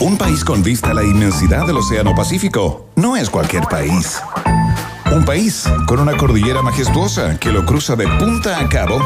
Un 0.00 0.18
país 0.18 0.44
con 0.44 0.62
vista 0.62 0.90
a 0.90 0.94
la 0.94 1.04
inmensidad 1.04 1.66
del 1.66 1.76
Océano 1.76 2.14
Pacífico 2.14 2.88
no 2.96 3.16
es 3.16 3.30
cualquier 3.30 3.64
país. 3.64 4.20
Un 5.12 5.24
país 5.24 5.64
con 5.86 6.00
una 6.00 6.16
cordillera 6.16 6.62
majestuosa 6.62 7.38
que 7.38 7.52
lo 7.52 7.64
cruza 7.64 7.94
de 7.94 8.06
punta 8.18 8.58
a 8.58 8.68
cabo 8.68 9.00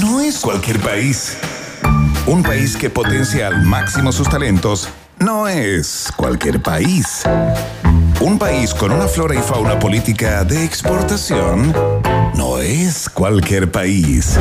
no 0.00 0.20
es 0.20 0.38
cualquier 0.38 0.80
país. 0.80 1.36
Un 2.26 2.42
país 2.42 2.76
que 2.76 2.90
potencia 2.90 3.48
al 3.48 3.64
máximo 3.64 4.12
sus 4.12 4.28
talentos 4.28 4.88
no 5.18 5.48
es 5.48 6.12
cualquier 6.16 6.62
país. 6.62 7.22
Un 8.20 8.38
país 8.38 8.72
con 8.72 8.92
una 8.92 9.08
flora 9.08 9.34
y 9.34 9.38
fauna 9.38 9.78
política 9.78 10.44
de 10.44 10.64
exportación 10.64 11.74
no 12.34 12.58
es 12.58 13.08
cualquier 13.08 13.70
país. 13.70 14.38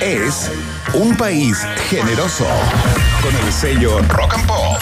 Es 0.00 0.50
un 0.94 1.16
país 1.16 1.58
generoso 1.90 2.46
con 3.26 3.34
el 3.44 3.52
sello 3.52 3.98
Rock 4.08 4.34
and 4.34 4.46
Pop. 4.46 4.76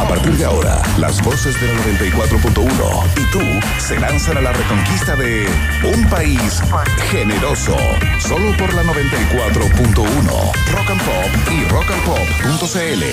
A 0.00 0.08
partir 0.08 0.32
de 0.38 0.46
ahora, 0.46 0.80
las 0.98 1.22
voces 1.22 1.60
de 1.60 1.66
la 1.66 1.74
94.1 1.74 3.20
y 3.20 3.30
tú 3.30 3.40
se 3.78 4.00
lanzan 4.00 4.38
a 4.38 4.40
la 4.40 4.52
reconquista 4.52 5.14
de 5.14 5.46
un 5.84 6.08
país 6.08 6.62
generoso. 7.10 7.76
Solo 8.18 8.56
por 8.56 8.72
la 8.72 8.82
94.1 8.84 10.52
Rock 10.72 10.90
and 10.90 11.02
Pop 11.02 11.30
y 11.50 11.64
rockandpop.cl. 11.68 13.04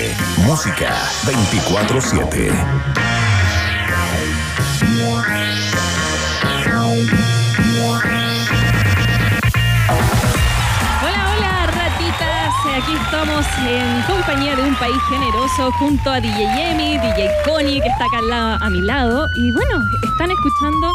Música 0.46 0.96
24-7. 1.26 3.19
Aquí 12.82 12.92
estamos 12.94 13.44
en 13.68 14.02
compañía 14.02 14.56
de 14.56 14.62
un 14.62 14.74
país 14.76 14.96
generoso 15.10 15.70
junto 15.72 16.10
a 16.10 16.20
DJ 16.20 16.38
Yemi, 16.56 16.98
DJ 16.98 17.28
Connie, 17.44 17.80
que 17.80 17.88
está 17.88 18.04
acá 18.06 18.18
al 18.18 18.28
lado- 18.28 18.58
a 18.64 18.70
mi 18.70 18.80
lado. 18.80 19.26
Y 19.36 19.52
bueno, 19.52 19.82
están 20.10 20.30
escuchando 20.30 20.92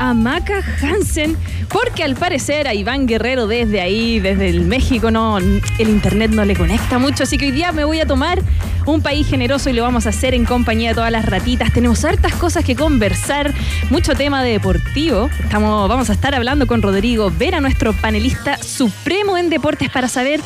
a 0.00 0.12
Maca 0.12 0.60
Hansen, 0.82 1.36
porque 1.70 2.02
al 2.04 2.16
parecer 2.16 2.66
a 2.68 2.74
Iván 2.74 3.06
Guerrero 3.06 3.46
desde 3.46 3.80
ahí, 3.80 4.18
desde 4.20 4.48
el 4.50 4.62
México, 4.62 5.10
no, 5.10 5.38
el 5.38 5.62
internet 5.88 6.30
no 6.32 6.44
le 6.44 6.56
conecta 6.56 6.98
mucho. 6.98 7.22
Así 7.22 7.38
que 7.38 7.46
hoy 7.46 7.52
día 7.52 7.72
me 7.72 7.84
voy 7.84 8.00
a 8.00 8.06
tomar 8.06 8.42
un 8.86 9.00
país 9.00 9.26
generoso 9.26 9.70
y 9.70 9.72
lo 9.72 9.82
vamos 9.82 10.04
a 10.06 10.10
hacer 10.10 10.34
en 10.34 10.44
compañía 10.44 10.90
de 10.90 10.94
todas 10.96 11.10
las 11.12 11.24
ratitas. 11.24 11.72
Tenemos 11.72 12.04
hartas 12.04 12.34
cosas 12.34 12.64
que 12.64 12.76
conversar, 12.76 13.54
mucho 13.88 14.14
tema 14.14 14.42
de 14.42 14.50
deportivo. 14.50 15.30
Vamos 15.52 16.10
a 16.10 16.12
estar 16.12 16.34
hablando 16.34 16.66
con 16.66 16.82
Rodrigo 16.82 17.30
Vera, 17.30 17.60
nuestro 17.60 17.92
panelista 17.94 18.58
supremo 18.58 19.38
en 19.38 19.48
deportes, 19.48 19.88
para 19.90 20.08
saber 20.08 20.40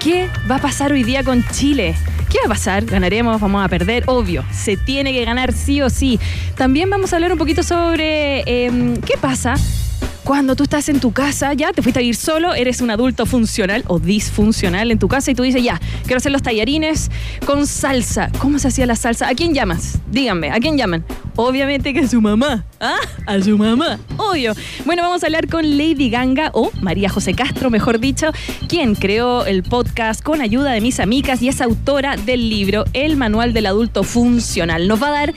qué 0.00 0.28
va 0.50 0.56
a 0.56 0.60
pasar 0.60 0.92
hoy 0.92 1.02
día 1.02 1.22
con 1.22 1.44
Chile. 1.48 1.94
¿Qué 2.30 2.38
va 2.38 2.46
a 2.46 2.48
pasar? 2.48 2.84
¿Ganaremos? 2.84 3.40
¿Vamos 3.40 3.64
a 3.64 3.68
perder? 3.68 4.04
Obvio, 4.06 4.44
se 4.52 4.76
tiene 4.76 5.12
que 5.12 5.24
ganar 5.24 5.52
sí 5.52 5.80
o 5.80 5.90
sí. 5.90 6.18
También 6.56 6.90
vamos 6.90 7.12
a 7.12 7.16
hablar 7.16 7.32
un 7.32 7.38
poquito 7.38 7.62
sobre 7.62 8.42
em, 8.46 8.96
qué 8.96 9.16
pasa 9.16 9.54
cuando 10.26 10.56
tú 10.56 10.64
estás 10.64 10.88
en 10.88 10.98
tu 10.98 11.12
casa, 11.12 11.54
ya 11.54 11.72
te 11.72 11.82
fuiste 11.82 12.00
a 12.00 12.02
vivir 12.02 12.16
solo, 12.16 12.52
eres 12.52 12.80
un 12.80 12.90
adulto 12.90 13.26
funcional 13.26 13.84
o 13.86 14.00
disfuncional 14.00 14.90
en 14.90 14.98
tu 14.98 15.06
casa 15.06 15.30
y 15.30 15.36
tú 15.36 15.44
dices, 15.44 15.62
ya, 15.62 15.80
quiero 16.02 16.16
hacer 16.16 16.32
los 16.32 16.42
tallarines 16.42 17.12
con 17.46 17.68
salsa. 17.68 18.32
¿Cómo 18.40 18.58
se 18.58 18.66
hacía 18.66 18.86
la 18.86 18.96
salsa? 18.96 19.28
¿A 19.28 19.34
quién 19.36 19.54
llamas? 19.54 20.00
Díganme, 20.10 20.50
¿a 20.50 20.58
quién 20.58 20.76
llaman? 20.76 21.04
Obviamente 21.36 21.94
que 21.94 22.00
a 22.00 22.08
su 22.08 22.20
mamá. 22.20 22.64
¿Ah? 22.80 22.98
A 23.24 23.40
su 23.40 23.56
mamá. 23.56 24.00
Obvio. 24.16 24.52
Bueno, 24.84 25.02
vamos 25.02 25.22
a 25.22 25.26
hablar 25.26 25.46
con 25.46 25.78
Lady 25.78 26.10
Ganga 26.10 26.50
o 26.54 26.72
María 26.80 27.08
José 27.08 27.34
Castro, 27.34 27.70
mejor 27.70 28.00
dicho, 28.00 28.32
quien 28.68 28.96
creó 28.96 29.46
el 29.46 29.62
podcast 29.62 30.24
con 30.24 30.40
ayuda 30.40 30.72
de 30.72 30.80
mis 30.80 30.98
amigas 30.98 31.40
y 31.40 31.48
es 31.48 31.60
autora 31.60 32.16
del 32.16 32.50
libro 32.50 32.84
El 32.94 33.16
Manual 33.16 33.52
del 33.52 33.66
Adulto 33.66 34.02
Funcional. 34.02 34.88
Nos 34.88 35.00
va 35.00 35.08
a 35.08 35.12
dar 35.12 35.34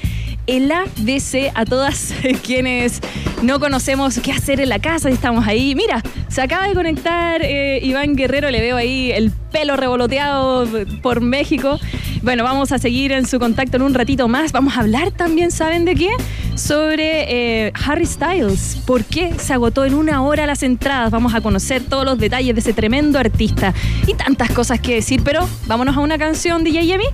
el 0.50 0.72
ABC 0.72 1.52
a 1.54 1.64
todas 1.64 2.12
quienes 2.44 3.02
no 3.44 3.60
conocemos 3.60 4.20
qué 4.20 4.32
hacer 4.32 4.60
en 4.60 4.70
la 4.70 4.80
casa 4.80 5.10
y 5.10 5.14
estamos 5.14 5.48
ahí. 5.48 5.76
Mira, 5.76 6.02
se 6.28 6.42
acaba 6.42 6.68
de 6.68 6.74
conectar 6.74 7.42
eh, 7.44 7.80
Iván 7.84 8.16
Guerrero, 8.16 8.50
le 8.50 8.60
veo 8.60 8.76
ahí 8.76 9.12
el 9.12 9.32
pelo 9.52 9.78
revoloteado 9.78 10.68
por 11.04 11.22
México. 11.22 11.80
Bueno, 12.24 12.44
vamos 12.44 12.72
a 12.72 12.80
seguir 12.80 13.12
en 13.12 13.28
su 13.28 13.40
contacto 13.40 13.78
en 13.78 13.84
un 13.84 13.94
ratito 13.94 14.28
más. 14.28 14.52
Vamos 14.52 14.76
a 14.76 14.82
hablar 14.82 15.12
también, 15.12 15.52
¿saben 15.52 15.86
de 15.86 15.94
qué? 15.94 16.10
Sobre 16.56 17.68
eh, 17.68 17.72
Harry 17.86 18.08
Styles. 18.08 18.82
¿Por 18.88 19.06
qué 19.06 19.34
se 19.38 19.54
agotó 19.54 19.86
en 19.86 19.94
una 19.94 20.24
hora 20.24 20.48
las 20.48 20.64
entradas? 20.64 21.12
Vamos 21.12 21.36
a 21.36 21.42
conocer 21.42 21.84
todos 21.84 22.06
los 22.06 22.18
detalles 22.18 22.56
de 22.56 22.62
ese 22.62 22.74
tremendo 22.74 23.20
artista 23.20 23.74
y 24.08 24.16
tantas 24.16 24.50
cosas 24.52 24.80
que 24.80 24.96
decir, 24.96 25.22
pero 25.24 25.48
vámonos 25.68 25.96
a 25.96 26.00
una 26.00 26.18
canción, 26.18 26.64
DJ 26.64 26.88
Yemi. 26.88 27.06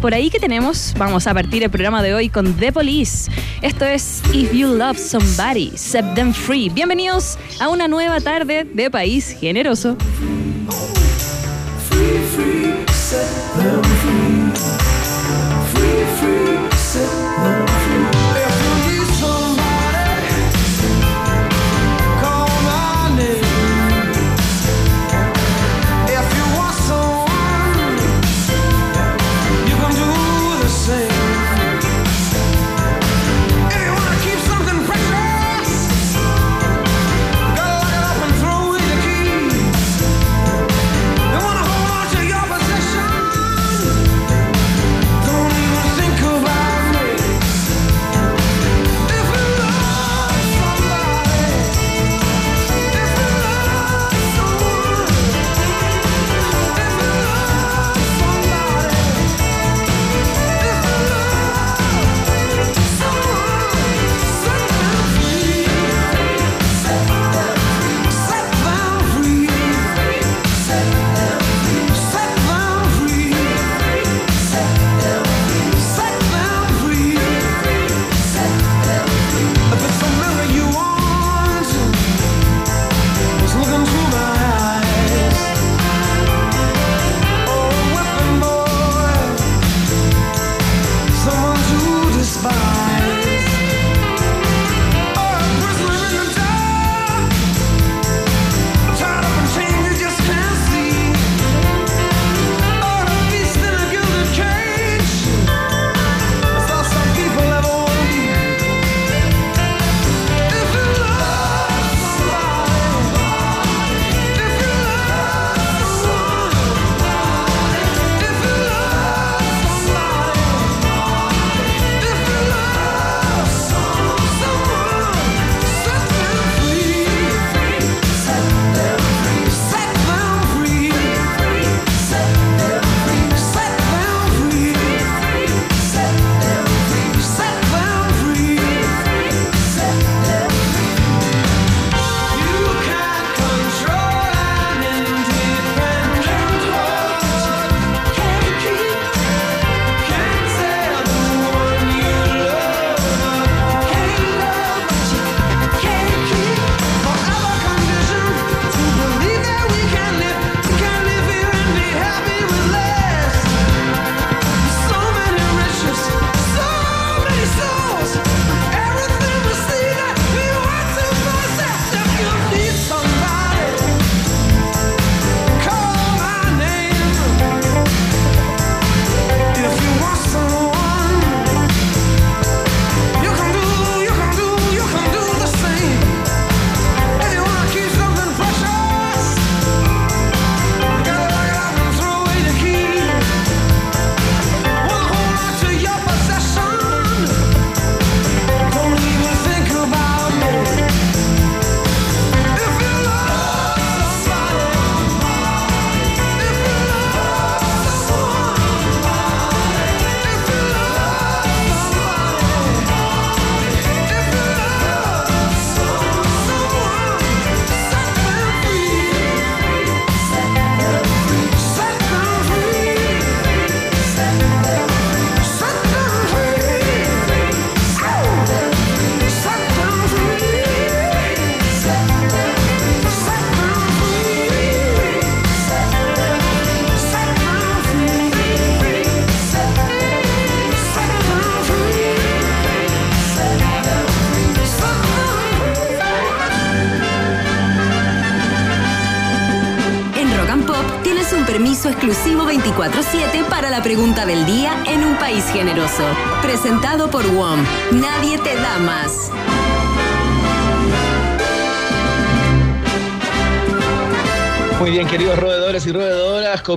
Por 0.00 0.14
ahí 0.14 0.30
que 0.30 0.40
tenemos, 0.40 0.94
vamos 0.96 1.26
a 1.26 1.34
partir 1.34 1.62
el 1.62 1.68
programa 1.68 2.02
de 2.02 2.14
hoy 2.14 2.30
con 2.30 2.54
The 2.54 2.72
Police. 2.72 3.30
Esto 3.60 3.84
es 3.84 4.22
If 4.32 4.50
You 4.52 4.74
Love 4.74 4.98
Somebody, 4.98 5.72
Set 5.76 6.14
Them 6.14 6.32
Free. 6.32 6.70
Bienvenidos 6.70 7.38
a 7.60 7.68
una 7.68 7.86
nueva 7.86 8.18
tarde 8.18 8.64
de 8.64 8.90
País 8.90 9.36
Generoso. 9.38 9.98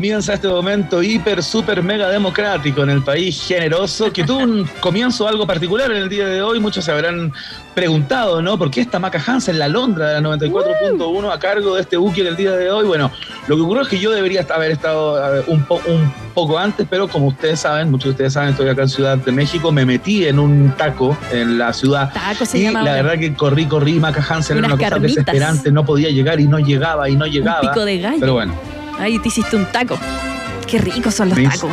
Comienza 0.04 0.34
este 0.34 0.50
momento 0.50 1.02
hiper, 1.02 1.42
super, 1.42 1.82
mega 1.82 2.10
democrático 2.10 2.84
en 2.84 2.90
el 2.90 3.02
país 3.02 3.42
generoso, 3.48 4.12
que 4.12 4.26
tuvo 4.26 4.40
un 4.40 4.68
comienzo 4.82 5.30
algo 5.30 5.48
particular 5.48 5.90
en 5.92 5.96
el 5.96 6.10
día 6.10 6.28
de 6.28 6.42
hoy. 6.42 6.60
Muchos 6.60 6.84
se 6.84 6.92
habrán 6.92 7.32
preguntado, 7.74 8.42
¿no? 8.42 8.58
¿Por 8.58 8.70
qué 8.70 8.82
está 8.82 9.00
Maca 9.00 9.24
Hansen, 9.26 9.58
la 9.58 9.70
Londra 9.70 10.10
de 10.10 10.20
la 10.20 10.30
94.1 10.30 11.34
a 11.34 11.40
cargo 11.40 11.76
de 11.76 11.84
este 11.84 11.96
buque 11.96 12.20
en 12.20 12.28
el 12.28 12.36
día 12.36 12.52
de 12.52 12.70
hoy? 12.70 12.86
Bueno, 12.86 13.14
lo 13.48 13.56
que 13.56 13.62
ocurrió 13.62 13.84
es 13.84 13.88
que 13.88 13.98
yo 13.98 14.12
debería 14.12 14.46
haber 14.54 14.72
estado 14.72 15.46
un, 15.48 15.66
un 15.88 16.14
poco 16.34 16.60
antes, 16.60 16.86
pero 16.90 17.08
como 17.08 17.28
ustedes 17.28 17.62
saben, 17.62 17.90
muchos 17.90 18.04
de 18.04 18.12
ustedes 18.12 18.34
saben, 18.34 18.50
estoy 18.50 18.68
acá 18.68 18.82
en 18.82 18.90
Ciudad 18.90 19.18
de 19.18 19.32
México, 19.32 19.72
me 19.72 19.86
metí 19.86 20.26
en 20.26 20.38
un 20.38 20.74
taco 20.78 21.18
en 21.32 21.58
la 21.58 21.72
ciudad. 21.72 22.12
Taco 22.14 22.46
se 22.46 22.60
y 22.60 22.64
llama 22.64 22.84
la 22.84 22.96
verdad 22.96 23.18
que 23.18 23.34
corrí, 23.36 23.68
corrí, 23.68 24.02
Maca 24.02 24.22
Hansen 24.22 24.58
era 24.58 24.68
una 24.68 24.76
cosa 24.76 24.90
carnitas. 24.90 25.16
desesperante, 25.16 25.72
no 25.72 25.86
podía 25.86 26.10
llegar 26.10 26.42
y 26.42 26.48
no 26.50 26.60
llegaba 26.60 27.10
y 27.10 27.16
no 27.16 27.26
llegaba. 27.26 27.62
Un 27.62 27.70
pico 27.70 27.86
de 27.86 28.00
gallo. 28.00 28.20
Pero 28.20 28.34
bueno. 28.34 28.73
Ahí 29.00 29.20
te 29.20 29.28
hiciste 29.28 29.56
un 29.56 29.66
taco. 29.66 29.98
Qué 30.68 30.78
ricos 30.80 31.16
son 31.16 31.30
los 31.30 31.42
tacos. 31.42 31.72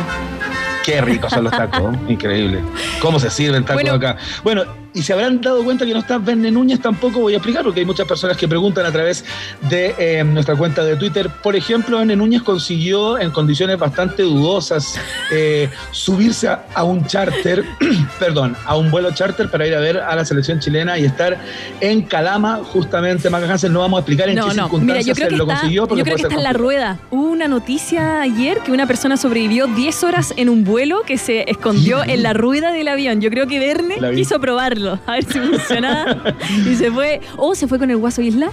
Qué 0.83 0.99
ricos 1.01 1.31
son 1.31 1.43
los 1.43 1.51
tacos, 1.53 1.95
increíble. 2.07 2.61
¿Cómo 2.99 3.19
se 3.19 3.29
sirven 3.29 3.63
tacos 3.63 3.83
Bueno. 3.83 3.95
acá? 3.95 4.17
Bueno, 4.43 4.63
y 4.93 5.01
se 5.01 5.13
habrán 5.13 5.41
dado 5.41 5.63
cuenta 5.63 5.85
que 5.85 5.93
no 5.93 5.99
está 5.99 6.17
Verne 6.17 6.51
Núñez, 6.51 6.79
tampoco 6.81 7.19
voy 7.19 7.33
a 7.33 7.37
explicar, 7.37 7.63
porque 7.63 7.79
hay 7.79 7.85
muchas 7.85 8.07
personas 8.07 8.37
que 8.37 8.47
preguntan 8.47 8.85
a 8.85 8.91
través 8.91 9.23
de 9.69 9.95
eh, 9.97 10.23
nuestra 10.23 10.55
cuenta 10.55 10.83
de 10.83 10.95
Twitter. 10.95 11.29
Por 11.41 11.55
ejemplo, 11.55 11.97
Verne 11.97 12.15
Núñez 12.15 12.41
consiguió 12.41 13.17
en 13.17 13.31
condiciones 13.31 13.77
bastante 13.77 14.23
dudosas 14.23 14.99
eh, 15.31 15.69
subirse 15.91 16.47
a, 16.47 16.65
a 16.73 16.83
un 16.83 17.05
charter, 17.05 17.63
perdón, 18.19 18.55
a 18.65 18.75
un 18.75 18.91
vuelo 18.91 19.11
charter 19.11 19.49
para 19.49 19.67
ir 19.67 19.75
a 19.75 19.79
ver 19.79 19.97
a 19.97 20.15
la 20.15 20.25
selección 20.25 20.59
chilena 20.59 20.97
y 20.97 21.05
estar 21.05 21.37
en 21.79 22.01
Calama, 22.03 22.61
justamente. 22.63 23.29
Maca 23.29 23.51
Hansen, 23.51 23.71
no 23.71 23.79
vamos 23.79 23.97
a 23.97 24.01
explicar 24.01 24.29
en 24.29 24.35
No, 24.35 24.49
qué 24.49 24.55
no. 24.55 24.69
Mira, 24.69 25.01
circunstancias 25.01 25.05
yo 25.05 25.15
creo 25.15 25.29
que 25.29 25.35
lo 25.37 25.43
está, 25.43 25.55
consiguió. 25.55 25.87
porque 25.87 25.99
yo 25.99 26.03
creo 26.03 26.15
que 26.17 26.23
está 26.23 26.35
en 26.35 26.43
la 26.43 26.53
rueda. 26.53 26.99
Hubo 27.09 27.29
una 27.29 27.47
noticia 27.47 28.21
ayer 28.21 28.59
que 28.59 28.71
una 28.71 28.87
persona 28.87 29.17
sobrevivió 29.17 29.67
10 29.67 30.03
horas 30.03 30.33
en 30.37 30.49
un 30.49 30.63
vuelo 30.63 31.03
que 31.05 31.17
se 31.17 31.49
escondió 31.49 32.03
en 32.03 32.23
la 32.23 32.33
rueda 32.33 32.71
del 32.71 32.87
avión. 32.87 33.21
Yo 33.21 33.29
creo 33.29 33.47
que 33.47 33.59
Verne 33.59 33.97
quiso 34.15 34.39
probarlo, 34.39 34.80
a 34.87 35.11
ver 35.13 35.23
si 35.23 35.39
funcionaba. 35.39 36.35
y 36.69 36.75
se 36.75 36.91
fue. 36.91 37.21
O 37.37 37.55
se 37.55 37.67
fue 37.67 37.79
con 37.79 37.89
el 37.89 37.97
Guaso 37.97 38.21
Isla. 38.21 38.51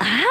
Ah, 0.00 0.22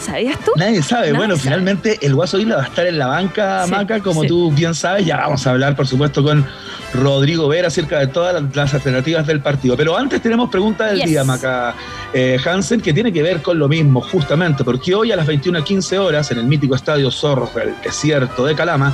¿sabías 0.00 0.38
tú? 0.44 0.52
Nadie 0.56 0.82
sabe. 0.82 1.12
Bueno, 1.12 1.36
finalmente 1.36 1.98
el 2.02 2.14
Guaso 2.14 2.38
Isla 2.38 2.56
va 2.56 2.62
a 2.62 2.66
estar 2.66 2.86
en 2.86 2.98
la 2.98 3.06
banca, 3.06 3.64
Sí, 3.66 3.70
Maca, 3.70 4.00
como 4.00 4.22
sí. 4.22 4.28
tú 4.28 4.50
bien 4.52 4.74
sabes. 4.74 5.06
Ya 5.06 5.18
vamos 5.18 5.46
a 5.46 5.50
hablar, 5.50 5.76
por 5.76 5.86
supuesto, 5.86 6.22
con 6.22 6.46
Rodrigo 6.94 7.48
Vera 7.48 7.68
acerca 7.68 7.98
de 7.98 8.06
todas 8.08 8.42
las, 8.54 8.74
alternativas 8.74 9.26
del 9.26 9.40
partido. 9.40 9.76
Pero 9.76 9.96
antes 9.96 10.20
tenemos 10.20 10.50
pregunta 10.50 10.86
del 10.86 10.98
Yes. 10.98 11.08
día, 11.10 11.24
Maca 11.24 11.74
eh, 12.12 12.38
Hansen, 12.44 12.80
que 12.80 12.92
tiene 12.92 13.12
que 13.12 13.22
ver 13.22 13.42
con 13.42 13.58
lo 13.58 13.68
mismo, 13.68 14.00
justamente, 14.00 14.64
porque 14.64 14.94
hoy 14.94 15.12
a 15.12 15.16
las 15.16 15.26
21.15 15.26 15.98
horas, 15.98 16.30
en 16.30 16.38
el 16.38 16.44
mítico 16.46 16.74
estadio 16.74 17.10
Zorros 17.10 17.54
del 17.54 17.74
desierto 17.84 18.44
de 18.44 18.54
Calama, 18.54 18.92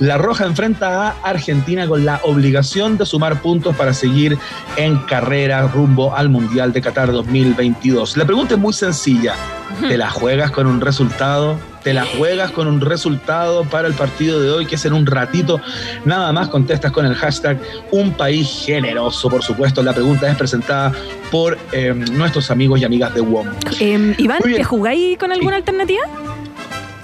la 0.00 0.18
Roja 0.18 0.44
enfrenta 0.44 1.08
a 1.08 1.16
Argentina 1.22 1.86
con 1.86 2.04
la 2.04 2.20
obligación 2.24 2.96
de 2.98 3.06
sumar 3.06 3.40
puntos 3.42 3.74
para 3.76 3.92
seguir 3.94 4.38
en 4.76 4.98
carrera 4.98 5.62
rumbo 5.68 6.14
al 6.14 6.28
Mundial 6.28 6.72
de 6.72 6.80
Qatar 6.82 7.10
2022. 7.12 8.16
La 8.16 8.24
pregunta 8.24 8.54
es 8.54 8.60
muy 8.60 8.72
sencilla. 8.72 9.34
¿Te 9.80 9.96
la 9.96 10.10
juegas 10.10 10.50
con 10.50 10.66
un 10.66 10.80
resultado? 10.80 11.58
¿Te 11.82 11.94
la 11.94 12.04
juegas 12.04 12.50
con 12.50 12.66
un 12.66 12.80
resultado 12.80 13.64
para 13.64 13.86
el 13.86 13.94
partido 13.94 14.40
de 14.40 14.50
hoy, 14.50 14.66
que 14.66 14.74
es 14.74 14.84
en 14.84 14.92
un 14.92 15.06
ratito? 15.06 15.60
Nada 16.04 16.32
más 16.32 16.48
contestas 16.48 16.90
con 16.90 17.06
el 17.06 17.14
hashtag 17.14 17.60
Un 17.92 18.12
País 18.12 18.64
Generoso, 18.66 19.28
por 19.28 19.42
supuesto. 19.42 19.82
La 19.82 19.92
pregunta 19.92 20.28
es 20.28 20.36
presentada 20.36 20.92
por 21.30 21.56
eh, 21.72 21.94
nuestros 21.94 22.50
amigos 22.50 22.80
y 22.80 22.84
amigas 22.84 23.14
de 23.14 23.20
WOM. 23.20 23.46
Eh, 23.78 24.14
Iván. 24.18 24.38
¿que 24.42 24.64
jugáis 24.64 25.18
con 25.18 25.30
alguna 25.30 25.56
alternativa? 25.56 26.02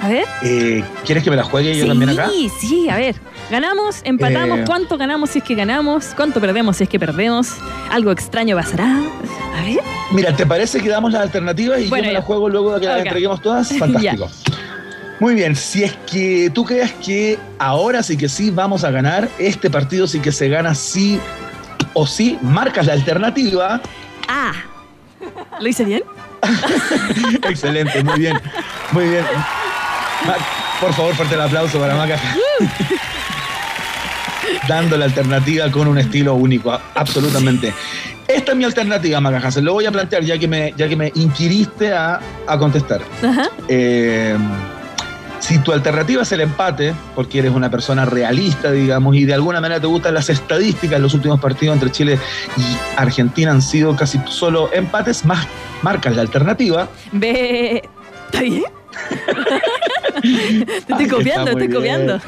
A 0.02 0.09
ver. 0.09 0.25
Eh, 0.42 0.82
¿Quieres 1.06 1.23
que 1.23 1.30
me 1.30 1.37
la 1.37 1.44
juegue 1.44 1.76
yo 1.76 1.85
sí, 1.85 1.88
también 1.88 2.11
acá? 2.11 2.28
sí, 2.61 2.88
a 2.88 2.97
ver. 2.97 3.14
¿Ganamos? 3.50 4.00
¿Empatamos? 4.04 4.59
Eh. 4.61 4.64
¿Cuánto 4.66 4.99
ganamos 4.99 5.30
si 5.30 5.38
es 5.38 5.44
que 5.44 5.54
ganamos? 5.54 6.06
¿Cuánto 6.16 6.40
perdemos 6.40 6.76
si 6.76 6.85
es 6.85 6.88
que 6.90 6.99
perdemos? 6.99 7.52
¿Algo 7.90 8.11
extraño 8.11 8.56
pasará? 8.56 8.99
A 9.59 9.62
ver. 9.64 9.78
Mira, 10.11 10.35
¿te 10.35 10.44
parece 10.44 10.80
que 10.80 10.88
damos 10.88 11.12
las 11.12 11.23
alternativas 11.23 11.80
y 11.80 11.88
Bueno, 11.88 12.04
yo 12.04 12.09
me 12.09 12.12
ya. 12.14 12.18
la 12.18 12.25
juego 12.25 12.49
luego 12.49 12.75
de 12.75 12.80
que 12.80 12.87
las 12.87 13.00
Ok. 13.00 13.06
entreguemos 13.06 13.40
todas? 13.42 13.68
Fantástico. 13.78 14.28
Muy 15.21 15.35
bien, 15.37 15.54
si 15.54 15.85
es 15.85 15.92
que 16.11 16.50
tú 16.52 16.64
creas 16.64 16.90
que 16.94 17.38
ahora 17.61 18.02
sí 18.02 18.16
que 18.16 18.28
sí 18.28 18.50
vamos 18.50 18.82
a 18.82 18.90
ganar, 18.90 19.28
este 19.38 19.71
partido 19.71 20.09
sí 20.09 20.18
que 20.18 20.32
se 20.32 20.49
gana 20.49 20.75
sí 20.75 21.21
o 21.94 22.09
sí, 22.09 22.38
marcas 22.42 22.87
la 22.87 22.94
alternativa. 22.94 23.80
Ah. 24.26 24.52
¿Lo 25.61 25.68
hice 25.68 25.85
bien? 25.85 26.02
Excelente, 27.49 28.02
muy 28.02 28.18
bien, 28.18 28.37
muy 28.90 29.04
bien. 29.09 29.25
Por 30.81 30.93
favor, 30.93 31.14
fuerte 31.14 31.35
el 31.35 31.41
aplauso 31.41 31.79
para 31.79 31.95
Maca. 31.95 32.19
Dando 34.69 34.97
la 34.97 35.07
alternativa 35.07 35.71
con 35.71 35.88
un 35.88 35.99
estilo 35.99 36.35
único, 36.35 36.73
absolutamente. 36.95 37.73
Esta 38.26 38.52
es 38.52 38.59
mi 38.59 38.64
alternativa, 38.64 39.21
Maca 39.21 39.38
Hansen. 39.38 39.64
Lo 39.64 39.75
voy 39.75 39.87
a 39.87 39.93
plantear 39.93 40.23
ya 40.23 40.38
que 40.38 40.49
me, 40.49 40.73
ya 40.76 40.88
que 40.88 40.97
me 40.97 41.12
inquiriste 41.14 41.93
a, 41.93 42.21
a 42.47 42.59
contestar. 42.59 43.00
Ajá. 43.23 43.49
Eh, 43.69 44.37
si 45.43 45.59
tu 45.59 45.73
alternativa 45.73 46.23
es 46.23 46.31
el 46.31 46.41
empate, 46.41 46.95
porque 47.17 47.41
eres 47.41 47.52
una 47.52 47.69
persona 47.69 48.05
realista, 48.05 48.71
digamos, 48.71 49.17
y 49.17 49.25
de 49.25 49.35
alguna 49.35 49.61
manera 49.61 49.81
te 49.81 49.88
gustan 49.88 50.14
las 50.14 50.31
estadísticas, 50.31 51.00
los 51.00 51.14
últimos 51.14 51.41
partidos 51.41 51.75
entre 51.75 51.91
Chile 51.91 52.19
y 52.57 52.62
Argentina 52.97 53.50
han 53.50 53.61
sido 53.61 53.97
casi 53.97 54.21
solo 54.26 54.73
empates, 54.73 55.25
más 55.25 55.47
marcas 55.83 56.14
la 56.14 56.23
alternativa. 56.23 56.88
Ve. 57.11 57.83
¿Está 58.26 58.41
bien? 58.41 58.81
te 60.22 60.28
Ay, 60.28 60.66
estoy 60.78 61.08
copiando, 61.08 61.50
está 61.50 61.52
muy 61.52 61.62
estoy 61.62 61.68
copiando. 61.68 62.20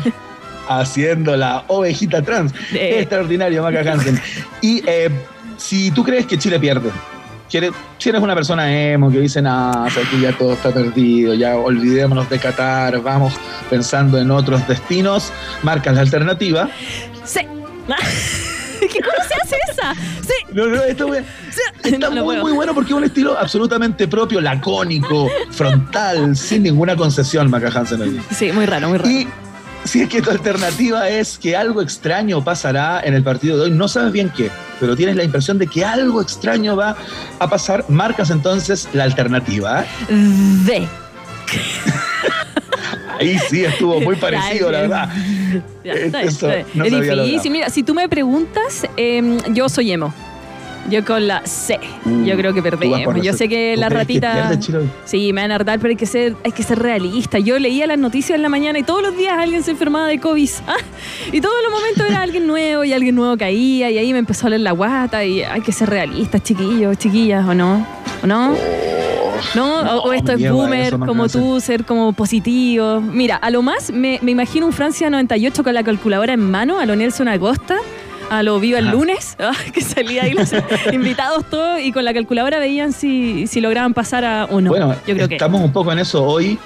Haciendo 0.68 1.36
la 1.36 1.64
ovejita 1.68 2.22
trans. 2.22 2.52
Extraordinario, 2.72 3.62
Maca 3.62 3.80
Hansen. 3.80 4.20
Y 4.60 4.82
eh, 4.86 5.10
si 5.56 5.90
tú 5.90 6.02
crees 6.02 6.26
que 6.26 6.38
Chile 6.38 6.58
pierde, 6.58 6.90
si 7.48 7.58
eres, 7.58 8.22
una 8.22 8.34
persona 8.34 8.92
emo 8.92 9.10
que 9.10 9.20
dice, 9.20 9.40
sea, 9.90 10.02
que 10.10 10.20
ya 10.20 10.36
todo 10.36 10.54
está 10.54 10.72
perdido, 10.72 11.34
ya 11.34 11.56
olvidémonos 11.56 12.28
de 12.28 12.38
Qatar, 12.38 13.00
vamos 13.00 13.34
pensando 13.70 14.18
en 14.18 14.30
otros 14.30 14.66
destinos, 14.66 15.32
marcas 15.62 15.94
la 15.94 16.00
alternativa. 16.00 16.68
Sí. 17.24 17.40
¿Qué- 18.92 19.00
¿Cómo 19.00 19.28
se 19.28 19.34
hace 19.42 19.56
esa? 19.70 19.94
Sí. 20.22 20.34
No, 20.52 20.66
no, 20.66 20.82
esto 20.82 21.12
está 21.14 22.10
No, 22.10 22.24
muy, 22.24 22.36
muy 22.38 22.52
bueno 22.52 22.74
porque 22.74 22.90
es 22.92 22.96
un 22.96 23.04
estilo 23.04 23.38
absolutamente 23.38 24.08
propio, 24.08 24.40
lacónico, 24.40 25.28
frontal, 25.50 26.36
sin 26.36 26.62
ninguna 26.62 26.96
concesión, 26.96 27.50
Maca 27.50 27.68
Hansen. 27.68 28.00
hoy. 28.02 28.20
Sí, 28.34 28.52
muy 28.52 28.66
raro, 28.66 28.88
muy 28.88 28.98
raro. 28.98 29.10
Y 29.10 29.28
si 29.84 30.02
es 30.02 30.08
que 30.08 30.22
tu 30.22 30.30
alternativa 30.30 31.08
es 31.08 31.38
que 31.38 31.56
algo 31.56 31.82
extraño 31.82 32.42
pasará 32.42 33.00
en 33.04 33.14
el 33.14 33.22
partido 33.22 33.56
de 33.58 33.64
hoy, 33.64 33.70
no 33.70 33.86
sabes 33.88 34.12
bien 34.12 34.30
qué, 34.34 34.50
pero 34.80 34.96
tienes 34.96 35.14
la 35.16 35.24
impresión 35.24 35.58
de 35.58 35.66
que 35.66 35.84
algo 35.84 36.22
extraño 36.22 36.74
va 36.74 36.96
a 37.38 37.50
pasar, 37.50 37.84
marcas 37.88 38.30
entonces 38.30 38.88
la 38.94 39.04
alternativa. 39.04 39.82
¿eh? 39.82 39.86
De. 40.64 40.88
Ahí 43.20 43.38
sí 43.48 43.64
estuvo 43.64 44.00
muy 44.00 44.16
parecido, 44.16 44.72
la 44.72 44.80
verdad. 44.82 45.08
Ya, 45.84 45.92
está 45.92 46.18
bien, 46.18 46.28
Eso 46.28 46.50
está 46.50 46.54
bien. 46.56 46.66
no 46.74 46.84
es 46.84 47.24
difícil. 47.26 47.52
Mira, 47.52 47.70
si 47.70 47.82
tú 47.82 47.94
me 47.94 48.08
preguntas, 48.08 48.86
eh, 48.96 49.38
yo 49.52 49.68
soy 49.68 49.92
emo. 49.92 50.12
Yo 50.90 51.04
con 51.04 51.26
la 51.26 51.44
C. 51.46 51.78
Uh, 52.04 52.24
yo 52.24 52.36
creo 52.36 52.52
que 52.52 52.62
perdemos. 52.62 53.22
Yo 53.22 53.32
sé 53.32 53.48
que 53.48 53.72
¿Tú 53.74 53.80
la 53.80 53.88
crees 53.88 54.06
que 54.06 54.14
ratita. 54.20 54.32
pierde 54.32 54.58
Chile 54.58 54.78
hoy? 54.78 54.90
Sí, 55.04 55.32
me 55.32 55.40
van 55.42 55.52
a 55.52 55.54
hartar, 55.56 55.78
pero 55.78 55.90
hay 55.90 55.96
que 55.96 56.06
ser, 56.06 56.36
hay 56.44 56.52
que 56.52 56.62
ser 56.62 56.78
realista. 56.78 57.38
Yo 57.38 57.58
leía 57.58 57.86
las 57.86 57.98
noticias 57.98 58.36
en 58.36 58.42
la 58.42 58.48
mañana 58.48 58.78
y 58.78 58.82
todos 58.82 59.02
los 59.02 59.16
días 59.16 59.34
alguien 59.38 59.62
se 59.62 59.70
enfermaba 59.72 60.06
de 60.08 60.18
COVID. 60.18 60.44
Ah, 60.66 60.76
y 61.32 61.40
todos 61.40 61.54
los 61.62 61.72
momentos 61.72 62.06
era 62.08 62.22
alguien 62.22 62.46
nuevo 62.46 62.84
y 62.84 62.92
alguien 62.92 63.14
nuevo 63.14 63.36
caía 63.36 63.90
y 63.90 63.98
ahí 63.98 64.12
me 64.12 64.18
empezó 64.18 64.46
a 64.46 64.48
oler 64.48 64.60
la 64.60 64.72
guata 64.72 65.24
y 65.24 65.42
hay 65.42 65.60
que 65.60 65.72
ser 65.72 65.88
realistas, 65.90 66.42
chiquillos, 66.42 66.96
chiquillas, 66.98 67.46
¿o 67.46 67.54
no? 67.54 67.86
¿O 68.22 68.26
no? 68.26 68.54
¿No? 69.54 69.82
No, 69.84 69.98
o, 69.98 70.08
o 70.08 70.12
esto 70.12 70.32
es 70.32 70.50
boomer, 70.50 70.98
como 70.98 71.28
tú, 71.28 71.60
ser 71.60 71.84
como 71.84 72.12
positivo. 72.12 73.00
Mira, 73.00 73.36
a 73.36 73.50
lo 73.50 73.62
más 73.62 73.92
me, 73.92 74.18
me 74.22 74.30
imagino 74.32 74.66
un 74.66 74.72
Francia 74.72 75.10
98 75.10 75.62
con 75.62 75.74
la 75.74 75.82
calculadora 75.84 76.32
en 76.32 76.40
mano, 76.50 76.78
a 76.78 76.86
lo 76.86 76.96
Nelson 76.96 77.28
Acosta, 77.28 77.76
a 78.30 78.42
lo 78.42 78.58
Viva 78.60 78.78
el 78.78 78.90
lunes, 78.90 79.36
ah, 79.40 79.52
que 79.72 79.80
salía 79.80 80.24
ahí 80.24 80.32
los 80.34 80.50
invitados 80.92 81.44
todos 81.50 81.80
y 81.80 81.92
con 81.92 82.04
la 82.04 82.12
calculadora 82.14 82.58
veían 82.58 82.92
si, 82.92 83.46
si 83.46 83.60
lograban 83.60 83.94
pasar 83.94 84.24
a 84.24 84.46
uno. 84.50 84.70
Bueno, 84.70 84.94
Yo 85.06 85.14
creo 85.14 85.28
que. 85.28 85.34
estamos 85.34 85.60
un 85.60 85.72
poco 85.72 85.92
en 85.92 85.98
eso 86.00 86.24
hoy. 86.24 86.58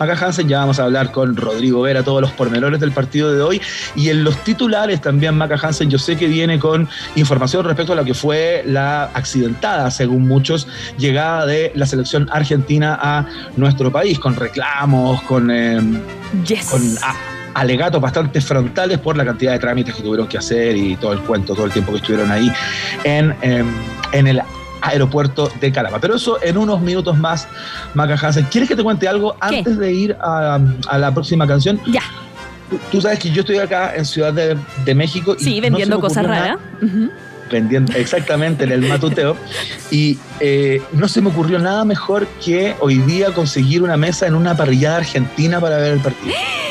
Maca 0.00 0.14
Hansen, 0.26 0.48
ya 0.48 0.58
vamos 0.58 0.80
a 0.80 0.84
hablar 0.84 1.12
con 1.12 1.36
Rodrigo 1.36 1.82
Vera, 1.82 2.02
todos 2.02 2.20
los 2.20 2.32
pormenores 2.32 2.80
del 2.80 2.90
partido 2.90 3.32
de 3.32 3.40
hoy. 3.40 3.62
Y 3.94 4.08
en 4.08 4.24
los 4.24 4.36
titulares 4.42 5.00
también, 5.00 5.36
Maca 5.36 5.54
Hansen, 5.54 5.88
yo 5.88 6.00
sé 6.00 6.16
que 6.16 6.26
viene 6.26 6.58
con 6.58 6.88
información 7.14 7.64
respecto 7.64 7.92
a 7.92 7.96
lo 7.96 8.04
que 8.04 8.12
fue 8.12 8.64
la 8.66 9.04
accidentada, 9.14 9.88
según 9.92 10.26
muchos, 10.26 10.66
llegada 10.98 11.46
de 11.46 11.70
la 11.76 11.86
selección 11.86 12.28
argentina 12.32 12.98
a 13.00 13.26
nuestro 13.56 13.92
país, 13.92 14.18
con 14.18 14.34
reclamos, 14.34 15.22
con, 15.22 15.48
eh, 15.52 15.80
Yes. 16.44 16.70
con 16.70 16.82
a- 17.00 17.14
alegatos 17.54 18.00
bastante 18.00 18.40
frontales 18.40 18.98
por 18.98 19.16
la 19.16 19.24
cantidad 19.24 19.52
de 19.52 19.58
trámites 19.58 19.94
que 19.94 20.02
tuvieron 20.02 20.26
que 20.26 20.38
hacer 20.38 20.76
y 20.76 20.96
todo 20.96 21.12
el 21.12 21.20
cuento, 21.20 21.54
todo 21.54 21.66
el 21.66 21.72
tiempo 21.72 21.92
que 21.92 21.98
estuvieron 21.98 22.30
ahí 22.30 22.52
en, 23.04 23.34
em, 23.42 23.66
en 24.12 24.26
el 24.26 24.42
aeropuerto 24.80 25.50
de 25.60 25.72
Calama. 25.72 25.98
Pero 25.98 26.16
eso 26.16 26.38
en 26.42 26.58
unos 26.58 26.80
minutos 26.80 27.16
más, 27.16 27.48
Maca 27.94 28.14
Hansen. 28.14 28.46
¿Quieres 28.50 28.68
que 28.68 28.76
te 28.76 28.82
cuente 28.82 29.08
algo 29.08 29.36
antes 29.40 29.78
de 29.78 29.92
ir 29.92 30.16
a, 30.20 30.60
a, 30.88 30.98
la 30.98 31.12
próxima 31.12 31.46
canción? 31.46 31.80
Ya. 31.86 32.02
Tú 32.90 33.00
sabes 33.00 33.18
que 33.18 33.30
yo 33.30 33.40
estoy 33.40 33.58
acá 33.58 33.94
en 33.94 34.04
Ciudad 34.04 34.32
de, 34.32 34.56
de 34.84 34.94
México. 34.94 35.36
Sí, 35.38 35.60
vendiendo 35.60 36.00
cosas 36.00 36.26
raras. 36.26 36.58
Vendiendo, 37.50 37.92
exactamente, 37.92 38.64
en 38.64 38.72
el 38.72 38.80
matuteo. 38.82 39.36
Y 39.90 40.18
eh, 40.40 40.82
no 40.92 41.08
se 41.08 41.20
me 41.20 41.28
ocurrió 41.28 41.58
nada 41.58 41.84
mejor 41.84 42.26
que 42.44 42.74
hoy 42.80 42.98
día 42.98 43.32
conseguir 43.32 43.82
una 43.82 43.96
mesa 43.96 44.26
en 44.26 44.34
una 44.34 44.56
parrillada 44.56 44.96
argentina 44.96 45.60
para 45.60 45.76
ver 45.76 45.92
el 45.92 46.00
partido. 46.00 46.34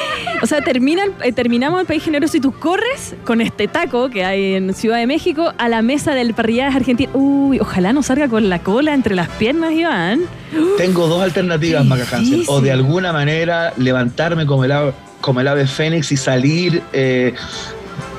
O 0.44 0.46
sea, 0.46 0.60
termina, 0.60 1.04
eh, 1.24 1.32
terminamos 1.32 1.80
el 1.80 1.88
país 1.88 2.04
generoso 2.04 2.36
y 2.36 2.42
tú 2.42 2.52
corres 2.52 3.16
con 3.24 3.40
este 3.40 3.70
taco 3.70 4.10
que 4.10 4.26
hay 4.26 4.56
en 4.56 4.74
Ciudad 4.74 4.98
de 4.98 5.08
México 5.08 5.54
a 5.58 5.70
la 5.70 5.82
mesa 5.82 6.14
del 6.14 6.34
parrilladas 6.34 6.76
argentino. 6.76 7.10
Uy, 7.14 7.62
ojalá 7.62 7.94
no 7.94 8.04
salga 8.04 8.28
con 8.28 8.50
la 8.50 8.60
cola 8.60 8.94
entre 8.94 9.16
las 9.16 9.30
piernas, 9.30 9.72
Iván. 9.72 10.24
Tengo 10.78 11.08
dos 11.08 11.24
alternativas, 11.24 11.86
Maca 11.86 12.18
Hansen. 12.18 12.44
O 12.48 12.60
de 12.60 12.74
alguna 12.74 13.14
manera 13.14 13.74
levantarme 13.78 14.46
como 14.46 14.66
el 14.66 14.74
ave, 14.74 14.92
como 15.22 15.40
el 15.40 15.48
ave 15.48 15.66
fénix 15.66 16.12
y 16.12 16.18
salir 16.18 16.82
eh, 16.92 17.34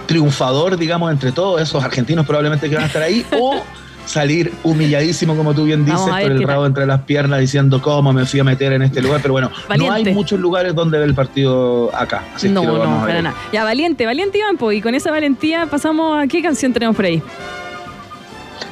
triunfador, 0.07 0.79
digamos, 0.79 1.13
entre 1.13 1.31
todos 1.31 1.61
esos 1.61 1.85
argentinos 1.85 2.25
probablemente 2.25 2.71
que 2.71 2.75
van 2.75 2.85
a 2.85 2.87
estar 2.87 3.03
ahí. 3.03 3.27
o 3.39 3.61
salir 4.07 4.53
humilladísimo, 4.63 5.37
como 5.37 5.55
tú 5.55 5.65
bien 5.65 5.85
dices, 5.85 6.01
con 6.01 6.19
el 6.19 6.43
rabo 6.43 6.67
entre 6.67 6.87
las 6.87 7.03
piernas 7.03 7.41
diciendo 7.41 7.81
cómo 7.81 8.13
me 8.13 8.27
fui 8.27 8.41
a 8.41 8.45
meter 8.45 8.73
en 8.73 8.83
este 8.83 9.01
lugar. 9.01 9.21
Pero 9.23 9.33
bueno, 9.33 9.51
no 9.77 9.93
hay 9.93 10.05
muchos 10.13 10.39
lugares 10.39 10.75
donde 10.75 10.99
ver 10.99 11.09
el 11.09 11.15
partido 11.15 11.91
acá. 11.95 12.23
Así 12.35 12.49
no, 12.49 12.61
que 12.61 12.67
no, 12.67 13.01
para 13.01 13.23
nada. 13.23 13.37
Ya, 13.53 13.65
valiente, 13.65 14.07
valiente 14.07 14.39
Iván, 14.39 14.59
y 14.73 14.81
con 14.81 14.95
esa 14.95 15.11
valentía 15.11 15.67
pasamos 15.67 16.23
a 16.23 16.27
qué 16.27 16.43
canción 16.43 16.73
tenemos 16.73 16.97
por 16.97 17.05
ahí. 17.05 17.23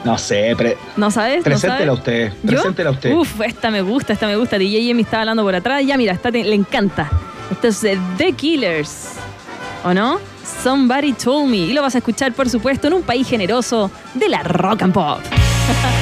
No 0.04 0.18
sé, 0.18 0.56
¿no 0.96 1.10
sabes? 1.10 1.44
Preséntela 1.44 1.86
¿No 1.86 1.92
usted. 1.94 2.32
Preséntela 2.44 2.90
usted. 2.90 3.14
Uf, 3.14 3.40
esta 3.42 3.70
me 3.70 3.82
gusta, 3.82 4.12
esta 4.12 4.26
me 4.26 4.36
gusta. 4.36 4.58
DJ 4.58 4.94
me 4.94 5.02
estaba 5.02 5.20
hablando 5.22 5.44
por 5.44 5.54
atrás. 5.54 5.84
Ya, 5.86 5.96
mira, 5.96 6.12
esta 6.12 6.30
le 6.30 6.54
encanta. 6.54 7.08
Esto 7.50 7.68
es 7.68 7.98
The 8.16 8.32
Killers. 8.32 9.12
¿O 9.84 9.94
no? 9.94 10.18
Somebody 10.62 11.12
Told 11.12 11.48
Me. 11.50 11.58
Y 11.58 11.72
lo 11.72 11.82
vas 11.82 11.94
a 11.94 11.98
escuchar, 11.98 12.32
por 12.32 12.48
supuesto, 12.48 12.88
en 12.88 12.94
un 12.94 13.02
país 13.02 13.28
generoso 13.28 13.90
de 14.14 14.28
la 14.28 14.42
rock 14.42 14.82
and 14.82 14.92
pop. 14.92 15.20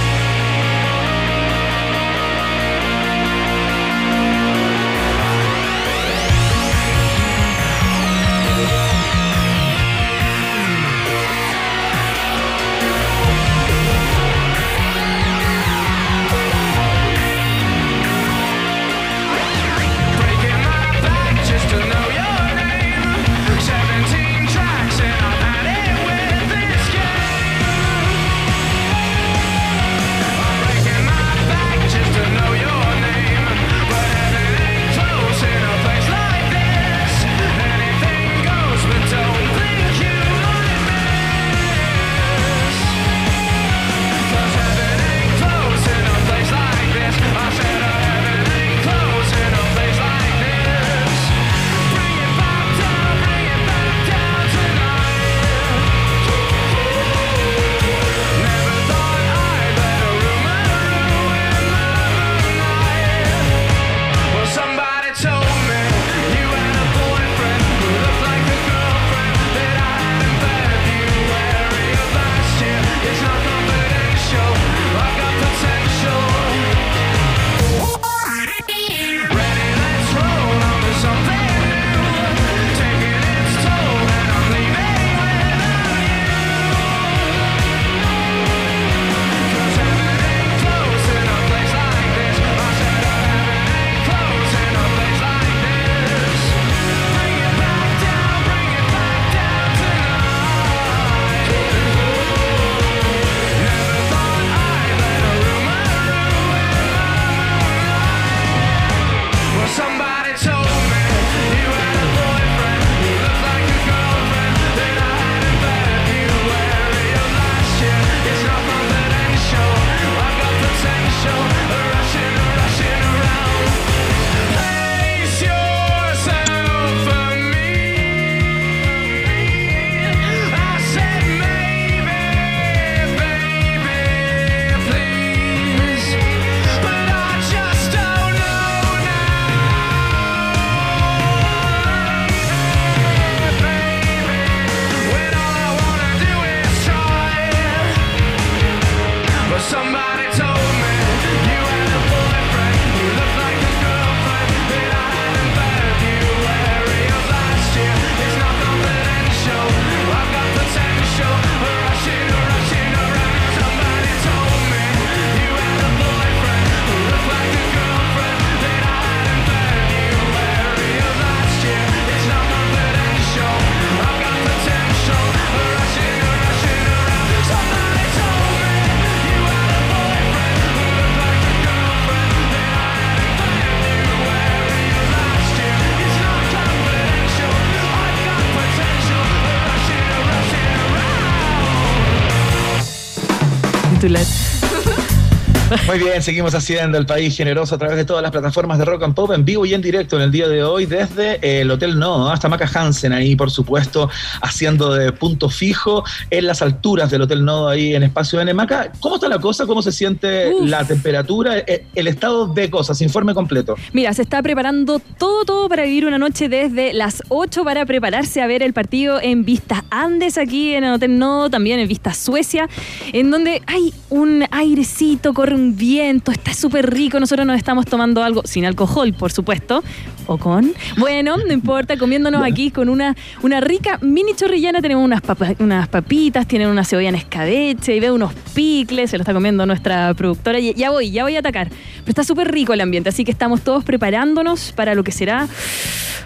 Muy 195.90 195.98
bien, 195.98 196.22
seguimos 196.22 196.54
haciendo 196.54 196.98
el 196.98 197.04
país 197.04 197.36
generoso 197.36 197.74
a 197.74 197.78
través 197.78 197.96
de 197.96 198.04
todas 198.04 198.22
las 198.22 198.30
plataformas 198.30 198.78
de 198.78 198.84
Rock 198.84 199.02
and 199.02 199.12
Pop 199.12 199.32
en 199.32 199.44
vivo 199.44 199.66
y 199.66 199.74
en 199.74 199.82
directo 199.82 200.14
en 200.14 200.22
el 200.22 200.30
día 200.30 200.46
de 200.46 200.62
hoy 200.62 200.86
desde 200.86 201.40
el 201.42 201.68
Hotel 201.68 201.98
No 201.98 202.30
hasta 202.30 202.48
Maca 202.48 202.70
Hansen 202.72 203.12
ahí, 203.12 203.34
por 203.34 203.50
supuesto, 203.50 204.08
haciendo 204.40 204.94
de 204.94 205.10
punto 205.10 205.48
fijo 205.48 206.04
en 206.30 206.46
las 206.46 206.62
alturas 206.62 207.10
del 207.10 207.22
Hotel 207.22 207.44
Nodo 207.44 207.68
ahí 207.68 207.96
en 207.96 208.04
Espacio 208.04 208.40
N. 208.40 208.54
Maca, 208.54 208.92
¿cómo 209.00 209.16
está 209.16 209.28
la 209.28 209.40
cosa? 209.40 209.66
¿Cómo 209.66 209.82
se 209.82 209.90
siente 209.90 210.52
la 210.62 210.86
temperatura? 210.86 211.58
Eh, 211.58 211.86
el 211.96 212.06
estado 212.06 212.46
de 212.46 212.70
cosas, 212.70 213.00
informe 213.00 213.34
completo. 213.34 213.74
Mira, 213.92 214.14
se 214.14 214.22
está 214.22 214.44
preparando 214.44 215.00
todo, 215.18 215.44
todo 215.44 215.68
para 215.68 215.82
vivir 215.82 216.06
una 216.06 216.18
noche 216.18 216.48
desde 216.48 216.92
las 216.92 217.24
8 217.30 217.64
para 217.64 217.84
prepararse 217.84 218.40
a 218.40 218.46
ver 218.46 218.62
el 218.62 218.74
partido 218.74 219.20
en 219.20 219.44
Vistas 219.44 219.82
Andes 219.90 220.38
aquí 220.38 220.72
en 220.72 220.84
el 220.84 220.92
Hotel 220.92 221.18
Nodo, 221.18 221.50
también 221.50 221.80
en 221.80 221.88
Vistas 221.88 222.16
Suecia, 222.16 222.68
en 223.12 223.32
donde 223.32 223.60
hay 223.66 223.92
un 224.08 224.44
airecito, 224.52 225.34
corre 225.34 225.56
un 225.56 225.79
viento, 225.80 226.30
está 226.30 226.54
súper 226.54 226.88
rico. 226.92 227.18
Nosotros 227.18 227.46
nos 227.46 227.56
estamos 227.56 227.86
tomando 227.86 228.22
algo 228.22 228.42
sin 228.44 228.64
alcohol, 228.66 229.12
por 229.14 229.32
supuesto, 229.32 229.82
o 230.26 230.36
con. 230.38 230.72
Bueno, 230.98 231.38
no 231.38 231.52
importa, 231.52 231.96
comiéndonos 231.96 232.44
aquí 232.44 232.70
con 232.70 232.88
una, 232.88 233.16
una 233.42 233.60
rica 233.60 233.98
mini 234.02 234.34
chorrillana. 234.34 234.80
Tenemos 234.80 235.04
unas, 235.04 235.22
unas 235.58 235.88
papitas, 235.88 236.46
tienen 236.46 236.68
una 236.68 236.84
cebolla 236.84 237.08
en 237.08 237.14
escabeche 237.16 237.96
y 237.96 238.00
veo 238.00 238.14
unos 238.14 238.32
picles, 238.54 239.10
se 239.10 239.16
lo 239.16 239.22
está 239.22 239.32
comiendo 239.32 239.66
nuestra 239.66 240.12
productora. 240.14 240.60
Ya 240.60 240.90
voy, 240.90 241.10
ya 241.10 241.24
voy 241.24 241.34
a 241.34 241.40
atacar. 241.40 241.68
Pero 241.68 242.08
está 242.08 242.22
súper 242.22 242.52
rico 242.52 242.74
el 242.74 242.80
ambiente, 242.82 243.08
así 243.08 243.24
que 243.24 243.32
estamos 243.32 243.62
todos 243.62 243.82
preparándonos 243.82 244.72
para 244.72 244.94
lo 244.94 245.02
que 245.02 245.12
será. 245.12 245.48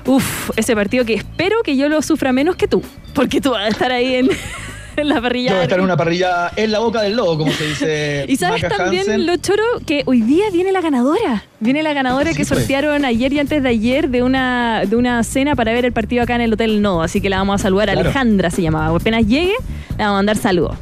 Uf, 0.04 0.50
ese 0.56 0.74
partido 0.74 1.04
que 1.04 1.14
espero 1.14 1.62
que 1.62 1.76
yo 1.76 1.88
lo 1.88 2.02
sufra 2.02 2.32
menos 2.32 2.56
que 2.56 2.68
tú, 2.68 2.82
porque 3.14 3.40
tú 3.40 3.52
vas 3.52 3.64
a 3.64 3.68
estar 3.68 3.92
ahí 3.92 4.16
en, 4.16 4.28
en 5.00 5.08
la 5.08 5.20
parrilla. 5.20 5.50
Yo 5.50 5.54
voy 5.56 5.60
a 5.60 5.64
estar 5.64 5.78
en 5.78 5.84
una 5.84 5.96
parrilla 5.96 6.52
en 6.56 6.72
la 6.72 6.78
boca 6.78 7.02
del 7.02 7.16
lobo, 7.16 7.38
como 7.38 7.52
se 7.52 7.66
dice. 7.66 8.24
y 8.28 8.36
sabes 8.36 8.66
también, 8.68 9.26
lo 9.26 9.36
choro, 9.36 9.62
que 9.86 10.02
hoy 10.06 10.22
día 10.22 10.44
viene 10.52 10.72
la 10.72 10.80
ganadora. 10.80 11.44
Viene 11.60 11.82
la 11.82 11.92
ganadora 11.92 12.30
que 12.32 12.44
pues. 12.44 12.48
sortearon 12.48 13.04
ayer 13.04 13.32
y 13.32 13.38
antes 13.38 13.62
de 13.62 13.68
ayer 13.68 14.08
de 14.08 14.22
una, 14.22 14.84
de 14.86 14.96
una 14.96 15.22
cena 15.24 15.56
para 15.56 15.72
ver 15.72 15.84
el 15.84 15.92
partido 15.92 16.22
acá 16.22 16.34
en 16.34 16.42
el 16.42 16.52
Hotel 16.52 16.82
No. 16.82 17.02
Así 17.02 17.20
que 17.20 17.30
la 17.30 17.38
vamos 17.38 17.60
a 17.60 17.62
saludar. 17.62 17.90
Alejandra 17.90 18.50
se 18.50 18.62
llamaba. 18.62 18.94
Apenas 18.96 19.26
llegue, 19.26 19.54
le 19.90 19.96
vamos 19.96 20.12
a 20.12 20.12
mandar 20.12 20.36
saludos. 20.36 20.76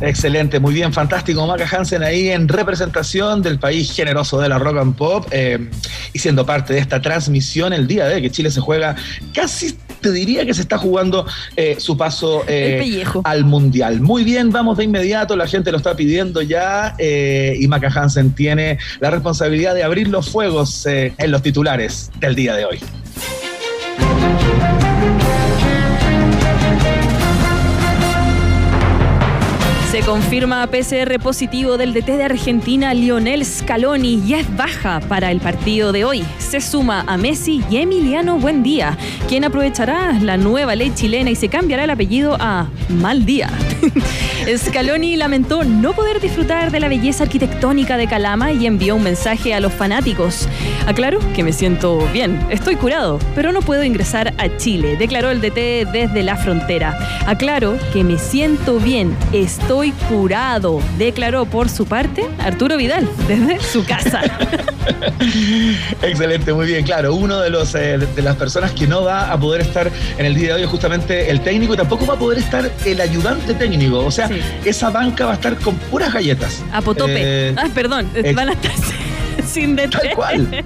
Excelente, 0.00 0.60
muy 0.60 0.74
bien, 0.74 0.92
fantástico. 0.92 1.44
Maca 1.46 1.66
Hansen 1.68 2.04
ahí 2.04 2.28
en 2.28 2.46
representación 2.46 3.42
del 3.42 3.58
país 3.58 3.92
generoso 3.92 4.40
de 4.40 4.48
la 4.48 4.58
rock 4.58 4.78
and 4.78 4.94
pop 4.94 5.26
eh, 5.32 5.68
y 6.12 6.18
siendo 6.20 6.46
parte 6.46 6.72
de 6.72 6.78
esta 6.78 7.02
transmisión 7.02 7.72
el 7.72 7.88
día 7.88 8.06
de 8.06 8.22
que 8.22 8.30
Chile 8.30 8.50
se 8.52 8.60
juega 8.60 8.94
casi 9.34 9.76
te 10.00 10.12
diría 10.12 10.46
que 10.46 10.54
se 10.54 10.62
está 10.62 10.78
jugando 10.78 11.26
eh, 11.56 11.76
su 11.78 11.96
paso 11.96 12.44
eh, 12.46 13.04
al 13.24 13.44
Mundial. 13.44 14.00
Muy 14.00 14.24
bien, 14.24 14.50
vamos 14.50 14.78
de 14.78 14.84
inmediato, 14.84 15.36
la 15.36 15.46
gente 15.46 15.70
lo 15.70 15.78
está 15.78 15.96
pidiendo 15.96 16.42
ya 16.42 16.94
y 16.98 17.66
Maca 17.68 17.88
Hansen 17.88 18.32
tiene 18.32 18.78
la 19.00 19.10
responsabilidad 19.10 19.74
de 19.74 19.82
abrir 19.82 20.08
los 20.08 20.30
fuegos 20.30 20.86
en 20.86 21.30
los 21.30 21.42
titulares 21.42 22.10
del 22.20 22.34
día 22.34 22.54
de 22.54 22.64
hoy. 22.64 22.80
Se 29.98 30.04
confirma 30.04 30.64
PCR 30.68 31.18
positivo 31.20 31.76
del 31.76 31.92
DT 31.92 32.06
de 32.18 32.22
Argentina, 32.22 32.94
Lionel 32.94 33.44
Scaloni, 33.44 34.22
y 34.24 34.34
es 34.34 34.56
baja 34.56 35.00
para 35.00 35.32
el 35.32 35.40
partido 35.40 35.90
de 35.90 36.04
hoy. 36.04 36.24
Se 36.38 36.60
suma 36.60 37.02
a 37.08 37.16
Messi 37.16 37.64
y 37.68 37.78
Emiliano 37.78 38.38
Buendía, 38.38 38.96
quien 39.26 39.44
aprovechará 39.44 40.12
la 40.12 40.36
nueva 40.36 40.76
ley 40.76 40.92
chilena 40.94 41.30
y 41.30 41.34
se 41.34 41.48
cambiará 41.48 41.82
el 41.82 41.90
apellido 41.90 42.36
a 42.38 42.68
Maldía. 42.88 43.50
Scaloni 44.56 45.16
lamentó 45.16 45.64
no 45.64 45.92
poder 45.94 46.20
disfrutar 46.20 46.70
de 46.70 46.78
la 46.78 46.88
belleza 46.88 47.24
arquitectónica 47.24 47.96
de 47.96 48.06
Calama 48.06 48.52
y 48.52 48.66
envió 48.66 48.94
un 48.94 49.02
mensaje 49.02 49.52
a 49.52 49.58
los 49.58 49.72
fanáticos. 49.72 50.48
Aclaro 50.86 51.18
que 51.34 51.42
me 51.42 51.52
siento 51.52 51.98
bien, 52.12 52.40
estoy 52.50 52.76
curado, 52.76 53.18
pero 53.34 53.50
no 53.52 53.62
puedo 53.62 53.82
ingresar 53.82 54.32
a 54.38 54.56
Chile, 54.58 54.96
declaró 54.96 55.30
el 55.30 55.40
DT 55.40 55.90
desde 55.92 56.22
la 56.22 56.36
frontera. 56.36 56.96
Aclaro 57.26 57.76
que 57.92 58.04
me 58.04 58.16
siento 58.16 58.78
bien, 58.78 59.16
estoy 59.32 59.87
curado, 60.08 60.80
declaró 60.96 61.46
por 61.46 61.68
su 61.68 61.86
parte 61.86 62.26
Arturo 62.38 62.76
Vidal 62.76 63.08
desde 63.26 63.60
su 63.60 63.84
casa. 63.84 64.22
Excelente, 66.02 66.52
muy 66.52 66.66
bien, 66.66 66.84
claro. 66.84 67.14
Uno 67.14 67.40
de 67.40 67.50
los 67.50 67.74
eh, 67.74 67.98
de 67.98 68.22
las 68.22 68.36
personas 68.36 68.72
que 68.72 68.86
no 68.86 69.04
va 69.04 69.30
a 69.32 69.38
poder 69.38 69.60
estar 69.60 69.90
en 70.16 70.26
el 70.26 70.34
día 70.34 70.48
de 70.48 70.54
hoy 70.54 70.62
es 70.62 70.68
justamente 70.68 71.30
el 71.30 71.40
técnico 71.40 71.74
y 71.74 71.76
tampoco 71.76 72.06
va 72.06 72.14
a 72.14 72.18
poder 72.18 72.38
estar 72.38 72.70
el 72.84 73.00
ayudante 73.00 73.54
técnico. 73.54 74.04
O 74.04 74.10
sea, 74.10 74.28
esa 74.64 74.90
banca 74.90 75.26
va 75.26 75.32
a 75.32 75.34
estar 75.34 75.56
con 75.58 75.74
puras 75.76 76.12
galletas. 76.12 76.62
A 76.72 76.80
potope. 76.80 77.14
Eh, 77.16 77.54
ah, 77.56 77.68
perdón, 77.74 78.08
van 78.34 78.50
a 78.50 78.52
estar 78.52 78.72
sin 79.46 79.76
detener. 79.76 80.14
Tal 80.14 80.14
cual. 80.14 80.64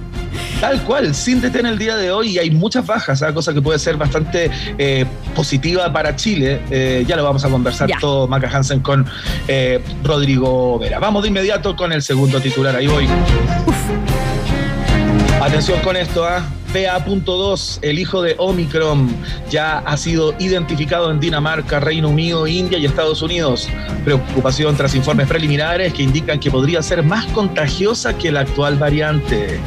Tal 0.63 0.81
cual, 0.83 1.13
sin 1.13 1.41
DT 1.41 1.57
el 1.57 1.77
día 1.77 1.97
de 1.97 2.09
hoy 2.09 2.29
y 2.29 2.39
hay 2.39 2.49
muchas 2.49 2.87
bajas, 2.87 3.21
¿ah? 3.21 3.33
cosa 3.33 3.53
que 3.53 3.61
puede 3.61 3.77
ser 3.77 3.97
bastante 3.97 4.49
eh, 4.77 5.05
positiva 5.35 5.91
para 5.91 6.15
Chile. 6.15 6.61
Eh, 6.71 7.03
ya 7.05 7.17
lo 7.17 7.23
vamos 7.25 7.43
a 7.43 7.49
conversar 7.49 7.89
todo 7.99 8.29
Maca 8.29 8.49
Hansen 8.49 8.79
con 8.79 9.05
eh, 9.49 9.81
Rodrigo 10.05 10.79
Vera. 10.79 10.99
Vamos 10.99 11.23
de 11.23 11.27
inmediato 11.27 11.75
con 11.75 11.91
el 11.91 12.01
segundo 12.01 12.39
titular, 12.39 12.77
ahí 12.77 12.87
voy. 12.87 13.09
Atención 15.41 15.81
con 15.81 15.97
esto, 15.97 16.23
¿ah? 16.23 16.41
BA.2, 16.73 17.79
el 17.81 17.99
hijo 17.99 18.21
de 18.21 18.35
Omicron, 18.37 19.13
ya 19.49 19.79
ha 19.79 19.97
sido 19.97 20.33
identificado 20.39 21.11
en 21.11 21.19
Dinamarca, 21.19 21.81
Reino 21.81 22.07
Unido, 22.07 22.47
India 22.47 22.77
y 22.77 22.85
Estados 22.85 23.21
Unidos. 23.21 23.67
Preocupación 24.05 24.77
tras 24.77 24.95
informes 24.95 25.27
preliminares 25.27 25.93
que 25.93 26.03
indican 26.03 26.39
que 26.39 26.49
podría 26.49 26.81
ser 26.81 27.03
más 27.03 27.25
contagiosa 27.27 28.17
que 28.17 28.31
la 28.31 28.39
actual 28.39 28.77
variante. 28.77 29.59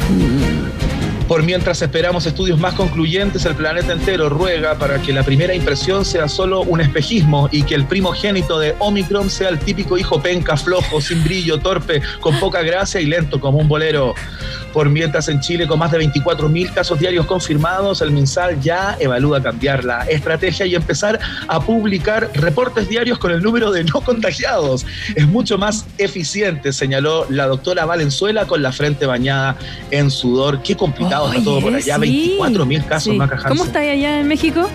Por 1.28 1.42
mientras 1.42 1.82
esperamos 1.82 2.24
estudios 2.24 2.60
más 2.60 2.74
concluyentes, 2.74 3.44
el 3.46 3.56
planeta 3.56 3.92
entero 3.92 4.28
ruega 4.28 4.78
para 4.78 5.02
que 5.02 5.12
la 5.12 5.24
primera 5.24 5.52
impresión 5.52 6.04
sea 6.04 6.28
solo 6.28 6.60
un 6.60 6.80
espejismo 6.80 7.48
y 7.50 7.64
que 7.64 7.74
el 7.74 7.84
primogénito 7.84 8.60
de 8.60 8.76
Omicron 8.78 9.28
sea 9.28 9.48
el 9.48 9.58
típico 9.58 9.98
hijo 9.98 10.22
penca, 10.22 10.56
flojo, 10.56 11.00
sin 11.00 11.24
brillo, 11.24 11.58
torpe, 11.58 12.00
con 12.20 12.38
poca 12.38 12.62
gracia 12.62 13.00
y 13.00 13.06
lento 13.06 13.40
como 13.40 13.58
un 13.58 13.66
bolero. 13.66 14.14
Por 14.72 14.88
mientras 14.88 15.26
en 15.28 15.40
Chile, 15.40 15.66
con 15.66 15.80
más 15.80 15.90
de 15.90 15.98
24 15.98 16.48
mil 16.48 16.70
casos 16.72 17.00
diarios 17.00 17.26
confirmados, 17.26 18.02
el 18.02 18.12
MinSal 18.12 18.60
ya 18.60 18.96
evalúa 19.00 19.42
cambiar 19.42 19.84
la 19.84 20.02
estrategia 20.04 20.66
y 20.66 20.74
empezar 20.74 21.18
a 21.48 21.60
publicar 21.60 22.30
reportes 22.34 22.88
diarios 22.88 23.18
con 23.18 23.32
el 23.32 23.42
número 23.42 23.72
de 23.72 23.82
no 23.82 24.00
contagiados. 24.02 24.86
Es 25.16 25.26
mucho 25.26 25.58
más 25.58 25.86
eficiente, 25.98 26.72
señaló 26.72 27.26
la 27.30 27.46
doctora 27.46 27.84
Valenzuela 27.84 28.46
con 28.46 28.62
la 28.62 28.70
frente 28.70 29.06
bañada 29.06 29.56
en 29.90 30.10
sudor. 30.10 30.62
Qué 30.62 30.76
complicado 30.76 31.15
está 31.24 31.42
todo 31.44 31.60
por 31.60 31.74
allá. 31.74 31.98
24 31.98 32.66
mil 32.66 32.84
casos, 32.84 33.14
sí. 33.14 33.18
¿Cómo 33.48 33.64
está 33.64 33.80
allá 33.80 34.20
en 34.20 34.28
México? 34.28 34.68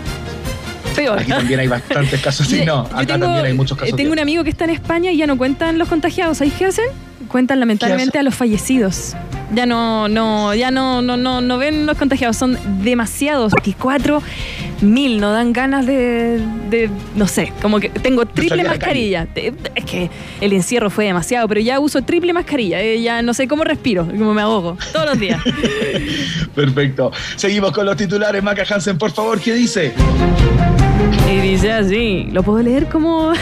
Peor. 0.96 1.20
Aquí 1.20 1.32
también 1.32 1.60
hay 1.60 1.68
bastantes 1.68 2.20
casos. 2.24 2.48
Sí, 2.48 2.66
no, 2.66 2.82
acá 2.94 3.18
también 3.18 3.46
hay 3.46 3.54
muchos 3.54 3.78
casos. 3.78 3.96
Tengo 3.96 4.12
un 4.12 4.20
amigo 4.20 4.44
que 4.44 4.50
está 4.50 4.66
en 4.66 4.72
España 4.72 5.12
y 5.12 5.18
ya 5.18 5.28
no 5.28 5.38
cuentan 5.38 5.78
los 5.78 5.88
contagiados. 5.88 6.38
¿Sabéis 6.38 6.56
qué 6.56 6.66
hacen? 6.66 6.86
Cuentan 7.28 7.60
lamentablemente 7.60 8.18
a 8.20 8.24
los 8.24 8.36
fallecidos. 8.36 9.16
Ya 9.54 9.66
no, 9.66 10.08
no, 10.08 10.56
ya 10.56 10.72
no, 10.72 11.02
no, 11.02 11.18
no, 11.18 11.42
no 11.42 11.58
ven 11.58 11.86
los 11.86 11.98
contagiados, 11.98 12.38
son 12.38 12.58
demasiados, 12.84 13.52
24 13.52 14.22
mil, 14.82 15.20
no 15.20 15.32
dan 15.32 15.54
ganas 15.54 15.86
de, 15.86 16.42
de, 16.70 16.90
no 17.16 17.28
sé, 17.28 17.54
como 17.62 17.80
que 17.80 17.90
tengo 17.90 18.26
triple 18.26 18.64
mascarilla. 18.64 19.28
Es 19.36 19.86
que 19.86 20.10
el 20.40 20.54
encierro 20.54 20.90
fue 20.90 21.06
demasiado, 21.06 21.48
pero 21.48 21.62
ya 21.62 21.80
uso 21.80 22.02
triple 22.02 22.34
mascarilla, 22.34 22.82
eh, 22.82 23.02
ya 23.02 23.22
no 23.22 23.34
sé 23.34 23.48
cómo 23.48 23.64
respiro, 23.64 24.06
cómo 24.06 24.34
me 24.34 24.42
ahogo, 24.42 24.78
todos 24.94 25.06
los 25.06 25.20
días. 25.20 25.42
Perfecto. 26.56 27.12
Seguimos 27.36 27.72
con 27.72 27.86
los 27.86 27.96
titulares, 27.96 28.42
Maca 28.42 28.64
Hansen, 28.70 28.98
por 28.98 29.12
favor, 29.12 29.40
¿qué 29.40 29.54
dice? 29.54 29.94
Y 31.30 31.38
dice 31.40 31.72
así, 31.72 32.28
lo 32.32 32.44
puedo 32.44 32.62
leer 32.62 32.88
como, 32.88 33.34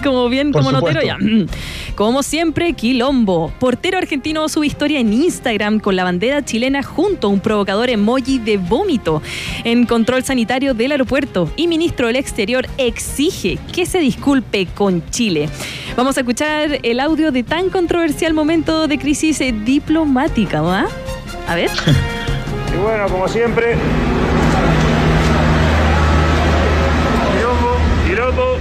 como 0.00 0.28
bien, 0.28 0.52
como 0.52 0.72
notero 0.72 1.02
ya. 1.02 1.16
Como 1.94 2.22
siempre, 2.22 2.72
Quilombo. 2.72 3.52
Portero 3.58 3.98
argentino 3.98 4.48
su 4.48 4.64
historia 4.64 5.00
en 5.00 5.12
Instagram 5.12 5.80
con 5.80 5.96
la 5.96 6.04
bandera 6.04 6.42
chilena 6.42 6.82
junto 6.82 7.26
a 7.26 7.30
un 7.30 7.40
provocador 7.40 7.90
emoji 7.90 8.38
de 8.38 8.56
vómito 8.56 9.20
en 9.64 9.84
control 9.84 10.24
sanitario 10.24 10.72
del 10.72 10.92
aeropuerto. 10.92 11.52
Y 11.56 11.66
ministro 11.66 12.06
del 12.06 12.16
Exterior 12.16 12.66
exige 12.78 13.58
que 13.72 13.84
se 13.84 13.98
disculpe 13.98 14.66
con 14.66 15.02
Chile. 15.10 15.50
Vamos 15.96 16.16
a 16.16 16.20
escuchar 16.20 16.78
el 16.82 17.00
audio 17.00 17.32
de 17.32 17.42
tan 17.42 17.68
controversial 17.68 18.32
momento 18.32 18.88
de 18.88 18.98
crisis 18.98 19.40
diplomática, 19.64 20.62
¿va? 20.62 20.86
A 21.46 21.54
ver. 21.54 21.70
y 22.74 22.82
bueno, 22.82 23.08
como 23.08 23.28
siempre. 23.28 23.76
Quilombo, 27.32 27.76
quilombo. 28.06 28.56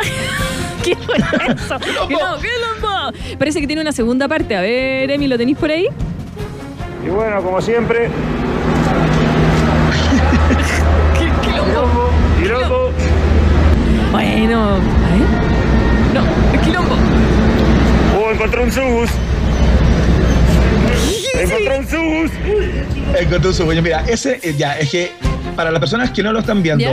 ¿Qué 0.84 0.96
fue 0.96 1.16
eso? 1.16 1.78
¡Quilombo! 2.08 3.12
Parece 3.38 3.60
que 3.60 3.66
tiene 3.66 3.82
una 3.82 3.92
segunda 3.92 4.28
parte. 4.28 4.56
A 4.56 4.60
ver, 4.60 5.10
Emi, 5.10 5.28
¿lo 5.28 5.38
tenéis 5.38 5.58
por 5.58 5.70
ahí? 5.70 5.86
Y 7.04 7.08
bueno, 7.08 7.42
como 7.42 7.60
siempre. 7.60 8.08
quilombo. 11.42 12.10
Quilombo. 12.40 12.90
Bueno, 14.10 14.64
a 14.64 14.76
ver. 14.76 14.82
No, 16.14 16.22
es 16.54 16.60
quilombo. 16.60 16.96
encontré 18.32 18.62
un 18.62 18.72
subus. 18.72 19.10
Encontré 21.34 21.78
un 21.78 21.88
subus. 21.88 22.30
Encontré 23.18 23.48
un 23.48 23.54
subus. 23.54 23.82
Mira, 23.82 24.04
ese, 24.06 24.38
eh, 24.42 24.54
ya, 24.56 24.78
es 24.78 24.90
que 24.90 25.12
para 25.52 25.70
las 25.70 25.80
personas 25.80 26.10
que 26.10 26.22
no 26.22 26.32
lo 26.32 26.40
están 26.40 26.62
viendo, 26.62 26.84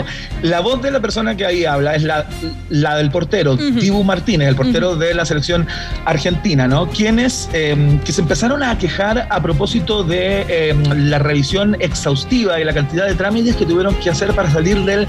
la 0.42 0.60
voz 0.60 0.82
de 0.82 0.92
la 0.92 1.00
persona 1.00 1.36
que 1.36 1.46
ahí 1.46 1.66
habla 1.66 1.96
es 1.96 2.04
la, 2.04 2.26
la 2.70 2.96
del 2.98 3.10
portero, 3.12 3.56
Dibu 3.56 4.04
Martínez, 4.04 4.48
el 4.48 4.56
portero 4.56 4.96
de 4.96 5.14
la 5.14 5.26
selección 5.26 5.68
argentina, 6.06 6.68
¿no? 6.68 6.88
Quienes 6.90 7.50
eh, 7.54 8.00
que 8.06 8.12
se 8.12 8.22
empezaron 8.22 8.64
a 8.64 8.78
quejar 8.78 9.28
a 9.30 9.42
propósito 9.42 10.04
de 10.04 10.46
eh, 10.50 10.76
la 10.96 11.20
revisión 11.20 11.76
exhaustiva 11.80 12.60
y 12.60 12.64
la 12.64 12.74
cantidad 12.74 13.06
de 13.08 13.16
trámites 13.16 13.56
que 13.56 13.66
tuvieron 13.66 13.96
que 13.96 14.10
hacer 14.10 14.34
para 14.34 14.50
salir 14.52 14.78
del 14.86 15.08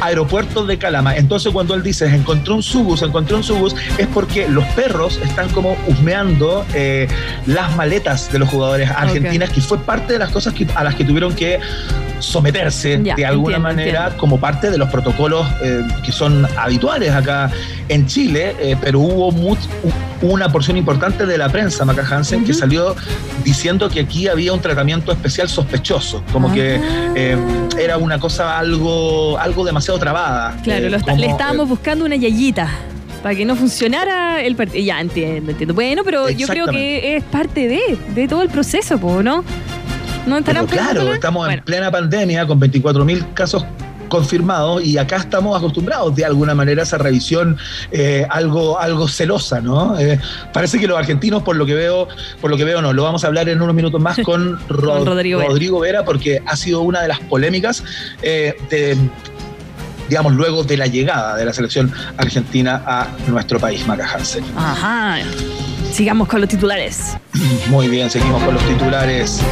aeropuerto 0.00 0.64
de 0.66 0.78
Calama. 0.78 1.16
Entonces, 1.16 1.52
cuando 1.52 1.74
él 1.74 1.82
dice, 1.82 2.06
encontró 2.14 2.54
un 2.56 2.62
subus, 2.62 3.02
encontró 3.02 3.36
un 3.36 3.44
subus, 3.44 3.74
es 3.98 4.06
porque 4.08 4.48
los 4.48 4.64
perros 4.74 5.18
están 5.24 5.48
como 5.50 5.76
husmeando 5.86 6.64
eh, 6.74 7.08
las 7.46 7.74
maletas 7.76 8.30
de 8.32 8.38
los 8.38 8.48
jugadores 8.48 8.90
argentinas, 8.90 9.50
que 9.50 9.60
fue 9.60 9.78
parte 9.78 10.12
de 10.14 10.18
las 10.18 10.30
cosas 10.30 10.54
que- 10.54 10.66
a 10.74 10.84
las 10.84 10.94
que 10.94 11.04
tuvieron 11.04 11.34
que 11.34 11.58
someterse 12.20 12.97
Ya, 13.04 13.14
de 13.14 13.26
alguna 13.26 13.56
entiendo, 13.56 13.68
manera 13.68 13.98
entiendo. 14.04 14.18
como 14.18 14.38
parte 14.40 14.70
de 14.70 14.78
los 14.78 14.88
protocolos 14.90 15.46
eh, 15.62 15.82
que 16.04 16.12
son 16.12 16.46
habituales 16.56 17.10
acá 17.12 17.50
en 17.88 18.06
Chile, 18.06 18.54
eh, 18.60 18.76
pero 18.80 19.00
hubo 19.00 19.32
much- 19.32 19.68
una 20.22 20.50
porción 20.50 20.76
importante 20.76 21.26
de 21.26 21.38
la 21.38 21.48
prensa, 21.48 21.84
Maca 21.84 22.04
Hansen, 22.08 22.44
que 22.44 22.52
salió 22.52 22.96
diciendo 23.44 23.88
que 23.88 24.00
aquí 24.00 24.26
había 24.28 24.52
un 24.52 24.60
tratamiento 24.60 25.12
especial 25.12 25.48
sospechoso, 25.48 26.22
como 26.32 26.52
que 26.52 26.76
Ah. 26.82 27.12
eh, 27.14 27.36
era 27.78 27.96
una 27.98 28.18
cosa 28.18 28.58
algo, 28.58 29.38
algo 29.38 29.64
demasiado 29.64 29.98
trabada. 29.98 30.56
Claro, 30.64 30.88
lo 30.88 30.96
está- 30.96 31.12
como, 31.12 31.20
le 31.22 31.28
estábamos 31.30 31.68
buscando 31.68 32.04
una 32.04 32.16
yayita 32.16 32.68
para 33.22 33.34
que 33.34 33.44
no 33.44 33.56
funcionara 33.56 34.42
el 34.42 34.54
partido. 34.56 34.84
Ya 34.84 35.00
entiendo, 35.00 35.50
entiendo. 35.52 35.74
Bueno, 35.74 36.02
pero 36.04 36.30
yo 36.30 36.46
creo 36.46 36.66
que 36.66 37.16
es 37.16 37.24
parte 37.24 37.68
de, 37.68 37.80
de 38.14 38.28
todo 38.28 38.42
el 38.42 38.48
proceso, 38.48 38.98
¿no? 39.22 39.44
¿No 40.28 40.42
Pero 40.44 40.66
claro, 40.66 41.12
estamos 41.12 41.40
Bueno, 41.46 41.54
en 41.58 41.64
plena 41.64 41.90
pandemia 41.90 42.46
con 42.46 42.60
24.000 42.60 43.32
casos 43.34 43.64
confirmados 44.08 44.82
y 44.82 44.96
acá 44.96 45.16
estamos 45.16 45.54
acostumbrados 45.56 46.14
de 46.16 46.24
alguna 46.24 46.54
manera 46.54 46.80
a 46.80 46.84
esa 46.84 46.96
revisión 46.96 47.58
eh, 47.90 48.26
algo, 48.30 48.78
algo 48.78 49.06
celosa, 49.06 49.60
¿no? 49.60 49.98
Eh, 49.98 50.18
parece 50.52 50.78
que 50.78 50.86
los 50.86 50.98
argentinos, 50.98 51.42
por 51.42 51.56
lo 51.56 51.66
que 51.66 51.74
veo, 51.74 52.08
por 52.40 52.50
lo 52.50 52.56
que 52.56 52.64
veo, 52.64 52.80
no, 52.80 52.92
lo 52.94 53.02
vamos 53.02 53.24
a 53.24 53.26
hablar 53.26 53.48
en 53.50 53.60
unos 53.60 53.74
minutos 53.74 54.00
más 54.00 54.18
con, 54.24 54.58
Ro- 54.68 54.94
Con 54.98 55.06
Rodrigo 55.06 55.42
Rodrigo, 55.42 55.80
Vera. 55.80 55.98
Vera. 56.00 56.04
porque 56.06 56.42
ha 56.46 56.56
sido 56.56 56.80
una 56.80 57.02
de 57.02 57.08
las 57.08 57.20
polémicas 57.20 57.84
eh, 58.22 58.54
de 58.70 58.96
digamos, 60.08 60.32
luego 60.32 60.64
de 60.64 60.78
la 60.78 60.86
llegada 60.86 61.36
de 61.36 61.44
la 61.44 61.52
selección 61.52 61.92
argentina 62.16 62.82
a 62.86 63.08
nuestro 63.26 63.60
país, 63.60 63.86
Maca 63.86 64.08
Hansen. 64.10 64.42
Ajá. 64.56 65.18
Sigamos 65.92 66.28
con 66.28 66.40
los 66.40 66.48
titulares. 66.48 67.18
Muy 67.68 67.88
bien, 67.88 68.08
seguimos 68.08 68.42
con 68.42 68.54
los 68.54 68.62
titulares. 68.66 69.42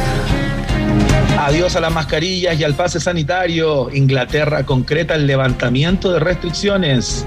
Adiós 1.39 1.75
a 1.75 1.81
las 1.81 1.93
mascarillas 1.93 2.59
y 2.59 2.63
al 2.63 2.73
pase 2.73 2.99
sanitario. 2.99 3.91
Inglaterra 3.93 4.65
concreta 4.65 5.13
el 5.13 5.27
levantamiento 5.27 6.11
de 6.11 6.19
restricciones. 6.19 7.25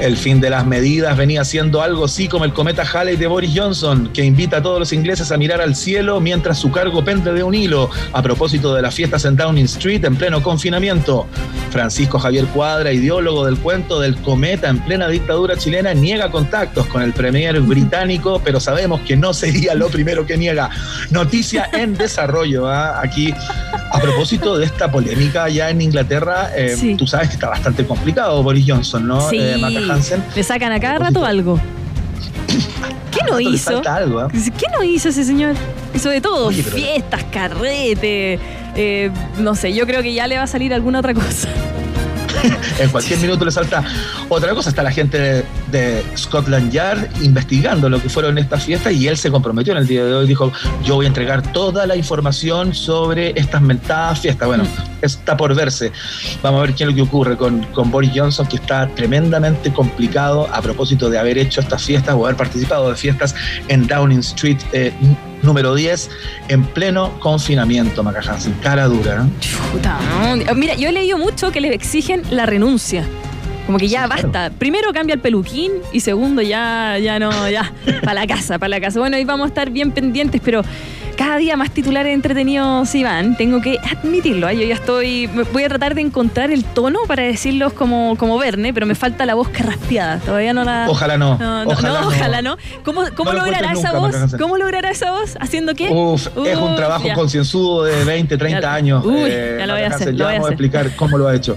El 0.00 0.16
fin 0.16 0.40
de 0.40 0.50
las 0.50 0.66
medidas 0.66 1.16
venía 1.16 1.44
siendo 1.44 1.80
algo 1.80 2.04
así 2.04 2.28
como 2.28 2.44
el 2.44 2.52
cometa 2.52 2.82
Halley 2.82 3.16
de 3.16 3.26
Boris 3.26 3.52
Johnson, 3.54 4.10
que 4.12 4.22
invita 4.24 4.58
a 4.58 4.62
todos 4.62 4.78
los 4.78 4.92
ingleses 4.92 5.30
a 5.32 5.36
mirar 5.38 5.60
al 5.62 5.76
cielo 5.76 6.20
mientras 6.20 6.58
su 6.58 6.70
cargo 6.72 7.04
pende 7.04 7.32
de 7.32 7.42
un 7.42 7.54
hilo, 7.54 7.88
a 8.12 8.20
propósito 8.20 8.74
de 8.74 8.82
las 8.82 8.92
fiestas 8.94 9.24
en 9.24 9.36
Downing 9.36 9.64
Street 9.66 10.04
en 10.04 10.16
pleno 10.16 10.42
confinamiento. 10.42 11.26
Francisco 11.70 12.18
Javier 12.18 12.44
Cuadra, 12.46 12.92
ideólogo 12.92 13.46
del 13.46 13.56
cuento 13.58 13.98
del 14.00 14.16
cometa 14.16 14.68
en 14.68 14.78
plena 14.80 15.08
dictadura 15.08 15.56
chilena, 15.56 15.94
niega 15.94 16.30
contactos 16.30 16.86
con 16.86 17.00
el 17.02 17.12
premier 17.12 17.58
británico, 17.60 18.40
pero 18.44 18.60
sabemos 18.60 19.00
que 19.02 19.16
no 19.16 19.32
sería 19.32 19.74
lo 19.74 19.88
primero 19.88 20.26
que 20.26 20.36
niega. 20.36 20.70
Noticia 21.10 21.68
en 21.72 21.96
desarrollo, 21.96 22.68
¿ah? 22.68 23.00
aquí 23.00 23.32
a 23.92 24.00
propósito 24.00 24.58
de 24.58 24.66
esta 24.66 24.90
polémica 24.90 25.48
ya 25.48 25.70
en 25.70 25.80
Inglaterra, 25.80 26.50
eh, 26.56 26.76
Sí. 26.78 26.94
tú 26.96 27.06
sabes 27.06 27.28
que 27.28 27.34
está 27.34 27.48
bastante 27.48 27.86
complicado 27.86 28.42
Boris 28.42 28.64
Johnson, 28.68 29.06
¿no? 29.06 29.30
sí, 29.30 29.38
Eh, 29.40 29.56
Hansen. 29.90 30.22
le 30.34 30.42
sacan 30.42 30.72
a 30.72 30.80
cada 30.80 30.98
rato 30.98 31.24
algo. 31.24 31.58
¿Qué 33.10 33.20
no 33.30 33.38
hizo? 33.40 33.82
algo, 33.88 34.20
¿ah? 34.20 34.28
¿Qué 34.32 34.66
no 34.76 34.82
hizo 34.82 35.08
ese 35.08 35.24
señor? 35.24 35.54
Hizo 35.94 36.10
de 36.10 36.20
todo, 36.20 36.46
Oye, 36.46 36.62
pero- 36.62 36.76
fiestas, 36.76 37.24
carrete, 37.32 38.38
eh, 38.74 39.10
no 39.38 39.54
sé, 39.54 39.72
yo 39.72 39.86
creo 39.86 40.02
que 40.02 40.12
ya 40.14 40.26
le 40.26 40.36
va 40.36 40.42
a 40.44 40.46
salir 40.48 40.74
alguna 40.74 40.98
otra 40.98 41.14
cosa. 41.14 41.48
En 42.78 42.90
cualquier 42.90 43.18
minuto 43.20 43.44
le 43.44 43.50
salta 43.50 43.84
otra 44.28 44.54
cosa. 44.54 44.70
Está 44.70 44.82
la 44.82 44.90
gente 44.90 45.44
de, 45.70 46.04
Scotland 46.16 46.70
Yard 46.70 47.08
investigando 47.22 47.88
lo 47.88 48.00
que 48.00 48.08
fueron 48.08 48.38
estas 48.38 48.64
fiestas 48.64 48.92
y 48.92 49.08
él 49.08 49.16
se 49.16 49.30
comprometió 49.30 49.72
en 49.72 49.78
el 49.78 49.86
día 49.86 50.04
de 50.04 50.14
hoy. 50.14 50.26
Dijo, 50.26 50.52
yo 50.84 50.96
voy 50.96 51.06
a 51.06 51.08
entregar 51.08 51.42
toda 51.52 51.86
la 51.86 51.96
información 51.96 52.74
sobre 52.74 53.38
estas 53.38 53.62
mentadas 53.62 54.20
fiestas. 54.20 54.46
Bueno, 54.46 54.64
está 55.02 55.36
por 55.36 55.54
verse. 55.54 55.92
Vamos 56.42 56.60
a 56.60 56.66
ver 56.66 56.74
qué 56.74 56.84
es 56.84 56.90
lo 56.90 56.94
que 56.94 57.02
ocurre 57.02 57.36
con, 57.36 57.62
con 57.66 57.90
Boris 57.90 58.12
Johnson, 58.14 58.46
que 58.46 58.56
está 58.56 58.88
tremendamente 58.88 59.72
complicado 59.72 60.48
a 60.52 60.60
propósito 60.62 61.10
de 61.10 61.18
haber 61.18 61.38
hecho 61.38 61.60
estas 61.60 61.82
fiestas 61.82 62.14
o 62.14 62.24
haber 62.24 62.36
participado 62.36 62.90
de 62.90 62.96
fiestas 62.96 63.34
en 63.68 63.86
Downing 63.86 64.20
Street 64.20 64.58
eh, 64.72 64.92
número 65.44 65.74
10 65.74 66.10
en 66.48 66.64
pleno 66.64 67.18
confinamiento, 67.20 68.02
Maca 68.02 68.20
Hansen. 68.20 68.54
Cara 68.62 68.86
dura. 68.86 69.26
Chuta, 69.40 69.98
¿no? 70.46 70.54
Mira, 70.54 70.74
yo 70.74 70.88
he 70.88 70.92
leído 70.92 71.18
mucho 71.18 71.52
que 71.52 71.60
le 71.60 71.72
exigen 71.74 72.22
la 72.30 72.46
renuncia. 72.46 73.06
Como 73.66 73.78
que 73.78 73.88
ya 73.88 74.06
claro. 74.06 74.22
basta. 74.30 74.50
Primero 74.58 74.92
cambia 74.92 75.14
el 75.14 75.20
peluquín 75.20 75.72
y 75.92 76.00
segundo 76.00 76.42
ya, 76.42 76.98
ya 76.98 77.18
no, 77.18 77.48
ya, 77.48 77.72
para 78.02 78.14
la 78.20 78.26
casa, 78.26 78.58
para 78.58 78.68
la 78.68 78.80
casa. 78.80 78.98
Bueno, 78.98 79.16
ahí 79.16 79.24
vamos 79.24 79.44
a 79.46 79.48
estar 79.48 79.70
bien 79.70 79.90
pendientes, 79.92 80.40
pero 80.44 80.62
cada 81.16 81.36
día 81.36 81.56
más 81.56 81.70
titulares 81.70 82.12
entretenidos 82.12 82.88
sí 82.88 83.04
van. 83.04 83.36
Tengo 83.36 83.60
que 83.62 83.78
admitirlo. 83.78 84.48
¿eh? 84.48 84.56
Yo 84.56 84.62
ya 84.66 84.74
estoy. 84.74 85.28
Voy 85.52 85.62
a 85.62 85.68
tratar 85.68 85.94
de 85.94 86.00
encontrar 86.02 86.50
el 86.50 86.64
tono 86.64 86.98
para 87.06 87.22
decirlos 87.22 87.72
como, 87.72 88.16
como 88.18 88.36
Verne, 88.36 88.74
pero 88.74 88.84
me 88.84 88.94
falta 88.96 89.24
la 89.24 89.34
voz 89.34 89.48
carraspeada. 89.48 90.18
Todavía 90.18 90.52
no 90.52 90.64
la. 90.64 90.86
Ojalá 90.88 91.16
no. 91.16 91.38
No, 91.38 91.64
no, 91.64 91.70
ojalá, 91.70 92.00
no, 92.00 92.08
ojalá 92.08 92.42
no. 92.42 92.56
¿Cómo, 92.84 93.02
cómo 93.16 93.32
No 93.32 93.38
logrará 93.38 93.72
esa 93.72 93.92
nunca, 93.92 94.18
voz? 94.18 94.34
¿Cómo 94.38 94.58
logrará 94.58 94.90
esa 94.90 95.12
voz? 95.12 95.36
¿Haciendo 95.40 95.74
qué? 95.74 95.88
Uf, 95.88 96.26
es 96.44 96.58
un 96.58 96.74
trabajo 96.76 97.06
ya. 97.06 97.14
concienzudo 97.14 97.84
de 97.84 98.04
20, 98.04 98.36
30 98.36 98.60
Ya- 98.60 98.74
años. 98.74 99.04
Uy, 99.06 99.14
eh, 99.30 99.56
ya 99.60 99.66
lo 99.66 99.72
voy 99.74 99.82
a 99.82 99.86
hacer, 99.86 100.08
Hansen. 100.08 100.12
lo 100.14 100.18
Ya 100.18 100.24
voy 100.24 100.34
a 100.34 100.38
vamos 100.38 100.44
a 100.50 100.54
hacer. 100.54 100.64
explicar 100.64 100.96
cómo 100.96 101.16
lo 101.16 101.28
ha 101.28 101.34
hecho. 101.36 101.56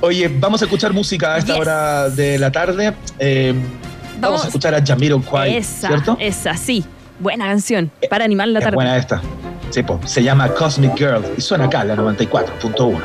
Oye, 0.00 0.28
vamos 0.28 0.60
a 0.62 0.64
escuchar 0.66 0.92
música 0.92 1.34
a 1.34 1.38
esta 1.38 1.52
Yes. 1.54 1.60
hora 1.60 2.08
de 2.10 2.38
la 2.38 2.50
tarde. 2.52 2.94
Eh, 3.18 3.52
vamos, 3.54 4.20
Vamos. 4.20 4.44
a 4.44 4.46
escuchar 4.48 4.74
a 4.74 4.84
Jamiroquai, 4.84 5.56
Esa, 5.56 5.88
¿cierto? 5.88 6.16
esa, 6.20 6.56
sí. 6.56 6.84
Buena 7.20 7.46
canción. 7.46 7.90
Para 8.10 8.24
animar 8.24 8.48
la 8.48 8.58
Es 8.58 8.64
tarde. 8.64 8.74
buena 8.76 8.96
esta. 8.96 9.22
Sí, 9.70 9.82
po. 9.82 9.98
se 10.04 10.22
llama 10.22 10.48
Cosmic 10.50 10.94
Girl 10.96 11.24
y 11.36 11.40
suena 11.40 11.64
acá, 11.64 11.84
la 11.84 11.96
94.1. 11.96 13.00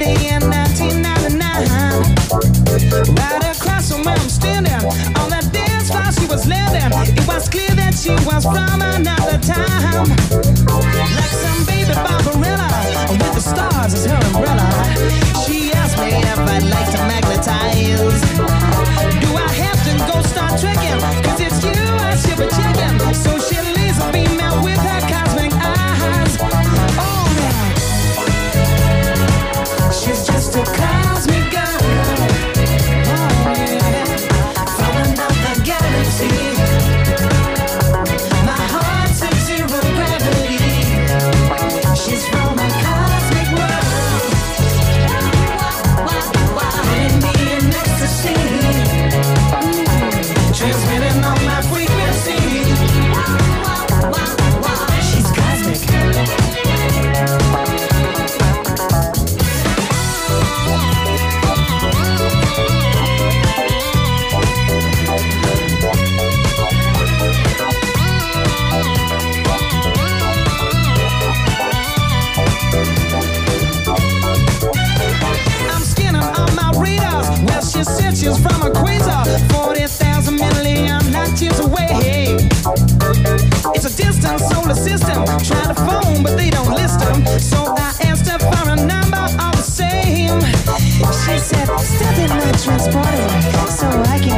In 0.00 0.40
1999. 0.50 3.14
Right 3.14 3.56
across 3.56 3.92
from 3.92 4.02
where 4.02 4.16
I'm 4.16 4.28
standing, 4.28 4.72
on 4.74 5.30
dance 5.52 5.88
floor 5.88 6.10
she 6.10 6.26
was 6.26 6.48
landing. 6.48 6.90
It 7.16 7.24
was 7.28 7.48
clear 7.48 7.70
that 7.76 7.94
she 7.94 8.10
was 8.26 8.42
from 8.44 8.82
another 8.82 9.38
time. 9.38 10.08
Like 11.14 11.30
some 11.30 11.64
baby 11.66 11.94
Barbarella, 11.94 13.06
with 13.08 13.34
the 13.34 13.40
said, 13.88 14.20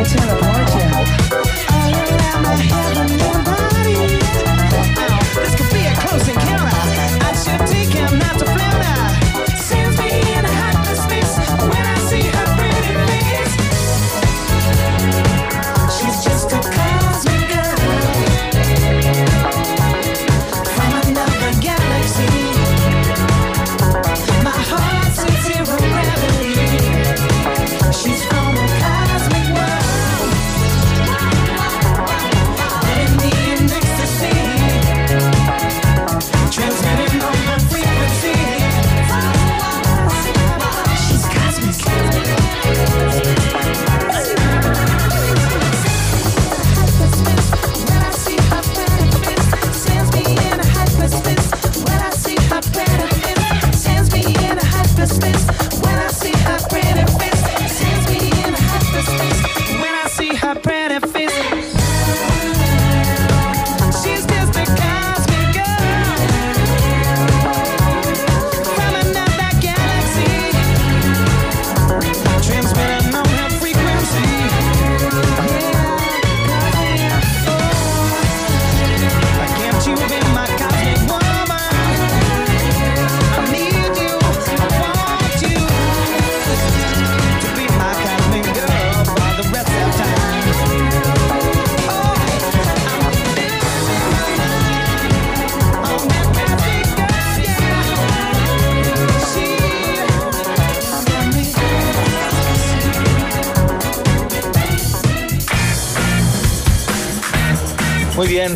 I 0.07 0.15
can 0.15 0.56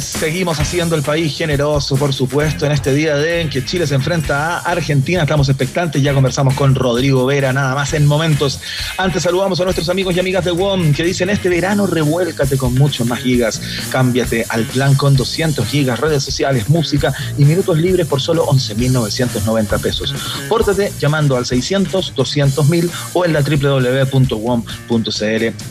seguimos 0.01 0.61
haciendo 0.61 0.95
el 0.95 1.03
país 1.03 1.37
generoso, 1.37 1.97
por 1.97 2.13
supuesto, 2.13 2.67
en 2.67 2.73
este 2.73 2.93
día 2.93 3.17
de 3.17 3.41
en 3.41 3.49
que 3.49 3.65
Chile 3.65 3.87
se 3.87 3.95
enfrenta 3.95 4.59
a 4.59 4.59
Argentina. 4.59 5.23
Estamos 5.23 5.49
expectantes, 5.49 6.03
ya 6.03 6.13
conversamos 6.13 6.53
con 6.53 6.75
Rodrigo 6.75 7.25
Vera, 7.25 7.53
nada 7.55 7.75
más 7.75 7.95
en 7.95 8.05
momentos. 8.05 8.61
Antes 8.99 9.23
saludamos 9.23 9.59
a 9.61 9.65
nuestros 9.65 9.89
amigos 9.89 10.15
y 10.15 10.21
amigas 10.21 10.45
de 10.45 10.51
WOM 10.51 10.93
que 10.93 11.03
dicen 11.03 11.31
este 11.31 11.49
verano 11.49 11.87
revuélcate 11.87 12.59
con 12.59 12.75
muchos 12.75 13.07
más 13.07 13.21
gigas. 13.21 13.61
Cámbiate 13.91 14.45
al 14.51 14.65
plan 14.65 14.95
con 14.95 15.17
200 15.17 15.67
gigas, 15.67 15.99
redes 15.99 16.25
sociales, 16.25 16.69
música 16.69 17.15
y 17.39 17.47
minutos 17.47 17.79
libres 17.79 18.07
por 18.07 18.21
solo 18.21 18.47
11.990 18.49 19.81
pesos. 19.81 20.15
Pórtate 20.49 20.93
llamando 21.01 21.39
al 21.39 21.47
600 21.47 22.13
200 22.15 22.69
mil 22.69 22.91
o 23.15 23.25
en 23.25 23.33
la 23.33 23.41
www.wom.cl. 23.41 25.01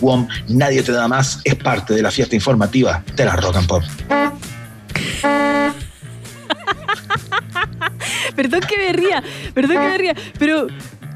WOM, 0.02 0.28
nadie 0.48 0.82
te 0.82 0.92
da 0.92 1.08
más, 1.08 1.42
es 1.44 1.56
parte 1.56 1.94
de 1.94 2.02
la 2.02 2.10
fiesta 2.10 2.36
informativa 2.36 3.04
de 3.16 3.26
la 3.26 3.36
Rock 3.36 3.58
and 3.58 3.68
Pop. 3.68 3.84
Pero 10.38 10.68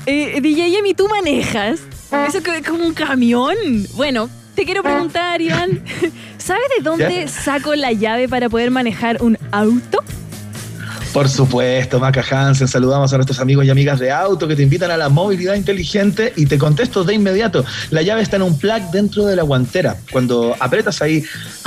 eh, 0.06 0.40
DJ 0.42 0.72
Yemi, 0.72 0.94
¿tú 0.94 1.08
manejas? 1.08 1.82
Eso 2.28 2.38
es 2.38 2.68
como 2.68 2.86
un 2.86 2.94
camión. 2.94 3.56
Bueno, 3.94 4.30
te 4.56 4.66
quiero 4.66 4.84
preguntar, 4.84 5.42
Iván, 5.42 5.84
¿sabes 6.38 6.66
de 6.78 6.84
dónde 6.84 7.28
saco 7.28 7.74
la 7.76 7.92
llave 7.92 8.30
para 8.30 8.50
poder 8.50 8.70
manejar 8.72 9.22
un 9.22 9.38
auto? 9.52 10.04
Por 11.14 11.30
supuesto, 11.30 12.00
Maca 12.00 12.26
Hansen, 12.28 12.68
saludamos 12.68 13.14
a 13.14 13.18
nuestros 13.18 13.40
amigos 13.40 13.66
y 13.66 13.70
amigas 13.70 14.00
de 14.00 14.10
auto 14.10 14.48
que 14.48 14.56
te 14.56 14.64
invitan 14.64 14.90
a 14.90 14.98
la 14.98 15.10
movilidad 15.10 15.54
inteligente 15.54 16.34
y 16.36 16.48
te 16.48 16.58
contesto 16.58 17.04
de 17.04 17.14
inmediato. 17.14 17.64
La 17.92 18.02
llave 18.02 18.24
está 18.24 18.38
en 18.38 18.42
un 18.42 18.58
plug 18.58 18.90
dentro 18.92 19.24
de 19.28 19.36
la 19.36 19.44
guantera. 19.44 19.96
Cuando 20.12 20.56
apretas 20.60 21.04
ahí 21.04 21.24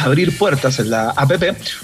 abrir 0.07 0.37
puertas 0.39 0.79
en 0.79 0.91
la 0.91 1.11
app, 1.11 1.33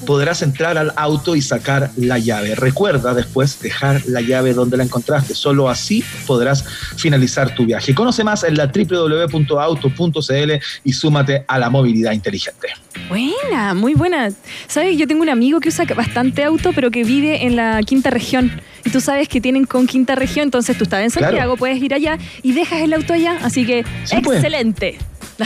podrás 0.07 0.43
entrar 0.43 0.79
al 0.79 0.93
auto 0.97 1.35
y 1.37 1.43
sacar 1.43 1.91
la 1.97 2.19
llave. 2.19 2.55
Recuerda 2.55 3.15
después 3.15 3.61
dejar 3.61 4.01
la 4.07 4.21
llave 4.21 4.55
donde 4.55 4.77
la 4.77 4.85
encontraste. 4.85 5.35
Solo 5.35 5.69
así 5.69 6.05
podrás 6.27 6.65
finalizar 6.97 7.55
tu 7.55 7.67
viaje. 7.67 7.95
Conoce 7.95 8.25
más 8.25 8.45
en 8.45 8.57
la 8.57 8.67
www.auto.cl 8.67 10.53
y 10.85 10.93
súmate 10.93 11.45
a 11.47 11.59
la 11.59 11.71
movilidad 11.71 12.13
inteligente. 12.13 12.69
Buena, 13.09 13.75
muy 13.75 13.95
buena. 13.95 14.31
¿Sabes? 14.67 14.97
Yo 14.97 15.07
tengo 15.07 15.23
un 15.23 15.29
amigo 15.29 15.61
que 15.61 15.69
usa 15.69 15.85
bastante 15.95 16.45
auto, 16.45 16.73
pero 16.75 16.91
que 16.91 17.05
vive 17.05 17.45
en 17.45 17.57
la 17.57 17.81
quinta 17.83 18.11
región. 18.11 18.51
Y 18.85 18.91
tú 18.91 19.01
sabes 19.01 19.29
que 19.29 19.41
tienen 19.41 19.65
con 19.65 19.87
quinta 19.87 20.15
región, 20.15 20.45
entonces 20.45 20.77
tú 20.77 20.85
estás 20.85 21.03
en 21.03 21.11
Claro. 21.11 21.27
Santiago, 21.29 21.57
puedes 21.57 21.81
ir 21.83 21.95
allá 21.95 22.19
y 22.43 22.53
dejas 22.53 22.81
el 22.81 22.93
auto 22.95 23.13
allá. 23.13 23.39
Así 23.43 23.65
que, 23.67 23.85
Sí, 24.05 24.17
pues. 24.23 24.43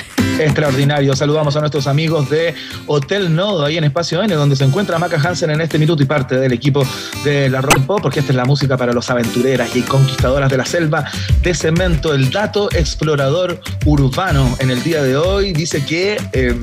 Extraordinario. 0.38 1.14
Saludamos 1.16 1.56
a 1.56 1.60
nuestros 1.60 1.86
amigos 1.86 2.28
de 2.30 2.54
Hotel 2.86 3.34
Nodo, 3.34 3.64
ahí 3.64 3.76
en 3.76 3.84
Espacio 3.84 4.22
N, 4.22 4.34
donde 4.34 4.56
se 4.56 4.64
encuentra 4.64 4.98
Maca 4.98 5.20
Hansen 5.20 5.50
en 5.50 5.60
este 5.60 5.78
minuto 5.78 6.02
y 6.02 6.06
parte 6.06 6.38
del 6.38 6.52
equipo 6.52 6.86
de 7.24 7.48
la 7.48 7.60
Rock 7.60 7.80
Pop, 7.86 8.00
porque 8.02 8.20
esta 8.20 8.32
es 8.32 8.36
la 8.36 8.44
música 8.44 8.76
para 8.76 8.92
los 8.92 9.08
aventureras 9.10 9.74
y 9.74 9.82
conquistadoras 9.82 10.50
de 10.50 10.56
la 10.56 10.66
selva 10.66 11.04
de 11.42 11.54
cemento. 11.54 12.14
El 12.14 12.30
dato 12.30 12.68
explorador 12.72 13.60
urbano 13.84 14.56
en 14.58 14.70
el 14.70 14.82
día 14.82 15.02
de 15.02 15.16
hoy 15.16 15.52
dice 15.52 15.84
que. 15.84 16.20
eh, 16.32 16.54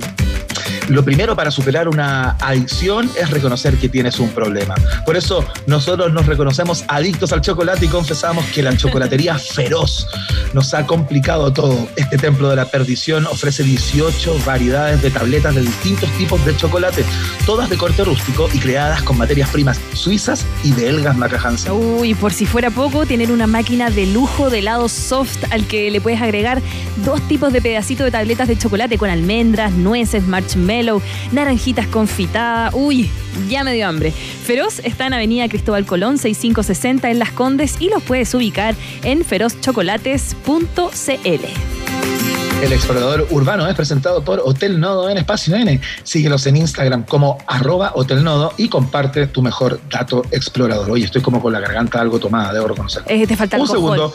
lo 0.90 1.04
primero 1.04 1.36
para 1.36 1.50
superar 1.50 1.88
una 1.88 2.32
adicción 2.42 3.10
es 3.18 3.30
reconocer 3.30 3.76
que 3.78 3.88
tienes 3.90 4.20
un 4.20 4.30
problema. 4.30 4.76
Por 5.06 5.16
eso 5.16 5.46
nosotros 5.66 6.12
nos 6.12 6.26
reconocemos 6.26 6.84
adictos 6.88 7.32
al 7.32 7.42
chocolate 7.42 7.86
y 7.86 7.88
confesamos 7.88 8.46
que 8.48 8.62
la 8.62 8.76
chocolatería 8.76 9.38
feroz 9.54 10.08
nos 10.54 10.74
ha 10.74 10.86
complicado 10.86 11.54
todo. 11.54 11.88
Este 11.96 12.18
templo 12.18 12.50
de 12.50 12.58
la 12.58 12.66
perdición 12.66 13.23
ofrece 13.28 13.64
18 13.64 14.40
variedades 14.46 15.02
de 15.02 15.12
tabletas 15.12 15.56
de 15.56 15.62
distintos 15.62 16.10
tipos 16.18 16.44
de 16.46 16.56
chocolate, 16.56 17.04
todas 17.46 17.70
de 17.70 17.78
corte 17.78 18.04
rústico 18.04 18.50
y 18.54 18.60
creadas 18.60 19.02
con 19.04 19.18
materias 19.18 19.50
primas 19.50 19.80
suizas 19.94 20.46
y 20.64 20.74
belgas 20.74 21.18
Maca 21.18 21.40
Hansen. 21.42 21.74
Uy, 21.74 22.14
por 22.14 22.34
si 22.34 22.46
fuera 22.46 22.70
poco, 22.70 23.06
tener 23.06 23.32
una 23.32 23.48
máquina 23.48 23.90
de 23.90 24.06
lujo 24.06 24.50
de 24.50 24.60
helado 24.60 24.90
soft 24.90 25.44
al 25.52 25.68
que 25.68 25.92
le 25.92 26.02
puedes 26.02 26.22
agregar 26.22 26.62
dos 27.06 27.26
tipos 27.28 27.54
de 27.54 27.62
pedacitos 27.62 28.06
de 28.06 28.12
tabletas 28.12 28.48
de 28.48 28.58
chocolate 28.58 28.98
con 28.98 29.10
almendras, 29.10 29.72
nueces, 29.74 30.26
marshmallow, 30.28 31.02
naranjitas 31.32 31.88
confitadas. 31.88 32.74
Uy, 32.74 33.10
ya 33.50 33.64
me 33.64 33.74
dio 33.74 33.88
hambre. 33.88 34.12
Feroz 34.12 34.80
está 34.84 35.08
en 35.08 35.14
Avenida 35.14 35.48
Cristóbal 35.50 35.86
Colón 35.86 36.18
6560 36.18 37.10
en 37.10 37.20
Las 37.20 37.32
Condes 37.32 37.78
y 37.80 37.90
los 37.90 38.04
puedes 38.04 38.34
ubicar 38.34 38.76
en 39.04 39.24
ferozchocolates.cl. 39.24 41.83
El 42.62 42.72
explorador 42.72 43.28
urbano 43.32 43.68
es 43.68 43.76
presentado 43.76 44.24
por 44.24 44.42
Hotel 44.44 44.80
Nodo 44.80 45.10
en 45.10 45.18
Espacio 45.18 45.56
N. 45.56 45.80
Síguelos 46.04 46.46
en 46.48 46.56
Instagram 46.58 47.04
como 47.04 47.38
arroba 47.46 47.92
Hotel 47.96 48.24
Nodo 48.24 48.54
y 48.58 48.70
comparte 48.70 49.28
tu 49.28 49.42
mejor 49.42 49.82
dato 49.90 50.24
explorador. 50.32 50.90
Oye, 50.90 51.06
estoy 51.06 51.22
como 51.22 51.42
con 51.42 51.52
la 51.52 51.60
garganta 51.60 52.00
algo 52.00 52.20
tomada, 52.20 52.54
debo 52.54 52.68
reconocer. 52.68 53.04
Eh, 53.08 53.28
te 53.28 53.36
falta 53.36 53.58
Un 53.58 53.64
alcohol. 53.64 53.80
segundo. 53.80 54.14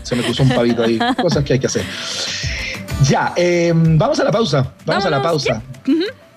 Se 0.02 0.16
me 0.16 0.22
puso 0.22 0.42
un 0.42 0.50
pavito 0.50 0.82
ahí. 0.82 0.98
Cosas 1.20 1.42
que 1.44 1.54
hay 1.54 1.58
que 1.58 1.66
hacer. 1.66 1.84
Ya, 3.04 3.32
eh, 3.36 3.72
vamos 3.74 4.20
a 4.20 4.24
la 4.24 4.30
pausa. 4.30 4.72
Vamos 4.84 5.04
a 5.06 5.10
la 5.10 5.22
pausa. 5.22 5.62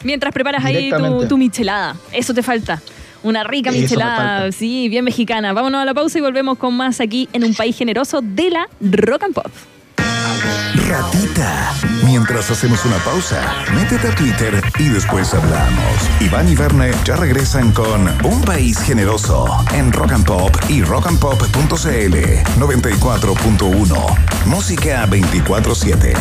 Mientras 0.04 0.34
preparas 0.34 0.63
ahí 0.63 0.90
tu, 0.90 1.28
tu 1.28 1.38
michelada. 1.38 1.96
Eso 2.13 2.34
te 2.34 2.42
falta. 2.44 2.82
Una 3.24 3.44
rica 3.44 3.72
michelada, 3.72 4.52
sí, 4.54 4.88
bien 4.88 5.04
mexicana. 5.04 5.52
Vámonos 5.52 5.82
a 5.82 5.86
la 5.86 5.94
pausa 5.94 6.18
y 6.18 6.22
volvemos 6.22 6.58
con 6.58 6.74
más 6.76 7.02
aquí 7.02 7.28
en 7.34 7.44
un 7.44 7.54
país 7.54 7.76
generoso 7.78 8.22
de 8.22 8.52
la 8.52 8.70
rock 8.80 9.24
and 9.24 9.34
pop. 9.34 9.48
Ratita. 10.88 11.74
Mientras 12.04 12.50
hacemos 12.52 12.84
una 12.86 12.98
pausa, 12.98 13.42
métete 13.74 14.08
a 14.08 14.16
Twitter 14.16 14.62
y 14.80 14.90
después 14.90 15.34
hablamos. 15.34 16.10
Iván 16.20 16.48
y 16.50 16.56
Verne 16.56 16.92
ya 17.04 17.16
regresan 17.16 17.72
con 17.72 18.08
Un 18.26 18.42
País 18.42 18.80
Generoso 18.80 19.48
en 19.74 19.92
Rock 19.92 20.12
and 20.14 20.26
Pop 20.26 20.56
y 20.70 20.84
rockandpop.cl 20.84 22.16
94.1. 22.60 24.46
Música 24.46 25.06
24-7. 25.08 26.14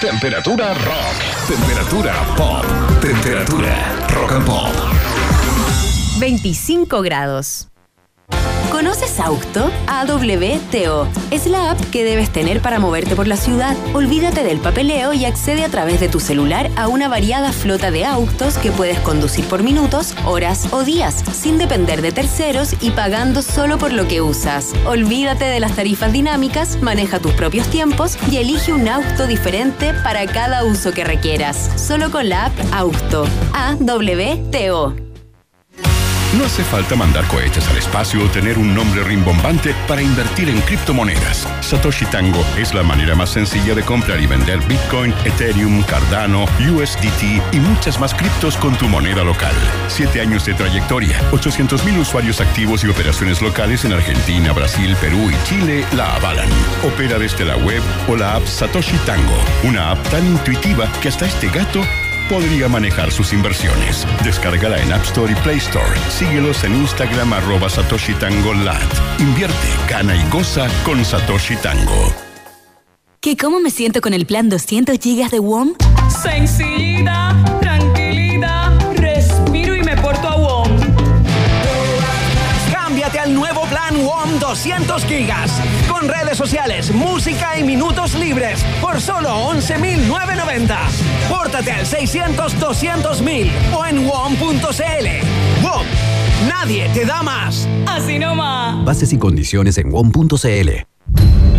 Temperatura 0.00 0.74
rock. 0.74 1.48
Temperatura 1.48 2.14
pop. 2.36 2.64
Temperatura 3.00 4.06
rock 4.14 4.32
and 4.32 4.46
pop. 4.46 4.72
25 6.20 7.02
grados. 7.02 7.67
¿Conoces 8.70 9.18
Auto? 9.18 9.70
AWTO. 9.86 11.08
Es 11.30 11.46
la 11.46 11.70
app 11.70 11.80
que 11.90 12.04
debes 12.04 12.30
tener 12.30 12.60
para 12.60 12.78
moverte 12.78 13.16
por 13.16 13.26
la 13.26 13.36
ciudad. 13.36 13.76
Olvídate 13.94 14.44
del 14.44 14.58
papeleo 14.58 15.12
y 15.12 15.24
accede 15.24 15.64
a 15.64 15.68
través 15.68 16.00
de 16.00 16.08
tu 16.08 16.20
celular 16.20 16.70
a 16.76 16.86
una 16.88 17.08
variada 17.08 17.52
flota 17.52 17.90
de 17.90 18.04
autos 18.04 18.58
que 18.58 18.70
puedes 18.70 19.00
conducir 19.00 19.44
por 19.46 19.62
minutos, 19.62 20.14
horas 20.26 20.68
o 20.72 20.84
días, 20.84 21.24
sin 21.32 21.58
depender 21.58 22.02
de 22.02 22.12
terceros 22.12 22.74
y 22.80 22.90
pagando 22.90 23.42
solo 23.42 23.78
por 23.78 23.92
lo 23.92 24.06
que 24.06 24.20
usas. 24.20 24.74
Olvídate 24.86 25.46
de 25.46 25.60
las 25.60 25.74
tarifas 25.74 26.12
dinámicas, 26.12 26.80
maneja 26.82 27.18
tus 27.20 27.32
propios 27.32 27.68
tiempos 27.68 28.18
y 28.30 28.36
elige 28.36 28.72
un 28.72 28.86
auto 28.86 29.26
diferente 29.26 29.94
para 30.04 30.26
cada 30.26 30.64
uso 30.64 30.92
que 30.92 31.04
requieras. 31.04 31.70
Solo 31.76 32.10
con 32.10 32.28
la 32.28 32.46
app 32.46 32.52
Auto. 32.72 33.26
AWTO. 33.54 35.07
No 36.36 36.44
hace 36.44 36.62
falta 36.62 36.94
mandar 36.94 37.26
cohetes 37.26 37.66
al 37.68 37.78
espacio 37.78 38.22
o 38.22 38.28
tener 38.28 38.58
un 38.58 38.74
nombre 38.74 39.02
rimbombante 39.02 39.74
para 39.86 40.02
invertir 40.02 40.50
en 40.50 40.60
criptomonedas. 40.60 41.48
Satoshi 41.60 42.04
Tango 42.04 42.44
es 42.58 42.74
la 42.74 42.82
manera 42.82 43.14
más 43.14 43.30
sencilla 43.30 43.74
de 43.74 43.82
comprar 43.82 44.20
y 44.20 44.26
vender 44.26 44.60
Bitcoin, 44.68 45.14
Ethereum, 45.24 45.82
Cardano, 45.84 46.44
USDT 46.70 47.54
y 47.54 47.60
muchas 47.60 47.98
más 47.98 48.12
criptos 48.12 48.58
con 48.58 48.76
tu 48.76 48.88
moneda 48.88 49.24
local. 49.24 49.54
Siete 49.88 50.20
años 50.20 50.44
de 50.44 50.52
trayectoria, 50.52 51.18
800.000 51.30 51.98
usuarios 51.98 52.42
activos 52.42 52.84
y 52.84 52.88
operaciones 52.88 53.40
locales 53.40 53.86
en 53.86 53.94
Argentina, 53.94 54.52
Brasil, 54.52 54.94
Perú 55.00 55.30
y 55.30 55.48
Chile 55.48 55.86
la 55.96 56.14
avalan. 56.16 56.50
Opera 56.84 57.18
desde 57.18 57.46
la 57.46 57.56
web 57.56 57.82
o 58.06 58.16
la 58.16 58.34
app 58.34 58.44
Satoshi 58.44 58.98
Tango, 59.06 59.38
una 59.64 59.92
app 59.92 60.08
tan 60.10 60.26
intuitiva 60.26 60.92
que 61.00 61.08
hasta 61.08 61.24
este 61.24 61.48
gato 61.48 61.82
podría 62.28 62.68
manejar 62.68 63.10
sus 63.10 63.32
inversiones. 63.32 64.06
Descárgala 64.22 64.80
en 64.80 64.92
App 64.92 65.04
Store 65.04 65.32
y 65.32 65.36
Play 65.36 65.58
Store. 65.58 65.98
Síguelos 66.10 66.62
en 66.64 66.74
Instagram 66.76 67.32
arroba 67.32 67.68
Satoshi 67.68 68.12
Tango 68.14 68.54
Lat. 68.54 68.82
Invierte, 69.18 69.68
gana 69.88 70.14
y 70.14 70.30
goza 70.30 70.68
con 70.84 71.04
Satoshi 71.04 71.56
Tango. 71.56 72.12
¿Qué 73.20 73.36
cómo 73.36 73.60
me 73.60 73.70
siento 73.70 74.00
con 74.00 74.14
el 74.14 74.26
plan 74.26 74.48
200 74.48 74.98
GB 74.98 75.30
de 75.30 75.40
WOM? 75.40 75.72
Sencillita, 76.22 77.34
tranquilidad, 77.60 78.72
respiro 78.94 79.74
y 79.74 79.82
me 79.82 79.96
porto 79.96 80.28
a 80.28 80.36
WOM. 80.36 80.68
Cámbiate 82.72 83.18
al 83.18 83.34
nuevo 83.34 83.62
plan 83.62 84.04
WOM 84.04 84.38
200 84.38 85.04
gigas. 85.04 85.50
Con 85.98 86.08
redes 86.08 86.38
sociales, 86.38 86.92
música 86.92 87.58
y 87.58 87.64
minutos 87.64 88.14
libres. 88.14 88.64
Por 88.80 89.00
solo 89.00 89.30
11.990. 89.50 90.76
Pórtate 91.28 91.72
al 91.72 91.84
600-200.000 91.86 93.50
o 93.74 93.84
en 93.84 94.06
WOM.cl. 94.06 95.64
WOM. 95.64 95.86
Nadie 96.48 96.88
te 96.90 97.04
da 97.04 97.24
más. 97.24 97.68
Así 97.88 98.16
nomás. 98.20 98.84
Bases 98.84 99.12
y 99.12 99.18
condiciones 99.18 99.76
en 99.78 99.90
WOM.cl. 99.90 101.57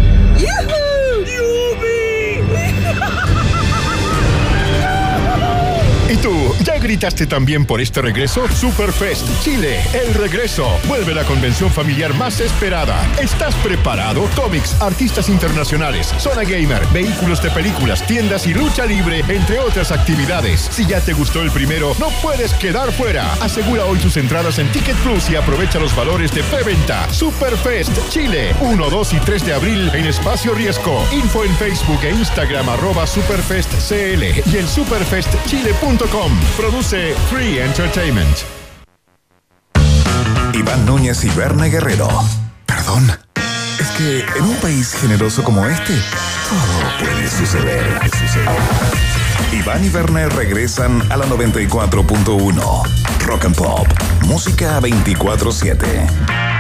gritaste 6.90 7.28
también 7.28 7.68
por 7.68 7.82
este 7.82 8.02
regreso? 8.02 8.48
Superfest 8.48 9.44
Chile, 9.44 9.80
el 9.94 10.12
regreso. 10.16 10.68
Vuelve 10.88 11.14
la 11.14 11.24
convención 11.24 11.70
familiar 11.70 12.16
más 12.16 12.40
esperada. 12.40 13.08
¿Estás 13.22 13.54
preparado? 13.58 14.28
Cómics, 14.36 14.76
artistas 14.82 15.30
internacionales, 15.30 16.12
zona 16.18 16.42
gamer, 16.42 16.84
vehículos 16.92 17.44
de 17.44 17.52
películas, 17.52 18.02
tiendas 18.08 18.48
y 18.48 18.56
lucha 18.56 18.88
libre, 18.88 19.24
entre 19.28 19.60
otras 19.60 19.92
actividades. 19.92 20.62
Si 20.62 20.88
ya 20.88 21.00
te 21.00 21.14
gustó 21.14 21.44
el 21.44 21.52
primero, 21.52 21.94
no 22.00 22.10
puedes 22.24 22.56
quedar 22.56 22.92
fuera. 22.92 23.34
Asegura 23.36 23.86
hoy 23.86 24.00
tus 24.00 24.18
entradas 24.18 24.58
en 24.58 24.68
Ticket 24.72 24.98
Plus 25.04 25.30
y 25.30 25.36
aprovecha 25.36 25.78
los 25.78 25.96
valores 25.96 26.34
de 26.34 26.42
preventa. 26.46 27.08
Superfest 27.14 27.92
Chile, 28.10 28.56
1, 28.62 28.90
2 28.90 29.14
y 29.14 29.20
3 29.20 29.46
de 29.46 29.54
abril 29.54 29.92
en 29.94 30.08
Espacio 30.08 30.56
Riesgo. 30.56 31.06
Info 31.12 31.46
en 31.46 31.56
Facebook 31.58 32.00
e 32.02 32.10
Instagram 32.10 32.68
arroba 32.68 33.06
superfestcl 33.06 34.24
y 34.24 34.58
en 34.58 34.68
superfestchile.com. 34.68 36.32
Produce 36.58 36.79
Free 36.82 37.60
Entertainment. 37.60 38.38
Iván 40.54 40.86
Núñez 40.86 41.26
y 41.26 41.30
Verne 41.32 41.70
Guerrero. 41.70 42.08
Perdón. 42.66 43.12
Es 43.78 43.88
que 43.98 44.22
en 44.38 44.44
un 44.44 44.56
país 44.56 44.94
generoso 44.94 45.44
como 45.44 45.66
este, 45.66 45.94
todo 46.50 46.98
puede 47.00 47.30
suceder. 47.30 48.00
Iván 49.52 49.84
y 49.84 49.90
Verne 49.90 50.30
regresan 50.30 51.04
a 51.12 51.18
la 51.18 51.26
94.1. 51.26 52.84
Rock 53.26 53.46
and 53.46 53.56
Pop. 53.58 53.86
Música 54.26 54.80
24-7. 54.80 56.59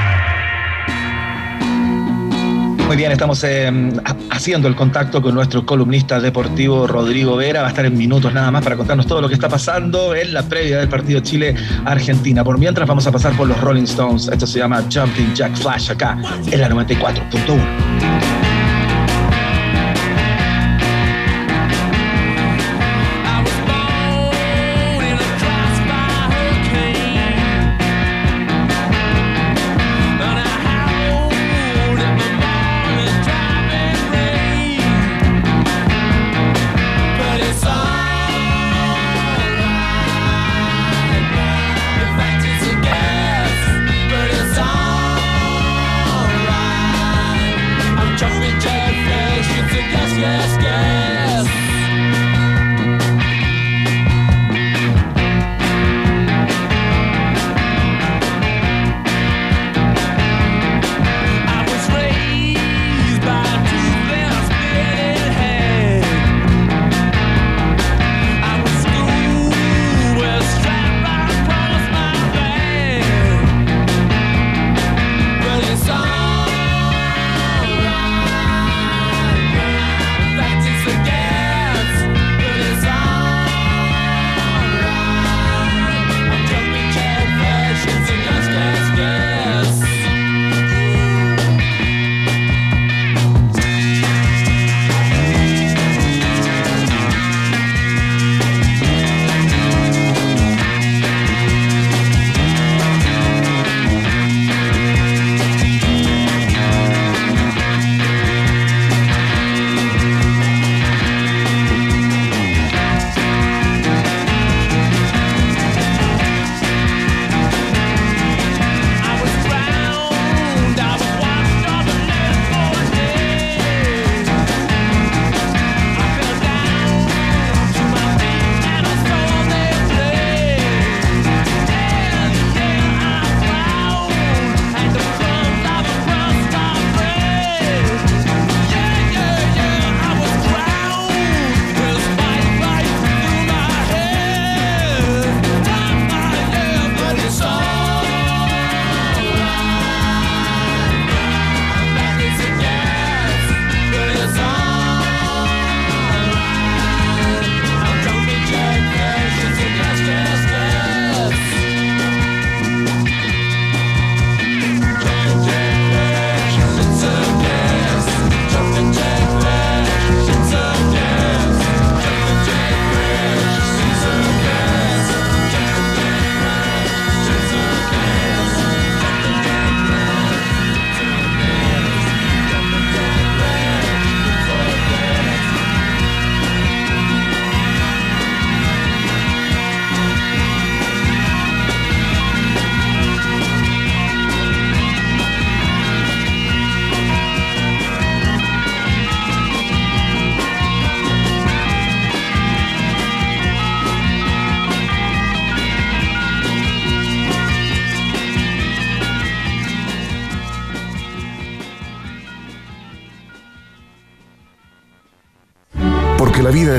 Muy 2.89 2.97
bien, 2.97 3.11
estamos 3.11 3.43
ha- 3.43 4.15
haciendo 4.31 4.67
el 4.67 4.75
contacto 4.75 5.21
con 5.21 5.35
nuestro 5.35 5.63
columnista 5.63 6.19
deportivo 6.19 6.87
Rodrigo 6.87 7.35
Vera. 7.35 7.61
Va 7.61 7.67
a 7.67 7.69
estar 7.69 7.85
en 7.85 7.95
minutos 7.95 8.33
nada 8.33 8.49
más 8.49 8.63
para 8.63 8.75
contarnos 8.75 9.05
todo 9.05 9.21
lo 9.21 9.27
que 9.27 9.35
está 9.35 9.47
pasando 9.47 10.15
en 10.15 10.33
la 10.33 10.41
previa 10.41 10.79
del 10.79 10.89
partido 10.89 11.19
Chile-Argentina. 11.19 12.43
Por 12.43 12.57
mientras 12.57 12.87
vamos 12.87 13.05
a 13.05 13.11
pasar 13.11 13.33
por 13.37 13.47
los 13.47 13.61
Rolling 13.61 13.83
Stones. 13.83 14.27
Esto 14.27 14.47
se 14.47 14.57
llama 14.57 14.83
Jumping 14.91 15.35
Jack 15.35 15.55
Flash 15.57 15.91
acá 15.91 16.17
en 16.51 16.59
la 16.61 16.67
94.1. 16.67 18.38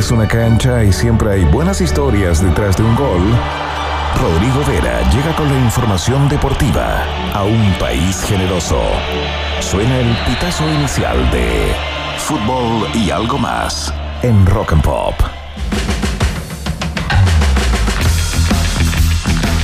es 0.00 0.10
una 0.10 0.26
cancha 0.26 0.82
y 0.82 0.94
siempre 0.94 1.30
hay 1.30 1.44
buenas 1.44 1.82
historias 1.82 2.42
detrás 2.42 2.74
de 2.74 2.82
un 2.82 2.96
gol. 2.96 3.20
Rodrigo 4.18 4.64
Vera 4.66 4.98
llega 5.10 5.36
con 5.36 5.46
la 5.46 5.58
información 5.58 6.26
deportiva 6.26 7.04
a 7.34 7.44
un 7.44 7.74
país 7.78 8.24
generoso. 8.26 8.80
Suena 9.60 10.00
el 10.00 10.16
pitazo 10.26 10.66
inicial 10.72 11.30
de 11.30 11.74
fútbol 12.16 12.88
y 12.94 13.10
algo 13.10 13.36
más 13.36 13.92
en 14.22 14.46
Rock 14.46 14.72
and 14.72 14.82
Pop. 14.82 15.14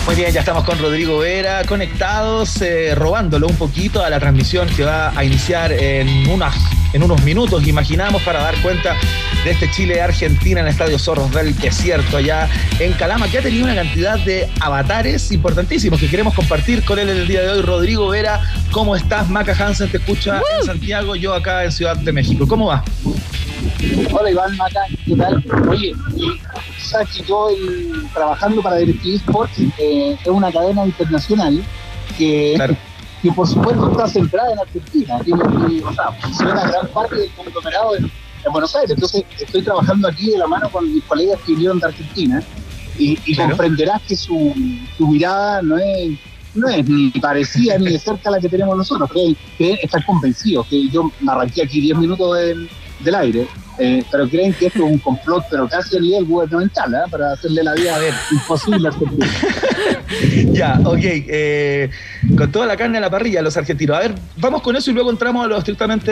Muy 0.04 0.16
bien, 0.16 0.32
ya 0.32 0.40
estamos 0.40 0.64
con 0.64 0.78
Rodrigo 0.78 1.18
Vera 1.18 1.64
conectados, 1.64 2.60
eh, 2.60 2.94
robándolo 2.94 3.46
un 3.46 3.56
poquito 3.56 4.04
a 4.04 4.10
la 4.10 4.20
transmisión 4.20 4.68
que 4.68 4.84
va 4.84 5.18
a 5.18 5.24
iniciar 5.24 5.72
en, 5.72 6.28
unas, 6.28 6.54
en 6.92 7.02
unos 7.02 7.22
minutos, 7.22 7.66
imaginamos, 7.66 8.20
para 8.22 8.42
dar 8.42 8.60
cuenta 8.60 8.94
de 9.46 9.52
este 9.52 9.70
Chile-Argentina 9.70 10.58
en 10.60 10.66
el 10.66 10.72
Estadio 10.72 10.98
Zorros 10.98 11.30
del 11.30 11.56
Desierto, 11.56 12.16
allá 12.16 12.48
en 12.80 12.92
Calama, 12.94 13.28
que 13.28 13.38
ha 13.38 13.42
tenido 13.42 13.64
una 13.64 13.76
cantidad 13.76 14.18
de 14.18 14.48
avatares 14.58 15.30
importantísimos 15.30 16.00
que 16.00 16.08
queremos 16.10 16.34
compartir 16.34 16.84
con 16.84 16.98
él 16.98 17.08
en 17.10 17.18
el 17.18 17.28
día 17.28 17.42
de 17.42 17.50
hoy. 17.50 17.62
Rodrigo 17.62 18.08
Vera, 18.08 18.40
¿cómo 18.72 18.96
estás? 18.96 19.28
Maca 19.30 19.52
Hansen 19.56 19.88
te 19.88 19.98
escucha 19.98 20.42
en 20.58 20.66
Santiago, 20.66 21.14
yo 21.14 21.32
acá 21.32 21.62
en 21.62 21.70
Ciudad 21.70 21.96
de 21.96 22.12
México. 22.12 22.44
¿Cómo 22.48 22.66
va? 22.66 22.82
Hola 24.12 24.30
Iván 24.32 24.56
Mata, 24.56 24.80
¿qué 25.04 25.14
tal? 25.14 25.44
Oye, 25.68 25.92
sabes 26.82 27.08
que 27.10 27.22
yo 27.22 27.48
el- 27.50 28.08
trabajando 28.12 28.60
para 28.62 28.76
DirecTV 28.78 29.14
Sports 29.14 29.52
eh, 29.78 30.16
es 30.20 30.26
una 30.26 30.50
cadena 30.50 30.84
internacional 30.86 31.62
que, 32.18 32.56
que 33.22 33.30
por 33.30 33.46
supuesto 33.46 33.92
está 33.92 34.08
centrada 34.08 34.52
en 34.54 34.58
Argentina, 34.58 35.20
que, 35.24 35.32
o 35.84 35.94
sea, 35.94 36.10
funciona 36.20 36.66
gran 36.66 36.88
parte 36.88 37.14
del 37.14 37.30
conglomerado 37.30 37.96
en, 37.96 38.10
en 38.46 38.52
Buenos 38.52 38.74
Aires. 38.76 38.90
Entonces 38.92 39.24
estoy 39.38 39.62
trabajando 39.62 40.08
aquí 40.08 40.30
de 40.30 40.38
la 40.38 40.46
mano 40.46 40.68
con 40.70 40.92
mis 40.92 41.02
colegas 41.04 41.38
que 41.44 41.52
vinieron 41.52 41.78
de 41.78 41.86
Argentina 41.86 42.42
y, 42.98 43.18
y 43.26 43.34
Claro. 43.34 43.50
comprenderás 43.50 44.02
que 44.02 44.16
su, 44.16 44.54
su 44.96 45.06
mirada 45.08 45.62
no 45.62 45.76
es 45.78 46.18
no 46.54 46.68
es 46.70 46.88
ni 46.88 47.10
parecida 47.10 47.76
ni 47.76 47.90
de 47.90 47.98
cerca 47.98 48.30
a 48.30 48.32
la 48.32 48.40
que 48.40 48.48
tenemos 48.48 48.74
nosotros, 48.78 49.10
que, 49.12 49.36
que 49.58 49.72
están 49.82 50.00
convencidos, 50.06 50.66
que 50.68 50.88
yo 50.88 51.12
me 51.20 51.30
arranqué 51.30 51.62
aquí 51.62 51.82
10 51.82 51.98
minutos 51.98 52.34
del, 52.38 52.70
del 53.00 53.14
aire, 53.14 53.46
eh, 53.78 54.04
pero 54.10 54.28
creen 54.28 54.52
que 54.54 54.66
esto 54.66 54.78
es 54.84 54.90
un 54.92 54.98
complot, 54.98 55.44
pero 55.50 55.68
casi 55.68 55.96
a 55.96 56.00
nivel 56.00 56.24
gubernamental, 56.24 56.92
¿eh? 56.94 56.98
para 57.10 57.32
hacerle 57.32 57.62
la 57.64 57.74
vida 57.74 57.96
imposible 58.32 58.88
a 58.88 58.90
Argentina. 58.90 59.26
Ya, 60.52 60.80
ok. 60.84 60.98
eh, 61.02 61.90
con 62.36 62.50
toda 62.50 62.66
la 62.66 62.76
carne 62.76 62.98
a 62.98 63.00
la 63.00 63.10
parrilla, 63.10 63.42
los 63.42 63.56
argentinos. 63.56 63.96
A 63.96 64.00
ver, 64.00 64.14
vamos 64.36 64.62
con 64.62 64.74
eso 64.76 64.90
y 64.90 64.94
luego 64.94 65.10
entramos 65.10 65.44
a 65.44 65.48
lo 65.48 65.56
estrictamente 65.58 66.10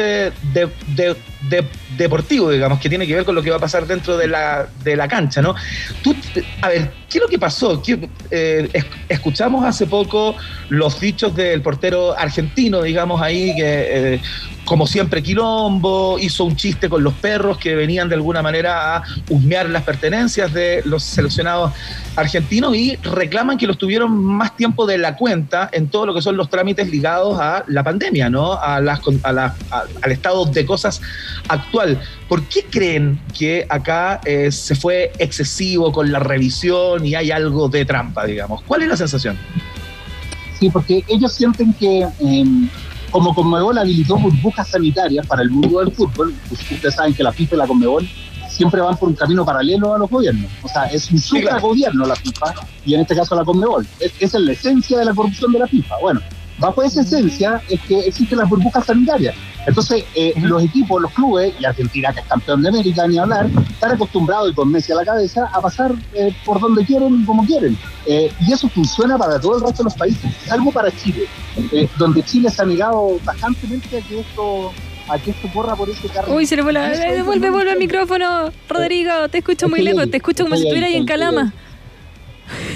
de- 0.52 1.66
deportivo, 1.96 2.50
digamos, 2.50 2.78
que 2.80 2.88
tiene 2.88 3.06
que 3.06 3.14
ver 3.14 3.24
con 3.24 3.34
lo 3.34 3.42
que 3.42 3.50
va 3.50 3.56
a 3.56 3.60
pasar 3.60 3.86
dentro 3.86 4.16
de 4.16 4.28
la, 4.28 4.66
de 4.82 4.96
la 4.96 5.08
cancha, 5.08 5.40
¿no? 5.42 5.54
Tú, 6.02 6.14
a 6.60 6.68
ver, 6.68 6.90
¿qué 7.14 7.18
es 7.18 7.22
lo 7.22 7.28
que 7.28 7.38
pasó? 7.38 7.80
¿Qué- 7.80 8.08
eh, 8.32 8.68
es- 8.72 8.84
escuchamos 9.08 9.64
hace 9.64 9.86
poco 9.86 10.34
los 10.68 10.98
dichos 10.98 11.32
del 11.36 11.62
portero 11.62 12.18
argentino, 12.18 12.82
digamos, 12.82 13.22
ahí, 13.22 13.54
que 13.54 14.14
eh, 14.14 14.20
como 14.64 14.86
siempre 14.86 15.22
quilombo, 15.22 16.18
hizo 16.18 16.44
un 16.44 16.56
chiste 16.56 16.88
con 16.88 17.04
los 17.04 17.12
perros 17.14 17.58
que 17.58 17.74
venían 17.76 18.08
de 18.08 18.14
alguna 18.14 18.40
manera 18.42 18.96
a 18.96 19.02
husmear 19.28 19.68
las 19.68 19.82
pertenencias 19.82 20.52
de 20.54 20.80
los 20.86 21.04
seleccionados 21.04 21.70
argentinos 22.16 22.74
y 22.74 22.96
reclaman 22.96 23.58
que 23.58 23.66
los 23.66 23.76
tuvieron 23.76 24.10
más 24.24 24.56
tiempo 24.56 24.86
de 24.86 24.96
la 24.98 25.16
cuenta 25.16 25.68
en 25.70 25.88
todo 25.88 26.06
lo 26.06 26.14
que 26.14 26.22
son 26.22 26.36
los 26.38 26.48
trámites 26.48 26.88
ligados 26.90 27.38
a 27.38 27.62
la 27.68 27.84
pandemia, 27.84 28.30
¿no? 28.30 28.54
A 28.54 28.80
las, 28.80 29.00
a 29.22 29.32
la- 29.32 29.54
a- 29.70 29.84
al 30.02 30.12
estado 30.12 30.46
de 30.46 30.64
cosas 30.64 31.00
actual. 31.48 32.00
¿Por 32.28 32.42
qué 32.44 32.64
creen 32.64 33.20
que 33.38 33.66
acá 33.68 34.20
eh, 34.24 34.50
se 34.50 34.74
fue 34.74 35.12
excesivo 35.18 35.92
con 35.92 36.10
la 36.10 36.20
revisión 36.20 37.03
y 37.04 37.14
hay 37.14 37.30
algo 37.30 37.68
de 37.68 37.84
trampa, 37.84 38.24
digamos? 38.24 38.62
¿Cuál 38.62 38.82
es 38.82 38.88
la 38.88 38.96
sensación? 38.96 39.38
Sí, 40.58 40.70
porque 40.70 41.04
ellos 41.08 41.32
sienten 41.32 41.72
que, 41.74 42.00
eh, 42.02 42.44
como 43.10 43.34
Conmebol 43.34 43.76
habilitó 43.78 44.16
burbujas 44.16 44.68
sanitarias 44.68 45.26
para 45.26 45.42
el 45.42 45.50
mundo 45.50 45.80
del 45.80 45.92
fútbol, 45.92 46.34
pues 46.48 46.60
ustedes 46.70 46.94
saben 46.94 47.14
que 47.14 47.22
la 47.22 47.32
FIFA 47.32 47.54
y 47.54 47.58
la 47.58 47.66
Conmebol 47.66 48.08
siempre 48.48 48.80
van 48.80 48.96
por 48.96 49.08
un 49.08 49.14
camino 49.14 49.44
paralelo 49.44 49.94
a 49.94 49.98
los 49.98 50.08
gobiernos. 50.08 50.50
O 50.62 50.68
sea, 50.68 50.84
es 50.86 51.10
un 51.10 51.18
supragobierno 51.18 52.06
la 52.06 52.14
FIFA 52.14 52.54
y 52.86 52.94
en 52.94 53.00
este 53.00 53.16
caso 53.16 53.34
la 53.34 53.44
Conmebol. 53.44 53.86
Es, 53.98 54.12
esa 54.20 54.38
es 54.38 54.44
la 54.44 54.52
esencia 54.52 54.98
de 54.98 55.04
la 55.04 55.14
corrupción 55.14 55.52
de 55.52 55.58
la 55.58 55.66
FIFA. 55.66 55.96
Bueno, 56.00 56.20
bajo 56.64 56.82
esa 56.82 57.02
esencia 57.02 57.60
es 57.68 57.78
que 57.82 58.00
existen 58.00 58.38
las 58.38 58.48
burbujas 58.48 58.86
sanitarias. 58.86 59.34
Entonces, 59.66 60.04
eh, 60.14 60.32
los 60.40 60.62
equipos, 60.62 61.00
los 61.00 61.12
clubes, 61.12 61.54
y 61.60 61.64
Argentina, 61.64 62.12
que 62.12 62.20
es 62.20 62.26
campeón 62.26 62.62
de 62.62 62.70
América, 62.70 63.06
ni 63.06 63.18
hablar, 63.18 63.48
están 63.70 63.92
acostumbrados, 63.92 64.50
y 64.50 64.54
con 64.54 64.70
Messi 64.70 64.92
a 64.92 64.96
la 64.96 65.04
cabeza, 65.04 65.50
a 65.52 65.60
pasar 65.60 65.94
eh, 66.14 66.34
por 66.44 66.60
donde 66.60 66.84
quieren 66.84 67.22
y 67.22 67.24
como 67.24 67.44
quieren. 67.44 67.76
Eh, 68.06 68.32
y 68.40 68.52
eso 68.52 68.68
funciona 68.68 69.18
para 69.18 69.38
todo 69.38 69.56
el 69.56 69.62
resto 69.62 69.78
de 69.78 69.84
los 69.84 69.94
países, 69.94 70.30
salvo 70.46 70.72
para 70.72 70.90
Chile, 70.90 71.26
eh, 71.72 71.88
donde 71.98 72.22
Chile 72.22 72.50
se 72.50 72.62
ha 72.62 72.64
negado 72.64 73.18
tajantemente 73.24 73.98
a 73.98 74.00
que 74.00 74.20
esto 74.20 74.72
a 75.06 75.18
que 75.18 75.32
esto 75.32 75.48
corra 75.52 75.76
por 75.76 75.90
ese 75.90 76.08
carril. 76.08 76.34
Uy, 76.34 76.46
se 76.46 76.56
le 76.56 76.62
Vuelve, 76.62 77.22
lo 77.22 77.52
vuelve 77.52 77.72
al 77.72 77.78
micrófono, 77.78 78.50
Rodrigo. 78.70 79.28
Te 79.30 79.38
escucho 79.38 79.68
muy 79.68 79.82
lejos. 79.82 80.10
Te 80.10 80.16
escucho 80.16 80.44
como 80.44 80.56
si 80.56 80.62
estoy 80.62 80.78
ahí, 80.82 80.84
estuviera 80.84 80.86
ahí 80.86 80.96
en 80.96 81.06
Calama. 81.06 81.52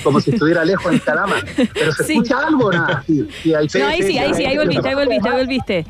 Como 0.03 0.21
si 0.21 0.31
estuviera 0.31 0.65
lejos 0.65 0.93
en 0.93 0.99
Calama. 1.01 1.37
Pero 1.75 1.93
se 1.93 2.05
Sí. 2.05 2.13
escucha 2.15 2.39
algo 2.47 2.73
nada. 2.73 3.03
Sí, 3.07 3.27
sí, 3.43 3.55
ahí, 3.55 3.67
No, 3.79 3.87
ahí 3.87 4.03
sí, 4.03 4.19
ahí 4.19 4.35
sí, 4.35 4.45
ahí 4.45 4.57
volviste, 4.57 4.89
ahí 4.89 4.95
volviste, 4.95 5.29
ahí 5.29 5.37
volviste. 5.37 5.87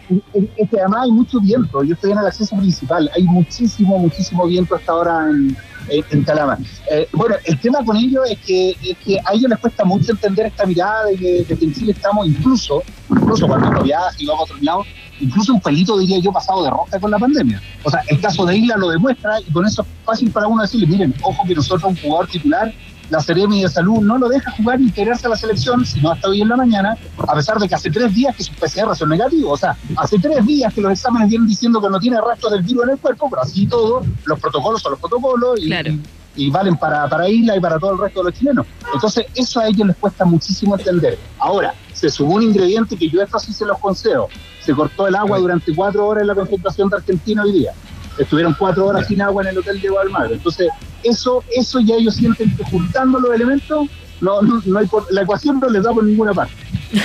Es 0.56 0.70
que 0.70 0.80
además 0.80 1.00
hay 1.04 1.12
mucho 1.12 1.40
viento. 1.40 1.82
Yo 1.84 1.94
estoy 1.94 2.12
en 2.12 2.18
el 2.18 2.26
acceso 2.26 2.56
principal. 2.56 3.10
Hay 3.14 3.22
muchísimo, 3.24 3.98
muchísimo 3.98 4.46
viento 4.46 4.74
hasta 4.76 4.92
ahora 4.92 5.28
en, 5.30 5.56
en, 5.88 6.04
en 6.10 6.24
Calama. 6.24 6.58
Eh, 6.90 7.08
bueno, 7.12 7.36
el 7.44 7.58
tema 7.60 7.84
con 7.84 7.96
ellos 7.96 8.22
es 8.30 8.38
que, 8.40 8.70
es 8.70 8.96
que 9.04 9.18
a 9.24 9.32
ellos 9.34 9.48
les 9.50 9.58
cuesta 9.58 9.84
mucho 9.84 10.12
entender 10.12 10.46
esta 10.46 10.66
mirada 10.66 11.06
de 11.06 11.16
que, 11.16 11.44
de 11.44 11.56
que 11.56 11.64
en 11.64 11.74
Chile 11.74 11.92
estamos 11.92 12.26
incluso, 12.26 12.82
incluso 13.10 13.46
cuando 13.46 13.68
uno 13.68 13.82
viaja 13.82 14.08
y 14.18 14.26
vamos 14.26 14.40
a 14.50 14.52
otro 14.54 14.64
lado, 14.64 14.84
incluso 15.20 15.52
un 15.52 15.60
pelito, 15.60 15.98
diría 15.98 16.18
yo, 16.20 16.32
pasado 16.32 16.62
de 16.64 16.70
roja 16.70 16.98
con 17.00 17.10
la 17.10 17.18
pandemia. 17.18 17.60
O 17.82 17.90
sea, 17.90 18.00
el 18.08 18.20
caso 18.20 18.44
de 18.46 18.56
Isla 18.56 18.76
lo 18.76 18.88
demuestra 18.90 19.40
y 19.40 19.50
con 19.52 19.66
eso 19.66 19.82
es 19.82 19.88
fácil 20.04 20.30
para 20.30 20.46
uno 20.46 20.62
decirle, 20.62 20.86
miren, 20.86 21.14
ojo 21.22 21.42
que 21.46 21.54
nosotros 21.54 21.90
un 21.90 21.96
jugador 21.96 22.28
titular 22.28 22.72
la 23.10 23.20
Seremi 23.20 23.62
de 23.62 23.68
Salud 23.68 24.00
no 24.00 24.18
lo 24.18 24.28
deja 24.28 24.50
jugar 24.52 24.78
ni 24.80 24.86
integrarse 24.86 25.26
a 25.26 25.30
la 25.30 25.36
selección, 25.36 25.84
sino 25.86 26.10
hasta 26.12 26.28
hoy 26.28 26.42
en 26.42 26.48
la 26.48 26.56
mañana, 26.56 26.96
a 27.26 27.34
pesar 27.34 27.58
de 27.58 27.68
que 27.68 27.74
hace 27.74 27.90
tres 27.90 28.14
días 28.14 28.36
que 28.36 28.42
sus 28.44 28.54
PCR 28.56 28.94
son 28.94 29.08
negativos. 29.08 29.52
O 29.52 29.56
sea, 29.56 29.76
hace 29.96 30.18
tres 30.18 30.44
días 30.46 30.72
que 30.74 30.80
los 30.80 30.92
exámenes 30.92 31.28
vienen 31.28 31.48
diciendo 31.48 31.80
que 31.80 31.88
no 31.88 31.98
tiene 31.98 32.20
rastros 32.20 32.52
del 32.52 32.62
virus 32.62 32.84
en 32.84 32.90
el 32.90 32.98
cuerpo, 32.98 33.28
pero 33.30 33.42
así 33.42 33.66
todo, 33.66 34.02
los 34.26 34.38
protocolos 34.40 34.82
son 34.82 34.92
los 34.92 35.00
protocolos 35.00 35.58
y, 35.60 35.68
y- 35.90 36.02
y 36.36 36.50
valen 36.50 36.76
para, 36.76 37.08
para 37.08 37.28
Isla 37.28 37.56
y 37.56 37.60
para 37.60 37.78
todo 37.80 37.92
el 37.94 37.98
resto 37.98 38.20
de 38.22 38.30
los 38.30 38.38
chilenos. 38.38 38.64
Entonces, 38.94 39.26
eso 39.34 39.58
a 39.58 39.66
ellos 39.66 39.86
les 39.88 39.96
cuesta 39.96 40.24
muchísimo 40.24 40.76
entender. 40.78 41.18
Ahora, 41.38 41.74
se 41.92 42.08
sumó 42.10 42.34
un 42.36 42.42
ingrediente 42.42 42.96
que 42.96 43.08
yo 43.08 43.20
esto 43.22 43.40
sí 43.40 43.52
se 43.52 43.64
los 43.64 43.76
concedo. 43.78 44.28
Se 44.64 44.72
cortó 44.72 45.08
el 45.08 45.16
agua 45.16 45.38
durante 45.38 45.74
cuatro 45.74 46.06
horas 46.06 46.20
en 46.22 46.28
la 46.28 46.34
concentración 46.36 46.88
de 46.90 46.96
Argentina 46.98 47.42
hoy 47.42 47.52
día. 47.52 47.72
Estuvieron 48.18 48.54
cuatro 48.58 48.86
horas 48.86 49.06
sin 49.06 49.20
agua 49.22 49.42
en 49.42 49.48
el 49.50 49.58
hotel 49.58 49.80
de 49.80 49.88
Guadalmagre. 49.88 50.34
Entonces, 50.34 50.68
eso, 51.02 51.42
eso 51.54 51.80
ya 51.80 51.94
ellos 51.96 52.14
sienten 52.16 52.54
que 52.56 52.64
juntando 52.64 53.18
los 53.20 53.34
elementos, 53.34 53.88
no, 54.20 54.42
no, 54.42 54.60
no 54.64 54.78
hay 54.78 54.86
por- 54.86 55.06
la 55.12 55.22
ecuación 55.22 55.60
no 55.60 55.68
les 55.68 55.82
da 55.82 55.92
por 55.92 56.04
ninguna 56.04 56.32
parte. 56.34 56.52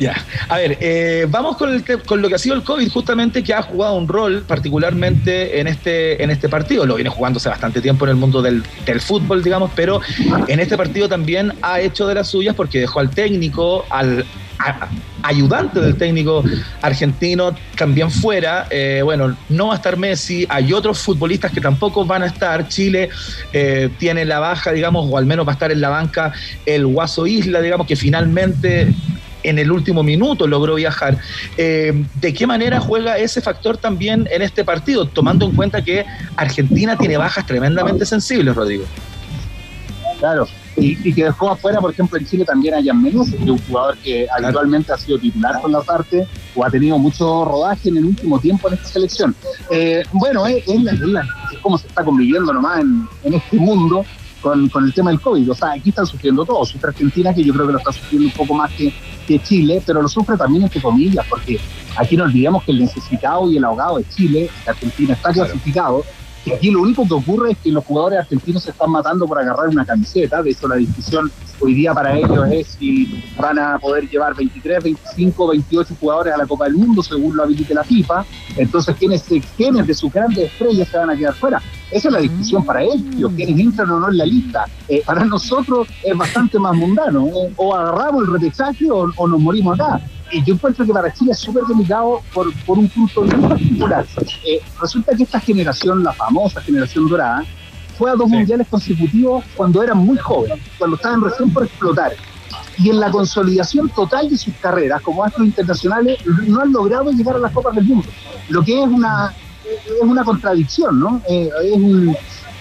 Ya. 0.00 0.14
A 0.48 0.56
ver, 0.58 0.78
eh, 0.80 1.26
vamos 1.28 1.56
con, 1.56 1.70
el 1.74 1.84
con 2.04 2.22
lo 2.22 2.28
que 2.28 2.36
ha 2.36 2.38
sido 2.38 2.54
el 2.54 2.62
COVID, 2.62 2.88
justamente 2.88 3.42
que 3.42 3.52
ha 3.52 3.62
jugado 3.62 3.96
un 3.96 4.06
rol 4.06 4.44
particularmente 4.46 5.58
en 5.60 5.66
este, 5.66 6.22
en 6.22 6.30
este 6.30 6.48
partido. 6.48 6.86
Lo 6.86 6.94
viene 6.94 7.10
jugando 7.10 7.38
hace 7.38 7.48
bastante 7.48 7.80
tiempo 7.80 8.04
en 8.04 8.10
el 8.10 8.16
mundo 8.16 8.40
del, 8.40 8.62
del 8.86 9.00
fútbol, 9.00 9.42
digamos, 9.42 9.72
pero 9.74 10.00
en 10.46 10.60
este 10.60 10.76
partido 10.76 11.08
también 11.08 11.52
ha 11.62 11.80
hecho 11.80 12.06
de 12.06 12.14
las 12.14 12.28
suyas 12.28 12.54
porque 12.54 12.78
dejó 12.78 13.00
al 13.00 13.10
técnico, 13.10 13.84
al 13.90 14.24
ayudante 15.22 15.80
del 15.80 15.96
técnico 15.96 16.42
argentino 16.82 17.54
también 17.76 18.10
fuera. 18.10 18.66
Eh, 18.70 19.00
bueno, 19.04 19.36
no 19.48 19.68
va 19.68 19.74
a 19.74 19.76
estar 19.76 19.96
Messi, 19.96 20.46
hay 20.48 20.72
otros 20.72 20.98
futbolistas 20.98 21.52
que 21.52 21.60
tampoco 21.60 22.04
van 22.04 22.22
a 22.22 22.26
estar. 22.26 22.68
Chile 22.68 23.08
eh, 23.52 23.90
tiene 23.98 24.24
la 24.24 24.38
baja, 24.38 24.72
digamos, 24.72 25.06
o 25.10 25.18
al 25.18 25.26
menos 25.26 25.46
va 25.46 25.52
a 25.52 25.54
estar 25.54 25.70
en 25.72 25.80
la 25.80 25.88
banca 25.88 26.32
el 26.66 26.86
Guaso 26.86 27.26
Isla, 27.26 27.60
digamos, 27.60 27.86
que 27.86 27.96
finalmente 27.96 28.92
en 29.42 29.58
el 29.58 29.70
último 29.70 30.02
minuto 30.02 30.46
logró 30.46 30.74
viajar. 30.74 31.18
Eh, 31.56 32.04
¿De 32.20 32.34
qué 32.34 32.46
manera 32.46 32.80
juega 32.80 33.18
ese 33.18 33.40
factor 33.40 33.76
también 33.76 34.28
en 34.30 34.42
este 34.42 34.64
partido, 34.64 35.06
tomando 35.06 35.46
en 35.46 35.52
cuenta 35.52 35.82
que 35.82 36.04
Argentina 36.36 36.96
tiene 36.96 37.16
bajas 37.16 37.46
tremendamente 37.46 38.04
sensibles, 38.04 38.54
Rodrigo? 38.54 38.84
Claro, 40.18 40.48
y, 40.80 40.98
y 41.08 41.12
que 41.12 41.24
dejó 41.24 41.50
afuera, 41.50 41.80
por 41.80 41.90
ejemplo, 41.92 42.18
en 42.18 42.26
Chile 42.26 42.44
también 42.44 42.74
a 42.74 42.82
Jan 42.84 43.02
Menezes, 43.02 43.34
que 43.34 43.44
es 43.44 43.50
un 43.50 43.58
jugador 43.58 43.96
que 43.98 44.26
habitualmente 44.30 44.92
ha 44.92 44.96
sido 44.96 45.18
titular 45.18 45.60
con 45.60 45.72
las 45.72 45.88
artes 45.88 46.26
o 46.54 46.64
ha 46.64 46.70
tenido 46.70 46.98
mucho 46.98 47.44
rodaje 47.44 47.88
en 47.88 47.98
el 47.98 48.04
último 48.06 48.38
tiempo 48.38 48.68
en 48.68 48.74
esta 48.74 48.86
selección. 48.88 49.34
Eh, 49.70 50.02
bueno, 50.12 50.46
es, 50.46 50.66
es 50.68 50.82
la- 50.82 50.92
es 50.92 51.00
la- 51.00 51.22
es 51.52 51.58
como 51.60 51.78
se 51.78 51.86
está 51.88 52.04
conviviendo 52.04 52.52
nomás 52.52 52.80
en, 52.80 53.06
en 53.24 53.34
este 53.34 53.56
mundo 53.56 54.04
con, 54.40 54.68
con 54.68 54.84
el 54.84 54.94
tema 54.94 55.10
del 55.10 55.20
COVID. 55.20 55.50
O 55.50 55.54
sea, 55.54 55.72
aquí 55.72 55.88
están 55.90 56.06
sufriendo 56.06 56.44
todos. 56.44 56.68
Sufre 56.68 56.90
Argentina, 56.90 57.34
que 57.34 57.42
yo 57.42 57.52
creo 57.52 57.66
que 57.66 57.72
lo 57.72 57.78
está 57.78 57.92
sufriendo 57.92 58.28
un 58.28 58.34
poco 58.34 58.54
más 58.54 58.70
que, 58.72 58.92
que 59.26 59.38
Chile, 59.40 59.82
pero 59.84 60.00
lo 60.00 60.08
sufre 60.08 60.36
también 60.36 60.62
entre 60.64 60.80
comillas, 60.80 61.26
porque 61.28 61.58
aquí 61.96 62.16
no 62.16 62.24
olvidemos 62.24 62.62
que 62.64 62.70
el 62.72 62.78
necesitado 62.80 63.50
y 63.50 63.56
el 63.56 63.64
ahogado 63.64 63.98
es 63.98 64.08
Chile, 64.14 64.48
Argentina 64.66 65.14
está 65.14 65.32
clasificado, 65.32 66.04
que 66.48 66.54
aquí 66.54 66.70
lo 66.70 66.82
único 66.82 67.06
que 67.06 67.14
ocurre 67.14 67.52
es 67.52 67.58
que 67.58 67.70
los 67.70 67.84
jugadores 67.84 68.20
argentinos 68.20 68.62
se 68.62 68.70
están 68.70 68.90
matando 68.90 69.26
por 69.26 69.38
agarrar 69.38 69.68
una 69.68 69.84
camiseta, 69.84 70.42
de 70.42 70.50
eso 70.50 70.68
la 70.68 70.76
discusión 70.76 71.30
hoy 71.60 71.74
día 71.74 71.92
para 71.92 72.16
ellos 72.16 72.46
es 72.50 72.68
si 72.78 73.22
van 73.38 73.58
a 73.58 73.78
poder 73.78 74.08
llevar 74.08 74.34
23, 74.34 74.82
25, 74.82 75.48
28 75.48 75.96
jugadores 76.00 76.34
a 76.34 76.38
la 76.38 76.46
Copa 76.46 76.64
del 76.64 76.74
Mundo 76.74 77.02
según 77.02 77.36
lo 77.36 77.42
habilite 77.42 77.74
la 77.74 77.84
FIFA, 77.84 78.24
entonces 78.56 78.96
quienes, 78.96 79.24
quienes 79.56 79.86
de 79.86 79.94
sus 79.94 80.12
grandes 80.12 80.50
estrellas 80.50 80.88
se 80.88 80.98
van 80.98 81.10
a 81.10 81.16
quedar 81.16 81.34
fuera. 81.34 81.62
Esa 81.90 82.08
es 82.08 82.14
la 82.14 82.20
discusión 82.20 82.64
para 82.64 82.82
ellos, 82.82 83.32
quienes 83.34 83.58
entran 83.58 83.90
o 83.90 84.00
no 84.00 84.10
en 84.10 84.18
la 84.18 84.26
lista. 84.26 84.66
Eh, 84.88 85.02
para 85.04 85.24
nosotros 85.24 85.88
es 86.02 86.16
bastante 86.16 86.58
más 86.58 86.76
mundano, 86.76 87.24
o 87.56 87.74
agarramos 87.74 88.24
el 88.26 88.32
repechaje 88.32 88.90
o, 88.90 89.10
o 89.16 89.28
nos 89.28 89.40
morimos 89.40 89.78
acá. 89.78 90.00
Y 90.30 90.44
yo 90.44 90.54
encuentro 90.54 90.84
que 90.84 90.92
para 90.92 91.12
Chile 91.12 91.32
es 91.32 91.38
súper 91.38 91.64
delicado 91.64 92.20
por, 92.32 92.52
por 92.64 92.78
un 92.78 92.88
punto 92.88 93.22
bien 93.22 93.40
particular. 93.48 94.06
Eh, 94.44 94.60
resulta 94.80 95.16
que 95.16 95.22
esta 95.22 95.40
generación, 95.40 96.02
la 96.02 96.12
famosa 96.12 96.60
generación 96.60 97.08
dorada, 97.08 97.44
fue 97.96 98.10
a 98.10 98.14
dos 98.14 98.28
mundiales 98.28 98.68
consecutivos 98.68 99.44
cuando 99.56 99.82
eran 99.82 99.98
muy 99.98 100.16
jóvenes, 100.18 100.60
cuando 100.78 100.96
estaban 100.96 101.20
recién 101.20 101.52
por 101.52 101.64
explotar. 101.64 102.12
Y 102.78 102.90
en 102.90 103.00
la 103.00 103.10
consolidación 103.10 103.88
total 103.88 104.30
de 104.30 104.38
sus 104.38 104.54
carreras 104.54 105.02
como 105.02 105.24
astros 105.24 105.46
internacionales 105.46 106.18
no 106.46 106.60
han 106.60 106.72
logrado 106.72 107.10
llegar 107.10 107.34
a 107.34 107.38
las 107.38 107.52
Copas 107.52 107.74
del 107.74 107.84
Mundo. 107.84 108.08
Lo 108.48 108.62
que 108.62 108.80
es 108.80 108.86
una, 108.86 109.34
es 109.64 110.02
una 110.02 110.22
contradicción, 110.22 111.00
¿no? 111.00 111.20
Eh, 111.28 111.50
es 111.64 111.72
un, 111.72 112.16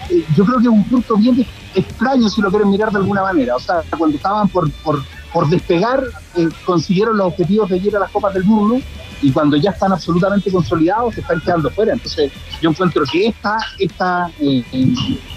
eh, 0.09 0.25
yo 0.35 0.43
creo 0.43 0.57
que 0.57 0.63
es 0.63 0.73
un 0.73 0.83
punto 0.85 1.17
bien 1.17 1.45
extraño 1.75 2.29
si 2.29 2.41
lo 2.41 2.49
quieren 2.49 2.71
mirar 2.71 2.91
de 2.91 2.97
alguna 2.97 3.21
manera. 3.21 3.55
O 3.55 3.59
sea, 3.59 3.83
cuando 3.95 4.17
estaban 4.17 4.47
por, 4.49 4.71
por, 4.83 5.03
por 5.37 5.47
despegar, 5.49 6.03
eh, 6.35 6.49
consiguieron 6.65 7.15
los 7.15 7.27
objetivos 7.27 7.69
de 7.69 7.77
ir 7.77 7.95
a 7.95 7.99
las 7.99 8.09
Copas 8.09 8.33
del 8.33 8.43
Mundo 8.43 8.83
y 9.21 9.31
cuando 9.31 9.55
ya 9.55 9.69
están 9.69 9.91
absolutamente 9.91 10.51
consolidados 10.51 11.13
se 11.13 11.21
están 11.21 11.39
quedando 11.41 11.69
fuera. 11.69 11.93
Entonces 11.93 12.31
yo 12.59 12.71
encuentro 12.71 13.03
que 13.11 13.27
esta, 13.27 13.59
esta 13.77 14.31
eh, 14.39 14.63
eh, 14.71 14.95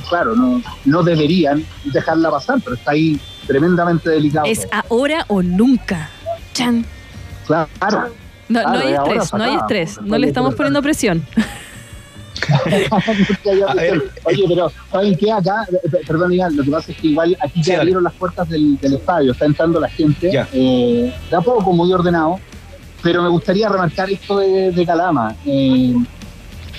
claro, 0.08 0.34
no, 0.34 0.62
no 0.86 1.02
deberían 1.02 1.62
dejarla 1.84 2.30
pasar, 2.30 2.62
pero 2.64 2.76
está 2.76 2.92
ahí 2.92 3.20
tremendamente 3.46 4.08
delicado. 4.08 4.46
Es 4.46 4.66
ahora 4.88 5.26
o 5.28 5.42
nunca. 5.42 6.08
Chan. 6.54 6.86
Claro. 7.46 7.68
No, 8.48 8.62
Claro, 8.62 8.70
no 8.72 8.78
hay 8.80 8.94
estrés, 8.94 9.32
no 9.34 9.44
hay 9.44 9.54
estrés. 9.56 10.00
No 10.00 10.16
le 10.16 10.26
estamos 10.28 10.54
poniendo 10.54 10.80
presión. 10.80 11.26
Oye, 14.24 14.44
pero 14.48 14.72
¿saben 14.90 15.16
qué? 15.16 15.32
Acá, 15.32 15.66
eh, 15.72 15.88
perdón, 16.06 16.32
Iván, 16.32 16.56
lo 16.56 16.62
que 16.64 16.70
pasa 16.70 16.92
es 16.92 16.98
que 16.98 17.08
igual 17.08 17.36
aquí 17.40 17.62
Sí, 17.62 17.70
ya 17.70 17.72
dale. 17.74 17.80
abrieron 17.82 18.04
las 18.04 18.12
puertas 18.14 18.48
del, 18.48 18.78
del 18.78 18.94
estadio, 18.94 19.32
está 19.32 19.44
entrando 19.46 19.80
la 19.80 19.88
gente, 19.88 20.30
Ya. 20.32 20.48
eh, 20.52 21.12
de 21.30 21.36
a 21.36 21.40
poco, 21.40 21.72
muy 21.72 21.92
ordenado, 21.92 22.38
pero 23.02 23.22
me 23.22 23.28
gustaría 23.28 23.68
remarcar 23.68 24.10
esto 24.10 24.38
de, 24.38 24.70
de 24.72 24.86
Calama. 24.86 25.34
Eh, 25.46 25.94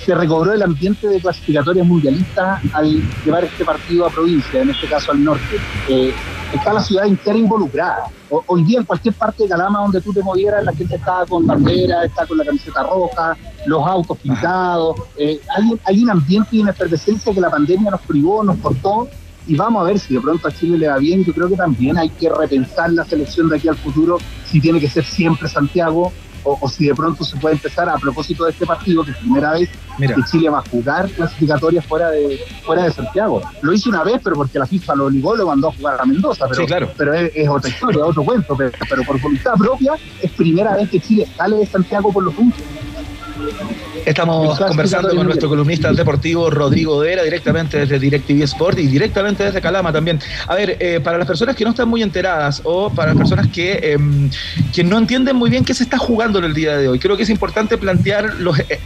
se 0.06 0.16
recobró 0.16 0.54
el 0.54 0.62
ambiente 0.62 1.08
de 1.08 1.20
clasificatorias 1.20 1.86
mundialistas 1.86 2.62
al 2.74 3.02
llevar 3.24 3.43
este 3.43 3.64
partido 3.64 4.06
a 4.06 4.10
provincia, 4.10 4.62
en 4.62 4.72
este 4.72 4.88
caso 4.88 5.12
al 5.12 5.24
norte. 5.24 5.58
Eh, 5.88 6.14
está 6.54 6.74
la 6.74 6.82
ciudad 6.82 7.06
entera 7.06 7.38
involucrada. 7.38 8.06
Hoy 8.30 8.64
día 8.64 8.80
en 8.80 8.86
cualquier 8.86 9.14
parte 9.14 9.43
de 9.43 9.49
Calama 9.49 9.80
donde 9.82 10.02
tú 10.02 10.12
te 10.14 10.24
movieras, 10.24 10.64
la 10.64 10.74
gente 10.74 10.95
está 10.95 11.26
con 11.28 11.45
bandera, 11.45 12.06
está 12.06 12.26
con 12.26 12.38
la 12.38 12.45
camiseta 12.45 12.84
roja, 12.84 13.38
los 13.66 13.86
autos 13.86 14.18
pintados. 14.18 14.95
Eh, 15.18 15.39
hay, 15.56 15.80
hay 15.86 16.04
un 16.04 16.10
ambiente 16.10 16.49
y 16.56 16.60
una 16.62 16.72
efervescencia 16.72 17.34
que 17.34 17.41
la 17.41 17.49
pandemia 17.49 17.91
nos 17.91 18.02
privó, 18.02 18.43
nos 18.43 18.58
cortó. 18.58 19.08
Y 19.47 19.56
vamos 19.56 19.82
a 19.82 19.86
ver 19.86 19.99
si 19.99 20.14
de 20.14 20.22
pronto 20.22 20.47
a 20.47 20.52
Chile 20.52 20.78
le 20.78 20.88
va 20.88 20.97
bien. 20.97 21.24
Yo 21.24 21.34
creo 21.34 21.49
que 21.49 21.56
también 21.56 21.97
hay 21.97 22.10
que 22.10 22.30
repensar 22.30 22.91
la 22.93 23.04
selección 23.06 23.49
de 23.49 23.58
aquí 23.58 23.68
al 23.68 23.76
futuro, 23.76 24.18
si 24.45 24.62
tiene 24.62 24.80
que 24.80 24.89
ser 24.89 25.04
siempre 25.04 25.49
Santiago 25.49 26.12
o, 26.43 26.57
o 26.59 26.69
si 26.69 26.87
de 26.87 26.95
pronto 26.95 27.23
se 27.23 27.37
puede 27.37 27.55
empezar 27.55 27.87
a 27.89 27.95
propósito 27.97 28.45
de 28.45 28.51
este 28.51 28.65
partido, 28.65 29.03
que 29.03 29.11
es 29.11 29.17
primera 29.17 29.53
vez 29.53 29.69
Mira. 29.97 30.15
que 30.15 30.21
Chile 30.23 30.49
va 30.49 30.59
a 30.59 30.63
jugar 30.69 31.09
clasificatorias 31.09 31.85
fuera 31.85 32.09
de 32.11 32.39
fuera 32.65 32.83
de 32.83 32.91
Santiago. 32.91 33.41
Lo 33.61 33.73
hizo 33.73 33.89
una 33.89 34.03
vez, 34.03 34.19
pero 34.23 34.35
porque 34.35 34.59
la 34.59 34.65
FIFA 34.65 34.95
lo 34.95 35.05
obligó, 35.05 35.35
lo 35.35 35.47
mandó 35.47 35.69
a 35.69 35.73
jugar 35.73 35.97
a 35.99 36.05
Mendoza. 36.05 36.45
Pero, 36.47 36.61
Sí, 36.61 36.65
claro. 36.67 36.89
pero 36.97 37.13
es, 37.13 37.31
es 37.35 37.47
otra 37.49 37.69
historia, 37.69 38.05
otro 38.05 38.23
cuento. 38.23 38.55
Pero, 38.57 38.71
pero 38.89 39.03
por 39.03 39.19
voluntad 39.21 39.53
propia, 39.57 39.93
es 40.21 40.31
primera 40.31 40.75
vez 40.75 40.89
que 40.89 40.99
Chile 40.99 41.27
sale 41.37 41.57
de 41.57 41.65
Santiago 41.65 42.11
por 42.11 42.23
los 42.23 42.33
puntos. 42.33 42.61
Estamos 44.06 44.60
conversando 44.60 45.10
con 45.16 45.26
nuestro 45.26 45.47
columnista 45.49 45.93
deportivo 45.93 46.49
Rodrigo 46.49 46.97
Vera, 46.99 47.24
directamente 47.24 47.78
desde 47.78 47.99
DirecTV 47.99 48.43
Sport 48.43 48.80
y 48.80 48.88
directamente 48.88 49.43
desde 49.43 49.62
Calama 49.62 49.93
también. 49.93 50.20
A 50.47 50.56
ver, 50.56 50.76
eh, 50.80 50.99
para 51.04 51.18
las 51.18 51.28
personas 51.28 51.56
que 51.56 51.64
no 51.64 51.70
están 51.70 51.88
muy 51.88 52.02
enteradas 52.02 52.62
o 52.64 52.89
para 52.89 53.10
las 53.10 53.18
personas 53.18 53.47
que, 53.47 53.93
em, 53.93 54.30
que 54.74 54.84
no 54.84 54.97
entienden 54.97 55.36
muy 55.36 55.49
bien 55.49 55.64
qué 55.64 55.74
se 55.74 55.84
está 55.84 55.97
jugando 55.97 56.39
en 56.39 56.45
el 56.45 56.54
día 56.54 56.78
de 56.78 56.88
hoy, 56.88 56.99
creo 56.99 57.16
que 57.16 57.24
es 57.24 57.30
importante 57.30 57.78
plantear 57.78 58.34
los 58.36 58.58
eh, 58.60 58.80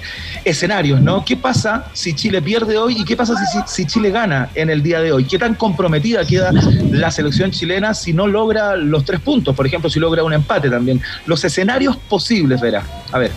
escenarios, 0.43 1.01
¿no? 1.01 1.23
¿Qué 1.23 1.37
pasa 1.37 1.85
si 1.93 2.13
Chile 2.13 2.41
pierde 2.41 2.77
hoy 2.77 2.97
y 2.99 3.05
qué 3.05 3.15
pasa 3.15 3.35
si, 3.37 3.45
si- 3.59 3.63
si 3.83 3.85
Chile 3.85 4.11
gana 4.11 4.49
en 4.53 4.69
el 4.69 4.83
día 4.83 4.99
de 5.01 5.11
hoy? 5.11 5.23
¿Qué 5.25 5.39
tan 5.39 5.55
comprometida 5.55 6.25
queda 6.25 6.51
la 6.91 7.09
selección 7.11 7.51
chilena 7.51 7.93
si 7.93 8.11
no 8.13 8.27
logra 8.27 8.75
los 8.75 9.05
tres 9.05 9.21
puntos? 9.21 9.55
Por 9.55 9.65
ejemplo, 9.65 9.89
si 9.89 9.99
logra 9.99 10.23
un 10.23 10.33
empate 10.33 10.69
también. 10.69 11.01
Los 11.25 11.43
escenarios 11.45 11.95
posibles, 11.95 12.59
Vera. 12.59 12.83
A 13.11 13.17
ver. 13.19 13.31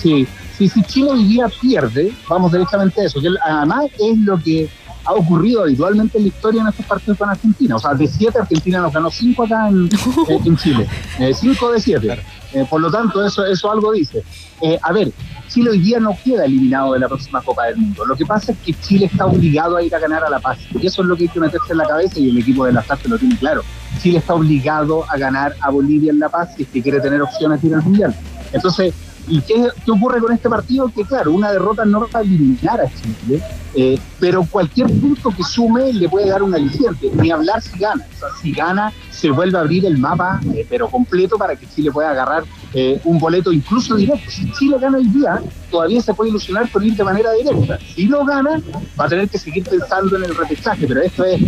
Sí, 0.00 0.26
sí, 0.56 0.68
si 0.68 0.82
Chile 0.82 1.10
hoy 1.10 1.24
día 1.24 1.46
pierde, 1.60 2.12
vamos 2.28 2.52
directamente 2.52 3.00
a 3.00 3.04
eso, 3.04 3.20
que 3.20 3.28
además 3.44 3.86
es 3.98 4.18
lo 4.18 4.38
que 4.38 4.68
ha 5.04 5.14
ocurrido 5.14 5.62
habitualmente 5.62 6.18
en 6.18 6.24
la 6.24 6.28
historia 6.28 6.60
en 6.60 6.68
estos 6.68 6.84
partidos 6.84 7.18
con 7.18 7.30
Argentina. 7.30 7.76
O 7.76 7.78
sea, 7.78 7.94
de 7.94 8.06
siete, 8.06 8.38
Argentina 8.38 8.80
nos 8.80 8.92
ganó 8.92 9.10
cinco 9.10 9.44
acá 9.44 9.68
en, 9.68 9.86
eh, 10.28 10.38
en 10.44 10.56
Chile. 10.56 10.86
Eh, 11.18 11.32
cinco 11.32 11.72
de 11.72 11.80
siete. 11.80 12.20
Eh, 12.52 12.66
por 12.68 12.80
lo 12.80 12.90
tanto, 12.90 13.24
eso, 13.24 13.44
eso 13.46 13.70
algo 13.70 13.92
dice. 13.92 14.22
Eh, 14.60 14.78
a 14.82 14.92
ver, 14.92 15.10
Chile 15.48 15.70
hoy 15.70 15.78
día 15.78 15.98
no 15.98 16.16
queda 16.22 16.44
eliminado 16.44 16.92
de 16.92 17.00
la 17.00 17.08
próxima 17.08 17.40
Copa 17.40 17.66
del 17.66 17.76
Mundo. 17.76 18.04
Lo 18.04 18.16
que 18.16 18.26
pasa 18.26 18.52
es 18.52 18.58
que 18.58 18.74
Chile 18.74 19.06
está 19.06 19.26
obligado 19.26 19.76
a 19.76 19.82
ir 19.82 19.94
a 19.94 19.98
ganar 19.98 20.24
a 20.24 20.30
La 20.30 20.40
Paz. 20.40 20.58
Y 20.78 20.86
eso 20.86 21.02
es 21.02 21.08
lo 21.08 21.16
que 21.16 21.24
hay 21.24 21.28
que 21.28 21.40
meterse 21.40 21.72
en 21.72 21.78
la 21.78 21.86
cabeza 21.86 22.18
y 22.18 22.28
el 22.28 22.38
equipo 22.38 22.66
de 22.66 22.72
La 22.72 22.82
Paz 22.82 23.00
lo 23.06 23.18
tiene 23.18 23.36
claro. 23.38 23.62
Chile 24.02 24.18
está 24.18 24.34
obligado 24.34 25.04
a 25.10 25.16
ganar 25.16 25.54
a 25.60 25.70
Bolivia 25.70 26.10
en 26.10 26.18
La 26.18 26.28
Paz 26.28 26.50
si 26.56 26.64
es 26.64 26.68
que 26.68 26.82
quiere 26.82 27.00
tener 27.00 27.22
opciones 27.22 27.62
de 27.62 27.68
ir 27.68 27.74
al 27.74 27.82
Mundial. 27.82 28.14
Entonces, 28.52 28.92
¿y 29.28 29.40
qué, 29.42 29.68
qué 29.84 29.90
ocurre 29.90 30.20
con 30.20 30.32
este 30.32 30.48
partido? 30.48 30.90
Que 30.94 31.04
claro, 31.04 31.32
una 31.32 31.52
derrota 31.52 31.84
no 31.84 32.00
va 32.00 32.08
a 32.12 32.22
eliminar 32.22 32.80
a 32.80 32.86
Chile, 32.88 33.42
eh, 33.74 33.98
pero 34.18 34.44
cualquier 34.44 34.86
punto 34.88 35.30
que 35.30 35.44
sume 35.44 35.92
le 35.92 36.08
puede 36.08 36.28
dar 36.28 36.42
un 36.42 36.54
aliciente, 36.54 37.10
ni 37.14 37.30
hablar 37.30 37.62
si 37.62 37.78
gana. 37.78 38.04
O 38.14 38.18
sea, 38.18 38.28
si 38.40 38.52
gana, 38.52 38.92
se 39.18 39.30
vuelve 39.30 39.58
a 39.58 39.62
abrir 39.62 39.84
el 39.84 39.98
mapa, 39.98 40.40
eh, 40.54 40.64
pero 40.68 40.88
completo, 40.88 41.36
para 41.36 41.56
que 41.56 41.66
Chile 41.66 41.90
pueda 41.90 42.10
agarrar 42.10 42.44
eh, 42.72 43.00
un 43.04 43.18
boleto 43.18 43.52
incluso 43.52 43.96
directo. 43.96 44.30
Si 44.30 44.50
Chile 44.52 44.76
gana 44.80 44.98
el 44.98 45.12
día, 45.12 45.42
todavía 45.72 46.00
se 46.00 46.14
puede 46.14 46.30
ilusionar 46.30 46.70
con 46.70 46.84
ir 46.84 46.94
de 46.94 47.02
manera 47.02 47.32
directa. 47.32 47.78
Si 47.96 48.06
no 48.06 48.24
gana, 48.24 48.62
va 48.98 49.06
a 49.06 49.08
tener 49.08 49.28
que 49.28 49.38
seguir 49.38 49.64
pensando 49.64 50.16
en 50.16 50.24
el 50.24 50.36
repechaje, 50.36 50.86
pero 50.86 51.02
esto 51.02 51.24
es, 51.24 51.40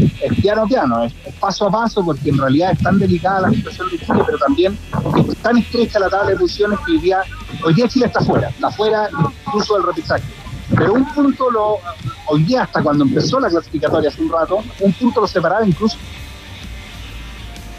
piano 0.43 0.63
a 0.63 0.67
piano, 0.67 1.05
es, 1.05 1.13
es 1.25 1.35
paso 1.35 1.69
a 1.69 1.71
paso, 1.71 2.05
porque 2.05 2.31
en 2.31 2.39
realidad 2.39 2.73
es 2.73 2.81
tan 2.81 2.99
delicada 2.99 3.43
la 3.43 3.51
situación 3.51 3.89
de 3.91 3.99
Chile, 3.99 4.23
pero 4.27 4.39
también 4.39 4.77
es 5.29 5.37
tan 5.37 5.57
estrecha 5.57 6.01
la 6.01 6.09
tabla 6.09 6.31
de 6.31 6.37
posiciones 6.37 6.79
que 6.85 6.93
hoy 6.93 6.99
día, 6.99 7.23
hoy 7.65 7.75
día 7.75 7.89
Chile 7.89 8.07
está 8.07 8.21
fuera, 8.21 8.49
está 8.49 8.71
fuera 8.73 9.09
incluso 9.47 9.75
del 9.75 9.85
repechaje. 9.85 10.25
Pero 10.77 10.95
un 10.95 11.05
punto 11.15 11.51
lo, 11.51 11.77
hoy 12.27 12.43
día 12.45 12.63
hasta 12.63 12.83
cuando 12.83 13.05
empezó 13.05 13.39
la 13.39 13.49
clasificatoria 13.49 14.09
hace 14.09 14.23
un 14.23 14.31
rato, 14.31 14.59
un 14.81 14.93
punto 14.93 15.21
lo 15.21 15.27
separaba 15.29 15.65
incluso 15.67 15.97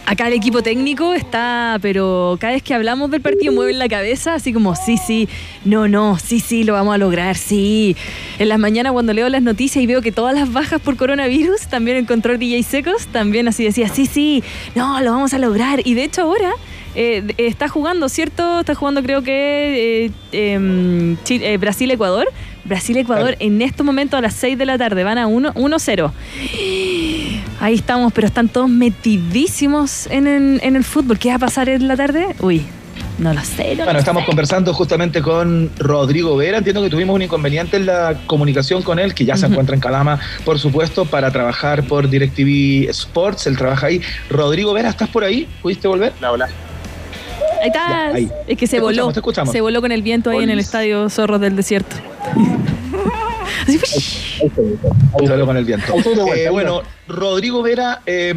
Acá 0.06 0.28
el 0.28 0.34
equipo 0.34 0.62
técnico 0.62 1.14
está, 1.14 1.78
pero 1.82 2.38
cada 2.40 2.54
vez 2.54 2.64
que 2.64 2.74
hablamos 2.74 3.12
del 3.12 3.22
partido 3.22 3.54
mueven 3.54 3.80
la 3.80 3.88
cabeza, 3.88 4.34
así 4.34 4.52
como, 4.52 4.76
sí, 4.76 4.98
sí, 4.98 5.30
no, 5.64 5.88
no, 5.88 6.18
sí, 6.20 6.40
sí, 6.40 6.64
lo 6.64 6.74
vamos 6.74 6.94
a 6.96 6.98
lograr, 6.98 7.38
sí. 7.38 7.96
En 8.38 8.50
las 8.50 8.60
mañanas 8.60 8.92
cuando 8.92 9.14
leo 9.14 9.30
las 9.30 9.42
noticias 9.42 9.82
y 9.82 9.88
veo 9.88 10.02
que 10.02 10.12
todas 10.12 10.36
las 10.36 10.52
bajas 10.52 10.82
por 10.82 10.98
coronavirus, 10.98 11.68
también 11.68 11.98
encontró 11.98 12.38
DJ 12.38 12.64
Secos, 12.64 13.08
también 13.08 13.48
así 13.48 13.64
decía, 13.64 13.88
sí, 13.88 14.06
sí, 14.06 14.44
no, 14.76 15.00
lo 15.02 15.12
vamos 15.12 15.34
a 15.34 15.40
lograr. 15.40 15.82
Y 15.86 15.94
de 15.94 16.04
hecho 16.04 16.24
ahora 16.24 16.52
eh, 16.96 17.34
está 17.38 17.70
jugando, 17.70 18.10
¿cierto? 18.10 18.62
Está 18.62 18.76
jugando 18.76 19.02
creo 19.02 19.22
que 19.22 20.06
eh, 20.06 20.12
em, 20.32 21.18
eh, 21.30 21.58
Brasil-Ecuador. 21.58 22.28
Brasil-Ecuador 22.64 23.38
en 23.40 23.62
estos 23.62 23.84
momentos 23.86 24.18
a 24.18 24.22
las 24.22 24.36
6 24.36 24.58
de 24.58 24.66
la 24.66 24.78
tarde 24.78 25.04
van 25.04 25.18
a 25.18 25.28
1 25.28 25.54
1-0. 25.56 26.12
Ahí 27.62 27.76
estamos, 27.76 28.12
pero 28.12 28.26
están 28.28 28.50
todos 28.50 28.68
metidísimos 28.70 30.08
en, 30.08 30.26
el- 30.28 30.60
en 30.64 30.76
el 30.76 30.84
fútbol. 30.84 31.18
¿Qué 31.20 31.30
va 31.30 31.36
a 31.36 31.40
pasar 31.40 31.70
en 31.70 31.88
la 31.88 31.96
tarde? 31.96 32.36
Uy, 32.40 32.66
no 33.20 33.34
lo 33.36 33.42
sé. 33.42 33.70
no 33.76 33.84
Bueno, 33.84 33.94
lo 33.94 34.00
estamos 34.00 34.24
sé. 34.24 34.26
conversando 34.26 34.74
justamente 34.74 35.22
con 35.22 35.70
Rodrigo 35.78 36.36
Vera. 36.36 36.58
Entiendo 36.58 36.82
que 36.82 36.90
tuvimos 36.90 37.16
un 37.16 37.22
inconveniente 37.22 37.78
en 37.78 37.86
la 37.86 38.16
comunicación 38.26 38.82
con 38.82 38.98
él, 38.98 39.14
que 39.14 39.26
ya 39.26 39.38
se 39.38 39.46
encuentra 39.46 39.76
en 39.76 39.82
Calama, 39.82 40.20
por 40.44 40.58
supuesto, 40.58 41.06
para 41.06 41.32
trabajar 41.32 41.84
por 41.84 42.10
DirecTV 42.10 42.90
Sports. 42.90 43.46
Él 43.46 43.56
trabaja 43.58 43.86
ahí. 43.88 44.02
Rodrigo 44.32 44.74
Vera, 44.74 44.90
¿estás 44.90 45.10
por 45.10 45.24
ahí? 45.24 45.48
¿Pudiste 45.62 45.88
volver? 45.88 46.14
la 46.20 46.32
ola. 46.32 46.46
Ahí 47.62 47.68
estás. 47.68 47.90
Ya, 47.90 48.08
ahí. 48.08 48.32
Es 48.48 48.58
que 48.58 48.66
se 48.66 48.78
Te 48.78 48.82
voló. 48.82 48.90
escuchamos, 48.92 49.14
te 49.14 49.20
escuchamos. 49.20 49.52
Se 49.54 49.62
voló 49.62 49.82
con 49.82 49.92
el 49.92 50.02
viento 50.02 50.32
ahí 50.32 50.44
en 50.44 50.50
el 50.50 50.58
estadio 50.58 51.08
Zorros 51.12 51.40
del 51.40 51.56
Desierto. 51.56 51.96
Solo 55.28 55.46
con 55.46 55.58
el 55.58 55.66
viento. 55.66 55.94
Eh, 56.36 56.48
ahí 56.48 56.50
bueno, 56.50 56.82
Rodrigo 57.08 57.62
Vera, 57.62 58.02
eh, 58.06 58.34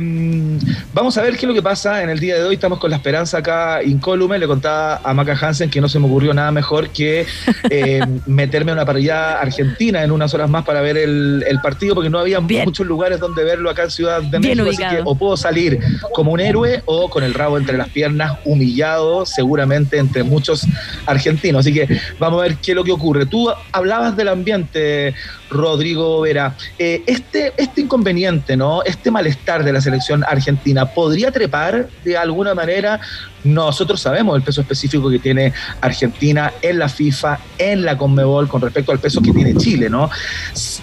vamos 0.93 1.17
a 1.17 1.23
ver 1.23 1.33
qué 1.33 1.41
es 1.41 1.45
lo 1.45 1.55
que 1.55 1.63
pasa 1.63 2.03
en 2.03 2.11
el 2.11 2.19
día 2.19 2.37
de 2.37 2.45
hoy. 2.45 2.55
Estamos 2.55 2.79
con 2.79 2.91
la 2.91 2.97
esperanza 2.97 3.39
acá 3.39 3.83
incólume. 3.83 4.39
Le 4.39 4.47
contaba 4.47 5.01
a 5.03 5.15
Maca 5.15 5.37
Hansen 5.41 5.71
que 5.71 5.81
no 5.81 5.89
se 5.89 5.99
me 5.99 6.07
ocurrió 6.07 6.35
nada 6.35 6.51
mejor 6.51 6.91
que 6.91 7.27
eh, 7.71 8.01
meterme 8.27 8.73
a 8.73 8.75
una 8.75 8.85
parrilla 8.85 9.41
argentina 9.41 10.03
en 10.03 10.11
unas 10.11 10.33
horas 10.35 10.51
más 10.51 10.65
para 10.65 10.81
ver 10.81 10.97
el, 10.97 11.45
el 11.47 11.61
partido, 11.61 11.95
porque 11.95 12.11
no 12.11 12.19
había 12.19 12.41
Bien. 12.41 12.65
muchos 12.65 12.87
lugares 12.87 13.21
donde 13.21 13.45
verlo 13.45 13.71
acá 13.71 13.85
en 13.85 13.91
Ciudad 13.91 14.23
de 14.23 14.39
Bien 14.39 14.59
México. 14.59 14.85
Así 14.85 14.97
que 14.97 15.03
o 15.05 15.15
puedo 15.15 15.37
salir 15.37 15.79
como 16.13 16.33
un 16.33 16.41
héroe 16.41 16.83
o 16.87 17.09
con 17.09 17.23
el 17.23 17.35
rabo 17.35 17.59
entre 17.59 17.77
las 17.77 17.89
piernas, 17.89 18.39
humillado 18.45 19.27
seguramente 19.27 19.99
entre 19.99 20.23
muchos 20.23 20.67
argentinos. 21.07 21.61
Así 21.61 21.73
que 21.73 22.01
vamos 22.19 22.41
a 22.41 22.43
ver 22.45 22.57
qué 22.57 22.73
es 22.73 22.77
lo 22.77 22.85
que 22.85 22.93
ocurre. 22.93 23.27
Tú 23.27 23.51
hablabas 23.73 24.17
del 24.17 24.29
ambiente, 24.29 25.15
Rodrigo 25.51 26.21
Vera. 26.21 26.57
Eh, 26.79 27.03
este, 27.07 27.53
este 27.57 27.83
inconveniente, 27.83 28.57
¿no? 28.57 28.83
Este 28.83 29.11
malestar 29.11 29.65
de 29.65 29.73
la 29.73 29.81
selección 29.81 30.25
argentina, 30.25 30.87
¿podría 30.87 31.31
trepar 31.31 31.89
de 32.05 32.17
alguna 32.17 32.55
manera? 32.55 33.01
Nosotros 33.45 34.01
sabemos 34.01 34.37
el 34.37 34.43
peso 34.43 34.63
específico 34.63 35.11
que 35.11 35.19
tiene 35.19 35.53
Argentina 35.83 36.53
en 36.63 36.79
la 36.79 36.89
FIFA, 36.89 37.39
en 37.59 37.85
la 37.85 37.99
Conmebol, 37.99 38.49
con 38.49 38.63
respecto 38.63 38.91
al 38.91 38.99
peso 38.99 39.21
que 39.21 39.33
tiene 39.33 39.55
Chile, 39.55 39.91
¿no? 39.91 40.09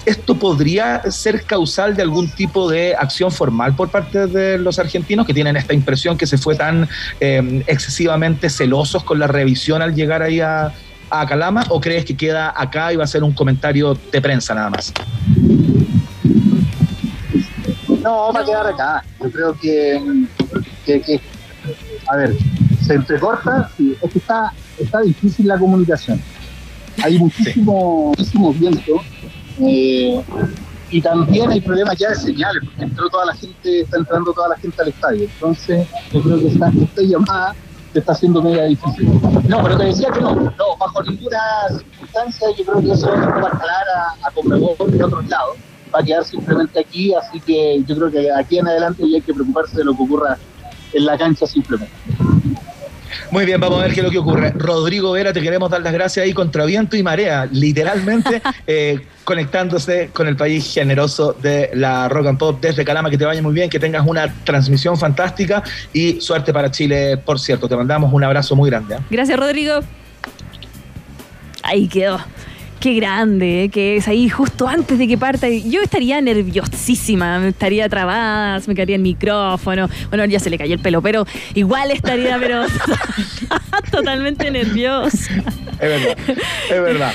¿Esto 0.06 0.36
podría 0.36 1.02
ser 1.12 1.44
causal 1.44 1.96
de 1.96 2.04
algún 2.04 2.30
tipo 2.30 2.70
de 2.70 2.96
acción 2.96 3.32
formal 3.32 3.76
por 3.76 3.90
parte 3.90 4.28
de 4.28 4.60
los 4.60 4.78
argentinos 4.78 5.26
que 5.26 5.34
tienen 5.34 5.58
esta 5.58 5.74
impresión 5.74 6.18
que 6.18 6.28
se 6.28 6.38
fue 6.38 6.56
tan 6.56 6.88
eh, 7.20 7.64
excesivamente 7.66 8.50
celosos 8.50 9.04
con 9.04 9.18
la 9.18 9.26
revisión 9.26 9.82
al 9.82 9.96
llegar 9.96 10.22
ahí 10.22 10.40
a, 10.40 10.72
a 11.12 11.26
Calama? 11.28 11.64
¿O 11.70 11.80
crees 11.82 12.06
que 12.06 12.16
queda 12.16 12.54
acá 12.56 12.92
y 12.94 12.96
va 12.96 13.04
a 13.04 13.08
ser 13.08 13.24
un 13.24 13.34
comentario 13.34 13.98
de 14.12 14.22
prensa 14.22 14.54
nada 14.56 14.70
más? 14.70 14.94
No, 18.04 18.34
va 18.34 18.40
a 18.40 18.46
quedar 18.46 18.68
acá. 18.68 19.04
Yo 19.22 19.32
creo 19.32 19.54
que, 19.60 20.02
que, 20.86 21.02
que- 21.02 21.22
a 22.08 22.16
ver, 22.16 22.36
se 22.82 22.96
entrecorta, 22.96 23.70
sí, 23.78 23.96
es 24.02 24.12
que 24.12 24.18
está, 24.20 24.52
está 24.80 25.02
difícil 25.02 25.48
la 25.48 25.58
comunicación. 25.60 26.20
Hay 27.04 27.18
muchísimo, 27.20 28.08
muchísimo 28.08 28.54
viento. 28.54 29.02
eh, 29.60 30.22
y 30.90 31.02
también 31.02 31.50
hay 31.52 31.62
problemas 31.62 31.96
ya 31.98 32.10
de 32.10 32.16
señales, 32.16 32.64
porque 32.66 32.84
entró 32.84 33.10
toda 33.10 33.28
la 33.28 33.34
gente, 33.36 33.82
está 33.82 33.98
entrando 33.98 34.34
toda 34.34 34.50
la 34.50 34.58
gente 34.58 34.82
al 34.82 34.90
estadio. 34.90 35.24
Entonces, 35.24 35.88
yo 36.12 36.22
creo 36.22 36.40
que 36.40 36.48
esta, 36.48 36.68
esta 36.70 37.02
llamada 37.04 37.56
está 38.00 38.14
haciendo 38.14 38.42
media 38.42 38.64
difícil. 38.64 39.10
No, 39.48 39.62
pero 39.64 39.78
te 39.78 39.86
decía 39.86 40.10
que 40.12 40.22
no, 40.22 40.36
no, 40.36 40.78
bajo 40.80 41.04
ninguna 41.04 41.40
circunstancia, 41.70 42.48
yo 42.58 42.66
creo 42.66 42.82
que 42.82 42.92
eso 42.92 43.08
va 43.08 43.16
a 43.16 43.52
escalar 43.52 43.86
a, 43.96 44.28
a 44.28 44.32
Conmebol 44.32 44.76
de 44.92 45.04
otros 45.04 45.28
lados 45.28 45.58
va 45.94 46.00
a 46.00 46.04
quedar 46.04 46.24
simplemente 46.24 46.80
aquí, 46.80 47.14
así 47.14 47.40
que 47.40 47.84
yo 47.86 47.96
creo 47.96 48.12
que 48.12 48.32
aquí 48.32 48.60
en 48.60 48.68
adelante 48.68 49.04
ya 49.10 49.18
hay 49.18 49.22
que 49.22 49.34
preocuparse 49.34 49.78
de 49.78 49.84
lo 49.84 49.96
que 49.96 50.04
ocurra 50.04 50.38
en 50.94 51.06
la 51.06 51.18
cancha 51.18 51.46
simplemente. 51.46 51.94
Muy 53.32 53.46
bien, 53.46 53.60
vamos 53.60 53.80
a 53.80 53.84
ver 53.84 53.94
qué 53.94 54.02
es 54.02 54.06
lo 54.06 54.12
que 54.12 54.18
ocurre. 54.18 54.52
Rodrigo 54.52 55.12
Vera, 55.12 55.34
te 55.34 55.42
queremos 55.42 55.70
dar 55.70 55.82
las 55.82 55.94
gracias 55.94 56.24
ahí 56.24 56.34
contra 56.34 56.66
viento 56.66 56.96
y 56.96 57.04
marea, 57.04 57.48
literalmente 57.52 58.42
eh, 58.68 59.00
conectándose 59.24 60.10
con 60.14 60.28
el 60.28 60.36
país 60.36 60.74
generoso 60.74 61.34
de 61.34 61.70
la 61.74 62.10
Rock 62.10 62.28
and 62.28 62.38
Pop 62.38 62.60
desde 62.62 62.84
Calama. 62.86 63.10
Que 63.10 63.18
te 63.18 63.26
vaya 63.26 63.42
muy 63.42 63.54
bien, 63.54 63.70
que 63.70 63.80
tengas 63.80 64.06
una 64.06 64.34
transmisión 64.44 64.98
fantástica 64.98 65.64
y 65.94 66.20
suerte 66.22 66.54
para 66.54 66.72
Chile, 66.72 67.18
por 67.18 67.40
cierto. 67.40 67.68
Te 67.68 67.76
mandamos 67.76 68.14
un 68.14 68.24
abrazo 68.24 68.56
muy 68.56 68.70
grande. 68.70 68.96
¿eh? 68.96 69.00
Gracias, 69.10 69.40
Rodrigo. 69.40 69.80
Ahí 71.64 71.88
quedó. 71.88 72.20
Qué 72.82 72.96
grande, 72.96 73.66
¿eh? 73.66 73.70
que 73.70 73.98
es 73.98 74.08
ahí 74.08 74.28
justo 74.28 74.68
antes 74.68 74.98
de 74.98 75.08
que 75.08 75.16
parta. 75.16 75.48
Yo 75.48 75.84
estaría 75.84 76.20
nerviosísima, 76.20 77.38
me 77.38 77.50
estaría 77.50 77.88
trabada, 77.88 78.60
me 78.66 78.74
caería 78.74 78.96
el 78.96 79.04
micrófono. 79.04 79.88
Bueno, 80.10 80.26
ya 80.26 80.40
se 80.40 80.50
le 80.50 80.58
cayó 80.58 80.74
el 80.74 80.82
pelo, 80.82 81.00
pero 81.00 81.28
igual 81.54 81.92
estaría, 81.92 82.40
pero 82.40 82.64
totalmente 83.92 84.50
nerviosa. 84.50 85.32
Es 85.80 85.80
verdad, 85.80 86.18
es 86.72 86.82
verdad. 86.82 87.14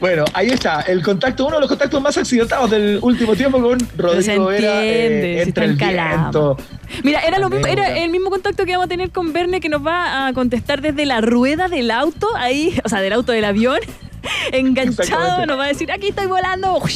Bueno, 0.00 0.24
ahí 0.32 0.48
está, 0.48 0.80
el 0.80 1.02
contacto, 1.02 1.44
uno 1.44 1.56
de 1.56 1.60
los 1.60 1.68
contactos 1.68 2.00
más 2.00 2.16
accidentados 2.16 2.70
del 2.70 2.98
último 3.02 3.36
tiempo 3.36 3.60
con 3.60 3.78
Rodrigo 3.98 4.22
se 4.22 4.38
Vera. 4.38 4.82
entiende, 4.82 5.38
eh, 5.38 5.42
entre 5.42 5.66
está 5.66 5.90
el 5.90 5.94
viento. 5.94 6.56
Mira, 7.04 7.20
era, 7.20 7.38
lo 7.38 7.50
mismo, 7.50 7.66
También, 7.66 7.86
era 7.86 7.98
el 7.98 8.10
mismo 8.10 8.30
contacto 8.30 8.64
que 8.64 8.72
vamos 8.72 8.86
a 8.86 8.88
tener 8.88 9.10
con 9.10 9.34
Verne 9.34 9.60
que 9.60 9.68
nos 9.68 9.86
va 9.86 10.26
a 10.26 10.32
contestar 10.32 10.80
desde 10.80 11.04
la 11.04 11.20
rueda 11.20 11.68
del 11.68 11.90
auto, 11.90 12.28
ahí, 12.34 12.80
o 12.82 12.88
sea, 12.88 13.02
del 13.02 13.12
auto 13.12 13.32
del 13.32 13.44
avión, 13.44 13.78
enganchado, 14.52 15.46
nos 15.46 15.58
va 15.58 15.64
a 15.64 15.68
decir, 15.68 15.90
aquí 15.92 16.08
estoy 16.08 16.26
volando. 16.26 16.82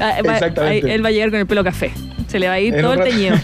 Ah, 0.00 0.20
Exactamente. 0.20 0.94
él 0.94 1.04
va 1.04 1.08
a 1.08 1.10
llegar 1.10 1.30
con 1.30 1.40
el 1.40 1.46
pelo 1.48 1.64
café. 1.64 1.92
Se 2.28 2.38
le 2.38 2.46
va 2.46 2.54
a 2.54 2.60
ir 2.60 2.72
En 2.72 2.82
todo 2.82 2.92
el 2.92 3.02
teñido. 3.02 3.36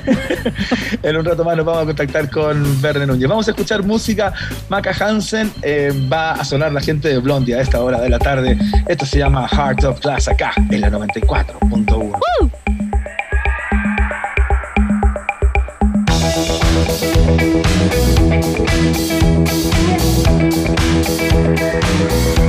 En 1.02 1.16
un 1.16 1.24
rato 1.24 1.42
más 1.42 1.56
nos 1.56 1.66
vamos 1.66 1.82
a 1.82 1.86
contactar 1.86 2.30
con 2.30 2.80
Verne 2.80 3.06
Núñez. 3.06 3.28
Vamos 3.28 3.48
a 3.48 3.50
escuchar 3.50 3.82
música. 3.82 4.32
Maca 4.68 4.92
Hansen 4.92 5.50
eh, 5.62 5.92
va 6.12 6.30
a 6.30 6.44
sonar 6.44 6.72
la 6.72 6.80
gente 6.80 7.08
de 7.08 7.18
Blondie 7.18 7.56
a 7.56 7.60
esta 7.60 7.82
hora 7.82 8.00
de 8.00 8.08
la 8.08 8.20
tarde. 8.20 8.56
Esto 8.86 9.04
se 9.04 9.18
llama 9.18 9.48
Heart 9.48 9.82
of 9.82 10.00
Glass 10.00 10.28
acá 10.28 10.52
en 10.70 10.80
la 10.80 10.90
94.1. 10.90 12.64
Don't 21.94 22.38
you 22.38 22.43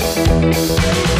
Música 0.00 1.19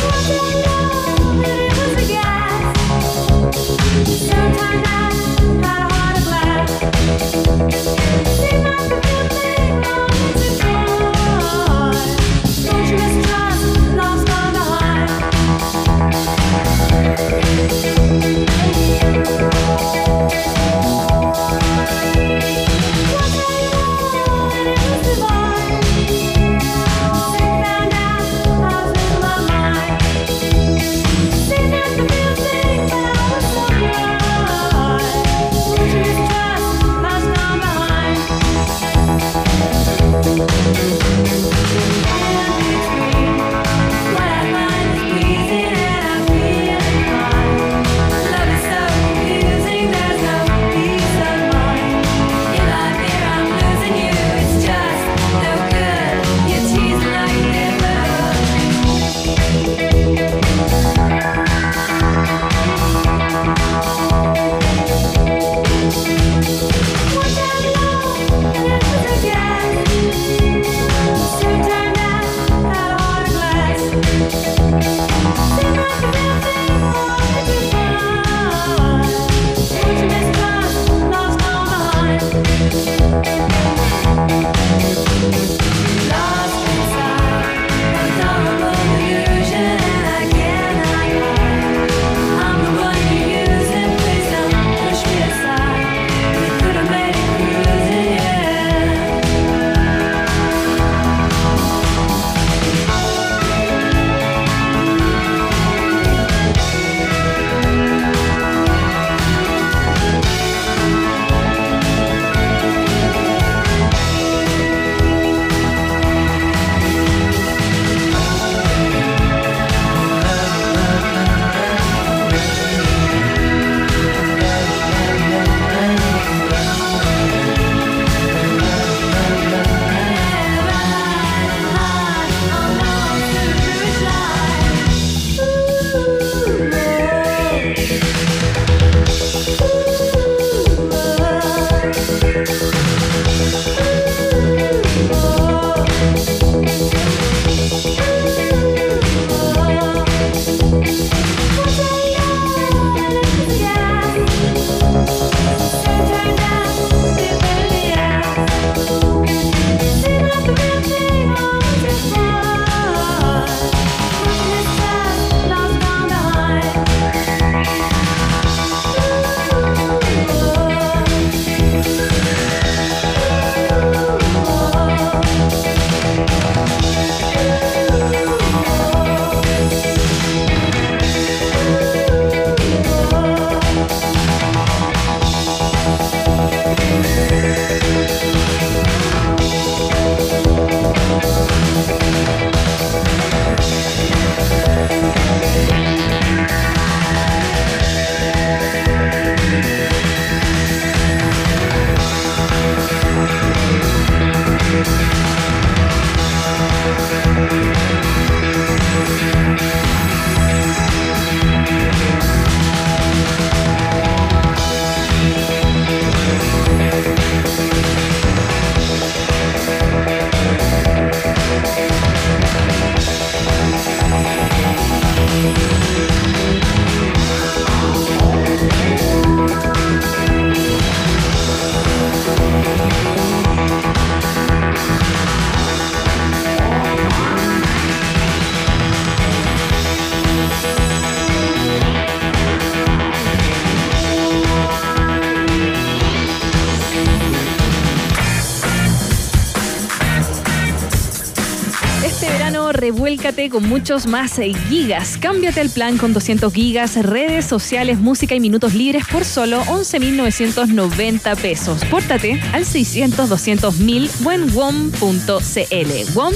verano, 253.10 253.22
revuélcate 253.22 253.50
con 253.50 253.68
muchos 253.68 254.06
más 254.06 254.40
gigas. 254.68 255.18
Cámbiate 255.18 255.60
el 255.60 255.70
plan 255.70 255.98
con 255.98 256.12
200 256.12 256.52
gigas, 256.52 256.96
redes 256.96 257.44
sociales, 257.44 257.98
música 257.98 258.34
y 258.34 258.40
minutos 258.40 258.74
libres 258.74 259.04
por 259.10 259.24
solo 259.24 259.62
11.990 259.64 261.36
pesos. 261.36 261.84
Pórtate 261.86 262.40
al 262.52 262.64
600 262.64 263.28
200 263.28 263.78
mil 263.78 264.10
o 264.24 264.32
en 264.32 264.52
WOM.cl. 264.52 266.14
WOM, 266.14 266.34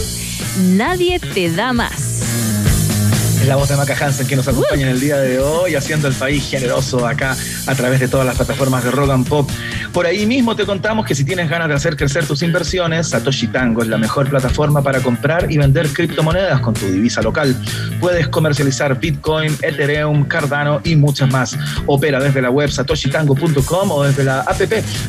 nadie 0.77 1.21
te 1.21 1.51
da 1.51 1.73
más. 1.73 2.23
Es 3.41 3.49
la 3.49 3.57
voz 3.57 3.69
de 3.69 3.77
Maca 3.77 3.95
Hansen 3.95 4.27
que 4.27 4.37
nos 4.37 4.49
acompaña 4.49 4.83
en 4.85 4.89
el 4.89 5.01
día 5.01 5.19
de 5.19 5.39
hoy, 5.39 5.75
haciendo 5.75 6.09
el 6.09 6.15
país 6.15 6.49
generoso 6.49 7.07
acá 7.07 7.37
a 7.67 7.75
través 7.75 8.01
de 8.01 8.09
todas 8.09 8.27
las 8.27 8.37
plataformas 8.37 8.83
de 8.85 8.91
Rock 8.91 9.11
and 9.11 9.29
Pop. 9.29 9.51
Por 9.95 10.07
ahí 10.07 10.27
mismo 10.27 10.57
te 10.57 10.67
contamos 10.67 11.07
que 11.07 11.15
si 11.15 11.25
tienes 11.25 11.49
ganas 11.49 11.69
de 11.69 11.75
hacer 11.75 11.97
crecer 11.97 12.27
tus 12.27 12.43
inversiones, 12.43 13.11
Satoshi 13.11 13.47
Tango 13.47 13.81
es 13.81 13.87
la 13.87 13.97
mejor 13.97 14.29
plataforma 14.29 14.83
para 14.83 14.99
comprar 14.99 15.53
y 15.53 15.57
vender 15.57 15.87
criptomonedas 15.89 16.61
con 16.63 16.75
tu 16.75 16.85
divisa 16.87 17.23
local. 17.23 17.57
Puedes 18.01 18.27
comercializar 18.27 18.99
Bitcoin, 18.99 19.57
Ethereum, 19.63 20.25
Cardano 20.25 20.81
y 20.83 20.97
muchas 20.97 21.31
más. 21.31 21.57
Opera 21.87 22.19
desde 22.19 22.43
la 22.43 22.51
web 22.51 22.73
satoshitango.com 22.73 23.91
o 23.93 24.03
desde 24.03 24.25
la 24.25 24.41
app 24.41 24.61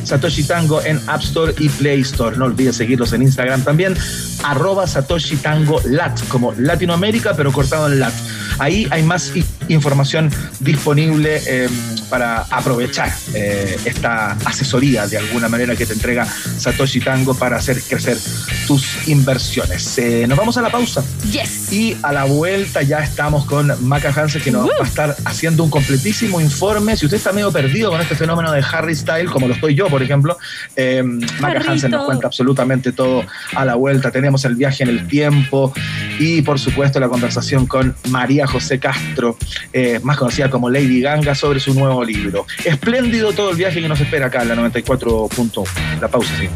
Satoshi 0.04 0.44
Tango 0.44 0.80
en 0.80 1.00
App 1.08 1.22
Store 1.22 1.52
y 1.58 1.68
Play 1.68 2.02
Store. 2.02 2.36
No 2.36 2.44
olvides 2.44 2.76
seguirlos 2.76 3.12
en 3.12 3.22
Instagram 3.22 3.62
también, 3.62 3.96
arroba 4.44 4.86
Satoshi 4.86 5.34
Tango 5.38 5.80
Lat, 5.84 6.16
como 6.28 6.52
Latinoamérica, 6.52 7.34
pero 7.34 7.50
cortado 7.50 7.92
en 7.92 7.98
Lat. 7.98 8.14
Ahí 8.60 8.86
hay 8.92 9.02
más 9.02 9.32
información 9.68 10.30
disponible 10.60 11.42
eh, 11.46 11.68
para 12.08 12.42
aprovechar 12.50 13.12
eh, 13.34 13.76
esta 13.84 14.32
asesoría 14.44 15.06
de 15.06 15.18
alguna 15.18 15.48
manera 15.48 15.74
que 15.76 15.86
te 15.86 15.92
entrega 15.92 16.26
Satoshi 16.26 17.00
Tango 17.00 17.34
para 17.34 17.56
hacer 17.56 17.82
crecer 17.82 18.18
tus 18.66 19.08
inversiones. 19.08 19.98
Eh, 19.98 20.26
nos 20.26 20.36
vamos 20.36 20.56
a 20.56 20.62
la 20.62 20.70
pausa. 20.70 21.02
Yes. 21.30 21.72
Y 21.72 21.96
a 22.02 22.12
la 22.12 22.24
vuelta 22.24 22.82
ya 22.82 23.00
estamos 23.00 23.44
con 23.46 23.72
Maca 23.86 24.12
Hansen 24.14 24.42
que 24.42 24.50
nos 24.50 24.68
va 24.68 24.72
a 24.80 24.86
estar 24.86 25.16
haciendo 25.24 25.64
un 25.64 25.70
completísimo 25.70 26.40
informe. 26.40 26.96
Si 26.96 27.06
usted 27.06 27.18
está 27.18 27.32
medio 27.32 27.52
perdido 27.52 27.90
con 27.90 28.00
este 28.00 28.14
fenómeno 28.14 28.52
de 28.52 28.62
Harry 28.72 28.94
Style, 28.94 29.26
como 29.30 29.48
lo 29.48 29.54
estoy 29.54 29.74
yo, 29.74 29.88
por 29.88 30.02
ejemplo, 30.02 30.36
eh, 30.74 31.02
Maca. 31.02 31.62
Hansen 31.66 31.90
nos 31.90 32.04
cuenta 32.04 32.26
absolutamente 32.26 32.92
todo 32.92 33.24
a 33.54 33.64
la 33.64 33.74
vuelta. 33.74 34.10
Tenemos 34.10 34.44
el 34.44 34.54
viaje 34.54 34.82
en 34.82 34.90
el 34.90 35.06
tiempo 35.06 35.72
y, 36.18 36.42
por 36.42 36.58
supuesto, 36.58 37.00
la 37.00 37.08
conversación 37.08 37.66
con 37.66 37.94
María 38.08 38.46
José 38.46 38.78
Castro, 38.78 39.36
eh, 39.72 40.00
más 40.02 40.16
conocida 40.16 40.50
como 40.50 40.70
Lady 40.70 41.00
Ganga, 41.00 41.34
sobre 41.34 41.60
su 41.60 41.74
nuevo 41.74 42.04
libro. 42.04 42.46
Espléndido 42.64 43.32
todo 43.32 43.50
el 43.50 43.56
viaje 43.56 43.80
que 43.80 43.88
nos 43.88 44.00
espera 44.00 44.26
acá 44.26 44.42
en 44.42 44.48
la 44.48 44.54
94.1. 44.56 45.64
La 46.00 46.08
pausa, 46.08 46.32
sí. 46.38 46.48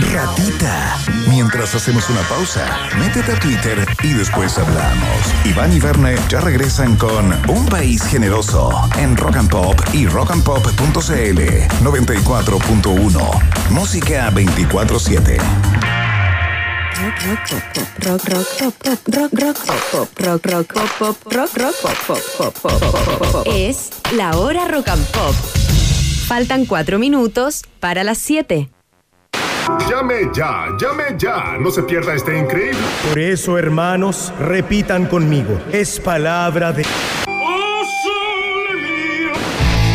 Ratita. 0.00 0.96
Mientras 1.28 1.74
hacemos 1.74 2.08
una 2.10 2.20
pausa, 2.22 2.66
métete 2.98 3.32
a 3.32 3.40
Twitter 3.40 3.86
y 4.02 4.12
después 4.12 4.58
hablamos. 4.58 5.18
Iván 5.44 5.72
y 5.72 5.80
Verne 5.80 6.16
ya 6.28 6.40
regresan 6.40 6.96
con 6.96 7.32
Un 7.48 7.66
País 7.66 8.02
Generoso 8.02 8.70
en 8.98 9.16
Rock 9.16 9.36
and 9.36 9.50
Pop 9.50 9.80
y 9.92 10.06
rockandpop.cl 10.06 11.40
94.1. 11.82 13.70
Música 13.70 14.30
24-7. 14.30 15.38
Rock, 16.96 17.14
rock, 17.24 17.50
rock, 18.04 18.46
pop, 18.58 18.74
pop, 18.82 18.98
rock, 19.08 19.32
rock, 19.32 19.56
pop, 19.66 19.82
pop, 19.90 20.08
rock, 20.18 20.46
rock, 20.46 20.72
pop, 20.72 20.90
pop, 20.98 21.16
rock, 21.32 21.56
rock, 21.56 21.74
pop, 21.82 21.96
pop, 22.06 22.54
pop, 22.62 22.80
pop, 22.80 23.32
pop. 23.32 23.46
Es 23.54 23.90
la 24.12 24.36
hora 24.36 24.68
rock 24.68 24.88
and 24.88 25.06
pop. 25.06 25.34
Faltan 26.26 26.66
cuatro 26.66 26.98
minutos 26.98 27.62
para 27.80 28.04
las 28.04 28.18
siete. 28.18 28.70
Llame 29.88 30.30
ya, 30.34 30.68
llame 30.78 31.16
ya. 31.16 31.56
No 31.58 31.70
se 31.70 31.82
pierda 31.82 32.14
este 32.14 32.38
increíble. 32.38 32.80
Por 33.08 33.18
eso, 33.18 33.56
hermanos, 33.58 34.32
repitan 34.38 35.06
conmigo. 35.06 35.60
Es 35.72 35.98
palabra 36.00 36.72
de... 36.72 36.84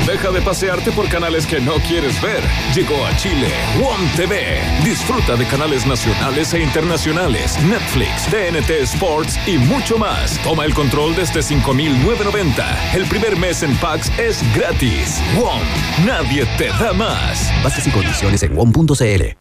Deja 0.07 0.32
de 0.32 0.41
pasearte 0.41 0.91
por 0.91 1.07
canales 1.07 1.45
que 1.45 1.59
no 1.59 1.76
quieres 1.88 2.20
ver. 2.20 2.41
Llegó 2.74 3.05
a 3.05 3.15
Chile 3.17 3.53
WOM 3.80 4.07
TV. 4.15 4.59
Disfruta 4.84 5.36
de 5.36 5.45
canales 5.45 5.86
nacionales 5.86 6.51
e 6.55 6.63
internacionales, 6.63 7.55
Netflix, 7.63 8.26
TNT 8.26 8.72
Sports 8.82 9.38
y 9.45 9.59
mucho 9.59 9.99
más. 9.99 10.39
Toma 10.43 10.65
el 10.65 10.74
control 10.74 11.15
desde 11.15 11.41
5.990. 11.41 12.95
El 12.95 13.05
primer 13.05 13.38
mes 13.38 13.61
en 13.61 13.76
Pax 13.78 14.11
es 14.17 14.41
gratis. 14.55 15.22
WOM, 15.38 15.61
nadie 16.07 16.47
te 16.57 16.70
da 16.70 16.91
más. 16.91 17.53
Bases 17.63 17.86
y 17.86 17.91
condiciones 17.91 18.41
en 18.41 18.55
WOM.cl. 18.55 19.38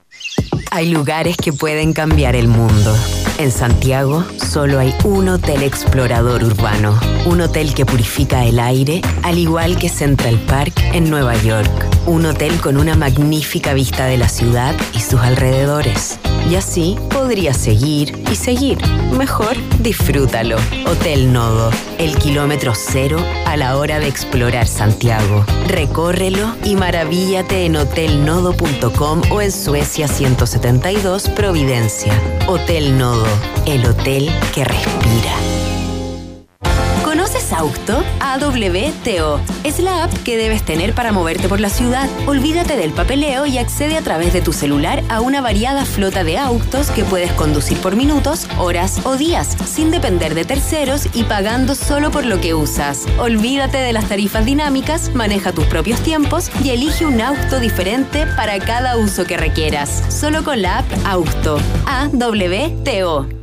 Hay 0.70 0.90
lugares 0.90 1.36
que 1.36 1.52
pueden 1.52 1.92
cambiar 1.92 2.36
el 2.36 2.48
mundo. 2.48 2.94
En 3.38 3.50
Santiago 3.50 4.24
solo 4.36 4.78
hay 4.78 4.94
un 5.04 5.28
hotel 5.28 5.62
explorador 5.62 6.44
urbano, 6.44 6.98
un 7.26 7.40
hotel 7.40 7.74
que 7.74 7.86
purifica 7.86 8.44
el 8.44 8.58
aire, 8.58 9.00
al 9.22 9.38
igual 9.38 9.78
que 9.78 9.88
Central 9.88 10.38
Park 10.46 10.80
en 10.92 11.08
Nueva 11.08 11.36
York, 11.42 11.70
un 12.06 12.26
hotel 12.26 12.60
con 12.60 12.76
una 12.76 12.96
magnífica 12.96 13.72
vista 13.74 14.06
de 14.06 14.18
la 14.18 14.28
ciudad 14.28 14.74
y 14.94 15.00
sus 15.00 15.20
alrededores. 15.20 16.18
Y 16.48 16.56
así 16.56 16.96
podrías 17.10 17.56
seguir 17.58 18.22
y 18.30 18.34
seguir. 18.34 18.78
Mejor 19.16 19.56
disfrútalo. 19.80 20.56
Hotel 20.86 21.32
Nodo, 21.32 21.70
el 21.98 22.16
kilómetro 22.16 22.72
cero 22.74 23.18
a 23.44 23.56
la 23.56 23.76
hora 23.76 23.98
de 23.98 24.08
explorar 24.08 24.66
Santiago. 24.66 25.44
Recórrelo 25.66 26.54
y 26.64 26.74
maravíllate 26.76 27.66
en 27.66 27.76
hotelnodo.com 27.76 29.22
o 29.30 29.42
en 29.42 29.52
Suecia 29.52 30.08
172 30.08 31.28
Providencia. 31.30 32.12
Hotel 32.46 32.96
Nodo, 32.96 33.26
el 33.66 33.84
hotel 33.84 34.30
que 34.54 34.64
respira. 34.64 35.57
¿Conoces 37.48 37.52
Auto? 37.52 38.04
AWTO. 38.20 39.40
Es 39.64 39.78
la 39.80 40.04
app 40.04 40.12
que 40.24 40.36
debes 40.36 40.62
tener 40.64 40.94
para 40.94 41.12
moverte 41.12 41.48
por 41.48 41.60
la 41.60 41.68
ciudad. 41.68 42.08
Olvídate 42.26 42.76
del 42.76 42.92
papeleo 42.92 43.46
y 43.46 43.58
accede 43.58 43.96
a 43.96 44.02
través 44.02 44.32
de 44.32 44.40
tu 44.40 44.52
celular 44.52 45.02
a 45.08 45.20
una 45.20 45.40
variada 45.40 45.84
flota 45.84 46.24
de 46.24 46.38
autos 46.38 46.90
que 46.90 47.04
puedes 47.04 47.32
conducir 47.32 47.78
por 47.78 47.96
minutos, 47.96 48.48
horas 48.58 49.00
o 49.04 49.16
días, 49.16 49.56
sin 49.66 49.90
depender 49.90 50.34
de 50.34 50.44
terceros 50.44 51.08
y 51.14 51.24
pagando 51.24 51.74
solo 51.74 52.10
por 52.10 52.24
lo 52.24 52.40
que 52.40 52.54
usas. 52.54 53.06
Olvídate 53.18 53.78
de 53.78 53.92
las 53.92 54.08
tarifas 54.08 54.44
dinámicas, 54.44 55.14
maneja 55.14 55.52
tus 55.52 55.64
propios 55.66 56.00
tiempos 56.00 56.50
y 56.62 56.70
elige 56.70 57.06
un 57.06 57.20
auto 57.20 57.60
diferente 57.60 58.26
para 58.36 58.58
cada 58.58 58.96
uso 58.96 59.24
que 59.24 59.36
requieras. 59.36 60.02
Solo 60.08 60.44
con 60.44 60.62
la 60.62 60.78
app 60.78 60.86
Auto. 61.04 61.58
AWTO. 61.86 63.37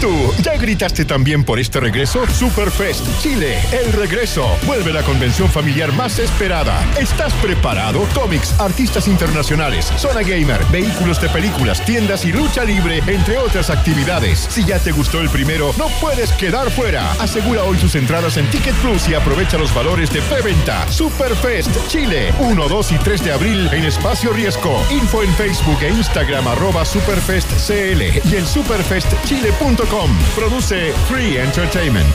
Tú, 0.00 0.32
ya 0.42 0.56
gritaste 0.56 1.04
también 1.04 1.44
por 1.44 1.60
este 1.60 1.78
regreso? 1.78 2.26
Superfest 2.26 3.04
Chile, 3.20 3.58
el 3.70 3.92
regreso. 3.92 4.46
Vuelve 4.66 4.92
la 4.92 5.02
convención 5.02 5.48
familiar 5.48 5.92
más 5.92 6.18
esperada. 6.18 6.82
¿Estás 6.98 7.32
preparado? 7.34 8.06
Cómics, 8.14 8.58
artistas 8.58 9.06
internacionales, 9.08 9.92
zona 9.96 10.22
gamer, 10.22 10.64
vehículos 10.72 11.20
de 11.20 11.28
películas, 11.28 11.84
tiendas 11.84 12.24
y 12.24 12.32
lucha 12.32 12.64
libre, 12.64 13.02
entre 13.06 13.36
otras 13.38 13.68
actividades. 13.68 14.38
Si 14.48 14.64
ya 14.64 14.78
te 14.78 14.92
gustó 14.92 15.20
el 15.20 15.28
primero, 15.28 15.72
no 15.76 15.88
puedes 16.00 16.32
quedar 16.32 16.70
fuera. 16.70 17.12
Asegura 17.20 17.64
hoy 17.64 17.76
tus 17.76 17.94
entradas 17.94 18.38
en 18.38 18.50
Ticket 18.50 18.74
Plus 18.76 19.08
y 19.08 19.14
aprovecha 19.14 19.58
los 19.58 19.74
valores 19.74 20.10
de 20.12 20.22
preventa. 20.22 20.90
Superfest 20.90 21.70
Chile, 21.88 22.32
1, 22.38 22.68
2 22.68 22.92
y 22.92 22.98
3 22.98 23.24
de 23.24 23.32
abril 23.32 23.68
en 23.72 23.84
Espacio 23.84 24.32
Riesgo. 24.32 24.82
Info 24.90 25.22
en 25.22 25.34
Facebook 25.34 25.78
e 25.82 25.90
Instagram 25.90 26.48
arroba 26.48 26.84
superfestcl 26.84 28.02
y 28.30 28.36
en 28.36 28.46
superfestchile.com. 28.46 29.89
Produce 29.90 30.92
Free 31.08 31.36
Entertainment. 31.36 32.14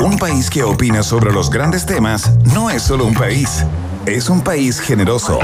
Un 0.00 0.16
país 0.16 0.48
que 0.48 0.62
opina 0.62 1.02
sobre 1.02 1.34
los 1.34 1.50
grandes 1.50 1.84
temas 1.84 2.30
no 2.54 2.70
es 2.70 2.82
solo 2.82 3.04
un 3.04 3.12
país, 3.12 3.66
es 4.06 4.30
un 4.30 4.40
país 4.40 4.80
generoso. 4.80 5.38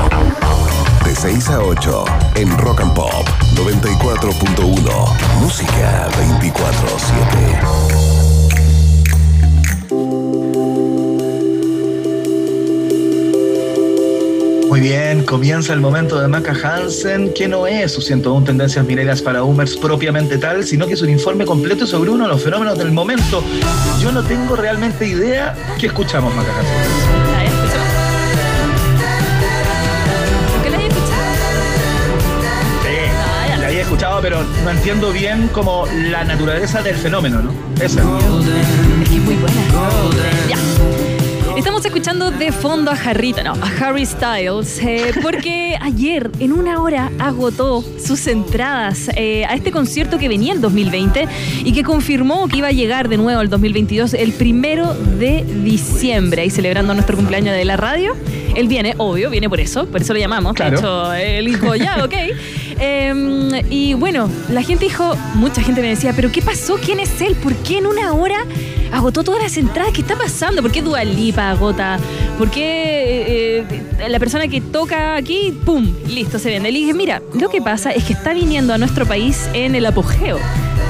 De 1.04 1.14
6 1.14 1.50
a 1.50 1.60
8 1.60 2.04
en 2.36 2.56
Rock 2.56 2.80
and 2.80 2.94
Pop 2.94 3.28
94.1. 3.56 5.38
Música 5.38 6.08
24-7. 6.12 8.15
Muy 14.76 14.88
bien, 14.88 15.24
comienza 15.24 15.72
el 15.72 15.80
momento 15.80 16.20
de 16.20 16.28
Maca 16.28 16.52
Hansen, 16.52 17.32
que 17.32 17.48
no 17.48 17.66
es 17.66 17.92
sus 17.92 18.04
101 18.04 18.44
tendencias 18.44 18.84
mineras 18.84 19.22
para 19.22 19.40
Boomers 19.40 19.74
propiamente 19.74 20.36
tal, 20.36 20.64
sino 20.64 20.86
que 20.86 20.92
es 20.92 21.00
un 21.00 21.08
informe 21.08 21.46
completo 21.46 21.86
sobre 21.86 22.10
uno 22.10 22.24
de 22.24 22.28
los 22.28 22.44
fenómenos 22.44 22.76
del 22.76 22.92
momento. 22.92 23.42
Yo 24.02 24.12
no 24.12 24.22
tengo 24.22 24.54
realmente 24.54 25.06
idea 25.06 25.56
qué 25.80 25.86
escuchamos, 25.86 26.34
Maca 26.34 26.50
Hansen. 26.58 26.74
Había 33.64 33.82
escuchado, 33.82 34.20
pero 34.20 34.44
no 34.62 34.70
entiendo 34.70 35.10
bien 35.10 35.48
como 35.48 35.86
la 36.10 36.22
naturaleza 36.22 36.82
del 36.82 36.96
fenómeno, 36.96 37.40
¿no? 37.40 37.50
Esa. 37.80 38.02
Es 38.02 39.08
que 39.08 39.16
es 39.16 39.22
muy 39.22 39.36
buena. 39.36 39.56
Ya. 40.50 40.75
Estamos 41.56 41.82
escuchando 41.86 42.30
de 42.30 42.52
fondo 42.52 42.90
a 42.90 42.94
Harrita, 42.94 43.42
no, 43.42 43.52
a 43.52 43.70
Harry 43.80 44.04
Styles, 44.04 44.78
eh, 44.78 45.12
porque 45.22 45.78
ayer 45.80 46.30
en 46.38 46.52
una 46.52 46.82
hora 46.82 47.10
agotó 47.18 47.82
sus 47.98 48.26
entradas 48.26 49.08
eh, 49.16 49.46
a 49.46 49.54
este 49.54 49.72
concierto 49.72 50.18
que 50.18 50.28
venía 50.28 50.52
en 50.52 50.60
2020 50.60 51.26
y 51.64 51.72
que 51.72 51.82
confirmó 51.82 52.46
que 52.48 52.58
iba 52.58 52.68
a 52.68 52.72
llegar 52.72 53.08
de 53.08 53.16
nuevo 53.16 53.40
el 53.40 53.48
2022 53.48 54.12
el 54.12 54.32
primero 54.32 54.92
de 54.94 55.44
diciembre, 55.64 56.42
ahí 56.42 56.50
celebrando 56.50 56.92
nuestro 56.92 57.16
cumpleaños 57.16 57.56
de 57.56 57.64
la 57.64 57.78
radio. 57.78 58.14
Él 58.54 58.68
viene, 58.68 58.94
obvio, 58.98 59.30
viene 59.30 59.48
por 59.48 59.58
eso, 59.58 59.86
por 59.86 60.02
eso 60.02 60.12
lo 60.12 60.18
llamamos. 60.18 60.52
Claro. 60.52 60.72
De 60.72 60.76
hecho, 60.76 61.12
él 61.14 61.46
dijo, 61.46 61.74
ya, 61.74 62.04
ok. 62.04 62.14
Eh, 62.78 63.62
y 63.70 63.94
bueno, 63.94 64.28
la 64.50 64.60
gente 64.60 64.84
dijo, 64.84 65.16
mucha 65.32 65.62
gente 65.62 65.80
me 65.80 65.88
decía, 65.88 66.12
pero 66.14 66.30
¿qué 66.30 66.42
pasó? 66.42 66.76
¿Quién 66.76 67.00
es 67.00 67.22
él? 67.22 67.34
¿Por 67.34 67.54
qué 67.56 67.78
en 67.78 67.86
una 67.86 68.12
hora 68.12 68.44
agotó 68.92 69.24
todas 69.24 69.42
las 69.42 69.56
entradas? 69.56 69.92
¿Qué 69.92 70.00
está 70.00 70.16
pasando? 70.16 70.62
¿Por 70.62 70.72
qué 70.72 70.82
Dua 70.82 71.04
Lipa 71.04 71.50
agota? 71.50 71.98
¿Por 72.38 72.50
qué 72.50 73.58
eh, 73.58 73.64
eh, 73.98 74.08
la 74.08 74.18
persona 74.18 74.48
que 74.48 74.60
toca 74.60 75.16
aquí, 75.16 75.58
pum, 75.64 75.92
listo, 76.08 76.38
se 76.38 76.50
vende? 76.50 76.70
Le 76.70 76.78
dije, 76.78 76.94
mira, 76.94 77.22
lo 77.34 77.48
que 77.48 77.60
pasa 77.60 77.90
es 77.90 78.04
que 78.04 78.12
está 78.12 78.32
viniendo 78.32 78.74
a 78.74 78.78
nuestro 78.78 79.06
país 79.06 79.48
en 79.52 79.74
el 79.74 79.86
apogeo 79.86 80.38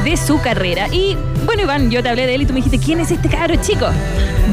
de 0.05 0.17
su 0.17 0.41
carrera. 0.41 0.89
Y 0.93 1.17
bueno, 1.45 1.63
Iván, 1.63 1.91
yo 1.91 2.03
te 2.03 2.09
hablé 2.09 2.27
de 2.27 2.35
él 2.35 2.43
y 2.43 2.47
tú 2.47 2.53
me 2.53 2.61
dijiste, 2.61 2.79
¿quién 2.79 3.01
es 3.01 3.11
este 3.11 3.29
cabro 3.29 3.57
chico? 3.57 3.87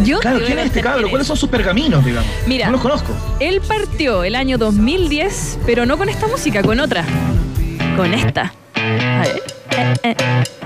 Yo 0.04 0.20
Claro, 0.20 0.40
¿quién 0.46 0.58
es 0.60 0.66
este 0.68 0.82
cabro? 0.82 1.10
¿Cuáles 1.10 1.28
son 1.28 1.38
sus 1.38 1.50
pergaminos, 1.50 2.04
digamos? 2.04 2.30
Mira. 2.48 2.66
No 2.68 2.74
los 2.74 2.82
conozco. 2.82 3.14
Él 3.40 3.62
partió 3.62 4.24
el 4.24 4.36
año 4.36 4.58
2010, 4.58 5.60
pero 5.66 5.86
no 5.86 5.98
con 5.98 6.10
esta 6.10 6.28
música, 6.28 6.64
con 6.64 6.80
otra. 6.80 7.06
Con 7.96 8.14
esta. 8.14 8.54
A 8.76 9.22
ver. 9.22 9.44
Eh, 10.04 10.16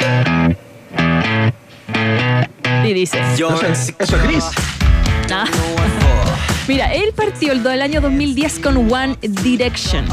eh. 0.08 0.37
Y 2.88 2.94
dice. 2.94 3.20
Eso 3.34 3.62
es, 3.64 3.94
eso 4.00 4.16
es 4.16 4.24
gris. 4.24 4.44
Ah. 5.32 5.46
Mira, 6.68 6.94
él 6.94 7.14
partió 7.16 7.54
el 7.54 7.64
del 7.64 7.82
año 7.82 8.02
2010 8.02 8.60
con 8.60 8.92
One 8.92 9.18
Direction. 9.22 10.06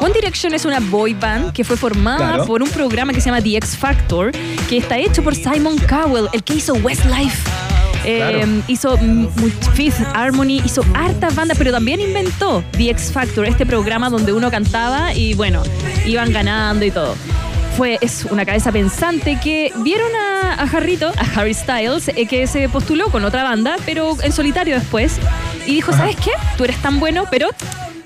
One 0.00 0.12
Direction 0.12 0.52
es 0.52 0.64
una 0.66 0.78
boy 0.80 1.14
band 1.14 1.52
que 1.52 1.64
fue 1.64 1.76
formada 1.76 2.18
Claro. 2.34 2.46
por 2.46 2.62
un 2.62 2.68
programa 2.68 3.12
que 3.14 3.20
se 3.20 3.30
llama 3.30 3.40
The 3.40 3.56
X 3.56 3.76
Factor, 3.78 4.30
que 4.68 4.76
está 4.76 4.98
hecho 4.98 5.22
por 5.22 5.34
Simon 5.34 5.78
Cowell, 5.88 6.28
el 6.34 6.42
que 6.42 6.54
hizo 6.54 6.74
Westlife. 6.74 7.38
Eh, 8.04 8.18
Claro. 8.18 8.62
hizo 8.66 8.98
Fifth 9.74 10.00
Harmony, 10.12 10.60
hizo 10.64 10.84
hartas 10.94 11.34
bandas, 11.34 11.56
pero 11.56 11.70
también 11.72 12.00
inventó 12.00 12.62
The 12.72 12.90
X 12.90 13.10
Factor, 13.12 13.46
este 13.46 13.64
programa 13.64 14.10
donde 14.10 14.32
uno 14.34 14.50
cantaba 14.50 15.14
y 15.14 15.32
bueno, 15.34 15.62
iban 16.04 16.30
ganando 16.32 16.84
y 16.84 16.90
todo. 16.90 17.14
Fue, 17.76 17.98
es 18.02 18.26
una 18.30 18.44
cabeza 18.44 18.70
pensante 18.70 19.38
que 19.42 19.72
vieron 19.78 20.10
a, 20.14 20.54
a 20.54 20.62
Harrito, 20.64 21.10
a 21.16 21.40
Harry 21.40 21.54
Styles, 21.54 22.08
eh, 22.08 22.26
que 22.26 22.46
se 22.46 22.68
postuló 22.68 23.10
con 23.10 23.24
otra 23.24 23.42
banda, 23.44 23.76
pero 23.86 24.16
en 24.22 24.30
solitario 24.32 24.74
después, 24.74 25.18
y 25.66 25.74
dijo, 25.74 25.92
¿sabes 25.92 26.16
qué? 26.16 26.32
Tú 26.58 26.64
eres 26.64 26.76
tan 26.82 27.00
bueno, 27.00 27.24
pero 27.30 27.48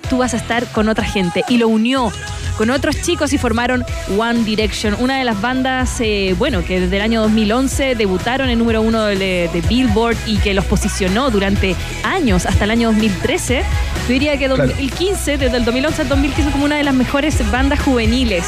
tú 0.09 0.19
vas 0.19 0.35
a 0.35 0.37
estar 0.37 0.67
con 0.71 0.89
otra 0.89 1.05
gente. 1.05 1.45
Y 1.49 1.59
lo 1.59 1.67
unió 1.67 2.13
con 2.57 2.71
otros 2.71 3.03
chicos 3.03 3.33
y 3.33 3.39
formaron 3.39 3.85
One 4.17 4.45
Direction, 4.45 4.97
una 5.01 5.19
de 5.19 5.25
las 5.25 5.41
bandas, 5.41 6.01
eh, 6.01 6.35
bueno, 6.39 6.65
que 6.65 6.81
desde 6.81 6.97
el 6.97 7.03
año 7.03 7.21
2011 7.23 7.97
debutaron 7.97 8.49
en 8.49 8.59
número 8.59 8.81
uno 8.83 9.05
de, 9.05 9.51
de 9.53 9.61
Billboard 9.69 10.17
y 10.27 10.39
que 10.39 10.55
los 10.55 10.65
posicionó 10.65 11.31
durante 11.31 11.75
años, 12.05 12.47
hasta 12.47 12.65
el 12.65 12.71
año 12.71 12.89
2013. 12.93 13.63
Yo 14.07 14.13
diría 14.13 14.39
que 14.39 14.47
Claro. 14.47 14.69
2015, 14.69 15.39
desde 15.39 15.57
el 15.57 15.65
2011 15.65 16.03
al 16.03 16.09
2015, 16.09 16.51
como 16.53 16.65
una 16.65 16.77
de 16.77 16.85
las 16.85 16.95
mejores 16.95 17.51
bandas 17.51 17.81
juveniles 17.81 18.45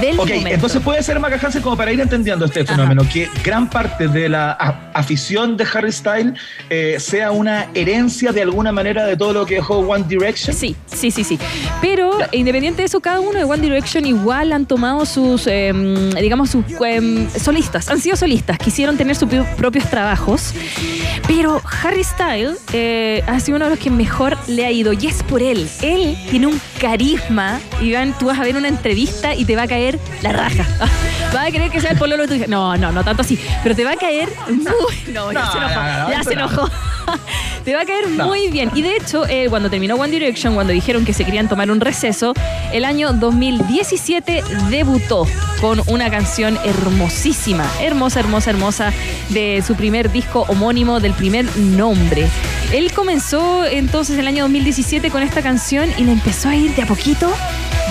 del 0.00 0.18
Ok, 0.18 0.28
momento. 0.28 0.48
entonces 0.48 0.82
puede 0.82 1.02
ser 1.02 1.20
Maca 1.20 1.38
Hansen 1.44 1.62
como 1.62 1.76
para 1.76 1.92
ir 1.92 2.00
entendiendo 2.00 2.44
este 2.44 2.64
fenómeno, 2.64 3.02
que 3.12 3.28
gran 3.44 3.68
parte 3.68 4.08
de 4.08 4.28
la 4.28 4.52
afición 4.94 5.56
de 5.56 5.66
Harry 5.72 5.92
Styles 5.92 6.34
eh, 6.70 6.96
sea 6.98 7.30
una 7.32 7.66
herencia 7.74 8.32
de 8.32 8.42
alguna 8.42 8.72
manera 8.72 9.04
de 9.04 9.16
todo 9.16 9.32
lo 9.32 9.46
que 9.46 9.56
dejó 9.56 9.78
One 9.78 10.04
Direction. 10.08 10.54
Sí, 10.56 10.74
sí, 10.86 11.10
sí, 11.10 11.24
sí. 11.24 11.38
Pero 11.80 12.18
independiente 12.32 12.82
de 12.82 12.86
eso, 12.86 13.00
cada 13.00 13.20
uno 13.20 13.38
de 13.38 13.44
One 13.44 13.62
Direction 13.62 14.04
igual 14.06 14.52
han 14.52 14.66
tomado 14.66 15.04
sus, 15.06 15.46
em, 15.46 16.10
digamos, 16.10 16.50
sus 16.50 16.64
em, 16.84 17.28
solistas. 17.30 17.88
Han 17.88 18.00
sido 18.00 18.16
solistas, 18.16 18.58
quisieron 18.58 18.96
tener 18.96 19.16
sus 19.16 19.28
pi- 19.28 19.42
propios 19.56 19.88
trabajos. 19.90 20.54
Pero 21.26 21.60
Harry 21.82 22.04
Styles 22.04 22.58
eh, 22.72 23.22
ha 23.26 23.40
sido 23.40 23.56
uno 23.56 23.66
de 23.66 23.70
los 23.72 23.78
que 23.78 23.90
mejor 23.90 24.36
le 24.46 24.66
ha 24.66 24.70
ido 24.70 24.92
y 24.92 25.06
es 25.06 25.22
por 25.22 25.42
él. 25.42 25.68
Él 25.82 26.16
tiene 26.30 26.46
un 26.46 26.60
carisma. 26.80 27.60
Iván, 27.80 28.14
tú 28.18 28.26
vas 28.26 28.38
a 28.38 28.42
ver 28.42 28.56
una 28.56 28.68
entrevista 28.68 29.34
y 29.34 29.44
te 29.44 29.56
va 29.56 29.62
a 29.62 29.66
caer 29.74 29.98
la 30.22 30.32
raja. 30.32 30.64
Vas 31.34 31.48
a 31.48 31.50
creer 31.50 31.70
que 31.70 31.80
sea 31.80 31.90
el 31.90 31.98
pololo 31.98 32.22
de 32.22 32.28
tu 32.28 32.34
hija. 32.34 32.46
No, 32.48 32.76
no, 32.76 32.92
no 32.92 33.02
tanto 33.02 33.22
así. 33.22 33.36
Pero 33.62 33.74
te 33.74 33.84
va 33.84 33.92
a 33.92 33.96
caer 33.96 34.28
muy. 34.48 35.12
No, 35.12 35.32
ya 35.32 35.40
No, 35.40 35.52
se 35.52 35.58
enojó. 35.58 35.74
no, 35.74 35.98
no, 36.04 36.10
ya 36.10 36.22
se 36.22 36.36
no. 36.36 36.46
enojó. 36.46 36.70
Te 37.64 37.74
va 37.74 37.82
a 37.82 37.84
caer 37.84 38.08
No. 38.10 38.26
muy 38.26 38.48
bien. 38.48 38.70
Y 38.74 38.82
de 38.82 38.96
hecho, 38.96 39.26
eh, 39.26 39.46
cuando 39.48 39.70
terminó 39.70 39.94
One 39.96 40.10
Direction, 40.12 40.54
cuando 40.54 40.72
dijeron 40.72 41.04
que 41.04 41.12
se 41.12 41.24
querían 41.24 41.48
tomar 41.48 41.70
un 41.70 41.80
receso, 41.80 42.34
el 42.72 42.84
año 42.84 43.12
2017 43.12 44.42
debutó 44.70 45.26
con 45.60 45.80
una 45.86 46.10
canción 46.10 46.58
hermosísima, 46.64 47.66
hermosa, 47.80 48.20
hermosa, 48.20 48.50
hermosa, 48.50 48.92
de 49.30 49.62
su 49.66 49.74
primer 49.74 50.12
disco 50.12 50.44
homónimo 50.48 51.00
del 51.00 51.14
primer 51.14 51.44
nombre. 51.56 52.26
Él 52.72 52.92
comenzó 52.92 53.64
entonces 53.64 54.18
el 54.18 54.26
año 54.26 54.44
2017 54.44 55.10
con 55.10 55.22
esta 55.22 55.42
canción 55.42 55.88
y 55.96 56.04
le 56.04 56.12
empezó 56.12 56.48
a 56.48 56.56
ir 56.56 56.74
de 56.74 56.82
a 56.82 56.86
poquito 56.86 57.32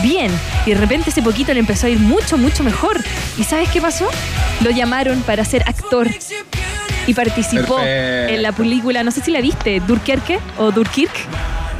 bien. 0.03 0.31
Y 0.65 0.71
de 0.71 0.75
repente 0.77 1.09
ese 1.09 1.21
poquito 1.21 1.53
le 1.53 1.59
empezó 1.61 1.87
a 1.87 1.89
ir 1.89 1.99
mucho, 1.99 2.37
mucho 2.37 2.63
mejor. 2.63 3.01
¿Y 3.37 3.43
sabes 3.43 3.69
qué 3.69 3.81
pasó? 3.81 4.07
Lo 4.61 4.69
llamaron 4.71 5.21
para 5.21 5.45
ser 5.45 5.63
actor 5.67 6.09
y 7.07 7.13
participó 7.13 7.75
Perfecto. 7.75 8.33
en 8.35 8.41
la 8.43 8.51
película, 8.51 9.03
no 9.03 9.11
sé 9.11 9.21
si 9.21 9.31
la 9.31 9.41
viste, 9.41 9.81
Durkerque 9.87 10.39
o 10.57 10.71
Durkirk 10.71 11.11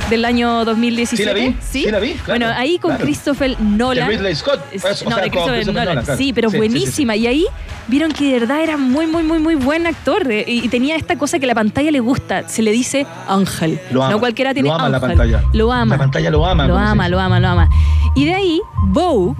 del 0.10 0.26
año 0.26 0.66
2017. 0.66 1.16
Sí 1.18 1.26
la 1.26 1.34
vi, 1.34 1.58
sí 1.62 1.92
la 1.92 2.00
vi, 2.00 2.12
claro, 2.16 2.26
bueno, 2.28 2.48
ahí 2.58 2.78
con 2.78 2.92
claro. 2.92 3.06
Christopher 3.06 3.56
Nolan. 3.62 4.10
De 4.10 4.18
Ridley 4.18 4.36
Scott, 4.36 4.60
Es- 4.72 4.82
pues, 4.82 5.04
no, 5.06 5.12
sea, 5.16 5.24
de 5.24 5.30
Christopher 5.32 5.56
Christopher 5.56 5.66
Nolan. 5.74 5.86
Nolan, 5.86 6.06
claro. 6.06 6.18
Sí, 6.18 6.34
pero 6.34 6.50
Sí, 6.50 6.58
sí, 6.58 6.62
sí, 6.62 6.68
sí. 6.68 6.74
buenísima. 6.76 7.16
Y 7.16 7.28
ahí 7.28 7.46
vieron 7.88 8.12
que 8.12 8.26
de 8.34 8.40
verdad 8.42 8.62
era 8.62 8.76
muy, 8.78 9.08
muy, 9.08 9.24
muy, 9.24 9.40
muy 9.40 9.56
buen 9.56 9.88
actor. 9.88 10.30
eh, 10.30 10.44
Y, 10.46 10.68
tenía 10.68 10.98
esta 10.98 11.16
cosa 11.18 11.40
que 11.40 11.48
la 11.48 11.56
pantalla 11.56 11.90
le 11.90 12.02
gusta. 12.02 12.48
Se 12.50 12.62
le 12.62 12.72
dice 12.72 13.08
ángel. 13.30 13.80
Lo 13.92 14.04
ama, 14.04 14.12
no 14.14 14.20
cualquiera 14.20 14.54
tiene 14.54 14.68
lo 14.68 14.76
ama 14.76 14.90
la 14.90 14.98
ángel. 14.98 15.10
pantalla. 15.12 15.44
Lo 15.54 15.72
ama. 15.72 15.96
La 15.96 16.00
pantalla 16.00 16.30
lo 16.32 16.46
ama, 16.46 16.68
Lo 16.68 16.78
ama, 16.78 17.08
lo 17.10 17.20
ama, 17.20 17.40
lo 17.40 17.48
ama. 17.48 17.70
Y 18.16 18.26
de 18.26 18.34
ahí, 18.36 18.62
Vogue 18.88 19.36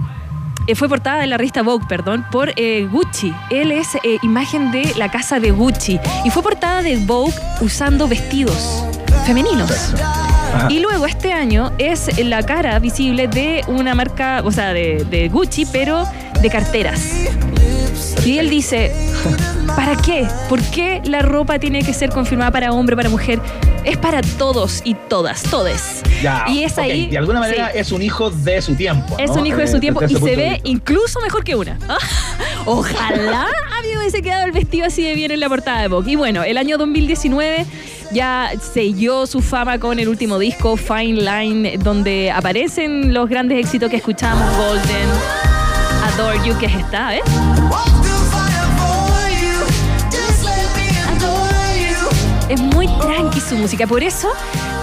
eh, 0.66 0.74
fue 0.74 0.88
portada 0.88 1.20
de 1.20 1.26
la 1.26 1.36
revista 1.36 1.62
Vogue, 1.62 1.86
perdón, 1.88 2.24
por 2.30 2.52
eh, 2.56 2.88
Gucci. 2.90 3.34
Él 3.50 3.70
es 3.72 3.94
eh, 3.96 4.18
imagen 4.22 4.70
de 4.70 4.92
la 4.96 5.10
casa 5.10 5.40
de 5.40 5.50
Gucci. 5.50 5.98
Y 6.24 6.30
fue 6.30 6.42
portada 6.42 6.82
de 6.82 6.96
Vogue 6.96 7.34
usando 7.60 8.08
vestidos 8.08 8.84
femeninos. 9.26 9.70
Ajá. 10.54 10.68
Y 10.70 10.80
luego 10.80 11.06
este 11.06 11.32
año 11.32 11.72
es 11.78 12.18
la 12.22 12.42
cara 12.42 12.78
visible 12.78 13.26
de 13.28 13.64
una 13.66 13.94
marca, 13.94 14.42
o 14.44 14.52
sea, 14.52 14.72
de, 14.72 15.04
de 15.10 15.28
Gucci, 15.28 15.66
pero 15.66 16.06
de 16.40 16.50
carteras. 16.50 17.00
Y 18.24 18.38
él 18.38 18.50
dice, 18.50 18.92
¿para 19.76 19.96
qué? 19.96 20.26
¿Por 20.48 20.60
qué 20.62 21.00
la 21.04 21.20
ropa 21.22 21.58
tiene 21.58 21.82
que 21.82 21.92
ser 21.92 22.10
confirmada 22.10 22.50
para 22.50 22.72
hombre, 22.72 22.96
para 22.96 23.08
mujer? 23.08 23.40
Es 23.84 23.98
para 23.98 24.22
todos 24.22 24.80
y 24.84 24.94
todas, 24.94 25.42
todes. 25.42 26.02
Ya, 26.22 26.46
Y 26.48 26.64
es 26.64 26.78
ahí. 26.78 27.08
De 27.08 27.18
alguna 27.18 27.40
manera 27.40 27.70
sí. 27.72 27.78
es 27.78 27.92
un 27.92 28.00
hijo 28.00 28.30
de 28.30 28.62
su 28.62 28.74
tiempo. 28.74 29.16
Es 29.18 29.30
un 29.30 29.46
hijo 29.46 29.58
de 29.58 29.64
Eh, 29.64 29.68
su 29.68 29.78
tiempo 29.78 30.00
desde 30.00 30.14
y 30.14 30.16
se 30.22 30.36
ve 30.36 30.60
incluso 30.64 31.20
mejor 31.20 31.44
que 31.44 31.54
una. 31.54 31.78
Ojalá 32.64 33.42
a 33.42 33.82
mí 33.82 33.88
me 33.92 33.98
hubiese 33.98 34.22
quedado 34.22 34.46
el 34.46 34.52
vestido 34.52 34.86
así 34.86 35.02
de 35.04 35.14
bien 35.14 35.30
en 35.32 35.40
la 35.40 35.48
portada 35.50 35.82
de 35.82 35.88
Vogue. 35.88 36.12
Y 36.12 36.16
bueno, 36.16 36.42
el 36.44 36.56
año 36.56 36.78
2019 36.78 37.66
ya 38.12 38.50
selló 38.72 39.26
su 39.26 39.42
fama 39.42 39.78
con 39.78 39.98
el 39.98 40.08
último 40.08 40.38
disco, 40.38 40.76
Fine 40.78 41.20
Line, 41.20 41.76
donde 41.78 42.30
aparecen 42.30 43.12
los 43.12 43.28
grandes 43.28 43.58
éxitos 43.58 43.90
que 43.90 43.96
escuchamos, 43.96 44.44
Golden, 44.56 45.08
Adore 46.14 46.38
You, 46.46 46.56
que 46.58 46.66
es 46.66 46.74
esta, 46.76 47.16
¿eh? 47.16 47.22
Es 52.48 52.60
muy 52.60 52.86
tranqui 52.86 53.40
su 53.40 53.56
música, 53.56 53.86
por 53.88 54.02
eso 54.04 54.28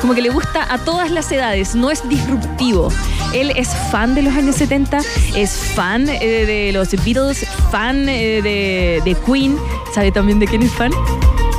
como 0.02 0.14
que 0.14 0.22
le 0.22 0.30
gusta 0.30 0.68
a 0.70 0.78
todas 0.80 1.10
las 1.10 1.32
edades, 1.32 1.74
no 1.74 1.90
es 1.90 2.08
disruptivo. 2.10 2.90
Él 3.34 3.54
es 3.56 3.70
fan 3.92 4.14
de 4.14 4.24
los 4.24 4.36
años 4.36 4.58
70, 4.58 5.00
es 5.36 5.52
fan 5.74 6.10
eh, 6.10 6.46
de 6.46 6.72
los 6.74 6.92
Beatles, 7.06 7.46
fan 7.72 8.10
eh, 8.10 8.42
de, 8.42 9.02
de 9.06 9.16
Queen, 9.26 9.58
¿sabe 9.94 10.12
también 10.12 10.38
de 10.40 10.48
quién 10.48 10.64
es 10.64 10.72
fan? 10.74 10.92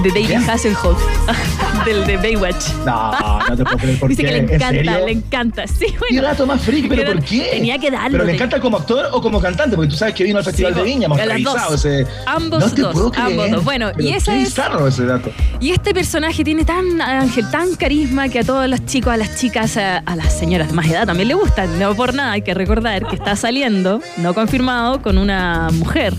De 0.02 0.10
David. 0.10 0.50
Hasselhoff, 0.50 1.00
del 1.84 2.06
de 2.06 2.16
Baywatch. 2.16 2.68
No, 2.84 3.12
no 3.48 3.56
te 3.56 3.64
puedo 3.64 3.76
creer 3.78 3.98
por 3.98 4.08
Dice 4.08 4.22
qué. 4.22 4.28
que 4.28 4.32
le 4.34 4.38
¿En 4.38 4.50
encanta, 4.54 5.00
le 5.00 5.12
encanta. 5.12 5.66
Sí, 5.66 5.86
bueno. 5.98 6.06
Qué 6.10 6.20
dato 6.20 6.46
más 6.46 6.60
freak, 6.62 6.88
pero 6.88 7.12
¿por 7.12 7.24
qué? 7.24 7.48
Tenía 7.52 7.78
que 7.78 7.90
darlo. 7.90 8.10
¿Pero 8.12 8.24
le 8.24 8.34
encanta 8.34 8.60
como 8.60 8.76
actor 8.76 9.08
o 9.12 9.20
como 9.20 9.40
cantante? 9.40 9.76
Porque 9.76 9.90
tú 9.90 9.96
sabes 9.96 10.14
que 10.14 10.24
vino 10.24 10.38
al 10.38 10.44
Festival 10.44 10.72
Sí, 10.74 10.78
de 10.80 10.84
Viña, 10.84 11.06
hemos 11.06 11.18
revisado 11.20 11.74
ese... 11.74 12.06
Ambos 12.26 12.60
no 12.64 12.70
te 12.72 12.82
dos, 12.82 12.92
puedo 12.92 13.10
creer. 13.10 13.28
ambos 13.30 13.50
dos. 13.50 13.64
Bueno, 13.64 13.90
y 13.98 14.08
esa 14.10 14.36
es- 14.36 14.44
bizarro 14.48 14.86
ese 14.86 15.04
dato. 15.06 15.30
Y 15.60 15.70
este 15.70 15.92
personaje 15.94 16.44
tiene 16.44 16.64
tan 16.64 17.00
ángel, 17.00 17.50
tan 17.50 17.74
carisma 17.76 18.28
que 18.28 18.40
a 18.40 18.44
todos 18.44 18.68
los 18.68 18.84
chicos, 18.86 19.12
a 19.12 19.16
las 19.16 19.36
chicas, 19.36 19.76
a, 19.76 19.98
a 19.98 20.16
las 20.16 20.32
señoras 20.38 20.68
de 20.68 20.74
más 20.74 20.86
edad 20.86 21.06
también 21.06 21.28
le 21.28 21.34
gustan. 21.34 21.78
No 21.78 21.94
por 21.94 22.14
nada, 22.14 22.32
hay 22.32 22.42
que 22.42 22.54
recordar 22.54 23.06
que 23.06 23.16
está 23.16 23.36
saliendo, 23.36 24.00
no 24.18 24.34
confirmado, 24.34 25.02
con 25.02 25.18
una 25.18 25.68
mujer. 25.72 26.14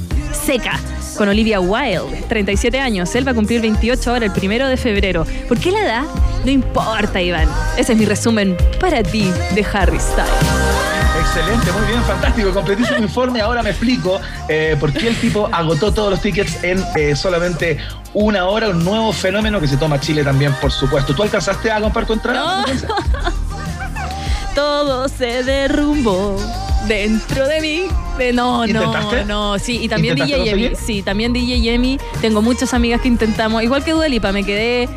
seca. 0.45 0.80
Con 1.18 1.30
Olivia 1.30 1.59
Wilde, 1.59 2.24
37 2.28 2.80
años. 2.80 3.14
Él 3.14 3.28
va 3.28 3.34
a 3.34 3.36
cumplir 3.36 3.61
28 3.61 4.09
ahora, 4.09 4.26
el 4.26 4.32
primero 4.32 4.68
de 4.68 4.78
febrero. 4.78 5.28
¿Por 5.54 5.62
qué 5.62 5.70
la 5.70 5.82
edad? 5.82 6.04
No 6.43 6.49
importa, 6.49 7.22
Iván. 7.22 7.47
Ese 7.78 7.93
es 7.93 7.99
mi 7.99 8.06
resumen 8.06 8.58
para 8.80 9.04
ti 9.04 9.32
de 9.54 9.64
Harry 9.72 9.99
Styles. 9.99 10.32
Excelente, 11.20 11.72
muy 11.72 11.86
bien, 11.86 12.01
fantástico. 12.06 12.51
Completísimo 12.51 12.97
informe. 12.97 13.39
Ahora 13.39 13.62
me 13.62 13.70
explico 13.70 14.20
eh, 14.49 14.76
por 14.80 14.91
qué 14.91 15.10
el 15.10 15.16
tipo 15.16 15.47
agotó 15.51 15.93
todos 15.93 16.10
los 16.10 16.22
tickets 16.22 16.64
en 16.64 16.84
eh, 16.95 17.16
solamente 17.16 17.78
una 18.16 18.47
hora. 18.47 18.70
Un 18.70 18.84
nuevo 18.84 19.14
fenómeno 19.14 19.62
que 19.62 19.68
se 19.68 19.78
toma 19.78 19.99
Chile 19.99 20.24
también, 20.24 20.56
por 20.60 20.72
supuesto. 20.72 21.14
¿Tú 21.14 21.22
alcanzaste 21.22 21.72
a 21.72 21.80
comprar 21.80 22.08
tu 22.08 22.14
entrada? 22.14 22.66
Todo 24.56 25.08
se 25.08 25.43
derrumbó 25.43 26.36
dentro 26.88 27.47
de 27.47 27.62
mí. 27.62 27.84
De, 28.18 28.34
no, 28.34 28.66
¿Intentaste? 28.66 29.26
no, 29.26 29.51
no. 29.51 29.60
Sí, 29.60 29.84
y 29.84 29.88
también 29.88 30.18
¿Intentaste 30.18 30.49
DJ 30.49 30.70
Yemi. 30.70 30.76
Sí, 30.76 31.04
también 31.04 31.32
DJ 31.32 31.62
Yemi. 31.62 31.99
Tengo 32.22 32.41
muchas 32.41 32.74
amigas 32.74 33.01
que 33.01 33.08
intentamos. 33.08 33.62
Igual 33.62 33.84
que 33.84 33.91
Duelipa, 33.91 34.32
me 34.32 34.43
quedé. 34.43 34.89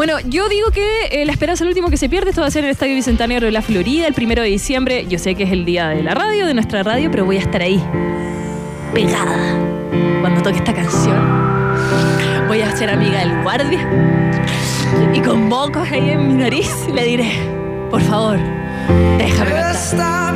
Bueno, 0.00 0.18
yo 0.24 0.48
digo 0.48 0.70
que 0.70 1.08
eh, 1.10 1.26
la 1.26 1.32
esperanza 1.32 1.62
es 1.62 1.66
el 1.66 1.68
último 1.68 1.90
que 1.90 1.98
se 1.98 2.08
pierde. 2.08 2.30
Esto 2.30 2.40
va 2.40 2.46
a 2.46 2.50
ser 2.50 2.60
en 2.60 2.68
el 2.68 2.70
Estadio 2.70 2.94
Bicentenario 2.94 3.44
de 3.44 3.52
la 3.52 3.60
Florida 3.60 4.06
el 4.06 4.14
primero 4.14 4.40
de 4.40 4.48
diciembre. 4.48 5.04
Yo 5.06 5.18
sé 5.18 5.34
que 5.34 5.42
es 5.42 5.52
el 5.52 5.66
día 5.66 5.90
de 5.90 6.02
la 6.02 6.14
radio, 6.14 6.46
de 6.46 6.54
nuestra 6.54 6.82
radio, 6.82 7.10
pero 7.10 7.26
voy 7.26 7.36
a 7.36 7.40
estar 7.40 7.60
ahí, 7.60 7.84
pegada, 8.94 9.58
cuando 10.22 10.40
toque 10.40 10.56
esta 10.56 10.72
canción. 10.72 11.18
Voy 12.48 12.62
a 12.62 12.74
ser 12.74 12.88
amiga 12.88 13.18
del 13.18 13.42
guardia 13.42 13.86
y 15.12 15.20
con 15.20 15.50
mocos 15.50 15.86
ahí 15.90 16.08
en 16.08 16.28
mi 16.28 16.32
nariz 16.44 16.70
le 16.94 17.04
diré, 17.04 17.32
por 17.90 18.00
favor, 18.00 18.38
déjame 19.18 19.50
cantar. 19.50 20.30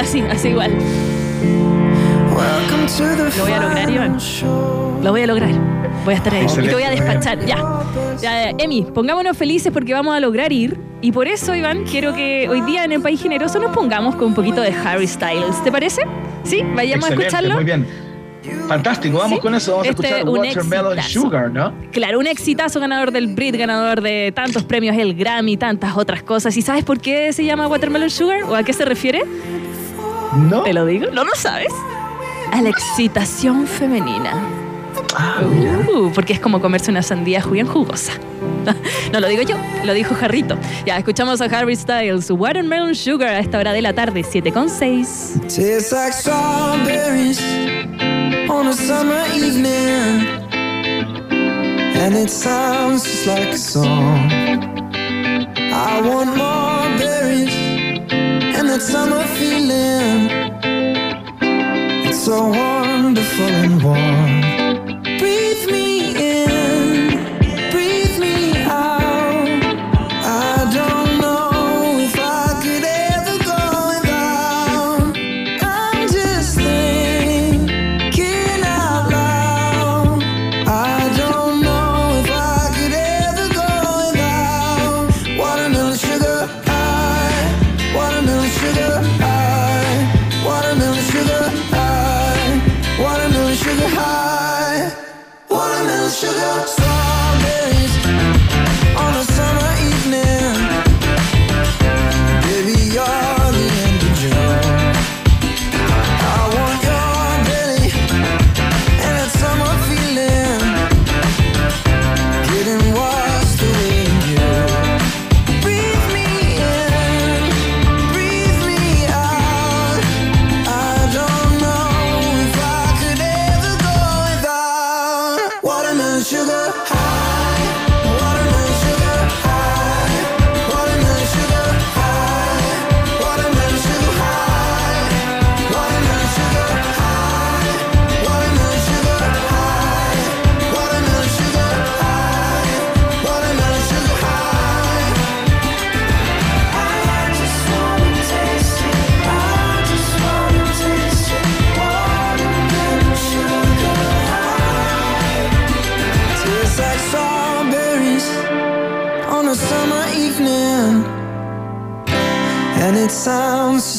Así, 0.00 0.20
así 0.22 0.48
igual. 0.48 0.76
Welcome 2.40 2.86
to 2.86 3.30
the 3.30 3.36
Lo 3.38 3.44
voy 3.44 3.52
a 3.52 3.60
lograr, 3.60 3.90
Iván. 3.90 4.18
Lo 5.02 5.10
voy 5.10 5.22
a 5.22 5.26
lograr. 5.26 5.50
Voy 6.04 6.14
a 6.14 6.16
estar 6.16 6.32
ahí. 6.34 6.46
Y 6.46 6.68
te 6.68 6.72
voy 6.74 6.82
a 6.82 6.90
despachar. 6.90 7.44
Ya. 7.44 7.56
ya. 8.20 8.50
Emi, 8.58 8.82
pongámonos 8.94 9.36
felices 9.36 9.70
porque 9.72 9.92
vamos 9.92 10.16
a 10.16 10.20
lograr 10.20 10.50
ir. 10.52 10.78
Y 11.02 11.12
por 11.12 11.28
eso, 11.28 11.54
Iván, 11.54 11.84
quiero 11.84 12.14
que 12.14 12.48
hoy 12.48 12.62
día 12.62 12.84
en 12.84 12.92
el 12.92 13.02
País 13.02 13.22
Generoso 13.22 13.58
nos 13.58 13.72
pongamos 13.72 14.14
con 14.16 14.28
un 14.28 14.34
poquito 14.34 14.62
de 14.62 14.72
Harry 14.72 15.06
Styles. 15.06 15.62
¿Te 15.62 15.70
parece? 15.70 16.02
¿Sí? 16.44 16.62
Vayamos 16.74 17.10
a 17.10 17.12
Excelente, 17.14 17.26
escucharlo. 17.26 17.54
Muy 17.54 17.64
bien. 17.64 17.86
Fantástico, 18.68 19.18
vamos 19.18 19.36
Sí. 19.36 19.42
con 19.42 19.54
eso. 19.54 19.72
Vamos 19.72 19.86
Este 19.88 20.06
a 20.06 20.08
escuchar 20.10 20.28
un 20.28 20.38
Watermelon 20.38 20.98
exitazo. 20.98 21.20
Sugar, 21.26 21.50
¿no? 21.50 21.72
Claro, 21.92 22.18
un 22.18 22.26
exitazo 22.26 22.80
ganador 22.80 23.10
del 23.12 23.34
Brit, 23.34 23.54
ganador 23.56 24.00
de 24.00 24.32
tantos 24.34 24.62
premios, 24.64 24.96
el 24.96 25.14
Grammy, 25.14 25.58
tantas 25.58 25.94
otras 25.96 26.22
cosas. 26.22 26.56
¿Y 26.56 26.62
sabes 26.62 26.84
por 26.84 27.00
qué 27.00 27.34
se 27.34 27.44
llama 27.44 27.66
Watermelon 27.68 28.08
Sugar? 28.08 28.44
¿O 28.44 28.54
a 28.54 28.62
qué 28.62 28.72
se 28.72 28.86
refiere? 28.86 29.24
No. 30.48 30.62
¿Te 30.62 30.72
lo 30.72 30.86
digo? 30.86 31.08
¿No 31.12 31.24
lo 31.24 31.32
sabes? 31.34 31.68
A 32.52 32.60
la 32.62 32.68
excitación 32.68 33.66
femenina. 33.66 34.32
Ah, 35.16 35.40
Uh, 35.92 36.10
porque 36.14 36.32
es 36.32 36.40
como 36.40 36.60
comerse 36.60 36.90
una 36.90 37.02
sandía 37.02 37.42
bien 37.50 37.66
jugosa. 37.66 38.12
No 39.12 39.18
lo 39.20 39.26
digo 39.28 39.42
yo, 39.42 39.56
lo 39.84 39.92
dijo 39.94 40.14
Jarrito. 40.14 40.56
Ya, 40.86 40.96
escuchamos 40.98 41.40
a 41.40 41.46
Harry 41.46 41.74
Styles, 41.74 42.30
Watermelon 42.30 42.94
Sugar 42.94 43.28
a 43.28 43.38
esta 43.40 43.58
hora 43.58 43.72
de 43.72 43.82
la 43.82 43.92
tarde, 43.92 44.22
7 44.22 44.52
con 44.52 44.68
6. 44.68 45.40
Tastes 45.48 45.90
like 45.92 46.12
strawberries 46.12 47.40
on 48.48 48.68
a 48.68 48.72
summer 48.72 49.24
evening, 49.34 50.26
and 51.96 52.14
it 52.14 52.30
sounds 52.30 53.02
just 53.04 53.26
like 53.26 53.48
a 53.52 53.56
song. 53.58 54.30
I 55.72 56.00
want 56.02 56.36
more 56.36 56.88
berries 56.98 57.54
and 58.56 58.68
that 58.68 58.80
summer 58.82 59.24
feeling. 59.36 60.59
So 62.20 62.48
wonderful 62.48 63.46
and 63.46 63.82
warm. 63.82 65.00
Breathe 65.18 65.70
me 65.72 65.99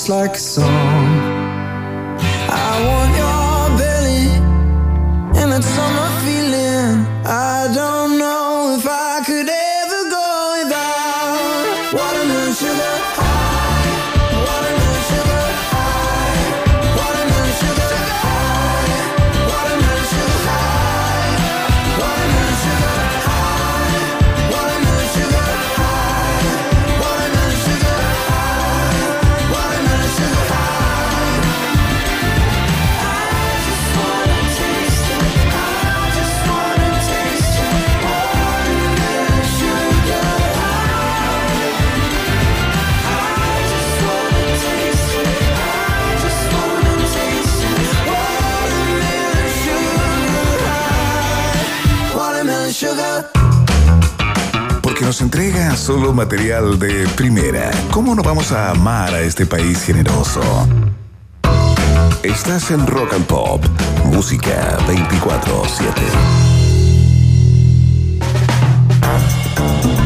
just 0.02 0.10
like 0.10 0.36
a 0.36 0.40
song. 0.40 0.81
Solo 55.92 56.14
material 56.14 56.80
de 56.80 57.06
primera. 57.18 57.70
¿Cómo 57.92 58.16
no 58.16 58.24
vamos 58.24 58.54
a 58.54 58.72
amar 58.72 59.14
a 59.14 59.20
este 59.20 59.46
país 59.46 59.84
generoso? 59.84 60.42
Estás 62.24 62.72
en 62.72 62.88
Rock 62.88 63.14
and 63.14 63.26
Pop, 63.26 63.62
música 64.06 64.78
24-7. 64.88 65.92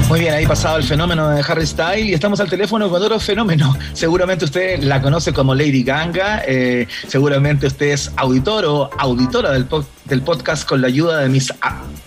Muy 0.09 0.21
bien, 0.21 0.33
ahí 0.33 0.47
pasado 0.47 0.77
el 0.77 0.83
fenómeno 0.83 1.29
de 1.29 1.43
Harry 1.47 1.67
Style 1.67 2.09
y 2.09 2.13
estamos 2.15 2.39
al 2.39 2.49
teléfono 2.49 2.89
con 2.89 3.03
otro 3.03 3.19
fenómeno. 3.19 3.77
Seguramente 3.93 4.45
usted 4.45 4.81
la 4.81 4.99
conoce 5.03 5.33
como 5.33 5.53
Lady 5.53 5.83
Ganga, 5.83 6.41
eh, 6.47 6.87
seguramente 7.07 7.67
usted 7.67 7.91
es 7.91 8.11
auditor 8.15 8.65
o 8.65 8.89
auditora 8.97 9.51
del, 9.51 9.67
del 10.05 10.21
podcast 10.23 10.67
con 10.67 10.81
la 10.81 10.87
ayuda 10.87 11.19
de 11.19 11.29
mis 11.29 11.53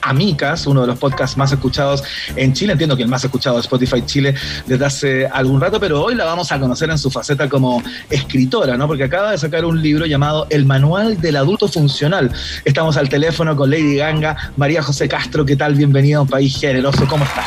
a- 0.09 0.19
amigas, 0.19 0.67
uno 0.67 0.81
de 0.81 0.87
los 0.89 0.99
podcasts 0.99 1.37
más 1.37 1.53
escuchados 1.53 2.03
en 2.35 2.53
Chile. 2.53 2.73
Entiendo 2.73 2.97
que 2.97 3.03
el 3.03 3.09
más 3.09 3.23
escuchado 3.25 3.57
de 3.57 3.61
Spotify 3.63 4.03
Chile 4.05 4.35
desde 4.67 4.85
hace 4.85 5.27
algún 5.27 5.61
rato, 5.61 5.79
pero 5.79 6.03
hoy 6.03 6.15
la 6.15 6.25
vamos 6.25 6.51
a 6.51 6.59
conocer 6.59 6.91
en 6.91 6.99
su 6.99 7.11
faceta 7.11 7.49
como 7.49 7.83
escritora, 8.11 8.77
¿no? 8.77 8.87
Porque 8.89 9.05
acaba 9.05 9.31
de 9.31 9.39
sacar 9.39 9.65
un 9.65 9.81
libro 9.81 10.07
llamado 10.07 10.47
El 10.51 10.65
Manual 10.65 11.21
del 11.21 11.37
Adulto 11.37 11.69
Funcional. 11.69 12.33
Estamos 12.65 12.97
al 12.97 13.09
teléfono 13.09 13.55
con 13.55 13.71
Lady 13.71 13.97
Ganga, 13.97 14.37
María 14.57 14.83
José 14.83 15.09
Castro, 15.09 15.45
¿qué 15.47 15.57
tal? 15.57 15.75
Bienvenido 15.75 16.21
a 16.21 16.23
un 16.23 16.29
país 16.29 16.59
generoso, 16.59 17.07
¿cómo 17.09 17.25
estás? 17.25 17.47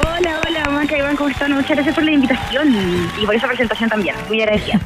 Hola, 0.00 0.40
hola, 0.48 0.70
Maca 0.70 0.98
Iván, 0.98 1.16
¿cómo? 1.16 1.30
Muchas 1.30 1.70
gracias 1.70 1.94
por 1.94 2.04
la 2.04 2.10
invitación 2.12 2.74
y 3.20 3.26
por 3.26 3.34
esa 3.34 3.46
presentación 3.46 3.88
también. 3.90 4.14
Muy 4.28 4.40
agradecida. 4.40 4.80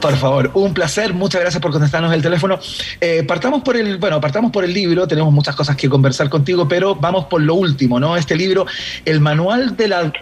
Por 0.00 0.16
favor, 0.16 0.50
un 0.54 0.72
placer, 0.74 1.12
muchas 1.12 1.40
gracias 1.40 1.60
por 1.60 1.72
contestarnos 1.72 2.12
el 2.12 2.22
teléfono. 2.22 2.58
Eh, 3.00 3.24
partamos 3.26 3.62
por 3.62 3.76
el, 3.76 3.98
bueno, 3.98 4.20
partamos 4.20 4.52
por 4.52 4.64
el 4.64 4.72
libro, 4.72 5.08
tenemos 5.08 5.32
muchas 5.32 5.56
cosas 5.56 5.74
que 5.76 5.88
conversar 5.88 6.28
contigo, 6.28 6.68
pero 6.68 6.94
vamos 6.94 7.24
por 7.24 7.40
lo 7.42 7.54
último, 7.54 7.98
¿no? 7.98 8.16
Este 8.16 8.36
libro, 8.36 8.64
el 9.04 9.20
manual 9.20 9.76
del 9.76 9.92
ad- 9.92 10.12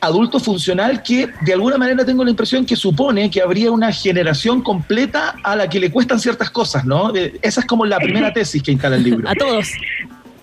adulto 0.00 0.40
funcional, 0.40 1.02
que 1.04 1.28
de 1.42 1.52
alguna 1.52 1.78
manera 1.78 2.04
tengo 2.04 2.24
la 2.24 2.30
impresión 2.30 2.66
que 2.66 2.74
supone 2.74 3.30
que 3.30 3.40
habría 3.40 3.70
una 3.70 3.92
generación 3.92 4.60
completa 4.60 5.36
a 5.44 5.54
la 5.54 5.68
que 5.68 5.78
le 5.78 5.90
cuestan 5.92 6.18
ciertas 6.18 6.50
cosas, 6.50 6.84
¿no? 6.84 7.14
Eh, 7.14 7.34
esa 7.42 7.60
es 7.60 7.66
como 7.66 7.86
la 7.86 7.98
primera 7.98 8.32
tesis 8.34 8.60
que 8.60 8.72
instala 8.72 8.96
el 8.96 9.04
libro. 9.04 9.28
A 9.28 9.34
todos. 9.34 9.68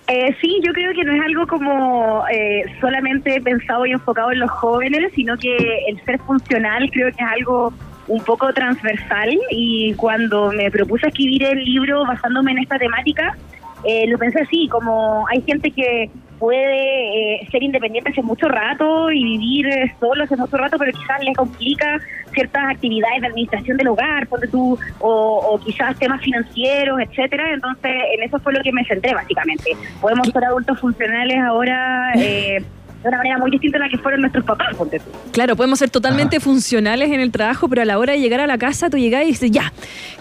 Eh, 0.08 0.36
sí, 0.42 0.60
yo 0.66 0.72
creo 0.74 0.92
que 0.94 1.04
no 1.04 1.14
es 1.14 1.22
algo 1.22 1.46
como 1.46 2.24
eh, 2.34 2.64
solamente 2.82 3.40
pensado 3.42 3.86
y 3.86 3.92
enfocado 3.92 4.32
en 4.32 4.40
los 4.40 4.50
jóvenes, 4.50 5.12
sino 5.14 5.38
que 5.38 5.56
el 5.90 6.04
ser 6.06 6.18
funcional 6.22 6.90
creo 6.92 7.10
que 7.10 7.22
es 7.24 7.30
algo 7.38 7.72
un 8.10 8.22
poco 8.24 8.52
transversal 8.54 9.30
y 9.52 9.94
cuando 9.94 10.52
me 10.52 10.70
propuse 10.70 11.08
escribir 11.08 11.44
el 11.44 11.64
libro 11.64 12.06
basándome 12.06 12.52
en 12.52 12.60
esta 12.60 12.78
temática, 12.78 13.38
eh, 13.86 14.08
lo 14.08 14.18
pensé 14.18 14.42
así, 14.42 14.68
como 14.68 15.26
hay 15.30 15.42
gente 15.44 15.72
que 15.72 16.10
puede 16.40 17.36
eh, 17.36 17.48
ser 17.52 17.62
independiente 17.62 18.12
hace 18.12 18.24
mucho 18.24 18.48
rato 18.48 19.12
y 19.12 19.24
vivir 19.24 19.68
eh, 19.68 19.94
solo 20.00 20.24
hace 20.24 20.38
mucho 20.38 20.58
rato, 20.58 20.78
pero 20.78 20.92
quizás 20.92 21.24
le 21.24 21.34
complica 21.34 22.00
ciertas 22.34 22.64
actividades 22.72 23.22
de 23.22 23.28
administración 23.28 23.78
del 23.78 23.90
hogar, 23.90 24.26
ponte 24.28 24.48
tú, 24.48 24.78
o, 25.00 25.38
o 25.38 25.60
quizás 25.60 25.98
temas 26.00 26.22
financieros, 26.22 27.00
etcétera. 27.02 27.54
Entonces, 27.54 27.92
en 28.14 28.24
eso 28.24 28.40
fue 28.40 28.54
lo 28.54 28.62
que 28.62 28.72
me 28.72 28.86
centré 28.86 29.14
básicamente. 29.14 29.72
Podemos 30.02 30.28
ser 30.30 30.46
adultos 30.46 30.80
funcionales 30.80 31.38
ahora 31.40 32.14
eh, 32.16 32.64
de 33.02 33.08
una 33.08 33.18
manera 33.18 33.38
muy 33.38 33.52
distinta 33.52 33.78
a 33.78 33.82
la 33.82 33.90
que 33.90 33.98
fueron 33.98 34.22
nuestros 34.22 34.44
papás, 34.44 34.76
ponte 34.76 35.00
tú. 35.00 35.06
Claro, 35.32 35.56
podemos 35.56 35.80
ser 35.80 35.90
totalmente 35.90 36.40
funcionales 36.40 37.10
en 37.12 37.22
el 37.22 37.32
trabajo, 37.32 37.70
pero 37.70 37.82
a 37.82 37.86
la 37.86 37.98
hora 37.98 38.14
de 38.14 38.20
llegar 38.20 38.42
a 38.42 38.48
la 38.48 38.58
casa, 38.58 38.90
tú 38.90 38.98
llegás 38.98 39.24
y 39.24 39.28
dices, 39.28 39.52
ya, 39.52 39.72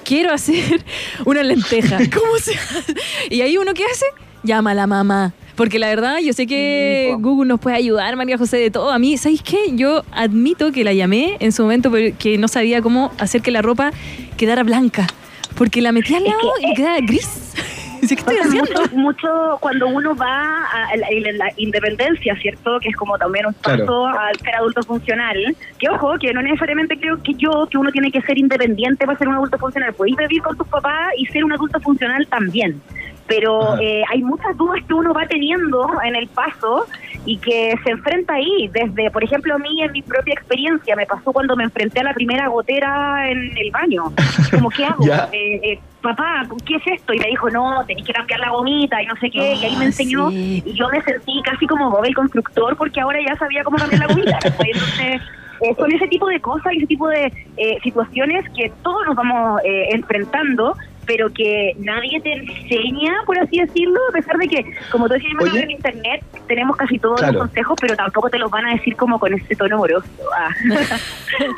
quiero 0.05 0.32
hacer 0.32 0.84
una 1.24 1.42
lenteja. 1.42 1.98
¿Cómo 2.14 2.36
se 2.38 2.55
hace? 2.55 2.94
Y 3.30 3.40
ahí 3.42 3.56
uno, 3.56 3.74
¿qué 3.74 3.84
hace? 3.84 4.06
Llama 4.42 4.70
a 4.70 4.74
la 4.74 4.86
mamá. 4.86 5.32
Porque 5.56 5.80
la 5.80 5.88
verdad, 5.88 6.18
yo 6.18 6.32
sé 6.32 6.46
que 6.46 7.16
Google 7.18 7.48
nos 7.48 7.59
puede 7.59 7.74
ayudar, 7.74 8.14
María 8.14 8.38
José, 8.38 8.59
de 8.59 8.70
todo. 8.70 8.92
A 8.92 8.98
mí, 9.00 9.16
¿sabéis 9.16 9.42
qué? 9.42 9.59
Yo 9.72 10.05
admito 10.12 10.70
que 10.70 10.84
la 10.84 10.92
llamé 10.92 11.36
en 11.40 11.50
su 11.50 11.62
momento, 11.62 11.90
pero 11.90 12.16
que 12.16 12.38
no 12.38 12.46
sabía 12.46 12.80
cómo 12.80 13.10
hacer 13.18 13.42
que 13.42 13.50
la 13.50 13.60
ropa 13.60 13.90
quedara 14.36 14.62
blanca. 14.62 15.09
Porque 15.56 15.82
la 15.82 15.90
metí 15.90 16.14
al 16.14 16.22
lado 16.22 16.52
y 16.60 16.74
quedaba 16.74 16.98
gris. 17.00 17.55
Dice, 18.02 18.14
¿Qué 18.16 18.20
estoy 18.20 18.36
Pasa 18.36 18.48
haciendo? 18.48 18.80
mucho, 18.82 18.96
mucho 18.96 19.58
cuando 19.60 19.88
uno 19.88 20.14
va 20.14 20.64
a 20.64 20.96
la, 20.96 21.06
a 21.06 21.32
la 21.32 21.52
independencia, 21.56 22.34
¿cierto? 22.36 22.78
Que 22.80 22.88
es 22.90 22.96
como 22.96 23.16
también 23.18 23.46
un 23.46 23.54
paso 23.54 23.76
Claro. 23.76 24.06
al 24.18 24.36
ser 24.38 24.54
adulto 24.56 24.82
funcional. 24.82 25.56
Que 25.78 25.88
ojo, 25.88 26.14
que 26.18 26.32
no 26.32 26.42
necesariamente 26.42 26.98
creo 26.98 27.22
que 27.22 27.34
yo, 27.34 27.66
que 27.70 27.78
uno 27.78 27.90
tiene 27.92 28.10
que 28.10 28.20
ser 28.22 28.38
independiente 28.38 29.06
para 29.06 29.18
ser 29.18 29.28
un 29.28 29.34
adulto 29.34 29.58
funcional. 29.58 29.92
Podéis 29.94 30.16
vivir 30.16 30.42
con 30.42 30.56
tus 30.56 30.66
papás 30.68 31.08
y 31.16 31.26
ser 31.26 31.44
un 31.44 31.52
adulto 31.52 31.80
funcional 31.80 32.26
también. 32.28 32.80
Pero 33.26 33.78
eh, 33.78 34.02
hay 34.10 34.22
muchas 34.22 34.56
dudas 34.56 34.82
que 34.86 34.94
uno 34.94 35.12
va 35.12 35.26
teniendo 35.26 35.86
en 36.02 36.16
el 36.16 36.28
paso 36.28 36.86
y 37.28 37.36
que 37.36 37.74
se 37.84 37.90
enfrenta 37.90 38.34
ahí. 38.34 38.70
Desde, 38.72 39.10
por 39.10 39.22
ejemplo, 39.22 39.55
a 39.55 39.59
mí 39.59 39.82
en 39.82 39.92
mi 39.92 40.00
propia 40.00 40.32
experiencia 40.32 40.96
me 40.96 41.05
pasó 41.05 41.30
cuando 41.30 41.55
me 41.56 41.64
enfrenté 41.64 42.00
a 42.00 42.05
la 42.05 42.14
primera 42.14 42.48
gotera 42.48 43.28
en 43.30 43.55
el 43.56 43.70
baño. 43.70 44.05
Como, 44.50 44.70
¿qué 44.70 44.84
hago? 44.86 45.05
Eh, 45.05 45.60
eh, 45.62 45.78
papá, 46.00 46.46
¿qué 46.64 46.76
es 46.76 46.86
esto? 46.86 47.12
Y 47.12 47.18
me 47.18 47.26
dijo, 47.26 47.50
no, 47.50 47.84
tenés 47.86 48.06
que 48.06 48.14
cambiar 48.14 48.40
la 48.40 48.50
gomita 48.50 49.02
y 49.02 49.06
no 49.06 49.14
sé 49.16 49.30
qué. 49.30 49.55
y 49.55 49.64
ahí 49.64 49.76
me 49.76 49.84
Ah, 49.84 49.88
enseñó 49.88 50.30
y 50.30 50.62
yo 50.74 50.88
me 50.88 51.02
sentí 51.02 51.42
casi 51.44 51.66
como 51.66 51.90
Bob 51.90 52.05
el 52.06 52.14
constructor 52.14 52.76
porque 52.76 53.00
ahora 53.00 53.18
ya 53.26 53.36
sabía 53.36 53.62
cómo 53.62 53.76
cambiar 53.76 54.00
la 54.00 54.06
gomita. 54.06 54.38
Entonces, 54.44 55.20
eh, 55.60 55.74
son 55.76 55.92
ese 55.92 56.06
tipo 56.09 56.28
de 56.28 56.40
cosas 56.40 56.72
y 56.72 56.78
ese 56.78 56.86
tipo 56.86 57.09
de 57.09 57.32
eh, 57.56 57.78
situaciones 57.82 58.44
que 58.56 58.72
todos 58.82 59.06
nos 59.06 59.16
vamos 59.16 59.60
eh, 59.64 59.88
enfrentando 59.90 60.74
pero 61.09 61.32
que 61.32 61.74
nadie 61.78 62.20
te 62.20 62.35
enseña, 62.35 63.14
por 63.24 63.39
así 63.39 63.59
decirlo, 63.59 63.98
a 64.10 64.12
pesar 64.12 64.36
de 64.36 64.47
que, 64.47 64.64
como 64.93 65.09
tú 65.09 65.14
decías, 65.14 65.32
Oye. 65.40 65.62
en 65.62 65.70
internet 65.70 66.22
tenemos 66.47 66.76
casi 66.76 66.98
todos 66.98 67.18
Claro. 67.18 67.32
los 67.32 67.43
consejos, 67.47 67.78
pero 67.80 67.97
tampoco 67.97 68.28
te 68.28 68.39
los 68.39 68.51
van 68.51 68.66
a 68.66 68.74
decir 68.74 68.94
como 68.94 69.18
con 69.18 69.32
ese 69.32 69.56
tono 69.56 69.76
amoroso. 69.76 70.06
Ah. 70.36 70.51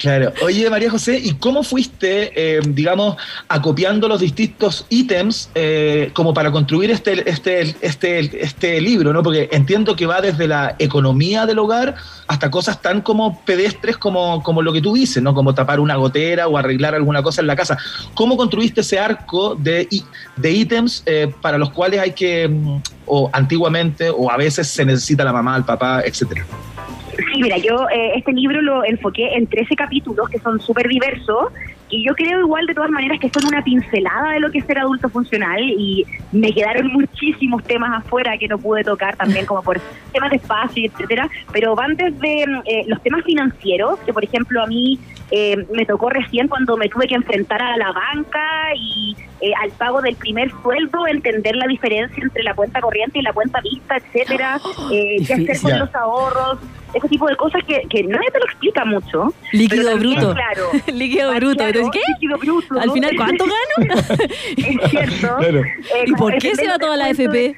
Claro. 0.01 0.33
Oye, 0.43 0.69
María 0.69 0.91
José, 0.91 1.19
¿y 1.23 1.35
cómo 1.35 1.63
fuiste, 1.63 2.33
eh, 2.35 2.61
digamos, 2.69 3.17
acopiando 3.49 4.09
los 4.09 4.21
distintos 4.21 4.87
ítems 4.89 5.51
eh, 5.55 6.11
como 6.13 6.33
para 6.35 6.51
construir 6.53 6.91
este, 6.91 7.29
este, 7.29 7.75
este, 7.81 8.43
este 8.45 8.81
libro, 8.81 9.13
¿no? 9.13 9.23
Porque 9.23 9.49
entiendo 9.53 9.97
que 9.97 10.07
va 10.07 10.21
desde 10.21 10.47
la 10.47 10.77
economía 10.79 11.47
del 11.47 11.59
hogar 11.59 11.95
hasta 12.27 12.51
cosas 12.51 12.81
tan 12.83 13.01
como 13.01 13.41
pedestres 13.45 13.97
como, 13.97 14.43
como 14.43 14.63
lo 14.63 14.73
que 14.73 14.81
tú 14.81 14.95
dices, 14.95 15.23
¿no? 15.23 15.35
Como 15.35 15.55
tapar 15.55 15.81
una 15.81 15.97
gotera 15.97 16.47
o 16.47 16.57
arreglar 16.57 16.95
alguna 16.95 17.23
cosa 17.23 17.41
en 17.41 17.47
la 17.47 17.57
casa. 17.57 17.77
¿Cómo 18.15 18.37
construiste 18.37 18.83
ese 18.83 18.99
arco 18.99 19.40
de, 19.55 19.89
de 20.37 20.51
ítems 20.51 21.03
eh, 21.07 21.33
para 21.41 21.59
los 21.59 21.71
cuales 21.71 22.01
hay 22.01 22.13
que, 22.13 22.49
mm, 22.49 22.83
o 23.07 23.31
antiguamente, 23.33 24.11
o 24.11 24.31
a 24.31 24.37
veces 24.37 24.69
se 24.69 24.85
necesita 24.85 25.25
la 25.25 25.33
mamá, 25.33 25.57
el 25.57 25.65
papá, 25.65 26.03
etcétera? 26.05 26.45
Sí, 27.33 27.43
mira, 27.43 27.59
yo 27.59 27.89
eh, 27.91 28.13
este 28.17 28.33
libro 28.33 28.61
lo 28.63 28.85
enfoqué 28.85 29.35
en 29.35 29.47
13 29.47 29.77
capítulos 29.77 30.29
que 30.29 30.39
son 30.39 30.61
súper 30.61 30.89
diversos 30.89 31.53
y 31.89 32.05
yo 32.07 32.15
creo 32.15 32.41
igual 32.41 32.67
de 32.67 32.75
todas 32.75 32.91
maneras 32.91 33.19
que 33.19 33.29
son 33.31 33.47
una 33.47 33.65
pincelada 33.65 34.31
de 34.33 34.41
lo 34.41 34.51
que 34.53 34.59
es 34.59 34.65
ser 34.65 34.79
adulto 34.79 35.09
funcional 35.09 35.61
y 35.61 36.07
me 36.31 36.53
quedaron 36.53 36.87
muchísimos 36.93 37.65
temas 37.65 38.05
afuera 38.05 38.39
que 38.39 38.47
no 38.47 38.59
pude 38.59 38.85
tocar 38.85 39.17
también 39.17 39.45
como 39.45 39.61
por 39.63 39.81
temas 40.13 40.31
de 40.31 40.37
espacio, 40.37 40.89
etcétera, 40.89 41.29
pero 41.53 41.75
van 41.75 41.97
desde 41.97 42.47
mm, 42.47 42.63
eh, 42.65 42.85
los 42.87 43.03
temas 43.03 43.25
financieros, 43.25 43.99
que 44.07 44.13
por 44.13 44.23
ejemplo 44.23 44.63
a 44.63 44.67
mí 44.69 45.01
eh, 45.33 45.57
me 45.73 45.85
tocó 45.85 46.11
recién 46.11 46.47
cuando 46.47 46.77
me 46.77 46.89
tuve 46.89 47.09
que 47.09 47.17
enfrentar 47.17 47.61
a 47.61 47.77
la 47.77 47.91
banca 47.93 48.73
y 48.77 49.17
eh, 49.41 49.53
al 49.61 49.71
pago 49.73 50.01
del 50.01 50.15
primer 50.15 50.51
sueldo, 50.63 51.09
entender 51.09 51.57
la 51.57 51.67
diferencia 51.67 52.23
entre 52.23 52.45
la 52.45 52.55
cuenta 52.55 52.81
corriente 52.81 53.19
y 53.19 53.23
la 53.23 53.33
cuenta 53.33 53.61
vista, 53.63 53.97
etcétera, 53.97 54.61
eh, 54.93 55.17
qué 55.27 55.35
hacer 55.35 55.61
con 55.61 55.71
Ya. 55.71 55.79
los 55.79 55.95
ahorros, 55.95 56.59
ese 56.95 57.09
tipo 57.09 57.27
de 57.29 57.37
cosas 57.37 57.63
que, 57.67 57.83
que 57.89 58.03
nadie 58.05 58.31
te 58.31 58.39
lo 58.39 58.45
explica 58.47 58.85
mucho. 58.85 59.33
Líquido 59.53 59.91
también, 59.91 60.15
bruto. 60.15 60.35
Claro. 60.35 60.71
Líquido 60.93 61.35
bruto. 61.35 61.57
Claro, 61.57 61.79
Entonces, 61.79 62.03
¿qué? 62.03 62.13
líquido 62.15 62.39
bruto. 62.39 62.81
Al 62.81 62.91
final, 62.93 63.17
¿cuánto 63.17 63.45
gano? 63.79 63.95
es 64.57 64.91
cierto. 64.91 65.37
Claro. 65.39 65.61
Eh, 65.63 66.05
¿Y 66.07 66.13
por 66.13 66.37
qué 66.39 66.55
se 66.55 66.67
va 66.69 66.79
toda 66.79 66.97
la 66.97 67.11
FP? 67.11 67.57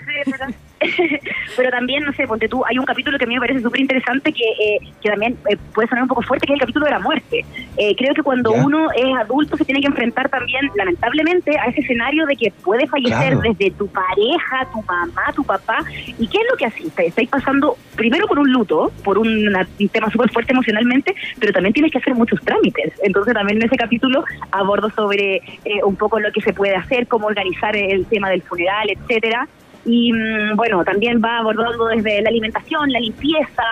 Pero 1.57 1.71
también, 1.71 2.05
no 2.05 2.13
sé, 2.13 2.27
ponte 2.27 2.49
tú, 2.49 2.65
hay 2.67 2.79
un 2.79 2.85
capítulo 2.85 3.19
que 3.19 3.25
a 3.25 3.29
mí 3.29 3.35
me 3.35 3.41
parece 3.41 3.61
súper 3.61 3.81
interesante 3.81 4.33
que, 4.33 4.45
eh, 4.45 4.79
que 5.03 5.09
también 5.11 5.37
eh, 5.51 5.57
puede 5.75 5.89
sonar 5.89 6.03
un 6.03 6.09
poco 6.09 6.23
fuerte, 6.23 6.47
que 6.47 6.53
es 6.53 6.57
el 6.57 6.61
capítulo 6.61 6.85
de 6.87 6.91
la 6.93 6.99
muerte. 6.99 7.45
Eh, 7.77 7.95
creo 7.97 8.15
que 8.15 8.23
cuando 8.23 8.53
Ya. 8.55 8.65
uno 8.65 8.89
es 8.93 9.17
adulto 9.21 9.57
se 9.57 9.65
tiene 9.65 9.81
que 9.81 9.87
enfrentar 9.87 10.29
también, 10.29 10.71
lamentablemente, 10.75 11.59
a 11.59 11.67
ese 11.67 11.81
escenario 11.81 12.27
de 12.27 12.37
que 12.37 12.51
puede 12.65 12.87
fallecer 12.87 13.13
Claro. 13.35 13.41
desde 13.41 13.71
tu 13.73 13.87
pareja, 13.89 14.67
tu 14.73 14.83
mamá, 14.83 15.23
tu 15.35 15.45
papá. 15.45 15.79
¿Y 16.19 16.27
qué 16.27 16.39
es 16.39 16.45
lo 16.51 16.57
que 16.57 16.67
asiste? 16.67 17.07
Estáis 17.07 17.29
pasando 17.29 17.77
primero 17.97 18.27
por 18.27 18.39
un 18.39 18.51
luto, 18.53 18.91
por 19.05 19.19
un, 19.19 19.49
una- 19.49 19.67
un 19.81 19.89
tema 19.89 20.11
súper 20.11 20.31
fuerte 20.31 20.53
emocionalmente, 20.53 21.15
pero 21.39 21.53
también 21.53 21.73
tienes 21.73 21.93
que 21.93 21.99
hacer 21.99 22.15
muchos 22.15 22.41
trámites. 22.43 22.93
Entonces 23.03 23.35
también 23.35 23.59
en 23.59 23.67
ese 23.67 23.77
capítulo 23.77 24.25
abordo 24.51 24.91
sobre 24.91 25.37
eh, 25.65 25.83
un 25.85 25.97
poco 25.97 26.19
lo 26.21 26.31
que 26.33 26.41
se 26.41 26.53
puede 26.53 26.75
hacer, 26.77 27.07
cómo 27.07 27.27
organizar 27.27 27.77
el 27.77 28.07
tema 28.07 28.31
del 28.31 28.43
funeral, 28.43 28.89
etcétera. 28.91 29.47
Y 29.85 30.13
mm, 30.13 30.55
bueno, 30.57 30.85
también 30.85 31.21
va 31.25 31.39
abordando 31.39 31.87
desde 31.87 32.23
la 32.23 32.29
alimentación, 32.31 32.91
la 32.93 33.01
limpieza, 33.01 33.63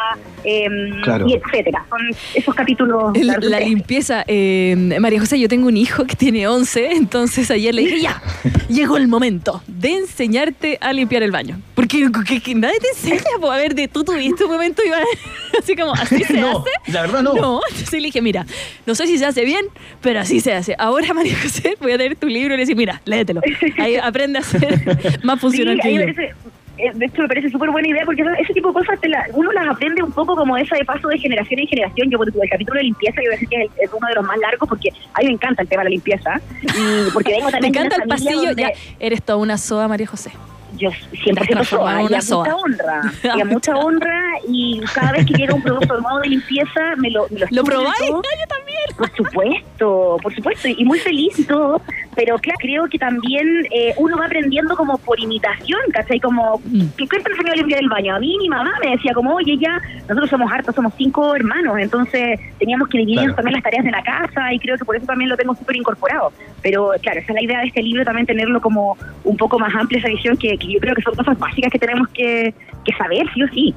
em, 0.45 1.01
Claro. 1.03 1.27
y 1.29 1.35
etcétera. 1.35 1.85
Son 1.89 2.01
esos 2.35 2.55
capítulos. 2.55 3.13
El- 3.15 3.29
la 3.51 3.61
limpieza. 3.61 4.25
eh, 4.27 4.97
María 5.01 5.21
José, 5.21 5.39
yo 5.39 5.49
tengo 5.49 5.69
un 5.69 5.77
hijo 5.77 6.05
que 6.07 6.17
tiene 6.17 6.47
11, 6.49 6.93
entonces 6.93 7.51
ayer 7.51 7.75
le 7.75 7.83
dije, 7.83 8.01
ya, 8.01 8.21
llegó 8.69 8.97
el 8.97 9.07
momento 9.09 9.63
de 9.67 9.91
enseñarte 9.99 10.79
a 10.81 10.93
limpiar 10.93 11.23
el 11.23 11.31
baño. 11.31 11.61
Porque 11.75 12.09
que- 12.27 12.41
que 12.41 12.55
nadie 12.55 12.79
te 12.81 12.89
enseña, 12.89 13.31
pues, 13.41 13.53
a 13.53 13.57
ver, 13.57 13.75
de 13.75 13.89
tú 13.89 14.03
tuviste 14.05 14.45
un 14.45 14.51
momento, 14.53 14.83
Iván, 14.85 15.03
así 15.59 15.77
como, 15.77 15.93
así 15.95 16.25
se 16.25 16.35
No, 16.41 16.59
hace. 16.59 16.93
la 16.93 17.03
verdad 17.03 17.23
no. 17.23 17.35
No, 17.35 17.61
entonces 17.71 17.93
le 18.01 18.07
dije, 18.07 18.21
mira, 18.21 18.47
no 18.87 18.95
sé 18.95 19.07
si 19.07 19.17
se 19.19 19.27
hace 19.27 19.45
bien, 19.45 19.65
pero 20.01 20.21
así 20.21 20.41
se 20.41 20.53
hace. 20.53 20.75
Ahora, 20.79 21.15
María 21.15 21.37
José, 21.41 21.77
voy 21.81 21.93
a 21.93 21.99
tener 21.99 22.17
tu 22.17 22.27
libro 22.27 22.55
y 22.55 22.57
le 22.57 22.63
decir, 22.63 22.77
mira, 22.77 23.01
léetelo. 23.05 23.41
Ahí 23.79 23.97
aprende 23.97 24.39
a 24.41 24.43
ser 24.43 25.19
más 25.23 25.41
funcional 25.41 25.77
Sí, 25.77 25.81
que 25.83 25.89
ahí 25.89 25.95
yo. 25.95 26.00
Parece- 26.05 26.35
eh, 26.79 26.91
de 26.95 27.05
hecho 27.07 27.23
me 27.23 27.29
parece 27.29 27.51
súper 27.51 27.71
buena 27.71 27.89
idea 27.89 28.05
porque 28.07 28.25
ese, 28.39 28.55
tipo 28.55 28.69
de 28.69 28.75
cosas 28.75 28.99
te 29.01 29.09
la- 29.09 29.27
uno 29.35 29.53
las 29.53 29.69
aprende 29.69 30.03
un 30.03 30.13
poco 30.13 30.35
como 30.35 30.57
esa 30.57 30.77
de 30.77 30.85
paso 30.85 31.09
de 31.09 31.19
generación 31.19 31.61
en 31.61 31.67
generación. 31.67 32.11
Yo, 32.11 32.17
por 32.19 32.27
ejemplo, 32.27 32.43
el 32.43 32.51
capítulo 32.51 32.79
de 32.79 32.85
limpieza, 32.85 33.17
yo 33.17 33.23
voy 33.29 33.29
a 33.29 33.33
decir 33.33 33.49
que 33.49 33.57
es, 33.57 33.63
el- 33.63 33.85
es 33.85 33.91
uno 33.93 34.07
de 34.09 34.15
los 34.15 34.25
más 34.25 34.39
largos 34.39 34.69
porque 34.69 34.89
a 35.15 35.21
mí 35.21 35.27
me 35.27 35.33
encanta 35.33 35.63
el 35.63 35.69
tema 35.69 35.83
de 35.83 35.85
la 35.85 35.91
limpieza. 35.91 36.41
Y 36.63 37.11
porque 37.13 37.33
vengo 37.33 37.47
Me 37.47 37.53
también 37.53 37.73
una 37.77 37.85
encanta 37.87 38.03
el 38.03 38.09
pasillo. 38.09 38.43
donde- 38.47 38.63
Ya, 38.63 38.71
eres 38.99 39.23
toda 39.23 39.39
una 39.39 39.59
soa, 39.59 39.89
María 39.89 40.07
José. 40.07 40.31
Yo 40.77 40.91
siempre 41.23 41.45
siento 41.47 41.53
transformado 41.65 41.99
soa 41.99 42.03
y 42.03 42.07
una 42.07 42.19
a 42.19 42.23
soa. 42.23 42.45
mucha 42.45 42.57
honra. 42.57 43.03
Y 43.37 43.41
a 43.41 43.45
mucha 43.45 43.77
honra 43.77 44.23
y 44.49 44.81
cada 44.95 45.13
vez 45.13 45.27
que 45.27 45.35
llega 45.35 45.55
un 45.55 45.63
producto 45.63 46.01
nuevo 46.01 46.19
de 46.21 46.29
limpieza 46.29 46.81
me 46.97 47.11
lo 47.11 47.27
me 47.31 47.41
lo, 47.41 47.47
¿Lo 47.51 47.65
probáis? 47.65 47.95
Ah, 48.01 48.07
yo 48.09 48.47
también. 48.49 48.71
Por 48.97 49.11
supuesto, 49.17 50.17
por 50.23 50.35
supuesto, 50.35 50.69
y 50.69 50.85
muy 50.85 50.99
feliz 50.99 51.39
y 51.39 51.45
todo, 51.45 51.81
pero 52.15 52.37
claro, 52.39 52.59
creo 52.61 52.87
que 52.87 52.99
también 52.99 53.47
eh, 53.71 53.95
uno 53.97 54.17
va 54.19 54.27
aprendiendo 54.27 54.77
como 54.77 54.99
por 54.99 55.19
imitación, 55.19 55.81
¿cachai? 55.93 56.21
Como, 56.21 56.61
Mm. 56.65 56.81
¿qué 56.97 57.07
¿quién 57.07 57.23
te 57.23 57.31
enseñó 57.31 57.53
a 57.53 57.57
limpiar 57.57 57.81
el 57.81 57.89
baño? 57.89 58.15
A 58.17 58.19
mí 58.21 58.37
mi 58.39 58.49
mamá 58.49 58.73
me 58.85 58.91
decía 58.93 59.13
como, 59.15 59.35
oye, 59.35 59.57
ya, 59.59 59.81
nosotros 60.09 60.29
somos 60.31 60.51
hartos, 60.53 60.75
somos 60.75 60.93
cinco 60.97 61.35
hermanos, 61.35 61.77
entonces 61.79 62.39
teníamos 62.59 62.89
que 62.89 62.99
dividir 62.99 63.21
Claro. 63.21 63.35
también 63.37 63.55
las 63.55 63.63
tareas 63.63 63.85
de 63.85 63.91
la 63.91 64.03
casa 64.03 64.53
y 64.53 64.59
creo 64.59 64.77
que 64.77 64.85
por 64.85 64.97
eso 64.97 65.07
también 65.07 65.29
lo 65.31 65.37
tengo 65.37 65.55
súper 65.55 65.77
incorporado. 65.77 66.33
Pero 66.63 66.91
claro, 67.01 67.21
esa 67.21 67.33
es 67.33 67.35
la 67.35 67.43
idea 67.43 67.61
de 67.61 67.67
este 67.69 67.83
libro, 67.83 68.05
también 68.05 68.27
tenerlo 68.27 68.61
como 68.61 68.97
un 69.25 69.37
poco 69.37 69.59
más 69.59 69.75
amplia 69.75 69.99
esa 69.99 70.09
visión 70.09 70.37
que, 70.37 70.59
que 70.61 70.73
yo 70.73 70.79
creo 70.79 70.95
que 70.95 71.03
son 71.03 71.15
cosas 71.15 71.39
básicas 71.39 71.73
que 71.73 71.79
tenemos 71.79 72.09
que, 72.15 72.55
que 72.85 72.93
saber, 72.97 73.27
sí 73.35 73.43
o 73.43 73.49
sí. 73.49 73.75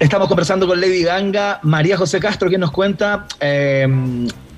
Estamos 0.00 0.28
conversando 0.28 0.66
con 0.66 0.80
Lady 0.80 1.02
Ganga, 1.02 1.60
María 1.62 1.96
José 1.96 2.18
Castro, 2.18 2.48
quien 2.48 2.60
nos 2.60 2.70
cuenta 2.70 3.26
eh, 3.40 3.86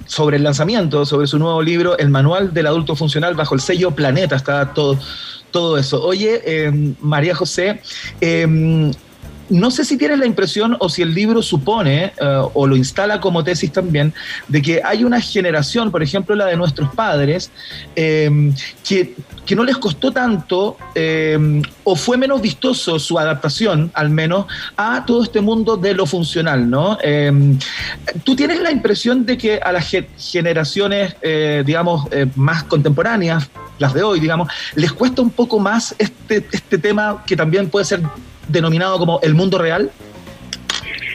sobre 0.06 0.36
el 0.36 0.42
lanzamiento, 0.42 1.04
sobre 1.04 1.26
su 1.26 1.38
nuevo 1.38 1.60
libro, 1.62 1.98
El 1.98 2.10
Manual 2.10 2.54
del 2.54 2.66
Adulto 2.66 2.96
Funcional, 2.96 3.34
bajo 3.34 3.54
el 3.54 3.60
sello 3.60 3.90
Planeta, 3.90 4.36
está 4.36 4.72
todo, 4.72 4.98
todo 5.50 5.76
eso. 5.76 6.02
Oye, 6.02 6.40
eh, 6.44 6.94
María 7.00 7.34
José, 7.34 7.80
eh, 8.20 8.90
no 9.50 9.70
sé 9.70 9.84
si 9.84 9.96
tienes 9.96 10.18
la 10.18 10.26
impresión 10.26 10.76
o 10.80 10.88
si 10.88 11.02
el 11.02 11.14
libro 11.14 11.42
supone 11.42 12.12
eh, 12.20 12.42
o 12.54 12.66
lo 12.66 12.76
instala 12.76 13.20
como 13.20 13.44
tesis 13.44 13.70
también 13.72 14.14
de 14.48 14.62
que 14.62 14.80
hay 14.84 15.04
una 15.04 15.20
generación, 15.20 15.90
por 15.90 16.02
ejemplo 16.02 16.34
la 16.34 16.46
de 16.46 16.56
nuestros 16.56 16.94
padres, 16.94 17.50
eh, 17.96 18.52
que, 18.86 19.14
que 19.44 19.54
no 19.56 19.64
les 19.64 19.76
costó 19.76 20.12
tanto 20.12 20.76
eh, 20.94 21.62
o 21.84 21.96
fue 21.96 22.16
menos 22.16 22.40
vistoso 22.40 22.98
su 22.98 23.18
adaptación, 23.18 23.90
al 23.94 24.10
menos, 24.10 24.46
a 24.76 25.04
todo 25.04 25.22
este 25.22 25.40
mundo 25.40 25.76
de 25.76 25.94
lo 25.94 26.06
funcional, 26.06 26.68
¿no? 26.70 26.96
Eh, 27.02 27.30
¿Tú 28.24 28.34
tienes 28.34 28.60
la 28.60 28.70
impresión 28.70 29.26
de 29.26 29.36
que 29.36 29.58
a 29.58 29.72
las 29.72 29.88
ge- 29.90 30.08
generaciones, 30.18 31.16
eh, 31.20 31.62
digamos, 31.66 32.06
eh, 32.10 32.26
más 32.36 32.64
contemporáneas, 32.64 33.50
las 33.78 33.92
de 33.92 34.02
hoy, 34.02 34.20
digamos, 34.20 34.48
les 34.76 34.92
cuesta 34.92 35.20
un 35.20 35.30
poco 35.30 35.58
más 35.58 35.94
este, 35.98 36.46
este 36.52 36.78
tema 36.78 37.22
que 37.26 37.36
también 37.36 37.68
puede 37.68 37.84
ser 37.84 38.00
denominado 38.48 38.98
como 38.98 39.20
el 39.22 39.34
mundo 39.34 39.58
real? 39.58 39.90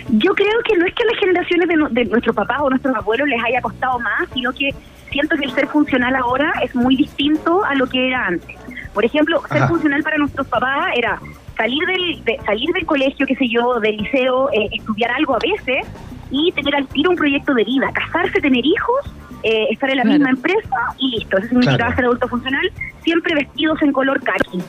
Yo 0.10 0.34
creo 0.34 0.60
que 0.66 0.76
no 0.78 0.86
es 0.86 0.94
que 0.96 1.04
a 1.04 1.06
las 1.08 1.18
generaciones 1.20 1.68
de, 1.68 1.76
nu- 1.76 1.90
de 1.90 2.06
nuestros 2.06 2.36
papás 2.36 2.58
o 2.62 2.70
nuestros 2.70 2.96
abuelos 2.96 3.28
les 3.28 3.44
haya 3.44 3.62
costado 3.62 4.00
más, 4.00 4.28
sino 4.34 4.52
que 4.54 4.72
siento 5.12 5.36
que 5.38 5.46
el 5.46 5.52
ser 5.52 5.68
funcional 5.68 6.16
ahora 6.16 6.52
es 6.64 6.74
muy 6.76 6.96
distinto 6.96 7.64
a 7.64 7.76
lo 7.76 7.88
que 7.88 8.08
era 8.08 8.26
antes. 8.28 8.56
Por 8.94 9.06
ejemplo, 9.06 9.42
ser 9.52 9.68
funcional 9.68 10.02
para 10.04 10.18
nuestros 10.18 10.48
papás 10.48 10.94
era 10.96 11.20
salir 11.56 11.86
del, 11.86 12.24
de- 12.24 12.40
salir 12.46 12.70
del 12.74 12.86
colegio, 12.86 13.26
qué 13.28 13.36
sé 13.36 13.48
yo, 13.50 13.80
del 13.80 13.98
liceo, 13.98 14.50
eh, 14.52 14.70
estudiar 14.72 15.12
algo 15.12 15.36
a 15.36 15.40
veces 15.40 15.86
y 16.32 16.52
tener 16.54 16.76
al 16.76 16.88
tiro 16.88 17.12
un 17.12 17.16
proyecto 17.16 17.54
de 17.54 17.64
vida, 17.64 17.92
casarse, 17.94 18.40
tener 18.42 18.66
hijos, 18.66 19.14
eh, 19.44 19.68
estar 19.70 19.90
en 19.92 19.98
la 19.98 20.04
Claro. 20.04 20.18
misma 20.18 20.30
empresa 20.32 20.76
y 20.98 21.12
listo. 21.18 21.38
Eso 21.38 21.48
significaba 21.50 21.78
Claro. 21.78 21.96
ser 21.96 22.06
adulto 22.06 22.28
funcional, 22.28 22.72
siempre 23.04 23.36
vestidos 23.36 23.80
en 23.84 23.92
color 23.94 24.22
caqui. 24.24 24.60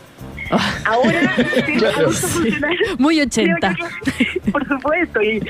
Ahora, 0.84 1.34
ser 1.36 1.78
Claro. 1.78 1.98
adulto 2.00 2.26
funcional 2.28 2.76
Muy 2.98 3.20
80. 3.20 3.76
por 4.52 4.66
supuesto, 4.66 5.22
y 5.22 5.36
eh, 5.38 5.42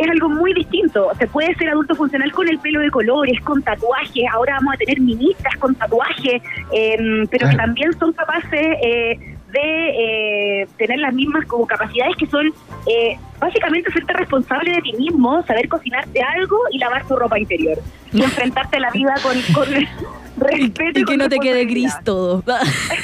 es 0.00 0.10
algo 0.10 0.28
muy 0.28 0.54
distinto. 0.54 1.10
Se 1.18 1.26
puede 1.26 1.54
ser 1.56 1.70
adulto 1.70 1.94
funcional 1.94 2.30
con 2.32 2.48
el 2.48 2.58
pelo 2.60 2.80
de 2.80 2.90
colores, 2.90 3.40
con 3.40 3.62
tatuajes. 3.62 4.24
Ahora 4.32 4.54
vamos 4.56 4.74
a 4.74 4.76
tener 4.78 5.00
ministras 5.00 5.56
con 5.58 5.74
tatuajes, 5.74 6.42
eh, 6.72 7.26
pero 7.30 7.50
que 7.50 7.56
también 7.56 7.92
son 7.98 8.12
capaces 8.12 8.66
eh, 8.82 9.33
de 9.54 10.62
eh, 10.62 10.68
tener 10.76 10.98
las 10.98 11.14
mismas 11.14 11.46
como 11.46 11.66
capacidades 11.66 12.16
que 12.16 12.26
son 12.26 12.46
eh, 12.86 13.18
básicamente 13.38 13.90
serte 13.92 14.12
responsable 14.12 14.72
de 14.72 14.82
ti 14.82 14.92
mismo, 14.94 15.42
saber 15.46 15.68
cocinarte 15.68 16.20
algo 16.22 16.58
y 16.70 16.78
lavar 16.78 17.06
tu 17.06 17.16
ropa 17.16 17.38
interior. 17.38 17.78
Y 18.12 18.22
enfrentarte 18.22 18.76
a 18.76 18.80
la 18.80 18.90
vida 18.90 19.14
con, 19.22 19.40
con 19.52 19.66
respeto. 20.36 20.98
Y 20.98 21.02
con 21.04 21.12
que 21.12 21.16
no 21.16 21.28
te 21.28 21.38
quede 21.38 21.64
gris 21.64 21.92
todo. 22.04 22.42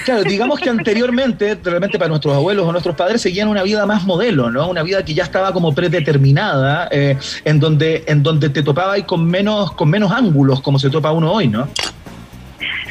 Claro, 0.05 0.25
digamos 0.25 0.59
que 0.59 0.71
anteriormente, 0.71 1.59
realmente 1.63 1.99
para 1.99 2.09
nuestros 2.09 2.35
abuelos 2.35 2.67
o 2.67 2.73
nuestros 2.73 2.97
padres, 2.97 3.21
seguían 3.21 3.49
una 3.49 3.63
vida 3.63 3.87
más 3.87 4.05
modelo, 4.05 4.51
¿no? 4.51 4.69
Una 4.69 4.83
vida 4.83 5.05
que 5.05 5.15
ya 5.15 5.25
estaba 5.25 5.53
como 5.53 5.75
predeterminada, 5.75 6.89
eh, 6.91 7.17
en 7.45 7.61
donde 7.61 8.05
en 8.07 8.23
donde 8.23 8.49
te 8.49 8.63
topaba 8.63 8.99
y 8.99 9.03
con 9.03 9.27
menos 9.27 9.73
con 9.73 9.91
menos 9.91 10.11
ángulos, 10.11 10.61
como 10.63 10.79
se 10.79 10.91
topa 10.91 11.13
uno 11.13 11.33
hoy, 11.33 11.49
¿no? 11.49 11.69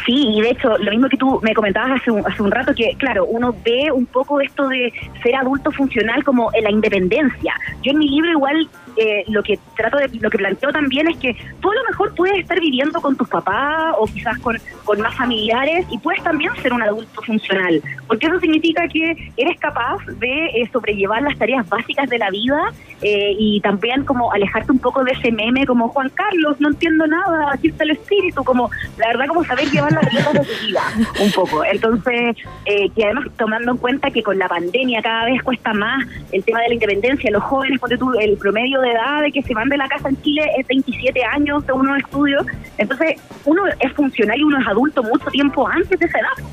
Sí, 0.05 0.27
y 0.30 0.41
de 0.41 0.51
hecho, 0.51 0.77
lo 0.77 0.91
mismo 0.91 1.09
que 1.09 1.17
tú 1.17 1.39
me 1.43 1.53
comentabas 1.53 2.01
hace 2.01 2.11
un, 2.11 2.26
hace 2.26 2.41
un 2.41 2.51
rato, 2.51 2.73
que 2.73 2.93
claro, 2.97 3.26
uno 3.26 3.55
ve 3.63 3.91
un 3.91 4.05
poco 4.05 4.39
esto 4.41 4.67
de 4.67 4.93
ser 5.21 5.35
adulto 5.35 5.71
funcional 5.71 6.23
como 6.23 6.51
en 6.53 6.63
la 6.63 6.71
independencia. 6.71 7.53
Yo 7.84 7.91
en 7.91 7.99
mi 7.99 8.09
libro 8.09 8.31
igual 8.31 8.69
eh, 8.98 9.24
lo 9.28 9.44
que 9.44 9.60
trato 9.76 9.98
de, 9.98 10.10
lo 10.20 10.30
que 10.30 10.38
planteo 10.38 10.72
también 10.72 11.07
es 11.07 11.18
que 11.18 11.36
tú 11.61 11.72
a 11.72 11.76
lo 11.76 11.84
mejor 11.90 12.14
puedes 12.16 12.40
estar 12.40 12.60
viviendo 12.60 13.02
con 13.02 13.16
tus 13.16 13.28
papás 13.28 13.95
o 13.98 14.06
quizás 14.06 14.38
con, 14.40 14.57
con 14.86 15.02
más 15.02 15.16
familiares 15.16 15.86
y 15.90 15.98
puedes 15.98 16.24
también 16.24 16.52
ser 16.61 16.74
un 16.74 16.82
adulto 16.82 17.22
funcional, 17.22 17.82
porque 18.07 18.28
eso 18.28 18.40
significa 18.40 18.88
que 18.88 19.32
eres 19.38 19.60
capaz 19.60 20.06
de 20.20 20.45
eh, 20.48 20.70
sobrellevar 20.72 21.22
las 21.22 21.38
tareas 21.38 21.68
básicas 21.68 22.10
de 22.10 22.18
la 22.18 22.30
vida 22.30 22.72
eh, 23.02 23.36
y 23.38 23.61
también 23.61 24.03
como 24.03 24.32
alejarte 24.32 24.72
un 24.72 24.80
poco 24.80 25.03
de 25.03 25.11
ese 25.11 25.32
meme 25.32 25.66
como 25.66 25.90
Juan 25.90 26.10
Carlos, 26.10 26.60
no 26.60 26.70
entiendo 26.70 27.07
nada, 27.07 27.53
aquí 27.53 27.70
está 27.70 27.84
el 27.84 27.91
espíritu, 27.91 28.44
como 28.44 28.70
la 28.98 29.07
verdad 29.07 29.28
como 29.28 29.44
saber 29.44 29.70
llevar 29.70 29.91
las 29.91 30.03
riendas 30.06 30.34
de 30.34 30.40
tu 30.40 30.66
vida 30.66 30.82
un 31.22 31.32
poco. 31.32 31.64
Entonces, 31.64 32.36
eh, 32.66 32.90
que 32.95 33.06
además 33.06 33.28
tomando 33.38 33.72
en 33.72 33.78
cuenta 33.78 34.11
que 34.11 34.24
con 34.24 34.38
la 34.38 34.48
pandemia 34.48 35.02
cada 35.02 35.26
vez 35.26 35.41
cuesta 35.44 35.74
más 35.74 36.06
el 36.32 36.44
tema 36.44 36.61
de 36.61 36.70
la 36.70 36.74
independencia, 36.74 37.32
los 37.32 37.44
jóvenes, 37.44 37.80
ponte 37.80 37.98
tú, 37.98 38.14
el 38.20 38.38
promedio 38.38 38.78
de 38.81 38.91
edad 38.91 39.22
de 39.22 39.31
que 39.31 39.41
se 39.43 39.53
van 39.53 39.69
de 39.69 39.77
la 39.77 39.88
casa 39.88 40.10
en 40.10 40.22
Chile 40.22 40.43
es 40.57 40.68
27 40.68 41.23
años 41.23 41.64
según 41.65 41.81
unos 41.89 41.99
estudios, 41.99 42.45
entonces 42.77 43.15
uno 43.45 43.64
es 43.80 43.93
funcional 43.93 44.39
y 44.39 44.43
uno 44.43 44.60
es 44.60 44.68
adulto 44.68 45.03
mucho 45.03 45.26
tiempo 45.31 45.68
antes 45.68 45.99
de 45.99 46.06
esa 46.06 46.19
edad. 46.19 46.45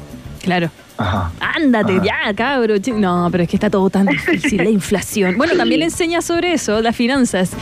Claro. 0.43 0.70
Ajá. 0.98 1.31
Ándate, 1.57 2.01
ya, 2.03 2.32
cabro. 2.35 2.74
No, 2.94 3.28
pero 3.31 3.43
es 3.43 3.51
que 3.51 3.57
está 3.57 3.69
todo 3.69 3.90
tan 3.90 4.07
difícil, 4.07 4.59
la 4.65 4.70
inflación. 4.81 5.36
Bueno, 5.36 5.55
también 5.55 5.82
enseña 5.82 6.23
sobre 6.23 6.53
eso, 6.55 6.81
las 6.81 6.97
finanzas. 6.97 7.53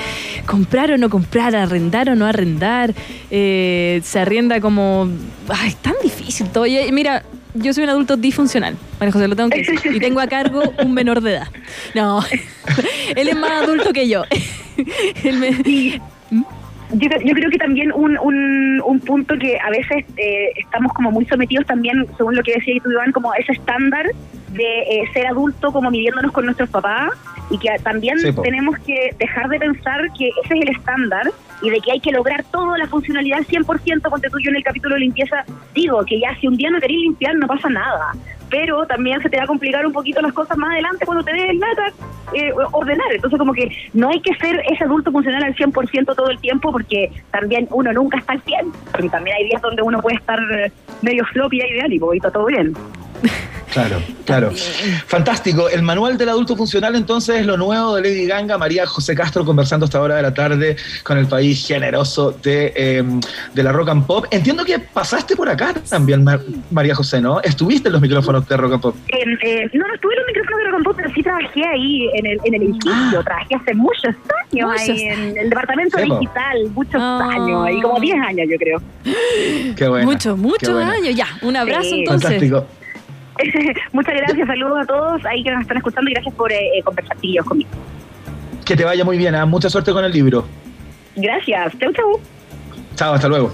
Comprar 0.47 0.93
o 0.93 0.99
no 0.99 1.09
comprar, 1.11 1.57
arrendar 1.57 2.11
o 2.11 2.15
no 2.15 2.27
arrendar. 2.27 2.95
eh, 3.31 4.01
se 4.05 4.21
arrienda 4.21 4.61
como... 4.61 5.09
Ay, 5.49 5.69
es 5.71 5.77
tan 5.77 5.95
difícil 6.03 6.49
todo. 6.51 6.67
Y, 6.67 6.93
mira, 6.93 7.25
yo 7.55 7.73
soy 7.73 7.85
un 7.85 7.91
adulto 7.91 8.17
disfuncional, 8.17 8.77
María 8.99 9.13
José, 9.13 9.29
lo 9.29 9.37
tengo 9.37 9.51
que 9.51 9.59
decir. 9.59 9.81
Y 9.95 10.01
tengo 10.01 10.21
a 10.21 10.27
cargo 10.27 10.63
un 10.83 10.93
menor 10.93 11.21
de 11.21 11.33
edad. 11.33 11.49
No, 11.95 12.21
él 13.17 13.29
es 13.29 13.37
más 13.37 13.63
adulto 13.63 13.93
que 13.93 14.09
yo. 14.09 14.25
Él 15.25 15.39
me- 15.39 16.01
Yo, 16.93 17.09
yo 17.25 17.33
creo 17.35 17.51
que 17.51 17.59
también 17.59 17.91
un, 17.93 18.19
un, 18.19 18.81
un 18.85 19.01
punto 19.01 19.37
que 19.39 19.59
a 19.59 19.71
veces 19.71 20.05
eh, 20.17 20.51
estamos 20.57 20.93
como 20.93 21.11
muy 21.11 21.25
sometidos 21.27 21.67
también, 21.67 22.07
según 22.17 22.37
lo 22.37 22.43
que 22.43 22.55
decía 22.55 22.75
tú, 22.83 22.91
Iván, 22.91 23.11
como 23.13 23.33
a 23.33 23.37
ese 23.37 23.53
estándar 23.53 24.07
de 24.53 24.63
eh, 24.83 25.09
ser 25.13 25.27
adulto 25.27 25.73
como 25.73 25.91
midiéndonos 25.91 26.31
con 26.33 26.45
nuestros 26.45 26.69
papás 26.71 27.11
y 27.51 27.59
que 27.59 27.69
también 27.83 28.19
Sí, 28.19 28.29
tenemos 28.43 28.79
que 28.81 29.11
dejar 29.19 29.49
de 29.49 29.59
pensar 29.59 30.01
que 30.17 30.29
ese 30.45 30.55
es 30.55 30.63
el 30.63 30.69
estándar 30.77 31.33
y 31.63 31.71
de 31.71 31.81
que 31.81 31.93
hay 31.93 32.01
que 32.01 32.13
lograr 32.13 32.45
toda 32.45 32.77
la 32.79 32.87
funcionalidad 32.87 33.39
al 33.39 33.47
100%, 33.47 34.11
ponte 34.11 34.31
tú 34.31 34.39
yo 34.39 34.51
en 34.51 34.57
el 34.57 34.65
capítulo 34.65 34.95
de 34.95 35.01
limpieza, 35.01 35.45
digo 35.75 36.05
que 36.05 36.21
ya 36.21 36.35
si 36.41 36.49
un 36.49 36.57
día 36.57 36.71
no 36.71 36.81
querés 36.81 36.97
limpiar 36.97 37.35
no 37.37 37.47
pasa 37.47 37.69
nada, 37.69 38.13
pero 38.51 38.87
también 38.87 39.21
se 39.23 39.29
te 39.29 39.37
va 39.37 39.45
a 39.45 39.47
complicar 39.47 39.87
un 39.87 39.93
poquito 39.93 40.21
las 40.21 40.33
cosas 40.33 40.57
más 40.57 40.71
adelante 40.73 41.07
cuando 41.07 41.25
te 41.25 41.33
des 41.33 41.57
lata 41.57 41.93
eh, 42.33 42.53
ordenar, 42.73 43.13
entonces 43.13 43.39
como 43.39 43.53
que 43.53 43.71
no 43.93 44.09
hay 44.09 44.21
que 44.21 44.35
ser 44.37 44.63
ese 44.71 44.85
adulto 44.85 45.11
funcional 45.11 45.43
al 45.43 45.55
100% 45.55 46.15
todo 46.15 46.31
el 46.31 46.39
tiempo 46.39 46.73
porque 46.73 47.11
también 47.31 47.69
uno 47.71 47.93
nunca 47.93 48.19
está 48.19 48.35
al 48.35 48.43
100, 48.43 48.73
porque 48.93 49.09
también 49.09 49.37
hay 49.37 49.49
días 49.49 49.63
donde 49.63 49.83
uno 49.83 50.01
puede 50.01 50.17
estar 50.17 50.39
eh, 50.53 50.73
medio 51.03 51.25
floppy 51.27 51.61
ahí 51.61 51.73
de 51.73 51.83
ánimo 51.83 52.13
y 52.15 52.19
está 52.19 52.31
todo 52.31 52.47
bien. 52.47 52.75
Claro, 53.75 54.01
claro. 54.25 54.53
Fantástico. 55.07 55.69
El 55.69 55.83
manual 55.83 56.17
del 56.17 56.29
adulto 56.29 56.55
funcional 56.55 56.95
entonces 56.95 57.41
es 57.41 57.47
lo 57.47 57.57
nuevo 57.57 57.97
de 57.97 58.03
Lady 58.03 58.25
Ganga, 58.27 58.57
María 58.57 58.87
José 58.87 59.17
Castro 59.17 59.45
conversando 59.45 59.85
hasta 59.87 59.99
ahora 59.99 60.15
de 60.15 60.23
la 60.23 60.33
tarde 60.33 60.77
con 61.03 61.19
el 61.19 61.27
país 61.27 61.67
generoso 61.67 62.31
de, 62.41 62.73
eh, 62.77 63.03
de 63.53 63.63
la 63.65 63.73
rock 63.73 63.89
and 63.89 64.07
pop. 64.07 64.27
Entiendo 64.31 64.65
que 64.65 64.79
pasaste 64.79 65.35
por 65.35 65.49
acá 65.49 65.75
también, 65.91 66.23
Mar- 66.23 66.39
María 66.71 66.95
José, 66.95 67.21
¿no? 67.21 67.41
Estuviste 67.41 67.89
en 67.89 67.95
los 67.95 68.01
micrófonos 68.03 68.47
de 68.47 68.57
rock 68.57 68.73
and 68.75 68.83
pop. 68.83 68.97
En, 69.09 69.31
eh, 69.43 69.69
no, 69.73 69.89
no 69.89 69.95
estuve 69.95 70.13
en 70.15 70.19
los 70.21 70.27
micrófonos 70.29 70.59
de 70.59 70.71
Rock 70.71 70.97
pero 70.97 71.11
sí 71.13 71.23
trabajé 71.25 71.67
ahí 71.67 72.09
en 72.15 72.27
el, 72.27 72.39
en 72.45 72.55
el 72.55 72.63
edificio, 72.63 73.25
trabajé 73.25 73.55
hace 73.57 73.75
muchos 73.75 74.05
años 74.05 74.17
Muchos 74.53 74.81
ahí 74.89 75.01
en 75.03 75.37
el 75.37 75.51
departamento 75.51 75.97
digital, 75.99 76.71
muchos 76.75 77.03
años, 77.03 77.67
ahí 77.67 77.81
como 77.81 77.99
10 77.99 78.17
años 78.21 78.47
yo 78.49 78.57
creo. 78.57 78.83
Qué 79.75 79.89
bueno. 79.89 80.07
Muchos, 80.07 80.39
muchos 80.39 80.81
años. 80.81 81.13
Ya, 81.17 81.27
un 81.43 81.57
abrazo 81.57 81.83
Sí. 81.83 82.01
entonces. 82.01 82.31
Fantástico. 82.31 82.67
Muchas 83.93 84.15
gracias, 84.15 84.47
saludos 84.47 84.83
a 84.83 84.87
todos 84.87 85.25
ahí 85.27 85.43
que 85.43 85.51
nos 85.51 85.63
están 85.63 85.77
escuchando 85.79 86.11
y 86.11 86.15
gracias 86.15 86.35
por 86.35 86.53
eh, 86.53 86.79
eh, 86.79 86.83
conversar 86.83 87.17
conmigo. 87.45 87.71
Que 88.65 88.77
te 88.77 88.85
vaya 88.85 89.05
muy 89.05 89.19
bien, 89.19 89.35
¿ah? 89.35 89.47
mucha 89.47 89.69
suerte 89.69 89.93
con 89.93 90.05
el 90.05 90.13
libro. 90.13 90.47
Gracias, 91.17 91.79
chau 91.79 91.93
chau. 91.93 92.21
Chao, 92.97 93.15
hasta 93.15 93.27
luego. 93.29 93.53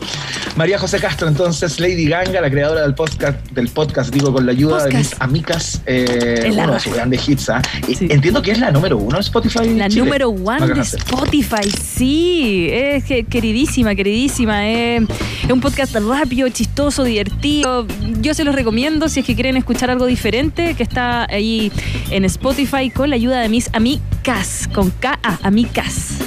María 0.57 0.79
José 0.79 0.99
Castro, 0.99 1.29
entonces, 1.29 1.81
Lady 1.81 2.07
Ganga, 2.09 2.41
la 2.41 2.51
creadora 2.51 2.83
del 2.83 2.95
podcast, 2.95 3.39
del 3.53 3.69
podcast 3.69 4.13
digo, 4.13 4.33
con 4.33 4.45
la 4.45 4.53
ayuda 4.53 4.85
de 4.85 4.95
mis 4.95 5.15
amigas, 5.21 5.81
eh, 5.87 6.51
uno 6.53 6.75
de 6.75 6.81
sus 6.81 6.93
grandes 6.93 7.27
hits. 7.29 7.49
¿ah? 7.49 7.63
Entiendo 8.01 8.43
que 8.43 8.51
es 8.51 8.59
la 8.59 8.71
número 8.71 8.99
uno 8.99 9.17
en 9.17 9.21
Spotify. 9.23 9.71
La 9.77 9.89
Chile. 9.89 10.05
número 10.05 10.29
one 10.29 10.61
Maca 10.61 10.75
de. 10.75 10.81
Spotify, 10.83 11.71
sí, 11.71 12.69
es 12.71 13.05
que- 13.05 13.25
queridísima, 13.25 13.95
queridísima. 13.95 14.69
eh. 14.69 14.97
Es 15.45 15.51
un 15.51 15.61
podcast 15.61 15.95
rápido, 15.97 16.49
chistoso, 16.51 17.05
divertido. 17.05 17.87
Yo 18.21 18.35
se 18.35 18.45
los 18.45 18.55
recomiendo 18.55 19.09
si 19.09 19.21
es 19.21 19.27
que 19.27 19.35
quieren 19.35 19.57
escuchar 19.57 19.91
algo 19.91 20.07
diferente, 20.07 20.75
que 20.75 20.83
está 20.83 21.25
ahí 21.31 21.73
en 22.11 22.25
Spotify 22.27 22.91
con 22.91 23.09
la 23.09 23.17
ayuda 23.17 23.41
de 23.41 23.49
mis 23.49 23.71
amigas, 23.73 24.69
con 24.75 24.91
K, 24.91 25.19
-A, 25.23 25.39
amigas. 25.43 26.19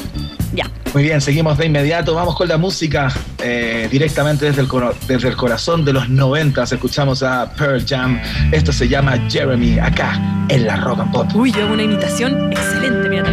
Ya. 0.54 0.70
Muy 0.94 1.04
bien, 1.04 1.22
seguimos 1.22 1.58
de 1.58 1.66
inmediato. 1.66 2.14
Vamos 2.14 2.36
con 2.36 2.48
la 2.48 2.58
música 2.58 3.12
eh, 3.44 3.88
directamente 3.90 4.46
desde 4.46 4.62
el, 4.62 4.70
desde 5.08 5.30
el 5.30 5.36
corazón 5.36 5.84
de 5.84 5.94
los 5.94 6.08
noventas. 6.08 6.72
Escuchamos 6.72 7.24
a 7.24 7.52
Pearl 7.56 7.84
Jam. 7.84 8.22
Esto 8.52 8.72
se 8.72 8.88
llama 8.88 9.18
Jeremy, 9.28 9.80
acá 9.80 10.22
en 10.50 10.68
la 10.68 10.76
Rock 10.76 11.00
and 11.00 11.12
Pop. 11.12 11.36
Uy, 11.36 11.52
yo 11.52 11.64
hago 11.64 11.74
una 11.74 11.84
imitación 11.84 12.52
excelente, 12.52 13.10
mira, 13.10 13.24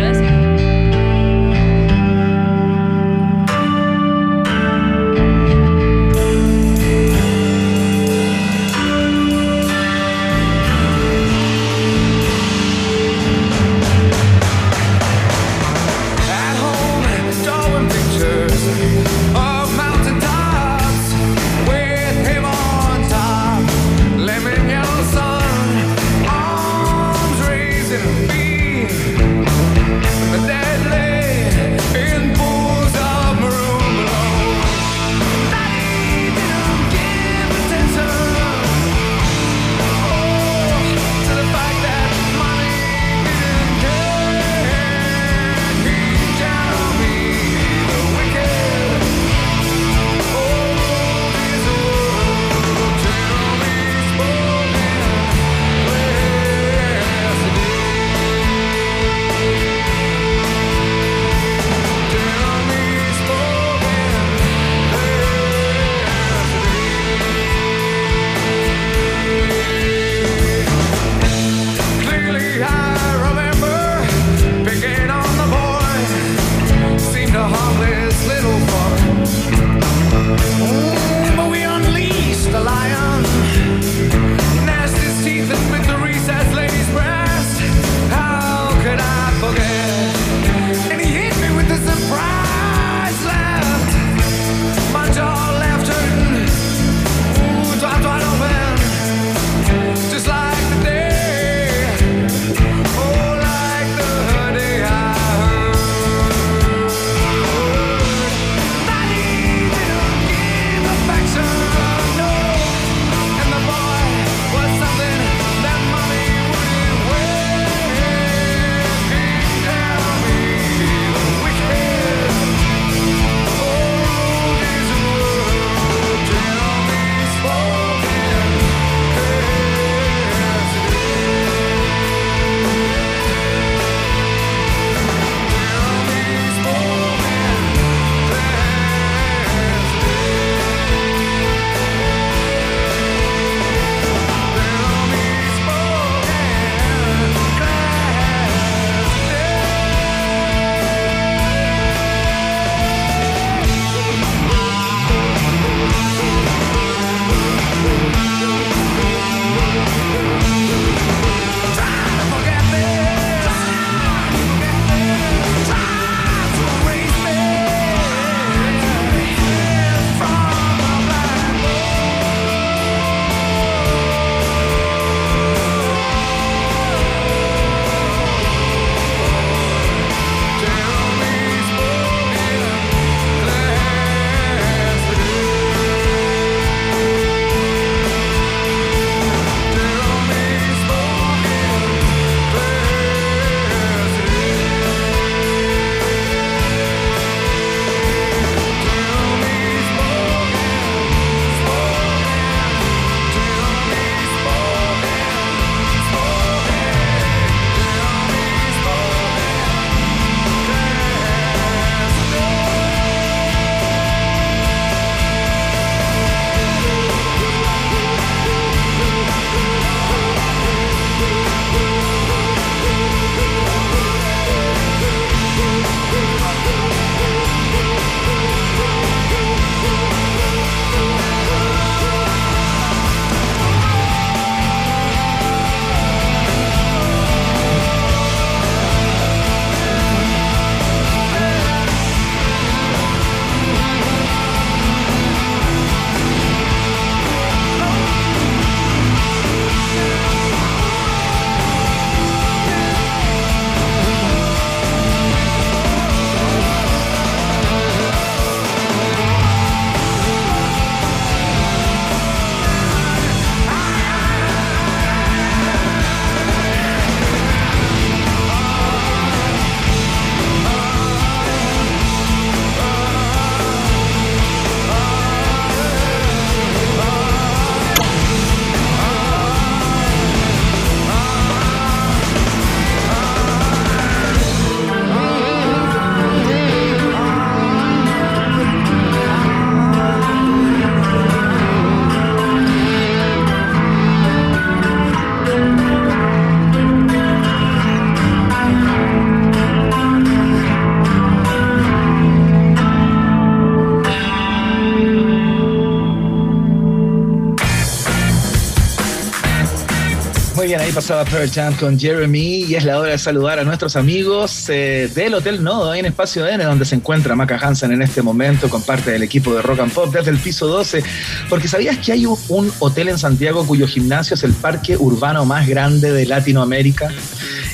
Pasaba 311.11 311.29
Pearl 311.29 311.51
Jam 311.51 311.75
con 311.75 311.99
Jeremy 311.99 312.67
y 312.69 312.77
es 312.77 312.85
la 312.85 312.97
hora 313.01 313.11
de 313.11 313.19
saludar 313.19 313.59
a 313.59 313.65
nuestros 313.65 313.97
amigos 313.97 314.69
eh, 314.69 315.11
del 315.13 315.35
Hotel 315.35 315.61
Nodo, 315.61 315.93
en 315.93 316.07
Espacio 316.07 316.47
N, 316.47 316.63
donde 316.63 316.85
se 316.85 316.95
encuentra 316.95 317.35
Maca 317.35 317.59
Hansen 317.61 317.91
en 317.91 318.01
este 318.01 318.23
momento 318.23 318.71
con 318.71 318.81
parte 318.83 319.11
del 319.11 319.25
equipo 319.25 319.53
de 319.53 319.61
Rock 319.61 319.81
and 319.81 319.93
Pop 319.93 320.15
desde 320.15 320.31
el 320.31 320.39
piso 320.39 320.69
12. 320.69 321.03
Porque 321.49 321.67
sabías 321.67 321.99
que 321.99 322.13
hay 322.13 322.27
un 322.27 322.73
hotel 322.79 323.09
en 323.09 323.19
Santiago 323.19 323.67
cuyo 323.67 323.89
gimnasio 323.89 324.35
es 324.35 324.45
el 324.45 324.53
parque 324.53 324.97
urbano 324.97 325.45
más 325.45 325.67
grande 325.67 326.13
de 326.13 326.27
Latinoamérica. 326.27 327.09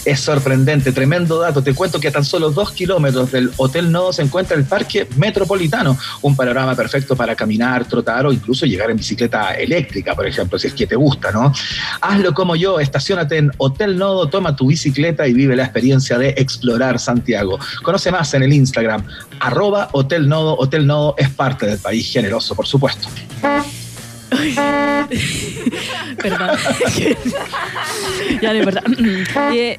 Es 0.07 0.21
sorprendente, 0.21 0.93
tremendo 0.93 1.41
dato. 1.41 1.65
Te 1.65 1.75
cuento 1.75 1.99
que 1.99 2.07
a 2.07 2.13
tan 2.13 2.25
solo 2.25 2.51
dos 2.53 2.71
kilómetros 2.71 3.33
del 3.33 3.51
Hotel 3.57 3.91
Nodo 3.91 4.13
se 4.13 4.23
encuentra 4.23 4.57
el 4.57 4.63
Parque 4.63 5.09
Metropolitano, 5.17 5.99
un 6.23 6.37
panorama 6.37 6.77
perfecto 6.77 7.17
para 7.17 7.35
caminar, 7.35 7.87
trotar 7.87 8.25
o 8.25 8.33
incluso 8.33 8.67
llegar 8.67 8.89
en 8.89 8.99
bicicleta 8.99 9.55
eléctrica, 9.55 10.15
por 10.15 10.25
ejemplo, 10.29 10.61
si 10.61 10.69
es 10.69 10.75
que 10.75 10.87
te 10.87 10.95
gusta, 10.95 11.33
¿no? 11.33 11.53
Hazlo 12.01 12.35
como 12.35 12.55
yo, 12.55 12.79
estacionate 12.79 13.39
en 13.39 13.51
Hotel 13.59 13.99
Nodo, 13.99 14.29
toma 14.29 14.55
tu 14.55 14.69
bicicleta 14.69 15.27
y 15.27 15.33
vive 15.33 15.57
la 15.57 15.65
experiencia 15.65 16.17
de 16.19 16.29
explorar 16.37 17.01
Santiago. 17.01 17.59
Conoce 17.83 18.13
más 18.13 18.33
en 18.35 18.45
el 18.45 18.53
Instagram, 18.53 19.05
arroba 19.41 19.89
Hotel 19.91 20.29
Nodo. 20.29 20.57
Hotel 20.57 20.87
Nodo 20.87 21.17
es 21.19 21.31
parte 21.31 21.67
del 21.67 21.79
país 21.79 22.13
generoso, 22.13 22.55
por 22.55 22.69
supuesto. 22.69 23.09
Perdón. 26.23 26.51
ya 28.43 28.53
no 28.53 28.59
importa. 28.59 28.83
Eh, 29.53 29.79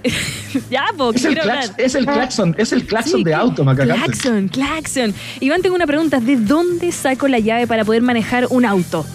ya, 0.70 0.86
po, 0.96 1.12
Es 1.12 1.26
el, 1.26 1.34
quiero 1.34 1.42
hablar. 1.42 1.66
es 1.78 1.96
el 1.96 2.06
claxon, 2.06 2.56
es 2.58 2.72
el 2.72 2.86
claxon 2.86 3.20
Sí, 3.20 3.24
de 3.24 3.34
auto, 3.34 3.64
Maca 3.64 3.84
Hansen. 3.84 3.98
Claxon, 4.00 4.48
claxon. 4.48 5.14
Iván, 5.40 5.62
tengo 5.62 5.76
una 5.76 5.88
pregunta. 5.88 6.20
¿De 6.20 6.36
dónde 6.38 6.92
saco 6.92 7.28
la 7.28 7.40
llave 7.40 7.68
para 7.68 7.84
poder 7.86 8.02
manejar 8.02 8.48
un 8.50 8.66
auto? 8.66 9.06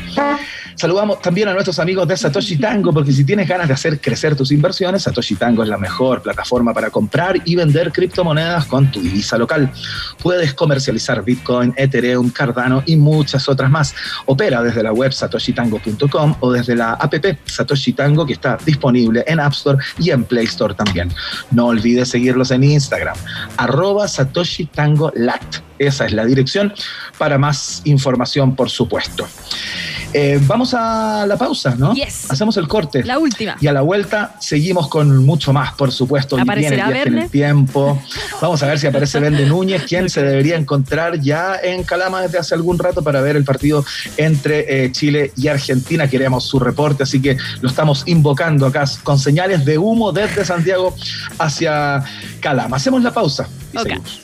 Saludamos 0.76 1.20
también 1.20 1.48
a 1.48 1.52
nuestros 1.52 1.80
amigos 1.80 2.06
de 2.06 2.16
Satoshi 2.16 2.56
Tango, 2.56 2.92
porque 2.92 3.10
si 3.10 3.24
tienes 3.24 3.48
ganas 3.48 3.66
de 3.66 3.74
hacer 3.74 4.00
crecer 4.00 4.36
tus 4.36 4.52
inversiones, 4.52 4.77
Satoshi 4.98 5.34
Tango 5.34 5.62
es 5.62 5.68
la 5.68 5.78
mejor 5.78 6.22
plataforma 6.22 6.72
para 6.72 6.90
comprar 6.90 7.36
y 7.44 7.56
vender 7.56 7.92
criptomonedas 7.92 8.66
con 8.66 8.90
tu 8.90 9.00
divisa 9.00 9.36
local. 9.36 9.70
Puedes 10.22 10.54
comercializar 10.54 11.24
Bitcoin, 11.24 11.74
Ethereum, 11.76 12.30
Cardano 12.30 12.82
y 12.86 12.96
muchas 12.96 13.48
otras 13.48 13.70
más. 13.70 13.94
Opera 14.26 14.62
desde 14.62 14.82
la 14.82 14.92
web 14.92 15.12
satoshitango.com 15.12 16.36
o 16.40 16.52
desde 16.52 16.76
la 16.76 16.92
app 16.92 17.14
Satoshi 17.46 17.92
Tango 17.92 18.26
que 18.26 18.34
está 18.34 18.58
disponible 18.64 19.24
en 19.26 19.40
App 19.40 19.52
Store 19.52 19.78
y 19.98 20.10
en 20.10 20.24
Play 20.24 20.44
Store 20.44 20.74
también. 20.74 21.12
No 21.50 21.66
olvides 21.66 22.08
seguirlos 22.08 22.50
en 22.50 22.64
Instagram, 22.64 23.16
arroba 23.56 24.06
Satoshi 24.06 24.66
Tango 24.66 25.12
Lat. 25.14 25.67
Esa 25.78 26.06
es 26.06 26.12
la 26.12 26.24
dirección 26.24 26.72
para 27.18 27.38
más 27.38 27.82
información, 27.84 28.54
por 28.54 28.70
supuesto. 28.70 29.26
Eh, 30.12 30.40
vamos 30.42 30.72
a 30.74 31.26
la 31.26 31.36
pausa, 31.36 31.74
¿no? 31.76 31.92
Yes. 31.94 32.30
Hacemos 32.30 32.56
el 32.56 32.66
corte. 32.66 33.04
La 33.04 33.18
última. 33.18 33.56
Y 33.60 33.66
a 33.66 33.72
la 33.72 33.82
vuelta 33.82 34.36
seguimos 34.40 34.88
con 34.88 35.24
mucho 35.24 35.52
más, 35.52 35.74
por 35.74 35.92
supuesto. 35.92 36.36
Hoy 36.36 36.42
viene 36.44 36.68
el 36.68 36.80
¿Aparecerá 36.80 37.22
en 37.22 37.28
tiempo. 37.28 38.00
Vamos 38.40 38.62
a 38.62 38.66
ver 38.66 38.78
si 38.78 38.86
aparece 38.86 39.20
Vende 39.20 39.44
Núñez, 39.44 39.84
quien 39.84 40.08
se 40.08 40.22
debería 40.22 40.56
encontrar 40.56 41.20
ya 41.20 41.56
en 41.62 41.82
Calama 41.84 42.22
desde 42.22 42.38
hace 42.38 42.54
algún 42.54 42.78
rato 42.78 43.02
para 43.02 43.20
ver 43.20 43.36
el 43.36 43.44
partido 43.44 43.84
entre 44.16 44.84
eh, 44.84 44.92
Chile 44.92 45.32
y 45.36 45.48
Argentina. 45.48 46.08
Queremos 46.08 46.44
su 46.44 46.58
reporte, 46.58 47.02
así 47.02 47.20
que 47.20 47.36
lo 47.60 47.68
estamos 47.68 48.04
invocando 48.06 48.66
acá 48.66 48.84
con 49.02 49.18
señales 49.18 49.64
de 49.64 49.76
humo 49.76 50.12
desde 50.12 50.44
Santiago 50.44 50.94
hacia 51.38 52.02
Calama. 52.40 52.78
Hacemos 52.78 53.02
la 53.02 53.12
pausa. 53.12 53.48
y 53.72 53.78
seguimos. 53.78 54.22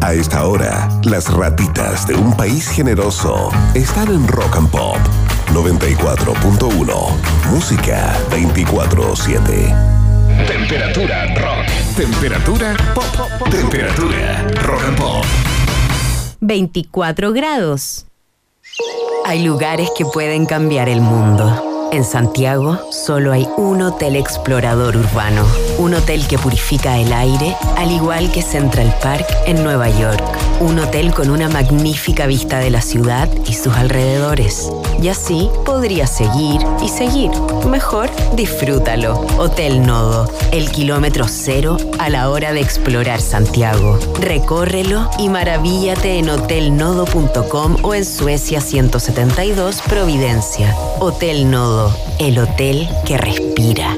A 0.00 0.14
esta 0.14 0.46
hora, 0.46 0.88
las 1.04 1.32
ratitas 1.32 2.06
de 2.06 2.14
un 2.14 2.36
país 2.36 2.68
generoso 2.68 3.50
están 3.74 4.08
en 4.08 4.26
Rock 4.26 4.56
and 4.56 4.70
Pop 4.70 4.96
94.1. 5.52 7.50
Música 7.50 8.16
24-7. 8.30 10.46
Temperatura 10.46 11.34
rock. 11.34 11.66
Temperatura 11.96 12.76
pop. 12.94 13.50
Temperatura 13.50 14.46
rock 14.62 14.84
and 14.84 14.98
pop. 14.98 15.24
24 16.40 17.32
grados. 17.32 18.06
Hay 19.24 19.44
lugares 19.44 19.88
que 19.96 20.04
pueden 20.04 20.46
cambiar 20.46 20.88
el 20.88 21.00
mundo. 21.00 21.71
En 21.92 22.04
Santiago 22.04 22.78
solo 22.90 23.32
hay 23.32 23.46
un 23.58 23.82
hotel 23.82 24.16
explorador 24.16 24.96
urbano, 24.96 25.46
un 25.76 25.92
hotel 25.92 26.26
que 26.26 26.38
purifica 26.38 26.98
el 26.98 27.12
aire, 27.12 27.54
al 27.76 27.92
igual 27.92 28.32
que 28.32 28.40
Central 28.40 28.96
Park 29.02 29.26
en 29.46 29.62
Nueva 29.62 29.90
York, 29.90 30.24
un 30.60 30.78
hotel 30.78 31.12
con 31.12 31.28
una 31.28 31.50
magnífica 31.50 32.26
vista 32.26 32.60
de 32.60 32.70
la 32.70 32.80
ciudad 32.80 33.28
y 33.46 33.52
sus 33.52 33.74
alrededores. 33.74 34.72
Y 35.02 35.08
así 35.08 35.50
podrías 35.66 36.10
seguir 36.10 36.62
y 36.82 36.88
seguir. 36.88 37.30
Mejor 37.68 38.08
disfrútalo. 38.36 39.20
Hotel 39.36 39.82
Nodo, 39.82 40.30
el 40.52 40.70
kilómetro 40.70 41.26
cero 41.28 41.76
a 41.98 42.08
la 42.08 42.30
hora 42.30 42.54
de 42.54 42.60
explorar 42.60 43.20
Santiago. 43.20 43.98
Recórrelo 44.20 45.10
y 45.18 45.28
maravíllate 45.28 46.18
en 46.18 46.30
hotelnodo.com 46.30 47.76
o 47.82 47.94
en 47.94 48.04
Suecia 48.04 48.60
172 48.60 49.82
Providencia. 49.82 50.74
Hotel 51.00 51.50
Nodo, 51.50 51.81
el 52.18 52.38
hotel 52.38 52.88
que 53.06 53.16
respira. 53.16 53.96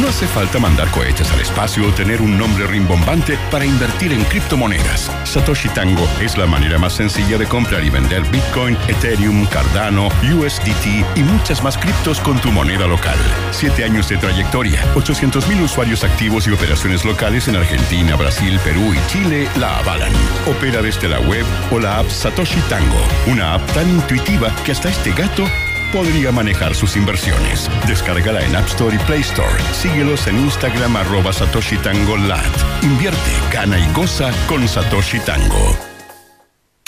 No 0.00 0.06
hace 0.06 0.28
falta 0.28 0.60
mandar 0.60 0.88
cohetes 0.92 1.32
al 1.32 1.40
espacio 1.40 1.88
o 1.88 1.92
tener 1.92 2.22
un 2.22 2.38
nombre 2.38 2.68
rimbombante 2.68 3.36
para 3.50 3.64
invertir 3.64 4.12
en 4.12 4.22
criptomonedas. 4.24 5.10
Satoshi 5.24 5.68
Tango 5.70 6.06
es 6.20 6.38
la 6.38 6.46
manera 6.46 6.78
más 6.78 6.92
sencilla 6.92 7.36
de 7.36 7.46
comprar 7.46 7.82
y 7.82 7.90
vender 7.90 8.22
Bitcoin, 8.30 8.76
Ethereum, 8.86 9.44
Cardano, 9.46 10.06
USDT 10.22 11.16
y 11.16 11.22
muchas 11.24 11.64
más 11.64 11.76
criptos 11.76 12.20
con 12.20 12.40
tu 12.40 12.52
moneda 12.52 12.86
local. 12.86 13.18
Siete 13.50 13.82
años 13.82 14.08
de 14.08 14.18
trayectoria, 14.18 14.84
800 14.94 15.48
mil 15.48 15.62
usuarios 15.62 16.04
activos 16.04 16.46
y 16.46 16.52
operaciones 16.52 17.04
locales 17.04 17.48
en 17.48 17.56
Argentina, 17.56 18.14
Brasil, 18.14 18.60
Perú 18.62 18.94
y 18.94 19.10
Chile 19.10 19.48
la 19.56 19.78
avalan. 19.78 20.12
Opera 20.46 20.80
desde 20.80 21.08
la 21.08 21.18
web 21.20 21.44
o 21.72 21.80
la 21.80 21.98
app 21.98 22.08
Satoshi 22.08 22.60
Tango, 22.68 23.02
una 23.26 23.54
app 23.54 23.72
tan 23.72 23.90
intuitiva 23.90 24.54
que 24.64 24.70
hasta 24.70 24.90
este 24.90 25.10
gato 25.10 25.44
podría 25.92 26.32
manejar 26.32 26.74
sus 26.74 26.96
inversiones. 26.96 27.68
Descárgala 27.86 28.44
en 28.44 28.54
App 28.56 28.66
Store 28.66 28.94
y 28.94 28.98
Play 29.00 29.20
Store. 29.20 29.62
Síguelos 29.72 30.26
en 30.26 30.38
Instagram 30.38 30.96
arroba 30.96 31.32
Satoshi 31.32 31.76
Tango 31.78 32.16
Lat. 32.16 32.44
Invierte, 32.82 33.30
gana 33.52 33.78
y 33.78 33.92
goza 33.92 34.30
con 34.46 34.66
Satoshi 34.66 35.18
Tango. 35.20 35.76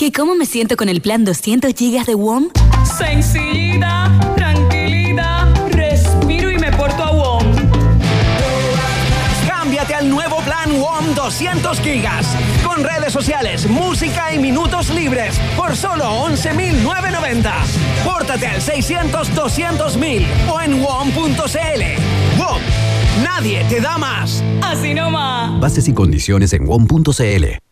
¿Qué 0.01 0.12
cómo 0.12 0.35
me 0.35 0.47
siento 0.47 0.77
con 0.77 0.89
el 0.89 1.02
plan 1.02 1.27
200 1.27 1.74
GB 1.74 2.06
de 2.06 2.14
WOM? 2.14 2.48
Sencillita, 2.85 4.10
plan 10.71 10.81
WOM 10.81 11.15
200 11.15 11.81
gigas. 11.81 12.27
Con 12.65 12.85
redes 12.85 13.13
sociales, 13.13 13.69
música 13.69 14.33
y 14.35 14.39
minutos 14.39 14.91
libres. 14.91 15.39
Por 15.57 15.77
solo 15.77 16.05
11.990. 16.29 17.53
Pórtate 18.05 18.47
al 18.47 18.61
600-200.000 18.61 20.27
o 20.51 20.61
en 20.61 20.83
WOM.cl. 20.83 22.39
WOM. 22.39 22.63
Nadie 23.23 23.65
te 23.69 23.81
da 23.81 23.99
más. 23.99 24.43
Así 24.63 24.95
nomás. 24.95 25.59
Bases 25.61 25.89
y 25.89 25.95
condiciones 25.95 26.53
en 26.53 26.67
WOM.cl. 26.67 27.70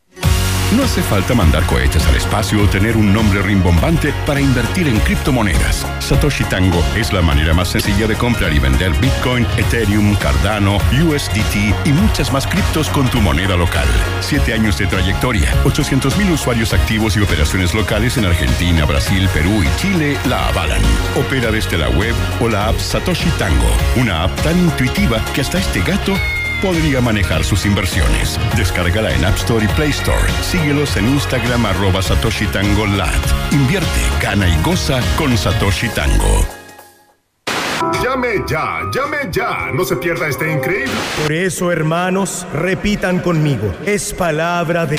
No 0.76 0.84
hace 0.84 1.02
falta 1.02 1.34
mandar 1.34 1.64
cohetes 1.64 2.06
al 2.06 2.16
espacio 2.16 2.62
o 2.62 2.68
tener 2.68 2.94
un 2.94 3.10
nombre 3.10 3.40
rimbombante 3.40 4.12
para 4.26 4.38
invertir 4.38 4.86
en 4.86 4.98
criptomonedas. 5.00 5.86
Satoshi 5.98 6.44
Tango 6.44 6.84
es 6.94 7.10
la 7.10 7.22
manera 7.22 7.54
más 7.54 7.68
sencilla 7.68 8.06
de 8.06 8.16
comprar 8.16 8.52
y 8.52 8.58
vender 8.58 8.92
Bitcoin, 9.00 9.46
Ethereum, 9.56 10.14
Cardano, 10.16 10.76
USDT 10.92 11.86
y 11.86 11.92
muchas 11.92 12.30
más 12.34 12.46
criptos 12.46 12.90
con 12.90 13.08
tu 13.08 13.22
moneda 13.22 13.56
local. 13.56 13.88
Siete 14.20 14.52
años 14.52 14.76
de 14.76 14.86
trayectoria, 14.86 15.54
800 15.64 16.18
mil 16.18 16.32
usuarios 16.32 16.74
activos 16.74 17.16
y 17.16 17.20
operaciones 17.20 17.74
locales 17.74 18.18
en 18.18 18.26
Argentina, 18.26 18.84
Brasil, 18.84 19.26
Perú 19.32 19.62
y 19.62 19.80
Chile 19.80 20.18
la 20.26 20.48
avalan. 20.48 20.82
Opera 21.16 21.50
desde 21.50 21.78
la 21.78 21.88
web 21.88 22.14
o 22.40 22.48
la 22.48 22.68
app 22.68 22.78
Satoshi 22.78 23.30
Tango, 23.38 23.74
una 23.96 24.24
app 24.24 24.42
tan 24.42 24.58
intuitiva 24.58 25.24
que 25.32 25.40
hasta 25.40 25.58
este 25.58 25.80
gato 25.80 26.14
podría 26.62 27.00
manejar 27.00 27.44
sus 27.44 27.66
inversiones. 27.66 28.38
Descárgala 28.56 29.12
en 29.14 29.24
App 29.24 29.36
Store 29.36 29.64
y 29.64 29.68
Play 29.68 29.90
Store. 29.90 30.32
Síguelos 30.42 30.96
en 30.96 31.08
Instagram 31.08 31.66
arroba 31.66 32.02
Satoshi 32.02 32.46
Tango 32.46 32.86
Lat. 32.86 33.14
Invierte, 33.52 34.00
gana 34.20 34.48
y 34.48 34.62
goza 34.62 35.00
con 35.16 35.36
Satoshi 35.36 35.88
Tango. 35.90 36.46
Llame 38.02 38.44
ya, 38.48 38.82
llame 38.92 39.18
ya. 39.30 39.70
No 39.72 39.84
se 39.84 39.96
pierda 39.96 40.28
este 40.28 40.50
increíble. 40.52 40.92
Por 41.22 41.32
eso, 41.32 41.70
hermanos, 41.70 42.46
repitan 42.52 43.20
conmigo. 43.20 43.72
Es 43.86 44.12
palabra 44.12 44.86
de... 44.86 44.98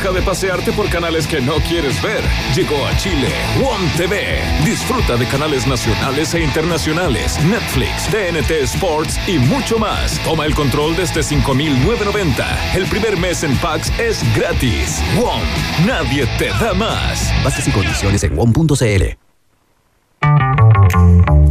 Deja 0.00 0.12
de 0.14 0.22
pasearte 0.22 0.72
por 0.72 0.88
canales 0.88 1.26
que 1.26 1.42
no 1.42 1.56
quieres 1.56 2.00
ver. 2.00 2.24
Llegó 2.54 2.86
a 2.86 2.96
Chile 2.96 3.34
One 3.62 3.86
TV. 3.98 4.40
Disfruta 4.64 5.18
de 5.18 5.26
canales 5.26 5.66
nacionales 5.66 6.32
e 6.32 6.40
internacionales, 6.40 7.38
Netflix, 7.44 8.08
TNT 8.08 8.50
Sports 8.62 9.18
y 9.28 9.36
mucho 9.36 9.78
más. 9.78 10.18
Toma 10.24 10.46
el 10.46 10.54
control 10.54 10.96
desde 10.96 11.20
5.990. 11.20 12.76
El 12.76 12.86
primer 12.86 13.18
mes 13.18 13.42
en 13.42 13.54
Pax 13.58 13.92
es 14.00 14.22
gratis. 14.34 15.02
One, 15.18 15.44
nadie 15.86 16.26
te 16.38 16.48
da 16.48 16.72
más. 16.72 17.30
Bases 17.44 17.68
y 17.68 17.70
condiciones 17.70 18.24
en 18.24 18.34
WOM.cl. 18.36 19.18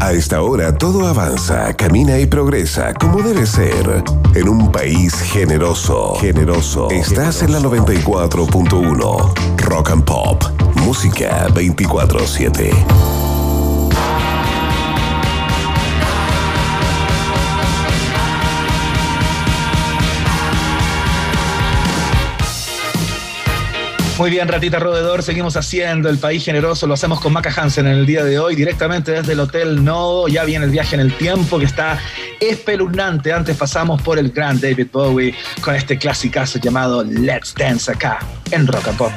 A 0.09 0.13
esta 0.13 0.41
hora 0.41 0.75
todo 0.75 1.05
avanza, 1.07 1.71
camina 1.75 2.17
y 2.17 2.25
progresa 2.25 2.95
como 2.95 3.21
debe 3.21 3.45
ser. 3.45 4.03
En 4.33 4.49
un 4.49 4.71
país 4.71 5.13
generoso, 5.13 6.15
generoso. 6.15 6.89
Estás 6.89 7.43
en 7.43 7.51
la 7.51 7.59
94.1. 7.59 9.57
Rock 9.57 9.91
and 9.91 10.03
Pop. 10.05 10.43
Música 10.83 11.47
24-7. 11.49 13.28
Muy 24.19 24.31
bien, 24.31 24.49
ratita 24.49 24.79
roedor, 24.79 25.23
seguimos 25.23 25.55
haciendo 25.55 26.09
el 26.09 26.17
país 26.17 26.43
generoso, 26.43 26.85
lo 26.85 26.93
hacemos 26.93 27.21
con 27.21 27.31
Maca 27.31 27.53
Hansen 27.55 27.87
en 27.87 27.93
el 27.93 28.05
día 28.05 28.21
de 28.21 28.37
hoy, 28.37 28.53
directamente 28.53 29.13
desde 29.13 29.31
el 29.31 29.39
Hotel 29.39 29.81
Nodo, 29.81 30.27
ya 30.27 30.43
viene 30.43 30.65
el 30.65 30.71
viaje 30.71 30.95
en 30.95 30.99
el 30.99 31.13
tiempo 31.13 31.57
que 31.57 31.63
está 31.63 31.97
espeluznante. 32.41 33.31
Antes 33.31 33.55
pasamos 33.55 34.01
por 34.01 34.19
el 34.19 34.31
gran 34.31 34.59
David 34.59 34.87
Bowie 34.91 35.33
con 35.61 35.73
este 35.73 35.97
clasicazo 35.97 36.59
llamado 36.59 37.01
Let's 37.01 37.55
Dance 37.55 37.89
acá 37.89 38.19
en 38.51 38.67
Rock 38.67 38.89
and 38.89 38.97
Pop. 38.97 39.11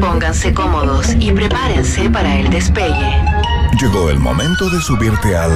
Pónganse 0.00 0.54
cómodos 0.54 1.14
y 1.18 1.32
prepárense 1.32 2.10
para 2.10 2.38
el 2.38 2.50
despegue. 2.50 3.22
Llegó 3.80 4.10
el 4.10 4.18
momento 4.18 4.68
de 4.70 4.80
subirte 4.80 5.36
al 5.36 5.52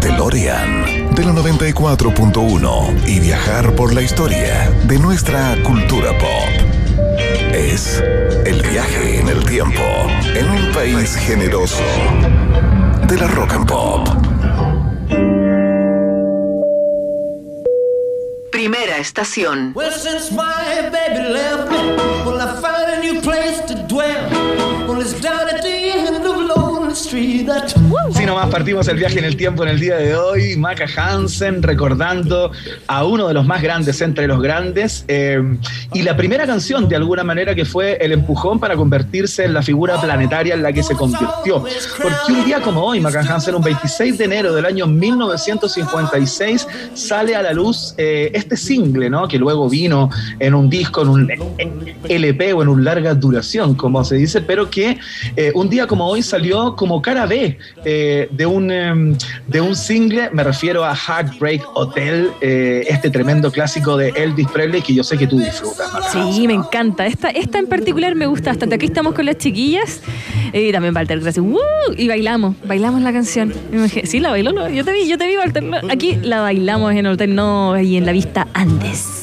DeLorean 0.00 1.14
de 1.14 1.24
la 1.24 1.32
94.1 1.32 3.08
y 3.08 3.20
viajar 3.20 3.74
por 3.74 3.92
la 3.92 4.02
historia 4.02 4.70
de 4.84 4.98
nuestra 4.98 5.56
cultura 5.62 6.16
pop. 6.18 6.70
es 7.52 8.02
el 8.46 8.62
viaje 8.62 9.20
en 9.20 9.28
el 9.28 9.44
tiempo 9.44 9.82
en 10.34 10.48
un 10.48 10.72
país 10.72 11.16
generoso 11.16 11.82
de 13.06 13.16
la 13.16 13.26
rock 13.26 13.52
and 13.52 13.66
pop. 13.66 14.08
Primera 18.50 18.98
estación. 18.98 19.72
Well, 19.74 19.90
That 27.50 27.68
Si 27.68 27.79
nomás 28.30 28.48
partimos 28.48 28.86
el 28.86 28.96
viaje 28.96 29.18
en 29.18 29.24
el 29.24 29.36
tiempo 29.36 29.64
en 29.64 29.70
el 29.70 29.80
día 29.80 29.96
de 29.96 30.14
hoy, 30.14 30.56
Maca 30.56 30.86
Hansen 30.96 31.64
recordando 31.64 32.52
a 32.86 33.04
uno 33.04 33.26
de 33.26 33.34
los 33.34 33.44
más 33.44 33.60
grandes 33.60 34.00
entre 34.02 34.28
los 34.28 34.40
grandes 34.40 35.04
eh, 35.08 35.42
y 35.94 36.02
la 36.02 36.16
primera 36.16 36.46
canción 36.46 36.88
de 36.88 36.94
alguna 36.94 37.24
manera 37.24 37.56
que 37.56 37.64
fue 37.64 37.98
el 38.00 38.12
empujón 38.12 38.60
para 38.60 38.76
convertirse 38.76 39.46
en 39.46 39.52
la 39.52 39.62
figura 39.62 40.00
planetaria 40.00 40.54
en 40.54 40.62
la 40.62 40.72
que 40.72 40.84
se 40.84 40.94
convirtió. 40.94 41.64
Porque 42.00 42.32
un 42.32 42.44
día 42.44 42.60
como 42.60 42.84
hoy, 42.84 43.00
Maca 43.00 43.18
Hansen, 43.18 43.56
un 43.56 43.64
26 43.64 44.18
de 44.18 44.24
enero 44.24 44.54
del 44.54 44.64
año 44.64 44.86
1956, 44.86 46.68
sale 46.94 47.34
a 47.34 47.42
la 47.42 47.52
luz 47.52 47.94
eh, 47.98 48.30
este 48.32 48.56
single, 48.56 49.10
¿no? 49.10 49.26
Que 49.26 49.38
luego 49.38 49.68
vino 49.68 50.08
en 50.38 50.54
un 50.54 50.70
disco, 50.70 51.02
en 51.02 51.08
un 51.08 51.28
LP 52.08 52.52
o 52.52 52.62
en 52.62 52.68
un 52.68 52.84
larga 52.84 53.12
duración, 53.12 53.74
como 53.74 54.04
se 54.04 54.14
dice, 54.14 54.40
pero 54.40 54.70
que 54.70 54.98
eh, 55.34 55.50
un 55.56 55.68
día 55.68 55.88
como 55.88 56.06
hoy 56.06 56.22
salió 56.22 56.76
como 56.76 57.02
cara 57.02 57.26
B 57.26 57.58
de, 58.30 58.46
un, 58.46 58.70
em, 58.70 59.16
de 59.46 59.60
un 59.60 59.76
single, 59.76 60.30
me 60.32 60.44
refiero 60.44 60.84
a 60.84 60.94
Heartbreak 60.94 61.62
Hotel, 61.74 62.30
eh, 62.40 62.84
este 62.88 63.10
tremendo 63.10 63.50
clásico 63.50 63.96
de 63.96 64.10
Elvis 64.10 64.48
Presley 64.48 64.82
que 64.82 64.94
yo 64.94 65.04
sé 65.04 65.16
que 65.16 65.26
tú 65.26 65.38
disfrutas. 65.38 65.92
Marta. 65.92 66.10
Sí, 66.12 66.46
me 66.46 66.54
encanta. 66.54 67.06
Esta, 67.06 67.30
esta 67.30 67.58
en 67.58 67.66
particular 67.66 68.14
me 68.14 68.26
gusta 68.26 68.50
bastante. 68.50 68.74
Aquí 68.74 68.86
estamos 68.86 69.14
con 69.14 69.26
las 69.26 69.38
chiquillas 69.38 70.00
y 70.52 70.72
también 70.72 70.94
Walter 70.94 71.20
Gracias. 71.20 71.44
Y 71.96 72.08
bailamos, 72.08 72.56
bailamos 72.64 73.02
la 73.02 73.12
canción. 73.12 73.52
Sí, 74.04 74.20
la 74.20 74.30
bailó. 74.30 74.52
¿no? 74.52 74.68
Yo 74.68 74.84
te 74.84 74.92
vi, 74.92 75.08
yo 75.08 75.18
te 75.18 75.26
vi, 75.26 75.36
Walter. 75.36 75.64
Aquí 75.90 76.16
la 76.22 76.40
bailamos 76.40 76.92
en 76.92 76.98
el 76.98 77.06
hotel 77.08 77.34
no 77.34 77.80
y 77.80 77.96
en 77.96 78.06
la 78.06 78.12
vista 78.12 78.48
Andes. 78.54 79.19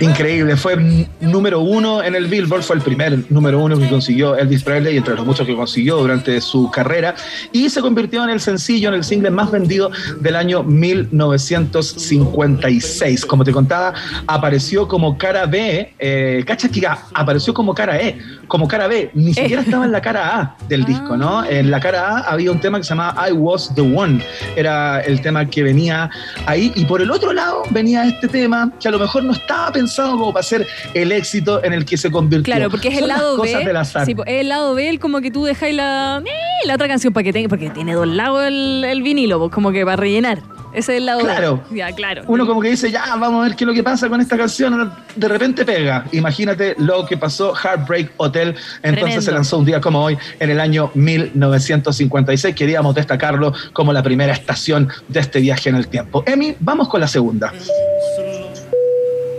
Increíble, 0.00 0.56
fue 0.56 1.06
número 1.20 1.60
uno 1.60 2.02
en 2.02 2.14
el 2.14 2.26
Billboard, 2.26 2.62
fue 2.62 2.76
el 2.76 2.82
primer 2.82 3.30
número 3.30 3.62
uno 3.62 3.78
que 3.78 3.86
consiguió 3.88 4.34
Elvis 4.36 4.62
Presley, 4.62 4.96
entre 4.96 5.14
los 5.14 5.26
muchos 5.26 5.46
que 5.46 5.54
consiguió 5.54 5.96
durante 5.98 6.40
su 6.40 6.70
carrera, 6.70 7.14
y 7.52 7.68
se 7.68 7.80
convirtió 7.82 8.24
en 8.24 8.30
el 8.30 8.40
sencillo, 8.40 8.88
en 8.88 8.94
el 8.94 9.04
single 9.04 9.30
más 9.30 9.50
vendido 9.50 9.90
del 10.20 10.36
año 10.36 10.62
1956. 10.62 13.26
Como 13.26 13.44
te 13.44 13.52
contaba, 13.52 13.92
apareció 14.26 14.88
como 14.88 15.18
cara 15.18 15.44
B, 15.46 15.92
eh, 15.98 16.42
cacha 16.46 16.68
que 16.70 16.86
a- 16.86 16.98
apareció 17.14 17.52
como 17.52 17.74
cara 17.74 18.00
E, 18.00 18.18
como 18.46 18.66
cara 18.66 18.88
B, 18.88 19.10
ni 19.14 19.34
siquiera 19.34 19.60
estaba 19.62 19.84
en 19.84 19.92
la 19.92 20.00
cara 20.00 20.40
A 20.40 20.56
del 20.68 20.84
disco, 20.84 21.16
¿no? 21.16 21.44
En 21.44 21.70
la 21.70 21.78
cara 21.80 22.16
A 22.16 22.20
había 22.32 22.50
un 22.50 22.58
tema 22.60 22.78
que 22.78 22.84
se 22.84 22.90
llamaba 22.90 23.28
I 23.28 23.32
Was 23.32 23.72
the 23.74 23.82
One, 23.82 24.24
era 24.56 25.00
el 25.02 25.20
tema 25.20 25.44
que 25.46 25.62
venía 25.62 26.08
ahí, 26.46 26.72
y 26.74 26.84
por 26.86 27.00
el 27.02 27.10
otro 27.10 27.32
lado 27.32 27.62
venía 27.70 28.04
este 28.06 28.28
tema 28.28 28.72
que 28.80 28.88
a 28.88 28.90
lo 28.90 28.98
mejor 28.98 29.22
no 29.24 29.32
estaba 29.50 29.72
pensado 29.72 30.12
como 30.12 30.32
para 30.32 30.42
ser 30.42 30.66
el 30.94 31.12
éxito 31.12 31.62
en 31.64 31.72
el 31.72 31.84
que 31.84 31.96
se 31.96 32.10
convirtió. 32.10 32.44
Claro, 32.54 32.70
porque 32.70 32.88
es 32.88 32.94
Son 32.94 33.02
el 33.04 33.08
las 33.08 33.18
lado 33.18 33.40
B. 33.42 33.52
cosas. 33.52 34.06
Sí, 34.06 34.14
po, 34.14 34.24
es 34.26 34.40
el 34.40 34.48
lado 34.48 34.74
B, 34.74 34.88
el 34.88 34.98
como 35.00 35.20
que 35.20 35.30
tú 35.30 35.44
dejáis 35.44 35.74
la, 35.74 36.22
eh, 36.24 36.30
la 36.66 36.74
otra 36.74 36.88
canción 36.88 37.12
para 37.12 37.24
que 37.24 37.32
tenga, 37.32 37.48
porque 37.48 37.70
tiene 37.70 37.94
dos 37.94 38.06
lados 38.06 38.44
el, 38.44 38.84
el 38.86 39.02
vinilo, 39.02 39.38
pues 39.38 39.50
como 39.52 39.72
que 39.72 39.84
para 39.84 39.96
rellenar. 39.96 40.38
Ese 40.72 40.92
es 40.92 40.98
el 40.98 41.06
lado 41.06 41.18
Claro. 41.20 41.60
B. 41.68 41.78
Ya, 41.78 41.90
claro. 41.90 42.22
Uno 42.28 42.46
como 42.46 42.60
que 42.60 42.68
dice, 42.70 42.92
ya, 42.92 43.04
vamos 43.16 43.40
a 43.44 43.48
ver 43.48 43.56
qué 43.56 43.64
es 43.64 43.68
lo 43.68 43.74
que 43.74 43.82
pasa 43.82 44.08
con 44.08 44.20
esta 44.20 44.36
canción. 44.36 44.92
De 45.16 45.26
repente 45.28 45.64
pega. 45.64 46.04
Imagínate 46.12 46.76
lo 46.78 47.04
que 47.06 47.16
pasó 47.16 47.52
Heartbreak 47.56 48.12
Hotel. 48.18 48.50
Entonces 48.84 48.94
Tremendo. 49.00 49.22
se 49.22 49.32
lanzó 49.32 49.58
un 49.58 49.64
día 49.64 49.80
como 49.80 50.00
hoy, 50.04 50.16
en 50.38 50.48
el 50.50 50.60
año 50.60 50.92
1956. 50.94 52.54
Queríamos 52.54 52.94
destacarlo 52.94 53.52
como 53.72 53.92
la 53.92 54.02
primera 54.04 54.32
estación 54.32 54.88
de 55.08 55.18
este 55.18 55.40
viaje 55.40 55.70
en 55.70 55.74
el 55.74 55.88
tiempo. 55.88 56.22
Emi, 56.24 56.54
vamos 56.60 56.88
con 56.88 57.00
la 57.00 57.08
segunda. 57.08 57.52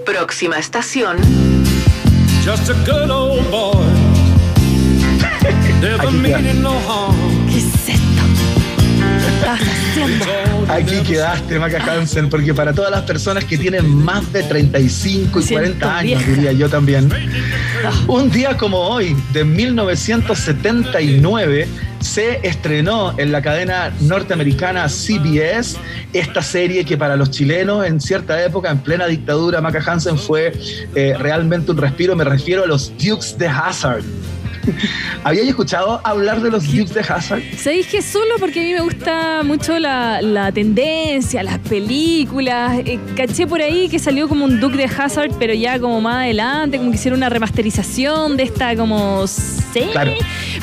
Próxima 0.06 0.58
estación. 0.58 1.18
Just 2.44 2.70
a 2.70 2.74
good 2.86 3.12
old 3.12 3.50
boy. 3.52 3.86
Never 5.82 6.12
meaning 6.12 6.62
no 6.64 6.80
harm. 6.88 7.31
Aquí 10.68 11.02
quedaste, 11.04 11.60
Maca 11.60 11.84
Hansen, 11.84 12.30
porque 12.30 12.54
para 12.54 12.74
todas 12.74 12.92
las 12.92 13.02
personas 13.02 13.44
que 13.46 13.58
tienen 13.58 13.90
más 13.90 14.32
de 14.32 14.44
35 14.44 15.40
y 15.40 15.44
Siento 15.44 15.64
40 15.64 15.98
años, 15.98 16.24
diría 16.26 16.52
yo 16.52 16.70
también, 16.70 17.10
un 18.08 18.30
día 18.30 18.56
como 18.58 18.78
hoy, 18.78 19.18
de 19.34 19.44
1979, 19.44 21.68
se 22.00 22.40
estrenó 22.48 23.18
en 23.20 23.32
la 23.32 23.42
cadena 23.42 23.92
norteamericana 24.02 24.88
CBS 24.90 25.78
esta 26.14 26.42
serie 26.42 26.84
que 26.84 26.98
para 26.98 27.16
los 27.16 27.32
chilenos 27.32 27.86
en 27.86 28.02
cierta 28.02 28.44
época, 28.44 28.72
en 28.72 28.80
plena 28.80 29.06
dictadura, 29.08 29.62
Maca 29.62 29.84
Hansen 29.86 30.18
fue 30.18 30.52
eh, 30.96 31.16
realmente 31.18 31.72
un 31.72 31.78
respiro. 31.78 32.16
Me 32.16 32.24
refiero 32.24 32.64
a 32.64 32.68
los 32.68 32.92
Dukes 32.98 33.38
de 33.38 33.48
Hazard. 33.48 34.04
¿Habíais 35.24 35.50
escuchado 35.50 36.02
hablar 36.04 36.42
de 36.42 36.52
los 36.52 36.66
Dukes 36.66 36.94
de 36.94 37.02
Hazard? 37.02 37.42
¿Sabéis 37.58 37.88
que 37.88 38.02
solo 38.02 38.36
porque 38.40 38.60
a 38.60 38.64
mí 38.64 38.74
me 38.74 38.82
gusta 38.82 39.44
mucho 39.44 39.78
la, 39.80 40.22
la 40.22 40.52
tendencia, 40.52 41.44
las 41.44 41.60
películas? 41.60 42.80
Eh, 42.86 43.00
caché 43.16 43.48
por 43.48 43.62
ahí 43.62 43.90
que 43.90 44.00
salió 44.00 44.28
como 44.28 44.46
un 44.46 44.60
Duke 44.60 44.78
de 44.78 44.86
Hazard, 44.86 45.32
pero 45.40 45.54
ya 45.54 45.80
como 45.80 46.02
más 46.02 46.24
adelante, 46.24 46.78
como 46.78 46.92
que 46.92 46.98
hicieron 46.98 47.20
una 47.20 47.30
remasterización 47.30 48.38
de 48.38 48.44
esta 48.44 48.76
como 48.76 49.26
serie. 49.28 49.92
Claro. 49.92 50.12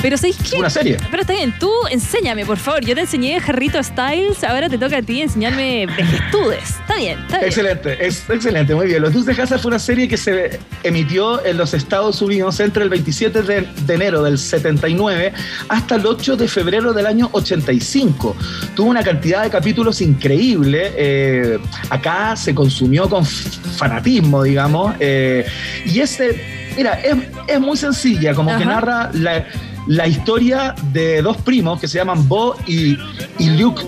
Pero 0.03 0.17
¿sabéis 0.17 0.37
qué? 0.51 0.59
Una 0.59 0.71
serie. 0.71 0.97
Pero 1.11 1.23
está 1.23 1.33
bien, 1.33 1.55
tú 1.59 1.71
enséñame, 1.91 2.45
por 2.47 2.59
favor. 2.59 2.85
Yo 2.85 2.95
te 2.95 3.03
enseñé 3.03 3.41
Jarrito 3.41 3.83
Styles, 3.83 4.45
ahora 4.45 4.69
te 4.69 4.79
toca 4.79 4.99
a 4.99 5.03
ti 5.03 5.23
enseñarme 5.23 5.87
vejestudes. 5.87 6.71
Está 6.81 6.97
bien, 6.97 7.19
está 7.21 7.39
bien. 7.39 7.49
Excelente, 7.49 8.07
es 8.07 8.29
excelente, 8.31 8.75
muy 8.75 8.87
bien. 8.87 9.03
Los 9.03 9.13
Dukes 9.13 9.37
de 9.37 9.43
Hazard 9.43 9.61
fue 9.61 9.71
una 9.71 9.79
serie 9.79 10.09
que 10.09 10.17
se 10.17 10.59
emitió 10.83 11.45
en 11.45 11.57
los 11.57 11.75
Estados 11.75 12.21
Unidos 12.23 12.61
entre 12.61 12.85
el 12.85 12.91
27 12.91 13.43
de, 13.43 13.88
de 13.89 13.95
enero 13.95 14.23
del 14.23 14.39
79 14.39 15.33
hasta 15.69 15.97
el 15.97 16.07
8 16.07 16.37
de 16.37 16.47
febrero 16.47 16.93
del 16.93 17.07
año 17.07 17.29
85. 17.33 18.37
Tuvo 18.77 18.91
una 18.91 19.03
cantidad 19.03 19.43
de 19.43 19.51
capítulos 19.51 20.01
increíble. 20.01 20.93
eh, 20.97 21.59
acá 21.91 22.37
se 22.37 22.55
consumió 22.55 23.09
con 23.09 23.25
fanatismo, 23.27 24.43
digamos. 24.45 24.95
eh, 25.01 25.45
y 25.87 26.01
ese, 26.01 26.71
mira, 26.77 26.93
es, 27.01 27.17
es 27.49 27.61
muy 27.61 27.77
sencilla, 27.77 28.35
como 28.35 28.57
que 28.57 28.65
narra 28.65 29.11
la, 29.15 29.47
la 29.87 30.07
historia 30.07 30.75
de 30.93 31.23
dos 31.23 31.39
primos 31.39 31.81
que 31.81 31.89
se 31.89 31.99
llaman 31.99 32.29
Bo 32.29 32.57
y, 32.67 32.97
y 33.39 33.51
Luke 33.59 33.83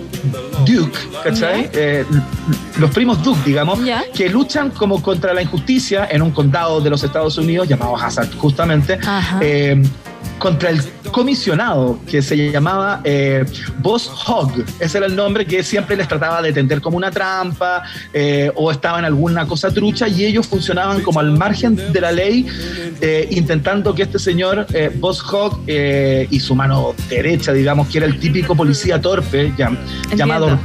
Duke, 0.66 0.98
¿cachai? 1.24 1.70
Eh, 1.72 2.04
los 2.78 2.90
primos 2.90 3.22
Duke, 3.22 3.40
digamos, 3.44 3.78
que 4.14 4.28
luchan 4.28 4.70
como 4.70 5.02
contra 5.02 5.32
la 5.32 5.42
injusticia 5.42 6.08
en 6.10 6.22
un 6.22 6.30
condado 6.30 6.80
de 6.80 6.90
los 6.90 7.02
Estados 7.02 7.38
Unidos 7.38 7.68
llamado 7.68 7.96
Hazard, 7.96 8.32
justamente, 8.36 8.98
Ajá. 9.02 9.38
eh, 9.40 9.82
contra 10.40 10.70
el 10.70 10.80
comisionado 11.12 12.00
que 12.10 12.22
se 12.22 12.50
llamaba 12.50 13.00
eh, 13.04 13.44
Boss 13.78 14.10
Hogg. 14.26 14.64
Ese 14.80 14.98
era 14.98 15.06
el 15.06 15.14
nombre 15.14 15.44
que 15.46 15.62
siempre 15.62 15.96
les 15.96 16.08
trataba 16.08 16.40
de 16.42 16.52
tender 16.52 16.80
como 16.80 16.96
una 16.96 17.10
trampa 17.10 17.82
eh, 18.12 18.50
o 18.56 18.72
estaba 18.72 18.98
en 18.98 19.04
alguna 19.04 19.46
cosa 19.46 19.70
trucha 19.70 20.08
y 20.08 20.24
ellos 20.24 20.46
funcionaban 20.48 21.02
como 21.02 21.20
al 21.20 21.30
margen 21.32 21.76
de 21.76 22.00
la 22.00 22.10
ley, 22.10 22.46
eh, 23.00 23.28
intentando 23.30 23.94
que 23.94 24.02
este 24.04 24.18
señor, 24.18 24.66
eh, 24.72 24.90
Boss 24.98 25.22
Hogg, 25.30 25.60
eh, 25.66 26.26
y 26.30 26.40
su 26.40 26.54
mano 26.54 26.94
derecha, 27.08 27.52
digamos, 27.52 27.88
que 27.88 27.98
era 27.98 28.06
el 28.06 28.18
típico 28.18 28.56
policía 28.56 29.00
torpe, 29.00 29.52
llam- 29.58 29.78
llamado 30.16 30.58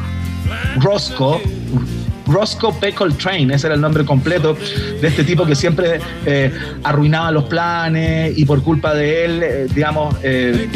Roscoe. 0.80 1.42
Roscoe 2.26 2.74
P. 2.80 2.94
Coltrane, 2.94 3.54
ese 3.54 3.68
era 3.68 3.76
el 3.76 3.82
nombre 3.82 4.06
completo 4.06 4.58
de 5.02 5.08
este 5.08 5.24
tipo 5.24 5.46
que 5.46 5.56
siempre 5.56 6.00
eh, 6.26 6.52
arruinaba 6.84 7.32
los 7.32 7.46
planes 7.46 8.38
y 8.38 8.46
por 8.46 8.62
culpa 8.64 8.94
de 8.94 9.26
él, 9.26 9.44
eh, 9.44 9.68
digamos, 9.74 10.16
eh, 10.24 10.70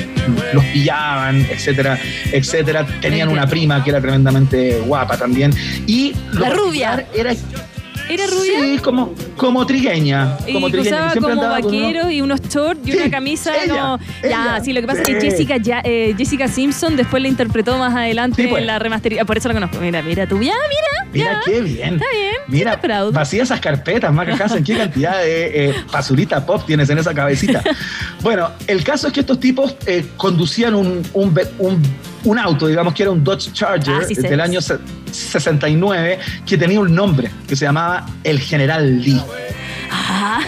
los 0.53 0.63
pillaban, 0.65 1.45
etcétera, 1.49 1.99
etcétera. 2.31 2.85
Tenían 3.01 3.30
una 3.30 3.47
prima 3.47 3.84
que 3.84 3.89
era 3.89 4.01
tremendamente 4.01 4.80
guapa 4.85 5.17
también. 5.17 5.51
Y 5.88 6.13
La 6.34 6.49
rubia. 6.49 7.05
Era, 7.13 7.34
¿Era 8.10 8.26
rubia? 8.27 8.60
Sí, 8.60 8.80
como, 8.80 9.14
como 9.38 9.65
trigueña. 9.65 10.36
Y 10.48 10.53
Como 10.53 10.69
trigueña. 10.69 10.95
usaba 10.98 11.11
siempre 11.11 11.36
como 11.36 11.48
vaqueros 11.49 12.11
y 12.11 12.22
unos 12.22 12.41
shorts 12.41 12.81
y 12.88 12.91
Sí, 12.91 12.98
una 12.98 13.10
camisa. 13.11 13.52
ella, 13.64 13.73
no, 13.73 13.99
ella. 14.23 14.30
ya, 14.57 14.61
sí, 14.64 14.73
lo 14.73 14.81
que 14.81 14.88
pasa 14.88 15.02
es 15.03 15.07
que. 15.07 15.22
Jessica, 15.22 15.57
ya, 15.57 15.81
eh, 15.84 16.15
Jessica 16.18 16.48
Simpson 16.48 16.95
después 16.95 17.22
la 17.22 17.30
interpretó 17.30 17.77
más 17.77 17.95
adelante 17.95 18.41
Sí, 18.44 18.48
pues. 18.48 18.61
en 18.61 18.68
la 18.68 18.80
remasterización. 18.80 19.27
Por 19.27 19.38
eso 19.38 19.48
la 19.48 19.53
conozco. 19.53 19.77
Mira, 19.80 20.02
mira 20.02 20.27
tú. 20.27 20.36
Ya, 20.38 20.53
mira. 20.69 21.10
Mira 21.14 21.31
ya. 21.34 21.41
qué 21.45 21.61
bien. 21.61 21.94
Está 21.95 22.06
bien. 22.11 22.36
Mira, 22.48 22.80
vacía 23.11 23.44
esas 23.44 23.60
carpetas, 23.60 24.11
Maca 24.14 24.36
Hansen, 24.44 24.64
qué 24.64 24.76
cantidad 24.77 25.19
de 25.22 25.69
eh, 25.69 25.76
basurita 25.91 26.45
pop 26.45 26.64
tienes 26.65 26.90
en 26.90 26.98
esa 26.98 27.14
cabecita. 27.14 27.61
Bueno, 28.22 28.49
el 28.68 28.84
caso 28.84 29.07
es 29.07 29.14
que 29.14 29.22
estos 29.22 29.40
tipos 29.40 29.76
eh, 29.86 30.06
conducían 30.18 30.76
un, 30.76 31.02
un, 31.14 31.34
ve- 31.34 31.48
un- 31.57 31.81
un 32.26 32.38
auto, 32.38 32.68
digamos 32.68 32.94
que 32.94 33.03
era 33.03 33.11
un 33.11 33.23
Dodge 33.23 33.53
Charger 33.53 33.95
Ah, 34.02 34.06
sí 34.06 34.14
del 34.15 34.41
año 34.41 34.60
69, 35.19 36.19
que 36.45 36.57
tenía 36.57 36.79
un 36.79 36.93
nombre, 36.93 37.29
que 37.47 37.55
se 37.55 37.65
llamaba 37.65 38.05
el 38.23 38.39
General 38.39 39.01
Lee. 39.01 39.21
Ah, 39.91 40.41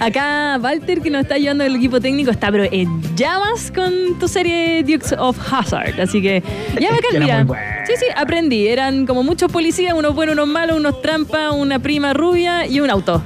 acá 0.00 0.58
Walter, 0.60 1.00
que 1.00 1.10
nos 1.10 1.22
está 1.22 1.34
ayudando 1.34 1.64
el 1.64 1.76
equipo 1.76 2.00
técnico, 2.00 2.30
está 2.30 2.50
pero 2.50 2.64
en 2.64 3.16
llamas 3.16 3.72
con 3.74 4.18
tu 4.18 4.28
serie 4.28 4.82
Dukes 4.82 5.14
of 5.18 5.36
Hazard. 5.52 6.00
Así 6.00 6.22
que 6.22 6.42
ya 6.80 6.90
me 6.92 7.44
buena. 7.44 7.86
Sí, 7.86 7.94
sí, 7.98 8.06
aprendí. 8.16 8.68
Eran 8.68 9.06
como 9.06 9.22
muchos 9.22 9.50
policías, 9.50 9.94
unos 9.94 10.14
buenos, 10.14 10.34
unos 10.34 10.48
malos, 10.48 10.76
unos 10.76 11.02
trampas, 11.02 11.52
una 11.52 11.78
prima 11.78 12.12
rubia 12.12 12.66
y 12.66 12.80
un 12.80 12.90
auto. 12.90 13.22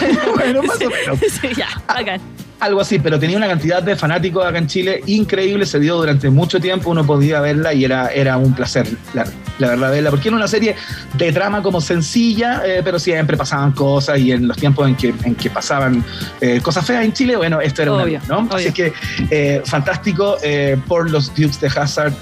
bueno, 0.36 0.62
más 0.62 0.76
o 0.76 0.90
menos. 0.90 1.18
Sí, 1.40 1.48
ya, 1.56 1.68
bacán. 1.86 2.20
Algo 2.62 2.80
así, 2.80 3.00
pero 3.00 3.18
tenía 3.18 3.36
una 3.36 3.48
cantidad 3.48 3.82
de 3.82 3.96
fanáticos 3.96 4.46
acá 4.46 4.56
en 4.56 4.68
Chile 4.68 5.02
increíble, 5.06 5.66
se 5.66 5.80
dio 5.80 5.96
durante 5.96 6.30
mucho 6.30 6.60
tiempo, 6.60 6.90
uno 6.90 7.04
podía 7.04 7.40
verla 7.40 7.74
y 7.74 7.84
era, 7.84 8.06
era 8.12 8.36
un 8.36 8.54
placer, 8.54 8.86
la, 9.14 9.24
la 9.58 9.70
verdad, 9.70 9.90
verla, 9.90 10.10
porque 10.10 10.28
era 10.28 10.36
una 10.36 10.46
serie 10.46 10.76
de 11.14 11.32
trama 11.32 11.60
como 11.60 11.80
sencilla, 11.80 12.62
eh, 12.64 12.80
pero 12.84 13.00
siempre 13.00 13.36
pasaban 13.36 13.72
cosas 13.72 14.20
y 14.20 14.30
en 14.30 14.46
los 14.46 14.56
tiempos 14.56 14.86
en 14.86 14.94
que, 14.94 15.12
en 15.24 15.34
que 15.34 15.50
pasaban 15.50 16.04
eh, 16.40 16.60
cosas 16.62 16.86
feas 16.86 17.04
en 17.04 17.12
Chile, 17.12 17.34
bueno, 17.34 17.60
esto 17.60 17.82
era 17.82 17.94
Obvio, 17.94 18.20
una, 18.28 18.42
¿no? 18.42 18.54
Así 18.54 18.70
que 18.70 18.92
eh, 19.28 19.60
fantástico 19.64 20.36
por 20.86 21.10
los 21.10 21.34
Dukes 21.34 21.60
de 21.60 21.66
Hazard, 21.66 22.12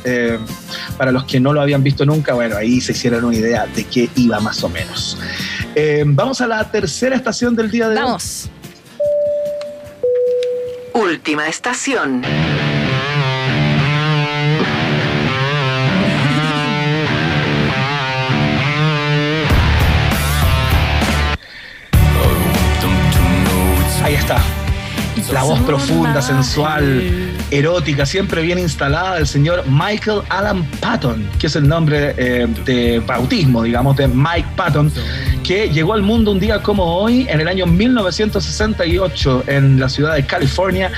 para 0.97 1.13
los 1.13 1.25
que 1.25 1.39
no 1.39 1.53
lo 1.53 1.61
habían 1.61 1.83
visto 1.83 2.07
nunca, 2.07 2.33
bueno, 2.33 2.57
ahí 2.57 2.81
se 2.81 2.93
hicieron 2.93 3.27
una 3.27 3.37
idea 3.37 3.67
de 3.67 3.85
qué 3.85 4.09
iba 4.17 4.41
más 4.41 4.65
o 4.65 4.71
menos. 4.71 5.19
Vamos 6.07 6.41
a 6.41 6.47
la 6.47 6.65
tercera 6.71 7.15
estación 7.15 7.55
del 7.55 7.71
día 7.71 7.91
de 7.91 8.03
hoy. 8.03 8.19
Última 10.93 11.47
estación. 11.49 12.23
Ahí 24.03 24.15
está. 24.15 24.60
La 25.33 25.43
voz 25.43 25.61
profunda, 25.61 26.23
sensual, 26.23 27.31
erótica, 27.51 28.07
siempre 28.07 28.43
bien 28.43 28.59
instalada 28.59 29.17
del 29.17 29.27
señor 29.27 29.65
Michael 29.69 30.23
Alan 30.29 30.65
Patton, 30.81 31.29
que 31.39 31.47
es 31.47 31.57
el 31.57 31.69
nombre 31.69 32.15
eh, 32.17 32.47
de 32.65 33.01
bautismo, 33.01 33.63
digamos, 33.63 33.97
de 33.97 34.09
Mike 34.09 34.49
Patton, 34.57 34.91
que 35.45 35.69
llegó 35.69 35.95
al 35.95 36.03
mundo 36.03 36.33
un 36.33 36.41
día 36.41 36.63
como 36.63 36.97
hoy, 36.97 37.27
en 37.29 37.41
el 37.41 37.49
año 37.49 37.67
1968, 37.67 39.45
en 39.47 39.79
la 39.79 39.89
ciudad 39.89 40.15
de 40.15 40.25
California. 40.25 40.91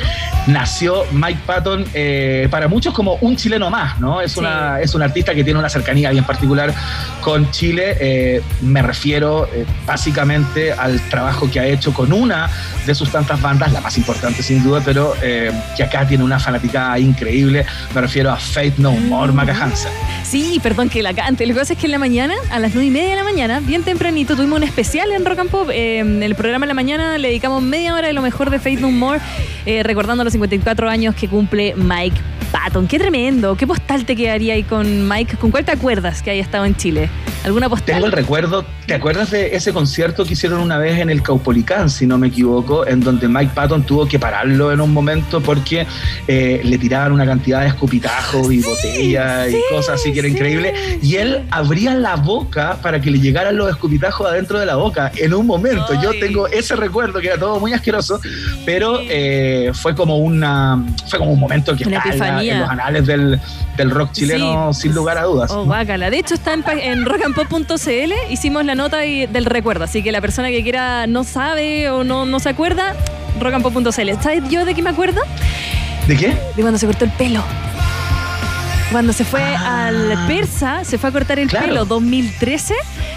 Nació 0.46 1.04
Mike 1.12 1.40
Patton, 1.46 1.84
eh, 1.94 2.48
para 2.50 2.68
muchos 2.68 2.94
como 2.94 3.14
un 3.16 3.36
chileno 3.36 3.70
más, 3.70 3.98
¿no? 4.00 4.20
Es, 4.20 4.36
una, 4.36 4.80
es 4.80 4.94
un 4.94 5.02
artista 5.02 5.34
que 5.34 5.44
tiene 5.44 5.58
una 5.58 5.68
cercanía 5.68 6.10
bien 6.10 6.24
particular 6.24 6.72
con 7.20 7.50
Chile. 7.50 7.96
Eh, 8.00 8.42
me 8.60 8.82
refiero 8.82 9.48
eh, 9.52 9.64
básicamente 9.86 10.72
al 10.72 11.00
trabajo 11.08 11.50
que 11.50 11.60
ha 11.60 11.66
hecho 11.66 11.92
con 11.92 12.12
una 12.12 12.48
de 12.86 12.94
sus 12.94 13.10
tantas 13.10 13.40
bandas, 13.40 13.72
la 13.72 13.80
más 13.80 13.96
importante 13.96 14.11
sin 14.42 14.62
duda, 14.62 14.82
pero 14.84 15.14
eh, 15.22 15.52
que 15.76 15.82
acá 15.82 16.06
tiene 16.06 16.24
una 16.24 16.38
fanaticada 16.38 16.98
increíble. 16.98 17.64
Me 17.94 18.00
refiero 18.00 18.30
a 18.30 18.36
Faith 18.36 18.76
No 18.78 18.92
More, 18.92 19.32
Maca 19.32 19.54
Hansen. 19.54 19.92
Sí, 20.24 20.58
perdón 20.62 20.88
que 20.88 21.02
la 21.02 21.14
cante. 21.14 21.46
Lo 21.46 21.54
que 21.54 21.60
pasa 21.60 21.72
es 21.74 21.78
que 21.78 21.86
en 21.86 21.92
la 21.92 21.98
mañana, 21.98 22.34
a 22.50 22.58
las 22.58 22.74
9 22.74 22.86
y 22.86 22.90
media 22.90 23.10
de 23.10 23.16
la 23.16 23.24
mañana, 23.24 23.60
bien 23.60 23.82
tempranito, 23.82 24.36
tuvimos 24.36 24.58
un 24.58 24.64
especial 24.64 25.10
en 25.12 25.24
Rock 25.24 25.40
and 25.40 25.50
Pop. 25.50 25.70
Eh, 25.70 25.98
en 25.98 26.22
el 26.22 26.34
programa 26.34 26.66
de 26.66 26.68
la 26.68 26.74
mañana 26.74 27.18
le 27.18 27.28
dedicamos 27.28 27.62
media 27.62 27.94
hora 27.94 28.06
de 28.06 28.12
lo 28.12 28.22
mejor 28.22 28.50
de 28.50 28.58
Faith 28.58 28.80
No 28.80 28.90
More, 28.90 29.20
eh, 29.66 29.82
recordando 29.82 30.24
los 30.24 30.32
54 30.32 30.88
años 30.88 31.14
que 31.14 31.28
cumple 31.28 31.74
Mike 31.76 32.20
Patton. 32.52 32.86
Qué 32.86 32.98
tremendo. 32.98 33.56
¿Qué 33.56 33.66
postal 33.66 34.04
te 34.04 34.14
quedaría 34.14 34.54
ahí 34.54 34.62
con 34.62 35.08
Mike? 35.08 35.38
¿Con 35.38 35.50
cuál 35.50 35.64
te 35.64 35.72
acuerdas 35.72 36.22
que 36.22 36.30
haya 36.30 36.42
estado 36.42 36.64
en 36.66 36.76
Chile? 36.76 37.08
¿Alguna 37.44 37.68
postal? 37.68 37.94
Tengo 37.96 38.06
el 38.06 38.12
recuerdo, 38.12 38.64
¿te 38.86 38.94
acuerdas 38.94 39.32
de 39.32 39.56
ese 39.56 39.72
concierto 39.72 40.24
que 40.24 40.34
hicieron 40.34 40.60
una 40.60 40.78
vez 40.78 41.00
en 41.00 41.10
el 41.10 41.22
Caupolicán, 41.22 41.90
si 41.90 42.06
no 42.06 42.16
me 42.16 42.28
equivoco, 42.28 42.86
en 42.86 43.00
donde 43.00 43.26
Mike 43.26 43.50
Patton 43.52 43.82
tuvo 43.82 44.06
que 44.06 44.20
pararlo 44.20 44.70
en 44.70 44.80
un 44.80 44.92
momento 44.92 45.40
porque 45.40 45.84
eh, 46.28 46.60
le 46.62 46.78
tiraban 46.78 47.10
una 47.10 47.26
cantidad 47.26 47.62
de 47.62 47.68
escupitajos 47.68 48.52
y 48.52 48.62
botellas 48.62 49.50
y 49.50 49.74
cosas 49.74 50.00
así 50.00 50.12
que 50.12 50.20
era 50.20 50.28
increíble? 50.28 50.72
Y 51.02 51.16
él 51.16 51.44
abría 51.50 51.94
la 51.94 52.14
boca 52.14 52.78
para 52.80 53.00
que 53.00 53.10
le 53.10 53.18
llegaran 53.18 53.56
los 53.56 53.68
escupitajos 53.70 54.24
adentro 54.28 54.60
de 54.60 54.66
la 54.66 54.76
boca 54.76 55.10
en 55.16 55.34
un 55.34 55.46
momento. 55.46 56.00
Yo 56.00 56.10
tengo 56.20 56.46
ese 56.46 56.76
recuerdo 56.76 57.20
que 57.20 57.28
era 57.28 57.38
todo 57.38 57.58
muy 57.58 57.72
asqueroso, 57.72 58.20
pero 58.64 59.00
eh, 59.02 59.72
fue 59.74 59.96
como 59.96 60.18
una 60.18 60.80
fue 61.08 61.18
como 61.18 61.32
un 61.32 61.40
momento 61.40 61.74
que 61.74 61.84
Una 61.84 61.98
está 61.98 62.40
en, 62.40 62.41
la- 62.46 62.52
en 62.54 62.60
los 62.60 62.68
anales 62.70 63.06
del, 63.06 63.40
del 63.76 63.90
rock 63.90 64.12
chileno 64.12 64.72
sin 64.74 64.94
lugar 64.94 65.18
a 65.18 65.22
dudas. 65.24 65.50
Oh, 65.50 65.64
guácala. 65.64 66.10
De 66.10 66.18
hecho, 66.18 66.34
está 66.34 66.54
en, 66.54 66.64
en 66.78 67.04
rockandpop.cl. 67.04 68.12
Hicimos 68.30 68.64
la 68.64 68.74
nota 68.74 69.04
y- 69.06 69.26
del 69.26 69.44
recuerdo. 69.44 69.84
Así 69.84 70.02
que 70.02 70.12
la 70.12 70.20
persona 70.20 70.48
que 70.48 70.62
quiera 70.62 71.06
no 71.06 71.24
sabe 71.24 71.90
o 71.90 72.04
no, 72.04 72.26
no 72.26 72.40
se 72.40 72.48
acuerda, 72.48 72.94
rockandpop.cl. 73.40 73.90
¿Sabes 74.22 74.48
yo 74.48 74.64
de 74.64 74.74
qué 74.74 74.82
me 74.82 74.90
acuerdo? 74.90 75.20
¿De 76.06 76.16
qué? 76.16 76.28
De 76.56 76.62
cuando 76.62 76.78
se 76.78 76.86
cortó 76.86 77.04
el 77.04 77.10
pelo. 77.12 77.42
Cuando 78.92 79.12
se 79.14 79.24
fue 79.24 79.42
al 79.42 80.26
Persa, 80.26 80.84
se 80.84 80.98
fue 80.98 81.08
a 81.10 81.12
cortar 81.12 81.38
el 81.38 81.48
Claro. 81.48 81.66
pelo 81.66 81.84
2013, 81.86 82.74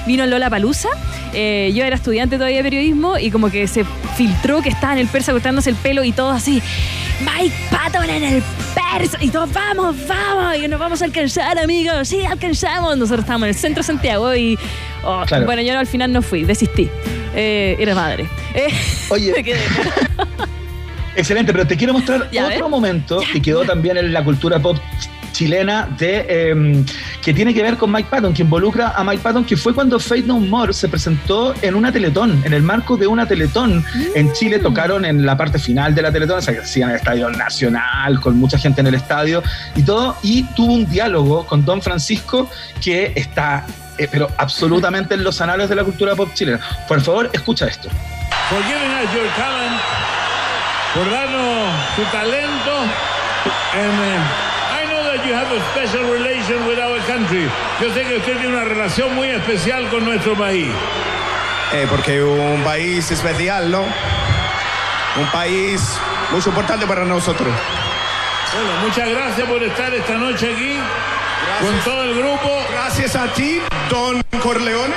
vino 0.08 0.26
Lola 0.26 0.50
Palusa. 0.50 0.88
yo 1.34 1.84
era 1.84 1.96
estudiante 1.96 2.38
todavía 2.38 2.58
de 2.58 2.64
periodismo 2.64 3.18
y 3.18 3.30
como 3.30 3.50
que 3.52 3.68
se 3.68 3.84
filtró 4.16 4.62
que 4.62 4.70
estaba 4.70 4.94
en 4.94 5.00
el 5.00 5.08
Persa 5.08 5.34
cortándose 5.34 5.70
el 5.70 5.76
pelo 5.76 6.04
y 6.04 6.12
todo 6.14 6.32
así. 6.32 6.62
Mike 7.20 7.56
Patton 7.70 8.10
en 8.10 8.24
el 8.24 8.44
Persa. 8.74 9.18
Y 9.22 9.30
todos, 9.30 9.52
vamos, 9.52 9.96
vamos, 10.08 10.58
y 10.58 10.68
nos 10.70 10.80
vamos 10.80 11.02
a 11.02 11.06
alcanzar, 11.06 11.60
amigos. 11.60 12.08
Sí, 12.08 12.24
alcanzamos. 12.26 12.96
Nosotros 12.98 13.22
estábamos 13.22 13.46
en 13.48 13.50
el 13.50 13.56
centro 13.56 13.82
de 13.84 13.88
Santiago 13.88 14.34
y. 14.36 14.58
oh, 15.04 15.24
Claro. 15.28 15.46
Bueno, 15.46 15.62
yo 15.62 15.74
no, 15.74 15.80
al 15.80 15.88
final 15.88 16.12
no 16.14 16.22
fui, 16.22 16.44
desistí. 16.46 16.90
Eh, 17.36 17.76
era 17.80 17.94
madre. 17.96 18.28
Eh, 18.54 18.68
Oye. 19.10 19.34
me 19.36 19.44
quedé. 19.44 19.60
Excelente, 21.18 21.52
pero 21.54 21.66
te 21.66 21.78
quiero 21.78 21.94
mostrar 21.94 22.30
Ya, 22.32 22.46
otro 22.46 22.60
¿ves? 22.64 22.70
momento 22.70 23.20
que 23.32 23.42
quedó 23.42 23.64
también 23.64 23.98
en 23.98 24.12
la 24.12 24.24
cultura 24.24 24.60
pop 24.60 24.78
chilena 25.36 25.88
de 25.98 26.26
eh, 26.30 26.86
que 27.22 27.34
tiene 27.34 27.54
que 27.54 27.62
ver 27.62 27.76
con 27.76 27.92
Mike 27.92 28.08
Patton, 28.10 28.34
que 28.34 28.44
involucra 28.44 28.94
a 28.96 29.04
Mike 29.04 29.22
Patton, 29.22 29.44
que 29.44 29.58
fue 29.58 29.74
cuando 29.74 30.00
Faith 30.00 30.26
No 30.26 30.40
More 30.40 30.72
se 30.74 30.88
presentó 30.88 31.54
en 31.62 31.76
una 31.76 31.92
Teletón, 31.92 32.42
en 32.46 32.54
el 32.54 32.64
marco 32.64 32.96
de 32.96 33.06
una 33.06 33.28
Teletón 33.28 33.84
en 34.16 34.32
Chile, 34.34 34.60
tocaron 34.60 35.04
en 35.04 35.26
la 35.26 35.36
parte 35.36 35.60
final 35.60 35.94
de 35.94 36.02
la 36.02 36.12
Teletón, 36.12 36.40
o 36.40 36.42
sea, 36.42 36.54
que 36.54 36.62
hacían 36.62 36.90
el 36.90 36.96
Estadio 36.96 37.30
Nacional, 37.30 38.22
con 38.22 38.38
mucha 38.38 38.58
gente 38.58 38.80
en 38.80 38.88
el 38.88 38.96
estadio 38.96 39.44
y 39.76 39.84
todo, 39.84 40.16
y 40.24 40.44
tuvo 40.56 40.74
un 40.74 40.90
diálogo 40.90 41.46
con 41.46 41.66
Don 41.66 41.82
Francisco 41.82 42.50
que 42.82 43.12
está, 43.16 43.66
eh, 43.98 44.08
pero 44.10 44.30
absolutamente 44.38 45.16
en 45.16 45.24
los 45.24 45.42
anales 45.42 45.68
de 45.68 45.76
la 45.76 45.84
cultura 45.84 46.16
pop 46.16 46.30
chilena. 46.34 46.62
Por 46.88 47.02
favor, 47.02 47.30
escucha 47.34 47.68
esto. 47.68 47.90
por 50.94 51.12
darnos 51.12 51.96
tu 51.98 52.04
talento. 52.06 52.46
Know 53.76 53.92
that 53.92 54.45
you 55.28 55.34
have 55.34 55.52
a 55.52 55.60
special 55.72 56.04
relation 56.12 56.68
with 56.68 56.78
our 56.80 57.00
country. 57.08 57.50
Yo 57.82 57.90
sé 57.94 58.04
que 58.04 58.18
usted 58.18 58.38
tiene 58.38 58.56
una 58.56 58.66
relación 58.66 59.16
muy 59.16 59.30
especial 59.30 59.90
con 59.90 60.06
nuestro 60.06 60.36
país. 60.36 60.68
Eh, 61.74 61.88
porque 61.90 62.22
un 62.24 62.64
país 62.64 63.10
especial, 63.10 63.72
¿no? 63.72 63.82
Un 63.82 65.28
país 65.32 65.82
muy 66.32 66.42
importante 66.46 66.86
para 66.86 67.06
nosotros. 67.06 67.48
Bueno, 68.54 68.80
muchas 68.82 69.10
gracias 69.10 69.48
por 69.48 69.64
estar 69.64 69.94
esta 69.94 70.14
noche 70.14 70.54
aquí 70.54 70.80
con 71.62 71.76
todo 71.80 72.04
el 72.04 72.16
grupo. 72.16 72.50
Gracias 72.72 73.16
a 73.16 73.28
ti, 73.34 73.62
Don 73.90 74.22
Corleone. 74.42 74.94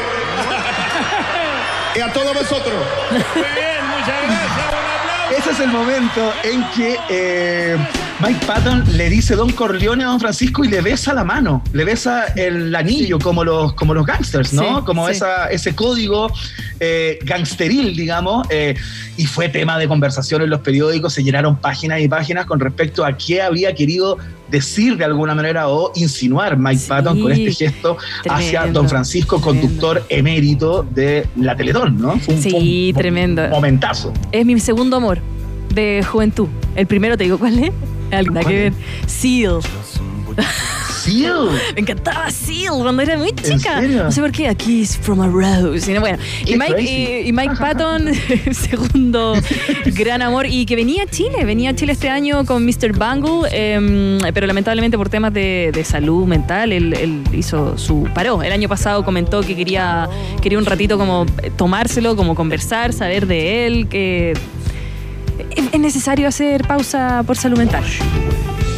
y 1.94 2.00
a 2.00 2.12
todos 2.12 2.34
vosotros. 2.34 2.74
Muy 3.10 3.44
bien, 3.55 3.86
muchas 3.88 4.22
gracias. 4.22 5.38
Ese 5.38 5.50
es 5.52 5.60
el 5.60 5.68
momento 5.68 6.32
en 6.42 6.64
que 6.70 6.98
eh, 7.09 7.76
Mike 8.20 8.40
Patton 8.47 8.85
le 8.97 9.09
dice 9.09 9.36
Don 9.36 9.53
Corleone 9.53 10.03
a 10.03 10.09
Don 10.09 10.19
Francisco 10.19 10.65
y 10.65 10.69
le 10.69 10.81
besa 10.81 11.15
la 11.15 11.23
mano, 11.23 11.62
le 11.73 11.85
besa 11.85 12.24
el 12.35 12.74
anillo 12.74 13.20
como 13.20 13.45
los 13.45 13.74
como 13.74 13.95
los 13.95 14.05
gangsters, 14.05 14.53
¿no? 14.53 14.78
Sí, 14.81 14.85
como 14.85 15.07
sí. 15.07 15.12
esa, 15.12 15.47
ese 15.47 15.77
código 15.77 16.32
eh, 16.81 17.20
gangsteril, 17.23 17.95
digamos, 17.95 18.45
eh, 18.51 18.74
y 19.16 19.27
fue 19.27 19.49
tema 19.49 19.78
de 19.78 19.86
conversación 19.86 20.43
en 20.43 20.51
los 20.51 20.61
periódicos, 20.62 21.12
se 21.12 21.23
llenaron 21.23 21.57
páginas 21.61 22.01
y 22.01 22.09
páginas 22.09 22.47
con 22.47 22.59
respecto 22.59 23.05
a 23.05 23.16
qué 23.16 23.40
había 23.40 23.73
querido 23.77 24.19
decir 24.51 24.97
de 24.97 25.05
alguna 25.05 25.36
manera 25.36 25.69
o 25.69 25.93
insinuar 25.95 26.59
Mike 26.59 26.82
Patton 26.89 27.20
con 27.23 27.31
este 27.31 27.53
gesto 27.53 27.99
hacia 28.28 28.66
Don 28.66 28.89
Francisco, 28.89 29.40
conductor 29.40 30.05
emérito 30.09 30.82
de 30.90 31.24
la 31.36 31.55
Teletón, 31.55 32.01
¿no? 32.01 32.19
Fue 32.19 32.35
un, 32.35 32.43
fue 32.43 32.53
un 32.55 32.61
Sí, 32.62 32.93
tremendo. 32.97 33.47
momentazo. 33.49 34.12
Es 34.32 34.45
mi 34.45 34.59
segundo 34.59 34.97
amor 34.97 35.20
de 35.73 36.05
juventud. 36.05 36.49
El 36.74 36.89
primero 36.89 37.16
te 37.16 37.23
digo 37.23 37.39
cuál 37.39 37.59
es. 37.62 37.70
Algo 38.10 38.35
nada 38.35 38.47
que 38.47 38.55
ver. 38.55 38.72
Seal. 39.06 39.60
Seal. 41.02 41.48
Me 41.74 41.80
encantaba 41.80 42.30
Seal 42.30 42.74
cuando 42.82 43.02
era 43.02 43.16
muy 43.16 43.32
chica. 43.32 43.80
No 43.80 44.12
sé 44.12 44.20
por 44.20 44.30
qué. 44.32 44.48
A 44.48 44.55
Kiss 44.55 44.97
from 44.97 45.20
a 45.20 45.26
Rose. 45.26 45.90
Y 45.90 45.94
no, 45.94 46.01
bueno, 46.01 46.18
y 46.44 46.56
Mike, 46.56 46.74
eh, 46.78 47.22
y 47.26 47.32
Mike 47.32 47.55
Patton, 47.59 48.10
segundo 48.52 49.35
gran 49.86 50.22
amor. 50.22 50.47
Y 50.47 50.66
que 50.66 50.76
venía 50.76 51.05
a 51.05 51.06
Chile. 51.06 51.44
Venía 51.44 51.70
a 51.70 51.74
Chile 51.74 51.93
este 51.93 52.09
año 52.09 52.44
con 52.44 52.64
Mr. 52.64 52.93
Bungle. 52.93 53.48
eh, 53.52 54.18
pero 54.32 54.47
lamentablemente 54.47 54.97
por 54.97 55.09
temas 55.09 55.32
de, 55.32 55.70
de 55.72 55.85
salud 55.85 56.26
mental, 56.26 56.72
él, 56.72 56.94
él 56.94 57.22
hizo 57.32 57.76
su. 57.78 58.09
paró. 58.14 58.43
El 58.43 58.52
año 58.52 58.68
pasado 58.68 59.05
comentó 59.05 59.40
que 59.40 59.56
quería, 59.56 60.09
quería 60.40 60.59
un 60.59 60.66
ratito 60.66 60.98
como 60.98 61.26
tomárselo, 61.56 62.16
como 62.16 62.35
conversar, 62.35 62.93
saber 62.93 63.26
de 63.26 63.66
él, 63.66 63.89
que. 63.89 64.35
Es 65.39 65.69
es 65.73 65.81
necesario 65.81 66.28
hacer 66.28 66.66
pausa 66.66 67.23
por 67.27 67.36
salud 67.36 67.59
mental. 67.59 67.85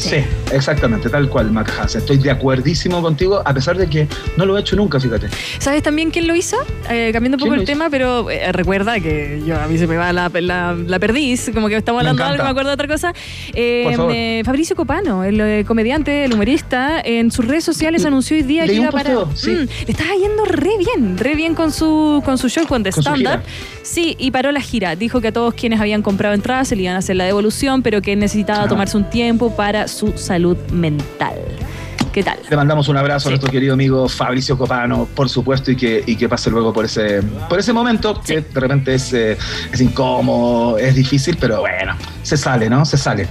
Sí, 0.01 0.17
exactamente, 0.53 1.09
tal 1.09 1.29
cual, 1.29 1.51
Mac 1.51 1.71
Hansen. 1.79 2.01
Estoy 2.01 2.19
de 2.19 2.31
acuerdísimo 2.31 3.03
contigo, 3.03 3.43
a 3.45 3.53
pesar 3.55 3.77
de 3.77 3.87
que 3.89 4.09
no 4.37 4.47
lo 4.47 4.57
he 4.57 4.61
hecho 4.61 4.77
nunca, 4.77 4.99
fíjate. 4.99 5.29
¿Sabes 5.59 5.83
también 5.83 6.11
quién 6.11 6.27
lo 6.27 6.35
hizo? 6.35 6.57
Eh, 6.89 7.11
cambiando 7.13 7.37
un 7.37 7.41
poco 7.41 7.51
¿Quién 7.51 7.61
el 7.61 7.67
tema, 7.67 7.89
pero 7.91 8.31
eh, 8.31 8.51
recuerda 8.53 8.99
que 9.01 9.43
yo 9.47 9.61
a 9.61 9.67
mí 9.67 9.77
se 9.79 9.87
me 9.87 9.97
va 9.97 10.13
la, 10.13 10.31
la, 10.41 10.75
la 10.75 10.99
perdiz, 10.99 11.51
como 11.53 11.69
que 11.69 11.77
estamos 11.77 12.01
hablando 12.01 12.23
de 12.23 12.29
algo, 12.31 12.45
me 12.45 12.51
acuerdo 12.51 12.71
de 12.71 12.75
otra 12.75 12.89
cosa. 12.89 13.13
Eh, 13.55 13.83
Por 13.85 13.95
favor. 13.95 14.13
eh, 14.15 14.43
Fabricio 14.45 14.75
Copano, 14.77 15.25
el 15.25 15.65
comediante, 15.67 16.25
el 16.25 16.33
humorista, 16.35 17.01
en 17.05 17.31
sus 17.31 17.47
redes 17.47 17.65
sociales 17.65 18.05
anunció 18.05 18.37
hoy 18.37 18.43
día 18.43 18.67
Leí 18.67 18.77
que 18.77 18.83
iba 18.83 18.91
para. 18.91 19.11
sí. 19.35 19.51
Mm, 19.51 19.69
le 19.87 19.93
estaba 19.93 20.11
yendo 20.15 20.45
re 20.45 20.71
bien, 20.79 21.19
re 21.19 21.35
bien 21.35 21.55
con 21.55 21.73
su, 21.73 22.23
con 22.25 22.39
su 22.39 22.49
show, 22.49 22.67
con 22.67 22.83
The 22.83 22.91
Con 22.93 23.03
su 23.03 23.09
Stand 23.11 23.17
Up. 23.23 23.27
gira. 23.27 23.43
Sí, 23.83 24.17
y 24.19 24.31
paró 24.31 24.53
la 24.53 24.61
gira. 24.61 24.95
Dijo 24.97 25.21
que 25.21 25.29
a 25.29 25.33
todos 25.33 25.55
quienes 25.55 25.81
habían 25.81 26.03
comprado 26.03 26.35
entradas 26.35 26.69
se 26.69 26.77
le 26.77 26.83
iban 26.83 26.95
a 26.97 26.99
hacer 26.99 27.17
la 27.17 27.25
devolución, 27.25 27.83
pero 27.83 28.01
que 28.03 28.15
necesitaba 28.17 28.65
Ah. 28.65 28.69
tomarse 28.69 28.97
un 28.97 29.09
tiempo 29.11 29.55
para 29.57 29.89
su 29.91 30.17
salud 30.17 30.57
mental. 30.73 31.37
¿Qué 32.13 32.25
tal? 32.25 32.39
Le 32.49 32.57
mandamos 32.57 32.89
un 32.89 32.97
abrazo 32.97 33.29
a 33.29 33.31
nuestro 33.31 33.51
querido 33.51 33.75
amigo 33.75 34.09
Fabricio 34.09 34.59
Copano, 34.59 35.07
por 35.15 35.29
supuesto, 35.29 35.71
y 35.71 35.77
que, 35.77 36.03
y 36.05 36.17
que 36.17 36.29
pase 36.29 36.51
luego 36.51 36.73
por 36.73 36.85
ese, 36.85 37.23
por 37.49 37.61
ese 37.61 37.73
momento 37.73 38.21
que 38.21 38.41
de 38.41 38.61
repente 38.61 38.95
es, 38.95 39.13
eh, 39.13 39.39
es 39.73 39.81
incómodo, 39.81 40.77
es 40.77 40.97
difícil, 40.97 41.37
pero 41.41 41.61
bueno, 41.61 41.95
se 42.23 42.37
sale, 42.37 42.69
¿no? 42.69 42.85
Se 42.85 42.97
sale. 42.97 43.29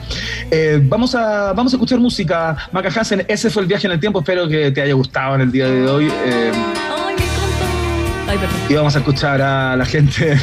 Eh, 0.50 0.80
vamos, 0.82 1.14
a, 1.14 1.52
vamos 1.52 1.74
a 1.74 1.76
escuchar 1.76 2.00
música, 2.00 2.56
Maca 2.72 2.90
Hansen. 2.90 3.26
Ese 3.28 3.50
fue 3.50 3.64
el 3.64 3.68
viaje 3.68 3.88
en 3.88 3.94
el 3.94 4.00
tiempo. 4.00 4.20
Espero 4.20 4.48
que 4.48 4.72
te 4.72 4.82
haya 4.82 4.94
gustado 4.94 5.36
en 5.36 5.42
el 5.42 5.52
día 5.52 5.68
de 5.68 5.86
hoy. 5.86 6.08
Eh, 6.26 6.52
y 8.70 8.76
vamos 8.76 8.96
a 8.96 9.00
escuchar 9.00 9.42
a 9.42 9.76
la 9.76 9.86
gente 9.86 10.38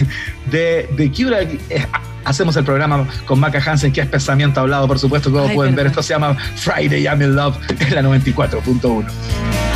de, 0.51 0.89
de 0.97 1.13
Cura. 1.13 1.43
Eh, 1.43 1.87
hacemos 2.25 2.57
el 2.57 2.65
programa 2.65 3.07
con 3.25 3.39
Maca 3.39 3.63
Hansen, 3.65 3.93
que 3.93 4.01
es 4.01 4.09
pensamiento 4.09 4.61
hablado, 4.61 4.89
por 4.89 4.99
supuesto, 4.99 5.31
como 5.31 5.47
Ay, 5.47 5.55
pueden 5.55 5.77
ver. 5.77 5.87
Esto 5.87 6.03
se 6.03 6.13
llama 6.13 6.35
Friday 6.57 7.05
I'm 7.05 7.23
in 7.23 7.37
Love 7.37 7.57
en 7.79 7.95
la 7.95 8.03
94.1. 8.03 9.76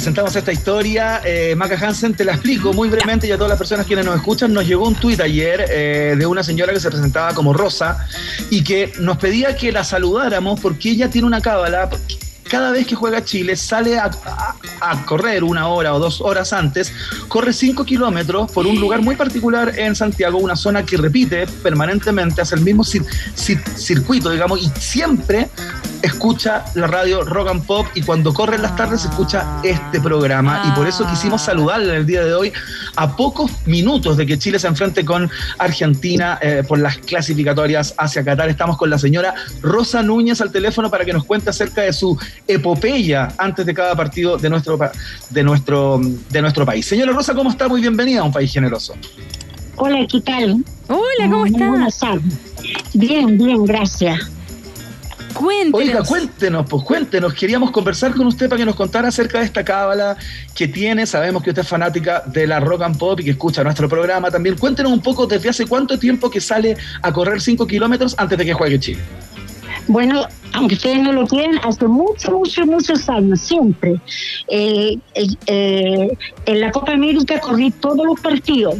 presentamos 0.00 0.34
esta 0.34 0.50
historia. 0.50 1.20
Eh, 1.26 1.54
Maca 1.54 1.76
Hansen, 1.78 2.14
te 2.14 2.24
la 2.24 2.32
explico 2.32 2.72
muy 2.72 2.88
brevemente 2.88 3.26
y 3.26 3.32
a 3.32 3.36
todas 3.36 3.50
las 3.50 3.58
personas 3.58 3.86
quienes 3.86 4.06
nos 4.06 4.16
escuchan. 4.16 4.50
Nos 4.50 4.66
llegó 4.66 4.88
un 4.88 4.94
tuit 4.94 5.20
ayer 5.20 5.66
eh, 5.68 6.14
de 6.18 6.24
una 6.24 6.42
señora 6.42 6.72
que 6.72 6.80
se 6.80 6.88
presentaba 6.88 7.34
como 7.34 7.52
Rosa 7.52 8.06
y 8.48 8.64
que 8.64 8.94
nos 8.98 9.18
pedía 9.18 9.54
que 9.56 9.70
la 9.70 9.84
saludáramos 9.84 10.58
porque 10.58 10.88
ella 10.88 11.10
tiene 11.10 11.26
una 11.26 11.42
cábala. 11.42 11.90
Cada 12.48 12.72
vez 12.72 12.86
que 12.86 12.94
juega 12.96 13.22
Chile 13.24 13.54
sale 13.54 13.98
a, 13.98 14.10
correr 15.04 15.44
una 15.44 15.68
hora 15.68 15.94
o 15.94 15.98
dos 16.00 16.20
horas 16.22 16.52
antes, 16.54 16.92
corre 17.28 17.52
cinco 17.52 17.84
kilómetros 17.84 18.50
por 18.50 18.66
un 18.66 18.80
lugar 18.80 19.02
muy 19.02 19.14
particular 19.14 19.78
en 19.78 19.94
Santiago, 19.94 20.38
una 20.38 20.56
zona 20.56 20.82
que 20.84 20.96
repite 20.96 21.46
permanentemente, 21.62 22.40
hace 22.40 22.56
el 22.56 22.62
mismo 22.62 22.82
cir- 22.84 23.06
cir- 23.36 23.62
circuito, 23.76 24.30
digamos, 24.30 24.60
y 24.60 24.68
siempre 24.80 25.48
escucha 26.02 26.64
la 26.74 26.86
radio 26.86 27.22
Rock 27.24 27.48
and 27.50 27.66
Pop 27.66 27.86
y 27.94 28.02
cuando 28.02 28.32
corre 28.32 28.56
en 28.56 28.62
las 28.62 28.74
tardes 28.76 29.04
escucha 29.04 29.60
este 29.62 30.00
programa 30.00 30.62
y 30.66 30.70
por 30.72 30.86
eso 30.86 31.06
quisimos 31.06 31.42
saludarle 31.42 31.90
en 31.90 31.94
el 31.96 32.06
día 32.06 32.24
de 32.24 32.32
hoy 32.34 32.52
a 32.96 33.16
pocos 33.16 33.50
minutos 33.66 34.16
de 34.16 34.26
que 34.26 34.38
Chile 34.38 34.58
se 34.58 34.66
enfrente 34.66 35.04
con 35.04 35.30
Argentina 35.58 36.38
eh, 36.40 36.62
por 36.66 36.78
las 36.78 36.98
clasificatorias 36.98 37.94
hacia 37.98 38.24
Qatar. 38.24 38.48
Estamos 38.48 38.76
con 38.76 38.88
la 38.90 38.98
señora 38.98 39.34
Rosa 39.62 40.02
Núñez 40.02 40.40
al 40.40 40.50
teléfono 40.50 40.90
para 40.90 41.04
que 41.04 41.12
nos 41.12 41.24
cuente 41.24 41.50
acerca 41.50 41.82
de 41.82 41.92
su 41.92 42.18
epopeya 42.48 43.28
antes 43.38 43.66
de 43.66 43.74
cada 43.74 43.94
partido 43.94 44.36
de 44.38 44.48
nuestro, 44.50 44.78
pa- 44.78 44.92
de 45.28 45.42
nuestro, 45.42 46.00
de 46.30 46.42
nuestro 46.42 46.64
país. 46.66 46.86
Señora 46.86 47.12
Rosa, 47.12 47.34
¿cómo 47.34 47.50
está? 47.50 47.68
Muy 47.68 47.80
bienvenida 47.80 48.20
a 48.20 48.24
un 48.24 48.32
país 48.32 48.52
generoso. 48.52 48.94
Hola, 49.76 50.06
¿qué 50.10 50.20
tal? 50.20 50.64
Hola, 50.88 51.30
¿cómo 51.30 51.46
estás? 51.86 52.18
Bien, 52.94 53.38
bien, 53.38 53.64
gracias. 53.64 54.30
Cuéntenos. 55.34 55.80
Oiga, 55.80 56.02
cuéntenos, 56.02 56.66
pues 56.68 56.84
cuéntenos. 56.84 57.34
Queríamos 57.34 57.70
conversar 57.70 58.14
con 58.14 58.26
usted 58.26 58.48
para 58.48 58.58
que 58.58 58.64
nos 58.64 58.76
contara 58.76 59.08
acerca 59.08 59.38
de 59.38 59.44
esta 59.44 59.64
cábala 59.64 60.16
que 60.54 60.68
tiene. 60.68 61.06
Sabemos 61.06 61.42
que 61.42 61.50
usted 61.50 61.62
es 61.62 61.68
fanática 61.68 62.22
de 62.26 62.46
la 62.46 62.60
rock 62.60 62.82
and 62.82 62.98
pop 62.98 63.20
y 63.20 63.24
que 63.24 63.30
escucha 63.30 63.62
nuestro 63.62 63.88
programa 63.88 64.30
también. 64.30 64.56
Cuéntenos 64.56 64.92
un 64.92 65.00
poco 65.00 65.26
desde 65.26 65.48
hace 65.48 65.66
cuánto 65.66 65.98
tiempo 65.98 66.30
que 66.30 66.40
sale 66.40 66.76
a 67.02 67.12
correr 67.12 67.40
5 67.40 67.66
kilómetros 67.66 68.14
antes 68.18 68.38
de 68.38 68.44
que 68.44 68.52
juegue 68.52 68.78
Chile. 68.78 69.00
Bueno, 69.88 70.26
aunque 70.52 70.74
ustedes 70.74 71.02
no 71.02 71.12
lo 71.12 71.26
crean, 71.26 71.58
hace 71.64 71.86
muchos, 71.86 72.30
muchos, 72.32 72.66
muchos 72.66 73.08
años, 73.08 73.40
siempre. 73.40 74.00
Eh, 74.48 74.98
eh, 75.14 75.26
eh, 75.46 76.16
en 76.46 76.60
la 76.60 76.70
Copa 76.70 76.92
América 76.92 77.40
corrí 77.40 77.70
todos 77.70 78.04
los 78.06 78.20
partidos. 78.20 78.76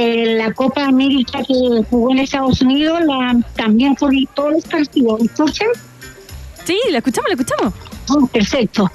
En 0.00 0.38
la 0.38 0.52
Copa 0.52 0.84
América 0.84 1.40
que 1.42 1.54
jugó 1.90 2.12
en 2.12 2.20
Estados 2.20 2.62
Unidos, 2.62 3.00
la, 3.04 3.36
también 3.56 3.96
corrí 3.96 4.28
todos 4.34 4.52
los 4.52 4.64
partidos. 4.64 5.18
¿Me 5.18 5.26
escuchan? 5.26 5.68
Sí, 6.64 6.78
la 6.90 6.98
escuchamos, 6.98 7.28
la 7.28 7.34
escuchamos. 7.34 7.74
Oh, 8.10 8.26
perfecto. 8.28 8.90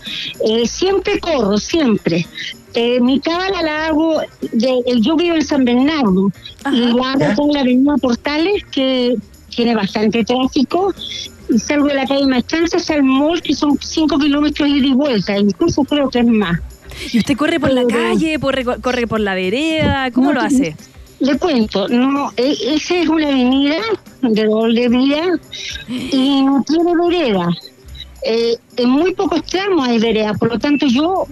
Eh, 0.47 0.65
siempre 0.65 1.19
corro, 1.19 1.57
siempre. 1.57 2.25
Eh, 2.73 2.99
mi 3.01 3.19
cábala 3.19 3.61
la 3.61 3.87
hago, 3.87 4.21
de, 4.51 4.81
yo 5.01 5.15
vivo 5.15 5.35
en 5.35 5.45
San 5.45 5.65
Bernardo 5.65 6.31
y 6.71 6.79
la 6.93 7.11
hago 7.11 7.35
con 7.35 7.51
la 7.51 7.59
avenida 7.59 7.95
Portales, 7.97 8.63
que 8.71 9.15
tiene 9.55 9.75
bastante 9.75 10.23
tráfico, 10.23 10.93
y 11.49 11.59
salgo 11.59 11.87
de 11.87 11.95
la 11.95 12.07
calle 12.07 12.25
Maestranza 12.25 12.77
hasta 12.77 12.95
el 12.95 13.03
mall, 13.03 13.41
que 13.41 13.53
son 13.53 13.77
5 13.79 14.17
kilómetros 14.17 14.69
ida 14.69 14.87
y 14.87 14.93
vuelta, 14.93 15.37
incluso 15.37 15.83
creo 15.83 16.09
que 16.09 16.19
es 16.19 16.27
más. 16.27 16.59
¿Y 17.11 17.19
usted 17.19 17.35
corre 17.37 17.59
por 17.59 17.71
la 17.71 17.85
calle, 17.85 18.37
corre, 18.39 18.63
corre 18.65 19.07
por 19.07 19.19
la 19.19 19.33
vereda? 19.35 20.11
¿Cómo 20.11 20.27
No, 20.33 20.33
lo 20.33 20.41
hace? 20.41 20.75
Le 21.19 21.37
cuento, 21.37 21.87
no, 21.87 22.31
e- 22.35 22.57
esa 22.75 22.95
es 22.97 23.07
una 23.07 23.27
avenida 23.29 23.77
de 24.21 24.45
doble 24.45 24.89
vía 24.89 25.23
y 25.87 26.41
no 26.43 26.63
tiene 26.67 26.91
vereda. 26.95 27.47
Eh, 28.25 28.55
en 28.77 28.89
muy 28.89 29.13
pocos 29.13 29.43
tramos 29.45 29.87
hay 29.87 29.99
vereda, 29.99 30.33
por 30.33 30.49
lo 30.49 30.59
tanto 30.59 30.85
yo 30.87 31.25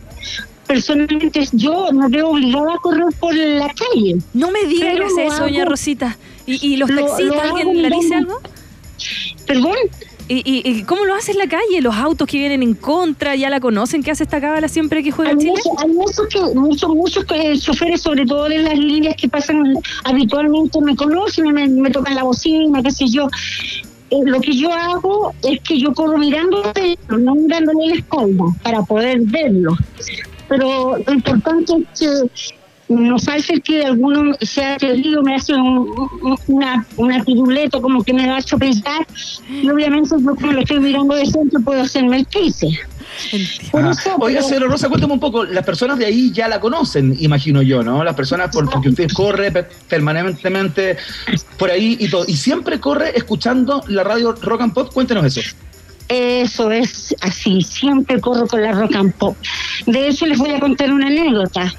personalmente 0.68 1.46
yo 1.54 1.90
no 1.92 2.10
veo 2.10 2.30
obligada 2.30 2.74
a 2.76 2.78
correr 2.78 3.06
por 3.20 3.34
la 3.36 3.68
calle. 3.68 4.18
No 4.34 4.52
me 4.52 4.64
diga 4.66 4.88
que 4.88 4.94
Pero 4.94 5.06
hace 5.08 5.24
lo 5.26 5.34
eso, 5.34 5.44
doña 5.44 5.66
Rosita. 5.66 6.18
¿Y, 6.46 6.66
y 6.74 6.78
los 6.78 6.90
lo- 6.90 7.06
taxistas, 7.06 7.26
lo 7.36 7.42
alguien 7.58 7.82
le 7.82 7.90
dice 7.90 8.16
algo? 8.16 8.40
¿Perdón? 9.48 9.76
¿Y, 10.28 10.36
y, 10.46 10.62
y 10.70 10.84
cómo 10.84 11.06
lo 11.06 11.14
hace 11.14 11.32
en 11.34 11.38
la 11.40 11.48
calle? 11.48 11.82
¿Los 11.82 11.96
autos 11.96 12.28
que 12.28 12.38
vienen 12.38 12.64
en 12.64 12.74
contra 12.74 13.36
ya 13.36 13.50
la 13.50 13.60
conocen? 13.60 14.02
¿Qué 14.04 14.12
hace 14.12 14.24
esta 14.24 14.40
cábala 14.40 14.68
siempre 14.68 15.04
que 15.04 15.12
juega 15.12 15.32
Hay, 15.32 15.38
Chile? 15.38 15.52
muchos, 15.52 15.84
hay 15.84 15.90
muchos 15.90 16.28
que, 16.28 16.40
muchos, 16.56 16.90
muchos 16.90 17.26
que- 17.26 17.58
choferes, 17.60 18.02
sobre 18.02 18.26
todo 18.26 18.48
de 18.48 18.60
las 18.60 18.78
líneas 18.78 19.16
que 19.18 19.28
pasan 19.28 19.62
habitualmente, 20.06 20.80
me 20.82 20.96
conocen, 20.96 21.52
me, 21.54 21.68
me 21.68 21.90
tocan 21.92 22.16
la 22.16 22.24
bocina, 22.24 22.82
qué 22.82 22.92
sé 22.92 23.08
yo. 23.10 23.28
Eh, 24.10 24.20
lo 24.26 24.40
que 24.42 24.54
yo 24.54 24.72
hago 24.74 25.34
es 25.44 25.60
que 25.62 25.80
yo 25.80 25.94
corro 25.94 26.18
mirando, 26.18 26.62
no 27.10 27.36
mirándole 27.36 27.88
la 27.88 27.96
espalda, 27.96 28.44
para 28.64 28.82
poder 28.84 29.20
verlo. 29.22 29.76
Pero 30.50 30.98
lo 31.06 31.14
importante 31.14 31.74
es 31.94 32.00
que 32.00 32.30
no 32.96 33.18
falta 33.20 33.54
el 33.54 33.62
que 33.62 33.84
alguno 33.86 34.34
sea 34.42 34.76
atrevido, 34.76 35.22
me 35.24 35.36
hace 35.36 35.54
un- 35.54 35.90
un- 36.22 36.38
una, 36.48 36.86
una 36.98 37.24
piruleta 37.24 37.80
como 37.82 38.04
que 38.04 38.14
me 38.14 38.28
va 38.28 38.38
a 38.38 38.42
chopezar 38.42 39.06
y 39.50 39.70
obviamente 39.70 40.16
yo 40.24 40.36
como 40.36 40.52
lo 40.52 40.62
estoy 40.62 40.80
mirando 40.80 41.16
de 41.16 41.26
centro 41.26 41.60
puedo 41.62 41.82
hacerme 41.82 42.20
el 42.20 42.28
quise. 42.28 42.68
Por 43.72 43.82
Ajá. 43.82 43.92
eso, 43.92 44.16
Oiga, 44.20 44.42
señora 44.42 44.68
Rosa, 44.68 44.88
cuéntame 44.88 45.14
un 45.14 45.20
poco. 45.20 45.44
Las 45.44 45.66
personas 45.66 45.98
de 46.00 46.06
ahí 46.06 46.32
ya 46.32 46.48
la 46.48 46.60
conocen, 46.62 47.16
imagino 47.20 47.62
yo, 47.62 47.84
¿no? 47.84 48.04
Las 48.04 48.16
personas, 48.16 48.50
por- 48.56 48.70
porque 48.70 48.90
usted 48.90 49.10
corre 49.14 49.52
pe- 49.52 49.66
permanentemente 49.90 50.98
por 51.58 51.70
ahí 51.70 51.98
y 52.00 52.10
todo. 52.10 52.24
Y 52.28 52.36
siempre 52.38 52.80
corre 52.80 53.12
escuchando 53.18 53.84
la 53.88 54.04
radio 54.04 54.34
Rock 54.42 54.62
and 54.62 54.74
Pop. 54.74 54.94
Cuéntenos 54.94 55.26
eso. 55.26 55.42
Eso 56.14 56.72
es 56.72 57.16
así, 57.22 57.62
siempre 57.62 58.20
corro 58.20 58.46
con 58.46 58.62
la 58.62 58.74
rock 58.74 58.96
and 58.96 59.14
pop. 59.14 59.38
De 59.86 60.10
hecho, 60.10 60.26
les 60.26 60.38
voy 60.38 60.50
a 60.50 60.60
contar 60.60 60.92
una 60.92 61.08
anécdota. 61.08 61.74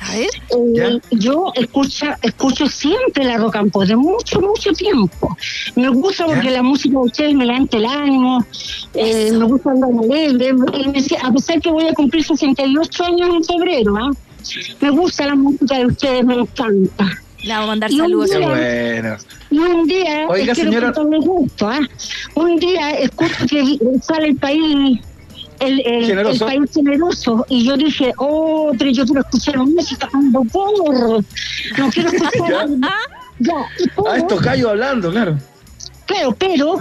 Eh, 0.50 0.98
yo 1.10 1.52
escucho, 1.54 2.06
escucho 2.22 2.66
siempre 2.66 3.24
la 3.24 3.36
rock 3.36 3.56
and 3.56 3.70
pop, 3.70 3.84
de 3.84 3.94
mucho, 3.96 4.40
mucho 4.40 4.72
tiempo. 4.72 5.36
Me 5.76 5.88
gusta 5.90 6.24
porque 6.26 6.50
la 6.50 6.62
música 6.62 6.92
de 6.98 7.04
ustedes 7.04 7.34
me 7.34 7.44
levanta 7.44 7.76
el 7.76 7.84
ánimo, 7.84 8.44
eh, 8.94 9.32
me 9.32 9.44
gusta 9.44 9.70
andar 9.70 9.90
alegre. 10.02 10.48
y 10.48 10.88
me- 10.88 11.18
a 11.22 11.30
pesar 11.32 11.60
que 11.60 11.70
voy 11.70 11.86
a 11.88 11.92
cumplir 11.92 12.24
68 12.24 13.04
años 13.04 13.28
en 13.36 13.44
febrero, 13.44 13.96
¿ah? 13.96 14.10
me 14.80 14.90
gusta 14.90 15.26
la 15.26 15.34
música 15.36 15.78
de 15.78 15.86
ustedes, 15.86 16.24
me 16.24 16.34
encanta. 16.34 17.21
Le 17.42 17.48
vamos 17.52 17.64
a 17.64 17.66
mandar 17.66 17.90
Y 17.90 17.94
un 17.94 18.00
saludos. 18.00 18.30
día- 18.30 18.48
bueno. 18.48 19.16
Y 19.50 19.58
un 19.58 19.86
día, 19.86 20.26
Oiga, 20.28 20.52
eh, 20.52 20.56
señora- 20.56 20.88
esto, 20.88 21.68
¿ah? 21.68 21.80
un 22.34 22.56
día 22.56 22.90
escucho 22.92 23.46
que 23.50 23.78
sale 24.02 24.28
el 24.28 24.36
país, 24.36 24.98
el, 25.60 25.80
el- 25.80 25.86
el 25.86 26.06
Generoso. 26.06 26.46
país 26.46 26.70
generoso, 26.72 27.46
y 27.48 27.64
yo 27.64 27.76
dije, 27.76 28.12
oh, 28.18 28.72
pero 28.78 28.90
yo 28.92 29.04
quiero 29.04 29.20
escuchar 29.22 29.56
la 29.56 29.64
música 29.64 30.08
cuando 30.10 30.42
corro, 30.52 31.20
no 31.78 31.90
quiero 31.90 32.10
escuchar... 32.10 32.68
ya, 33.40 33.56
Ah, 34.08 34.16
estos 34.18 34.40
gallos 34.40 34.70
hablando, 34.70 35.10
claro. 35.10 35.36
Claro, 36.06 36.32
pero 36.38 36.80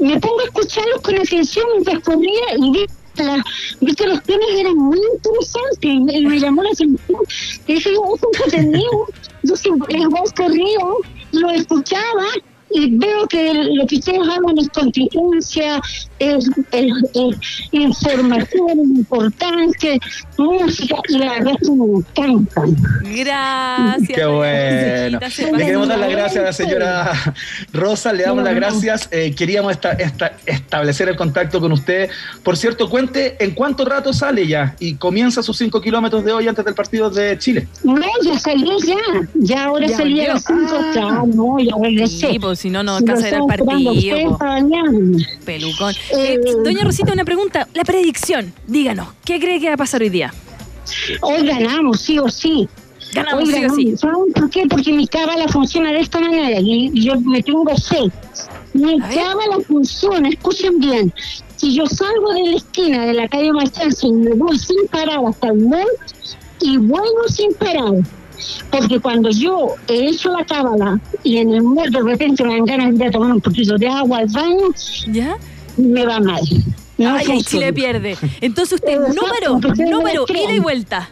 me 0.00 0.18
pongo 0.18 0.40
a 0.40 0.44
escucharlos 0.44 1.00
con 1.02 1.14
atención 1.16 1.66
mientras 1.72 1.98
corría 2.02 2.56
y 2.56 2.70
vi, 2.70 2.86
la- 3.16 3.44
los 3.80 4.22
temas 4.22 4.48
eran 4.56 4.76
muy 4.76 4.98
interesantes 5.14 5.78
y 5.82 6.00
me, 6.00 6.38
llamó 6.40 6.62
la 6.62 6.70
atención. 6.70 6.98
Dije, 7.66 7.90
es 7.90 8.22
entretenido. 8.22 9.06
Yo 9.42 9.56
siempre 9.56 9.98
les 9.98 10.08
voy 10.08 10.30
corrido, 10.36 10.98
lo 11.32 11.50
escuchaba 11.50 12.24
y 12.72 12.96
veo 12.96 13.26
que 13.28 13.52
lo 13.54 13.86
que 13.86 13.96
ustedes 13.96 14.20
hablan 14.20 14.58
es 14.58 14.68
contingencia, 14.70 15.80
es, 16.18 16.48
es- 16.72 16.92
es 17.14 17.36
información 17.72 18.78
importante, 18.96 19.98
música, 20.38 20.96
y 21.08 21.18
la 21.18 21.32
verdad 21.32 21.52
es 21.60 21.68
que 21.68 21.74
me 21.74 21.84
encantan. 21.98 22.76
Gracias. 23.02 24.18
Qué 24.18 24.24
bueno. 24.26 25.18
Le 25.58 25.64
queremos 25.64 25.88
dar 25.88 25.98
las 25.98 26.10
gracias 26.10 26.36
a 26.42 26.46
la 26.46 26.52
señora 26.52 27.34
Rosa, 27.72 28.12
le 28.12 28.22
damos 28.24 28.44
las 28.44 28.54
gracias. 28.54 29.08
Eh, 29.10 29.34
queríamos 29.36 29.72
esta- 29.72 29.92
esta- 29.92 30.32
establecer 30.46 31.08
el 31.08 31.16
contacto 31.16 31.60
con 31.60 31.72
usted. 31.72 32.08
Por 32.42 32.56
cierto, 32.56 32.88
cuente 32.88 33.36
en 33.42 33.52
cuánto 33.52 33.84
rato 33.84 34.12
sale 34.12 34.46
ya 34.46 34.76
y 34.78 34.94
comienza 34.94 35.42
sus 35.42 35.56
5 35.56 35.80
kilómetros 35.80 36.24
de 36.24 36.32
hoy 36.32 36.48
antes 36.48 36.64
del 36.64 36.74
partido 36.74 37.10
de 37.10 37.38
Chile. 37.38 37.66
No, 37.84 37.96
ya 38.22 38.38
salí 38.38 38.66
ya, 38.86 38.94
ya 39.34 39.64
ahora 39.64 39.86
Ya 39.86 39.96
salí 39.96 40.20
a 40.24 40.34
las 40.34 40.44
5, 40.44 40.76
ya, 40.94 41.00
no, 41.34 41.58
ya 41.58 41.74
regresé. 41.82 42.28
Sí, 42.30 42.38
pues 42.38 42.59
si 42.60 42.68
no, 42.68 42.82
no 42.82 42.98
Si 42.98 43.04
alcanza 43.04 43.38
a 43.38 43.46
partido. 43.46 44.38
Pelucón. 45.46 45.94
Eh, 46.12 46.38
doña 46.62 46.84
Rosita, 46.84 47.12
una 47.12 47.24
pregunta. 47.24 47.66
La 47.72 47.84
predicción, 47.84 48.52
díganos, 48.66 49.08
¿qué 49.24 49.40
cree 49.40 49.58
que 49.60 49.68
va 49.68 49.74
a 49.74 49.78
pasar 49.78 50.02
hoy 50.02 50.10
día? 50.10 50.34
Hoy 51.22 51.46
ganamos, 51.46 52.02
sí 52.02 52.18
o 52.18 52.28
sí. 52.28 52.68
Ganamos, 53.14 53.44
Hoy 53.44 53.54
sí 53.54 53.64
o 53.64 53.74
sí. 53.74 53.96
¿Saben 53.96 54.32
por 54.34 54.50
qué? 54.50 54.66
Porque 54.68 54.92
mi 54.92 55.06
cábala 55.06 55.48
funciona 55.48 55.90
de 55.90 56.00
esta 56.00 56.20
manera 56.20 56.60
y 56.60 56.90
yo 57.02 57.18
me 57.20 57.42
tengo 57.42 57.64
fe. 57.76 58.10
Mi 58.74 59.00
cábala 59.00 59.58
funciona, 59.66 60.28
escuchen 60.28 60.78
bien. 60.80 61.14
Si 61.56 61.74
yo 61.74 61.86
salgo 61.86 62.34
de 62.34 62.42
la 62.42 62.56
esquina 62.56 63.06
de 63.06 63.14
la 63.14 63.28
calle 63.28 63.52
Maestranza 63.52 64.06
y 64.06 64.12
me 64.12 64.34
voy 64.34 64.58
sin 64.58 64.86
parar 64.88 65.20
hasta 65.26 65.48
el 65.48 65.66
mall 65.66 65.86
y 66.60 66.76
vuelvo 66.76 67.26
sin 67.28 67.54
parar, 67.54 67.94
porque 68.70 69.00
cuando 69.00 69.30
yo 69.30 69.74
he 69.88 70.08
hecho 70.08 70.30
la 70.30 70.44
cábala 70.44 71.00
y 71.22 71.38
en 71.38 71.52
el 71.52 71.62
mall 71.62 71.90
de 71.90 72.00
repente 72.02 72.44
me 72.44 72.54
dan 72.54 72.64
ganas 72.64 72.98
de 72.98 73.10
tomar 73.10 73.32
un 73.32 73.40
poquito 73.40 73.76
de 73.76 73.88
agua 73.88 74.18
al 74.18 74.26
baño, 74.28 74.68
¿Ya? 75.08 75.36
me 75.76 76.04
va 76.04 76.20
mal. 76.20 76.42
No 76.98 77.14
Ay, 77.14 77.26
ahí. 77.30 77.42
Chile 77.42 77.72
pierde. 77.72 78.16
Entonces 78.40 78.74
usted, 78.74 78.92
Exacto, 78.92 79.58
número, 79.58 79.90
número, 79.90 80.24
ida 80.28 80.52
y 80.52 80.58
vuelta. 80.58 81.08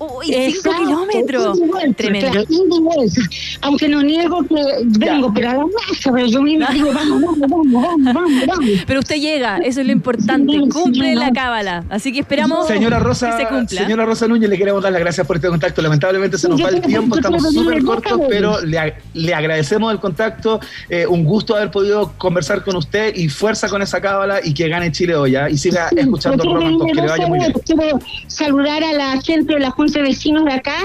Uy, 0.00 0.26
cinco 0.26 0.38
Exacto, 0.40 0.78
kilómetros. 0.78 1.58
vuelta, 1.60 1.96
Tremendo. 2.02 2.40
y 2.48 2.80
vuelta. 2.80 3.20
Aunque 3.60 3.86
no 3.88 4.02
niego 4.02 4.42
que 4.44 4.54
vengo, 4.98 5.30
pero 5.34 5.50
a 5.50 5.54
la 5.54 5.64
masa, 5.66 6.10
pero 6.12 6.26
yo 6.26 6.40
misma 6.42 6.68
digo, 6.72 6.90
vamos, 6.92 7.20
vamos, 7.20 7.38
vamos, 7.40 7.66
vamos, 7.70 8.14
vamos, 8.14 8.46
vamos. 8.46 8.70
Pero 8.86 9.00
usted 9.00 9.16
llega, 9.16 9.58
eso 9.58 9.80
es 9.82 9.86
lo 9.86 9.92
importante, 9.92 10.52
Sí, 10.54 10.68
cumple 10.70 11.10
sí, 11.10 11.14
la 11.16 11.28
no. 11.28 11.32
cábala. 11.34 11.84
Así 11.90 12.12
que 12.12 12.20
esperamos 12.20 12.66
Señora 12.66 12.98
Rosa, 12.98 13.30
que 13.36 13.42
se 13.42 13.48
cumpla. 13.48 13.82
señora 13.82 14.06
Rosa 14.06 14.26
Núñez, 14.26 14.48
le 14.48 14.56
queremos 14.56 14.82
dar 14.82 14.92
las 14.92 15.00
gracias 15.02 15.26
por 15.26 15.36
este 15.36 15.48
contacto. 15.48 15.82
Lamentablemente 15.82 16.38
se 16.38 16.48
nos 16.48 16.58
Yo 16.58 16.64
va 16.64 16.70
el 16.70 16.80
tiempo, 16.80 17.16
estamos 17.16 17.42
súper 17.52 17.82
cortos, 17.84 18.12
boca, 18.12 18.26
pero 18.30 18.60
le, 18.62 18.94
le 19.12 19.34
agradecemos 19.34 19.92
el 19.92 20.00
contacto. 20.00 20.60
eh, 20.88 21.06
un 21.06 21.24
gusto 21.24 21.54
haber 21.56 21.70
podido 21.70 22.12
conversar 22.16 22.64
con 22.64 22.76
usted 22.76 23.14
y 23.14 23.28
fuerza 23.28 23.68
con 23.68 23.82
esa 23.82 24.00
cábala 24.00 24.40
y 24.42 24.54
que 24.54 24.66
gane 24.68 24.90
Chile 24.92 25.14
hoy. 25.14 25.36
¿ah? 25.36 25.50
Y 25.50 25.58
siga 25.58 25.88
escuchando 25.94 26.42
and 26.42 26.58
quiero 26.58 26.78
Pop, 26.78 26.88
que 26.88 26.94
le 26.94 27.02
vaya 27.06 27.26
muy 27.26 27.38
bien. 27.38 27.52
Quiero 27.66 27.98
saludar 28.28 28.82
a 28.82 28.92
la 28.92 29.20
gente 29.20 29.54
de 29.54 29.60
la 29.60 29.70
Junta 29.70 29.89
de 29.92 30.02
Vecinos 30.02 30.44
de 30.44 30.52
acá, 30.52 30.76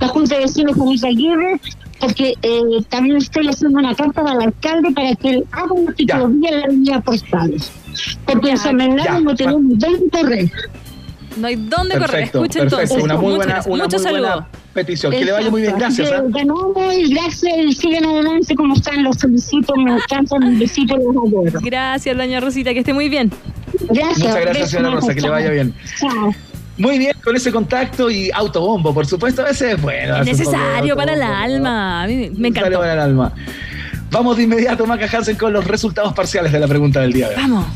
la 0.00 0.08
Junta 0.08 0.36
de 0.36 0.42
Vecinos 0.42 0.76
de 0.76 0.84
Villa 0.84 1.08
Aguirre, 1.08 1.60
porque 2.00 2.34
eh, 2.42 2.60
también 2.88 3.16
estoy 3.16 3.48
haciendo 3.48 3.78
una 3.78 3.94
carta 3.94 4.20
al 4.22 4.42
alcalde 4.42 4.90
para 4.92 5.14
que 5.14 5.30
él 5.30 5.44
haga 5.52 5.72
una 5.72 5.94
ciclovía 5.94 6.50
en 6.50 6.58
la 6.60 6.64
avenida 6.66 7.00
Postales. 7.00 7.72
Porque 8.26 8.50
en 8.50 8.58
San 8.58 8.76
Bernardo 8.76 9.20
no 9.20 9.34
tenemos 9.34 9.62
dónde 9.78 10.10
correr. 10.10 10.50
No 11.36 11.46
hay 11.48 11.56
dónde 11.56 11.94
correr. 11.98 12.30
Perfecto. 12.30 12.44
entonces. 12.44 13.02
Una 13.02 13.16
muy 13.16 13.34
buena, 13.34 13.62
una 13.66 13.84
Muchos 13.84 14.02
muy 14.02 14.12
buena 14.12 14.28
saludos. 14.28 14.46
petición. 14.72 15.12
Que 15.12 15.24
le 15.24 15.32
vaya 15.32 15.50
muy 15.50 15.62
bien. 15.62 15.74
Gracias. 15.76 16.12
¿ah? 16.12 16.22
que 16.22 16.32
Ganamos 16.32 16.94
y 16.94 17.14
gracias 17.14 17.54
y 17.58 17.72
sigan 17.72 18.04
adelante 18.04 18.54
como 18.54 18.74
están. 18.74 19.02
Los 19.02 19.18
felicito, 19.18 19.74
me 19.76 19.94
encantan, 19.94 20.42
un 20.44 20.58
besito 20.58 20.96
los 20.96 21.16
adoro. 21.16 21.60
Gracias, 21.62 22.16
doña 22.16 22.40
Rosita, 22.40 22.72
que 22.72 22.80
esté 22.80 22.92
muy 22.92 23.08
bien. 23.08 23.30
Gracias. 23.90 24.18
Muchas 24.18 24.40
gracias, 24.40 24.70
señora 24.70 24.90
Rosa, 24.90 25.14
que 25.14 25.20
le 25.20 25.28
vaya 25.28 25.50
bien. 25.50 25.74
Chao. 25.98 26.34
Muy 26.76 26.98
bien, 26.98 27.16
con 27.22 27.36
ese 27.36 27.52
contacto 27.52 28.10
y 28.10 28.30
autobombo, 28.32 28.92
por 28.92 29.06
supuesto, 29.06 29.42
a 29.42 29.46
veces 29.46 29.74
es 29.74 29.80
bueno. 29.82 30.22
Necesario 30.24 30.96
para 30.96 31.12
el 31.14 31.22
alma. 31.22 32.02
A 32.02 32.06
mí 32.06 32.14
me 32.16 32.28
Necesario 32.30 32.46
encantó. 32.48 32.78
para 32.80 32.92
el 32.94 32.98
alma. 33.00 33.32
Vamos 34.10 34.36
de 34.36 34.42
inmediato, 34.44 34.84
Maca 34.86 35.06
Hansen, 35.12 35.36
con 35.36 35.52
los 35.52 35.64
resultados 35.66 36.12
parciales 36.14 36.52
de 36.52 36.58
la 36.60 36.66
pregunta 36.68 37.00
del 37.00 37.12
día 37.12 37.28
de 37.28 37.36
hoy. 37.36 37.42
Vamos. 37.42 37.66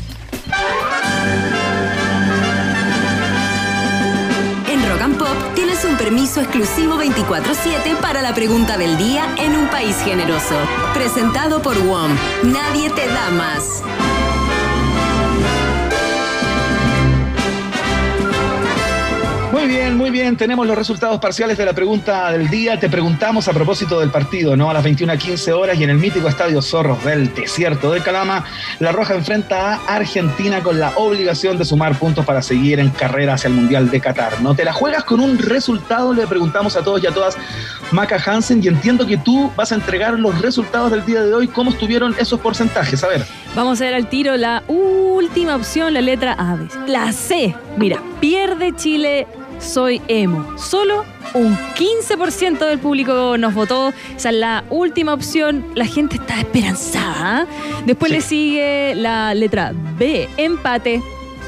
En 4.69 4.89
Rock 4.89 5.01
and 5.01 5.17
Pop 5.17 5.27
tienes 5.55 5.83
un 5.85 5.95
permiso 5.97 6.41
exclusivo 6.41 6.95
24-7 7.01 7.95
para 8.01 8.21
la 8.21 8.33
pregunta 8.33 8.77
del 8.77 8.97
día 8.97 9.23
en 9.37 9.55
un 9.55 9.67
país 9.67 9.95
generoso. 10.03 10.55
Presentado 10.93 11.61
por 11.61 11.75
WOM. 11.83 12.11
Nadie 12.43 12.89
te 12.91 13.07
da 13.07 13.29
más. 13.31 13.81
Muy 19.51 19.65
bien, 19.65 19.97
muy 19.97 20.11
bien. 20.11 20.37
Tenemos 20.37 20.67
los 20.67 20.77
resultados 20.77 21.19
parciales 21.19 21.57
de 21.57 21.65
la 21.65 21.73
pregunta 21.73 22.31
del 22.31 22.49
día. 22.49 22.79
Te 22.79 22.87
preguntamos 22.87 23.47
a 23.47 23.53
propósito 23.53 23.99
del 23.99 24.11
partido, 24.11 24.55
¿no? 24.55 24.69
A 24.69 24.75
las 24.75 24.85
21.15 24.85 25.51
horas 25.53 25.79
y 25.79 25.83
en 25.83 25.89
el 25.89 25.97
mítico 25.97 26.27
estadio 26.27 26.61
Zorros 26.61 27.03
del 27.03 27.33
Desierto 27.33 27.91
de 27.91 28.01
Calama, 28.01 28.45
La 28.77 28.91
Roja 28.91 29.15
enfrenta 29.15 29.73
a 29.73 29.95
Argentina 29.95 30.61
con 30.61 30.79
la 30.79 30.93
obligación 30.97 31.57
de 31.57 31.65
sumar 31.65 31.97
puntos 31.97 32.25
para 32.25 32.43
seguir 32.43 32.79
en 32.79 32.89
carrera 32.91 33.33
hacia 33.33 33.47
el 33.47 33.55
Mundial 33.55 33.89
de 33.89 33.99
Qatar, 33.99 34.39
¿no? 34.39 34.53
Te 34.53 34.63
la 34.63 34.71
juegas 34.71 35.03
con 35.03 35.19
un 35.19 35.39
resultado, 35.39 36.13
le 36.13 36.27
preguntamos 36.27 36.75
a 36.75 36.83
todos 36.83 37.03
y 37.03 37.07
a 37.07 37.11
todas, 37.11 37.35
Maca 37.91 38.21
Hansen, 38.23 38.63
y 38.63 38.67
entiendo 38.67 39.07
que 39.07 39.17
tú 39.17 39.51
vas 39.55 39.71
a 39.71 39.75
entregar 39.75 40.19
los 40.19 40.39
resultados 40.43 40.91
del 40.91 41.03
día 41.05 41.23
de 41.23 41.33
hoy. 41.33 41.47
¿Cómo 41.47 41.71
estuvieron 41.71 42.15
esos 42.19 42.39
porcentajes? 42.39 43.03
A 43.03 43.07
ver. 43.07 43.25
Vamos 43.55 43.81
a 43.81 43.85
ver 43.85 43.93
al 43.95 44.09
tiro 44.09 44.37
la 44.37 44.63
última 44.67 45.55
opción, 45.55 45.93
la 45.93 46.01
letra 46.01 46.35
A. 46.37 46.57
La 46.87 47.11
C. 47.11 47.55
Mira, 47.77 48.01
pierde 48.19 48.75
Chile, 48.75 49.27
soy 49.59 50.01
emo. 50.07 50.57
Solo 50.57 51.03
un 51.33 51.57
15% 51.75 52.59
del 52.59 52.79
público 52.79 53.37
nos 53.37 53.53
votó. 53.53 53.91
Esa 54.15 54.29
es 54.29 54.35
la 54.35 54.63
última 54.69 55.13
opción. 55.13 55.65
La 55.75 55.85
gente 55.85 56.15
está 56.15 56.39
esperanzada. 56.39 57.41
¿ah? 57.41 57.45
Después 57.85 58.11
le 58.11 58.21
sigue 58.21 58.93
la 58.95 59.33
letra 59.33 59.73
B, 59.97 60.29
empate. 60.37 61.01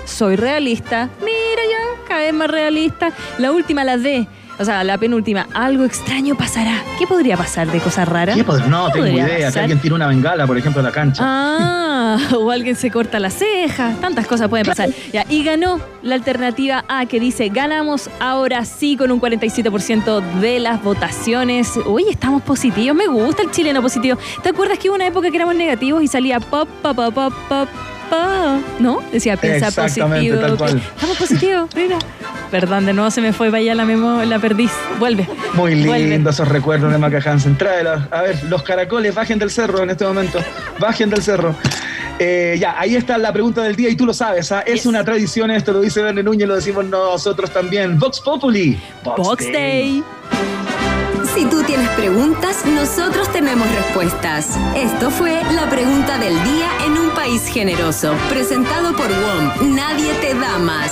Soy 0.06 0.36
realista. 0.36 1.10
Mira 1.20 1.62
ya, 1.70 2.08
cada 2.08 2.22
vez 2.22 2.34
más 2.34 2.50
realista. 2.50 3.12
La 3.38 3.52
última, 3.52 3.84
la 3.84 3.98
D. 3.98 4.28
O 4.62 4.66
sea, 4.66 4.84
la 4.84 4.98
penúltima, 5.00 5.48
algo 5.56 5.84
extraño 5.86 6.36
pasará. 6.36 6.84
¿Qué 7.00 7.08
podría 7.08 7.36
pasar 7.36 7.72
de 7.72 7.80
cosas 7.80 8.08
raras? 8.08 8.36
¿Qué 8.36 8.46
pod- 8.46 8.64
no 8.68 8.86
¿Qué 8.88 9.02
tengo 9.02 9.08
idea. 9.08 9.26
Que 9.38 9.44
pasar? 9.46 9.62
alguien 9.64 9.80
tira 9.80 9.96
una 9.96 10.06
bengala, 10.06 10.46
por 10.46 10.56
ejemplo, 10.56 10.82
a 10.82 10.84
la 10.84 10.92
cancha. 10.92 11.24
Ah, 11.26 12.18
o 12.38 12.52
alguien 12.52 12.76
se 12.76 12.92
corta 12.92 13.20
la 13.20 13.32
ceja, 13.32 13.94
tantas 14.00 14.28
cosas 14.28 14.50
pueden 14.50 14.68
pasar. 14.68 14.90
Ya, 15.12 15.26
y 15.30 15.44
ganó 15.44 15.80
la 16.04 16.14
alternativa 16.16 16.86
A 16.88 17.08
que 17.08 17.20
dice, 17.20 17.50
ganamos 17.50 18.10
ahora 18.20 18.64
sí 18.66 18.98
con 18.98 19.12
un 19.12 19.20
47% 19.20 20.22
de 20.40 20.60
las 20.60 20.84
votaciones. 20.84 21.72
Uy, 21.86 22.06
estamos 22.10 22.44
positivos, 22.44 22.96
me 22.96 23.08
gusta 23.08 23.42
el 23.42 23.50
chileno 23.52 23.82
positivo. 23.82 24.18
¿Te 24.44 24.50
acuerdas 24.50 24.78
que 24.78 24.90
hubo 24.90 24.96
una 24.96 25.08
época 25.08 25.32
que 25.32 25.38
éramos 25.38 25.56
negativos 25.56 26.04
y 26.04 26.08
salía 26.08 26.40
pop, 26.40 26.70
pop, 26.84 26.96
pop, 26.96 27.14
pop, 27.16 27.34
pop, 27.50 27.70
pop? 28.12 28.80
¿No? 28.80 29.00
Decía, 29.12 29.38
piensa 29.38 29.72
positivo. 29.72 30.40
tal 30.40 30.58
cual. 30.58 30.74
que- 30.80 30.88
Estamos 30.88 31.18
positivos, 31.18 31.70
mira. 31.76 31.98
Perdón, 32.52 32.86
de 32.86 32.94
nuevo 32.94 33.10
se 33.10 33.22
me 33.22 33.32
fue 33.34 33.48
para 33.48 33.60
allá 33.60 33.74
la 33.76 33.86
memo, 33.86 34.22
la 34.24 34.38
perdiz. 34.40 34.72
Vuelve. 35.00 35.28
Muy 35.54 35.84
Vuelve. 35.86 36.08
lindo 36.10 36.30
esos 36.30 36.48
recuerdos 36.48 36.92
de 36.92 36.98
Maca 36.98 37.20
Hansen. 37.26 37.58
Tráelos. 37.58 38.02
A 38.12 38.22
ver, 38.24 38.44
los 38.50 38.62
caracoles, 38.64 39.16
bajen 39.16 39.40
del 39.40 39.50
cerro 39.50 39.82
en 39.84 39.90
este 39.90 40.04
momento. 40.06 40.40
Bajen 40.80 41.10
del 41.10 41.22
cerro. 41.24 41.56
Eh, 42.20 42.58
ya, 42.60 42.76
ahí 42.78 42.96
está 42.96 43.18
la 43.18 43.32
pregunta 43.34 43.64
del 43.64 43.76
día 43.76 43.90
y 43.90 43.96
tú 43.96 44.06
lo 44.06 44.14
sabes. 44.14 44.52
¿ah? 44.52 44.62
Es 44.62 44.86
una 44.86 45.04
tradición 45.04 45.50
esto, 45.50 45.72
lo 45.72 45.80
dice 45.80 46.04
Verne 46.04 46.22
Núñez, 46.22 46.48
lo 46.48 46.56
decimos 46.56 46.86
nosotros 46.86 47.50
también. 47.52 47.98
Vox 47.98 48.20
Populi. 48.20 48.78
Box 49.04 49.46
Day. 49.52 50.04
Si 51.34 51.46
tú 51.46 51.64
tienes 51.64 51.88
preguntas, 51.92 52.66
nosotros 52.66 53.32
tenemos 53.32 53.66
respuestas. 53.74 54.58
Esto 54.76 55.10
fue 55.10 55.40
la 55.54 55.70
pregunta 55.70 56.18
del 56.18 56.34
día 56.44 56.68
en 56.86 56.92
un 56.98 57.10
país 57.22 57.48
generoso. 57.48 58.16
Presentado 58.30 58.96
por 58.96 59.08
WOM. 59.08 59.76
Nadie 59.76 60.12
te 60.16 60.34
da 60.34 60.58
más. 60.58 60.92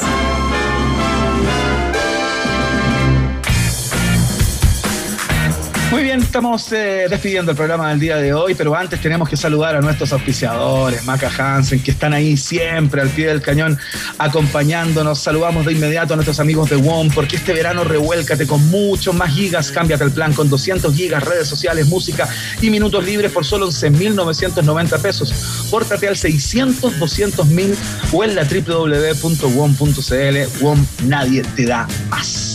Muy 5.91 6.03
bien, 6.03 6.22
estamos 6.22 6.72
eh, 6.72 7.07
despidiendo 7.10 7.49
el 7.49 7.57
programa 7.57 7.90
del 7.90 7.99
día 7.99 8.18
de 8.18 8.32
hoy, 8.32 8.53
pero 8.53 8.76
antes 8.76 9.02
tenemos 9.02 9.28
que 9.28 9.36
saludar 9.36 9.76
a 9.76 9.82
nuestros 9.82 10.14
auspiciadores, 10.14 11.03
Maca 11.03 11.32
Hansen, 11.36 11.82
que 11.82 11.90
están 11.90 12.14
ahí 12.14 12.38
siempre 12.38 13.02
al 13.02 13.10
pie 13.10 13.26
del 13.26 13.41
cañón 13.41 13.76
acompañándonos. 14.20 15.18
Saludamos 15.18 15.66
de 15.66 15.74
inmediato 15.74 16.14
a 16.14 16.16
nuestros 16.16 16.40
amigos 16.40 16.70
de 16.70 16.76
WOM, 16.76 17.10
porque 17.10 17.38
este 17.38 17.53
verano 17.53 17.84
revuélcate 17.84 18.45
con 18.45 18.70
muchos 18.70 19.16
más 19.16 19.34
gigas. 19.34 19.72
Cámbiate 19.72 20.03
el 20.03 20.11
plan 20.11 20.32
con 20.34 20.48
200 20.48 20.94
gigas, 20.94 21.24
redes 21.24 21.48
sociales, 21.48 21.88
música 21.88 22.30
y 22.61 22.70
minutos 22.70 23.03
libres 23.03 23.32
por 23.32 23.44
solo 23.44 23.68
11.990 23.68 25.02
pesos. 25.02 25.68
Pórtate 25.72 26.07
al 26.07 26.18
600 26.18 26.99
200 26.99 27.48
mil 27.48 27.76
o 28.11 28.24
en 28.24 28.36
la 28.36 28.44
www.wom.cl. 28.44 29.88
WOM, 30.64 30.86
nadie 31.06 31.41
te 31.56 31.66
da 31.66 31.88
más. 32.10 32.48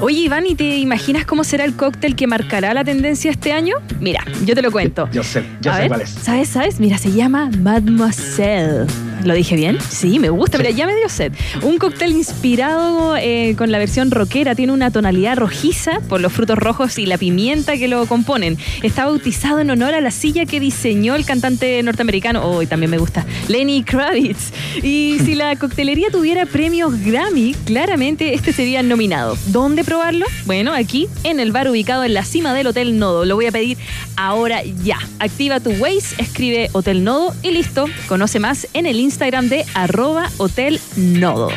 Oye, 0.00 0.20
Iván, 0.20 0.46
¿y 0.46 0.54
te 0.54 0.76
imaginas 0.76 1.24
cómo 1.24 1.42
será 1.42 1.64
el 1.64 1.74
cóctel 1.74 2.16
que 2.16 2.26
marcará 2.26 2.74
la 2.74 2.84
tendencia 2.84 3.30
este 3.30 3.52
año? 3.52 3.76
Mira, 3.98 4.22
yo 4.44 4.54
te 4.54 4.60
lo 4.62 4.70
cuento. 4.70 5.08
Yo 5.12 5.22
sé, 5.24 5.42
yo 5.62 5.70
A 5.72 5.76
sé 5.76 5.80
ver, 5.82 5.88
cuál 5.88 6.00
es. 6.02 6.10
¿Sabes, 6.10 6.48
sabes? 6.50 6.80
Mira, 6.80 6.98
se 6.98 7.10
llama 7.12 7.50
Mademoiselle. 7.60 8.86
¿Lo 9.24 9.34
dije 9.34 9.56
bien? 9.56 9.78
Sí, 9.88 10.18
me 10.18 10.30
gusta. 10.30 10.58
Mira, 10.58 10.70
ya 10.70 10.86
me 10.86 10.94
dio 10.94 11.08
sed. 11.08 11.32
Un 11.62 11.78
cóctel 11.78 12.12
inspirado 12.12 13.16
eh, 13.16 13.54
con 13.56 13.72
la 13.72 13.78
versión 13.78 14.10
rockera. 14.10 14.54
Tiene 14.54 14.72
una 14.72 14.90
tonalidad 14.90 15.36
rojiza 15.36 16.00
por 16.08 16.20
los 16.20 16.32
frutos 16.32 16.58
rojos 16.58 16.98
y 16.98 17.06
la 17.06 17.18
pimienta 17.18 17.76
que 17.76 17.88
lo 17.88 18.06
componen. 18.06 18.58
Está 18.82 19.06
bautizado 19.06 19.60
en 19.60 19.70
honor 19.70 19.94
a 19.94 20.00
la 20.00 20.10
silla 20.10 20.46
que 20.46 20.60
diseñó 20.60 21.14
el 21.16 21.24
cantante 21.24 21.82
norteamericano, 21.82 22.44
oh, 22.44 22.62
y 22.62 22.66
también 22.66 22.90
me 22.90 22.98
gusta, 22.98 23.26
Lenny 23.48 23.82
Kravitz. 23.82 24.52
Y 24.82 25.18
si 25.24 25.34
la 25.34 25.56
coctelería 25.56 26.10
tuviera 26.10 26.46
premios 26.46 26.98
Grammy, 27.02 27.54
claramente 27.64 28.34
este 28.34 28.52
sería 28.52 28.82
nominado. 28.82 29.36
¿Dónde 29.46 29.84
probarlo? 29.84 30.26
Bueno, 30.44 30.72
aquí 30.72 31.08
en 31.24 31.40
el 31.40 31.52
bar 31.52 31.68
ubicado 31.68 32.04
en 32.04 32.14
la 32.14 32.24
cima 32.24 32.54
del 32.54 32.68
Hotel 32.68 32.98
Nodo. 32.98 33.24
Lo 33.24 33.34
voy 33.34 33.46
a 33.46 33.52
pedir 33.52 33.78
ahora 34.16 34.62
ya. 34.84 34.98
Activa 35.18 35.60
tu 35.60 35.70
Waze, 35.70 36.14
escribe 36.18 36.70
Hotel 36.72 37.02
Nodo 37.02 37.34
y 37.42 37.50
listo. 37.50 37.86
Conoce 38.08 38.38
más 38.38 38.68
en 38.72 38.86
el 38.86 39.00
Instagram 39.00 39.05
de 39.48 39.64
arroba 39.74 40.28
Hotel 40.38 40.80
Nodo. 40.96 41.50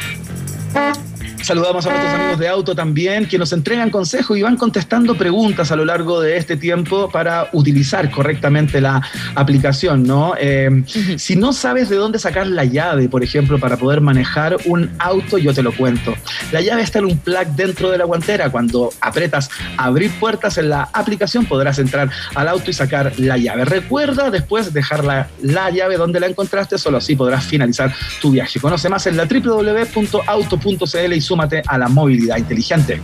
Saludamos 1.41 1.85
a 1.85 1.89
nuestros 1.89 2.13
amigos 2.13 2.39
de 2.39 2.47
auto 2.47 2.75
también, 2.75 3.25
que 3.25 3.37
nos 3.37 3.53
entregan 3.53 3.89
consejos 3.89 4.37
y 4.37 4.41
van 4.41 4.57
contestando 4.57 5.15
preguntas 5.15 5.71
a 5.71 5.75
lo 5.75 5.85
largo 5.85 6.21
de 6.21 6.37
este 6.37 6.57
tiempo 6.57 7.09
para 7.09 7.49
utilizar 7.53 8.09
correctamente 8.11 8.81
la 8.81 9.01
aplicación, 9.35 10.03
¿no? 10.03 10.33
Eh, 10.37 10.83
si 11.17 11.35
no 11.35 11.53
sabes 11.53 11.89
de 11.89 11.95
dónde 11.95 12.19
sacar 12.19 12.47
la 12.47 12.65
llave, 12.65 13.09
por 13.09 13.23
ejemplo, 13.23 13.59
para 13.59 13.77
poder 13.77 14.01
manejar 14.01 14.57
un 14.65 14.89
auto, 14.99 15.37
yo 15.37 15.53
te 15.53 15.63
lo 15.63 15.71
cuento. 15.71 16.13
La 16.51 16.61
llave 16.61 16.81
está 16.81 16.99
en 16.99 17.05
un 17.05 17.17
plug 17.17 17.47
dentro 17.55 17.89
de 17.89 17.97
la 17.97 18.05
guantera. 18.05 18.49
Cuando 18.49 18.91
apretas 19.01 19.49
abrir 19.77 20.11
puertas 20.19 20.57
en 20.57 20.69
la 20.69 20.89
aplicación, 20.93 21.45
podrás 21.45 21.79
entrar 21.79 22.09
al 22.35 22.47
auto 22.47 22.69
y 22.69 22.73
sacar 22.73 23.13
la 23.17 23.37
llave. 23.37 23.65
Recuerda 23.65 24.29
después 24.29 24.73
dejar 24.73 25.03
la, 25.03 25.27
la 25.41 25.69
llave 25.69 25.97
donde 25.97 26.19
la 26.19 26.27
encontraste, 26.27 26.77
solo 26.77 26.97
así 26.97 27.15
podrás 27.15 27.45
finalizar 27.45 27.93
tu 28.21 28.31
viaje. 28.31 28.59
Conoce 28.59 28.89
más 28.89 29.07
en 29.07 29.17
la 29.17 29.25
www.auto.cl 29.25 31.13
y 31.13 31.21
súmate 31.29 31.61
a 31.67 31.77
la 31.77 31.87
movilidad 31.87 32.37
inteligente. 32.37 32.99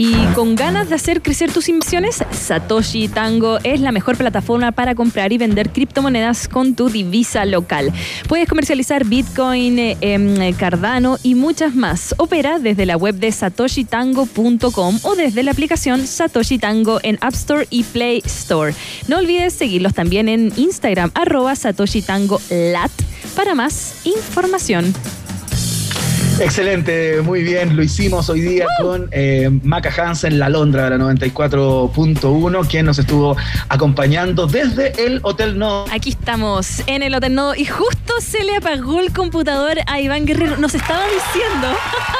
Y 0.00 0.14
con 0.36 0.54
ganas 0.54 0.88
de 0.88 0.94
hacer 0.94 1.22
crecer 1.22 1.52
tus 1.52 1.68
inversiones, 1.68 2.22
Satoshi 2.30 3.08
Tango 3.08 3.58
es 3.64 3.80
la 3.80 3.90
mejor 3.90 4.16
plataforma 4.16 4.70
para 4.70 4.94
comprar 4.94 5.32
y 5.32 5.38
vender 5.38 5.70
criptomonedas 5.70 6.46
con 6.46 6.76
tu 6.76 6.88
divisa 6.88 7.44
local. 7.44 7.92
Puedes 8.28 8.48
comercializar 8.48 9.04
Bitcoin, 9.04 9.76
eh, 9.80 9.96
em, 10.00 10.52
Cardano 10.54 11.18
y 11.24 11.34
muchas 11.34 11.74
más. 11.74 12.14
Opera 12.18 12.60
desde 12.60 12.86
la 12.86 12.96
web 12.96 13.16
de 13.16 13.32
satoshitango.com 13.32 15.00
o 15.02 15.16
desde 15.16 15.42
la 15.42 15.50
aplicación 15.50 16.06
Satoshi 16.06 16.58
Tango 16.58 17.00
en 17.02 17.18
App 17.20 17.34
Store 17.34 17.66
y 17.68 17.82
Play 17.82 18.22
Store. 18.24 18.72
No 19.08 19.18
olvides 19.18 19.52
seguirlos 19.52 19.94
también 19.94 20.28
en 20.28 20.52
Instagram, 20.56 21.10
arroba 21.14 21.56
Satoshi 21.56 22.02
Tango 22.02 22.40
Lat, 22.50 22.92
para 23.34 23.56
más 23.56 24.02
información. 24.04 24.94
Excelente, 26.40 27.20
muy 27.22 27.42
bien. 27.42 27.76
Lo 27.76 27.82
hicimos 27.82 28.28
hoy 28.28 28.40
día 28.40 28.66
con 28.80 29.08
eh, 29.10 29.50
Maca 29.64 29.90
Hansen, 29.90 30.38
la 30.38 30.48
Londra 30.48 30.84
de 30.84 30.96
la 30.96 31.04
94.1, 31.04 32.68
quien 32.68 32.86
nos 32.86 32.98
estuvo 32.98 33.36
acompañando 33.68 34.46
desde 34.46 34.92
el 35.04 35.18
Hotel 35.22 35.58
No. 35.58 35.84
Aquí 35.90 36.10
estamos 36.10 36.82
en 36.86 37.02
el 37.02 37.14
Hotel 37.14 37.34
Nodo 37.34 37.54
y 37.56 37.64
justo 37.64 38.14
se 38.20 38.44
le 38.44 38.56
apagó 38.56 39.00
el 39.00 39.12
computador 39.12 39.78
a 39.86 40.00
Iván 40.00 40.26
Guerrero. 40.26 40.56
Nos 40.58 40.76
estaba 40.76 41.04
diciendo, 41.06 41.76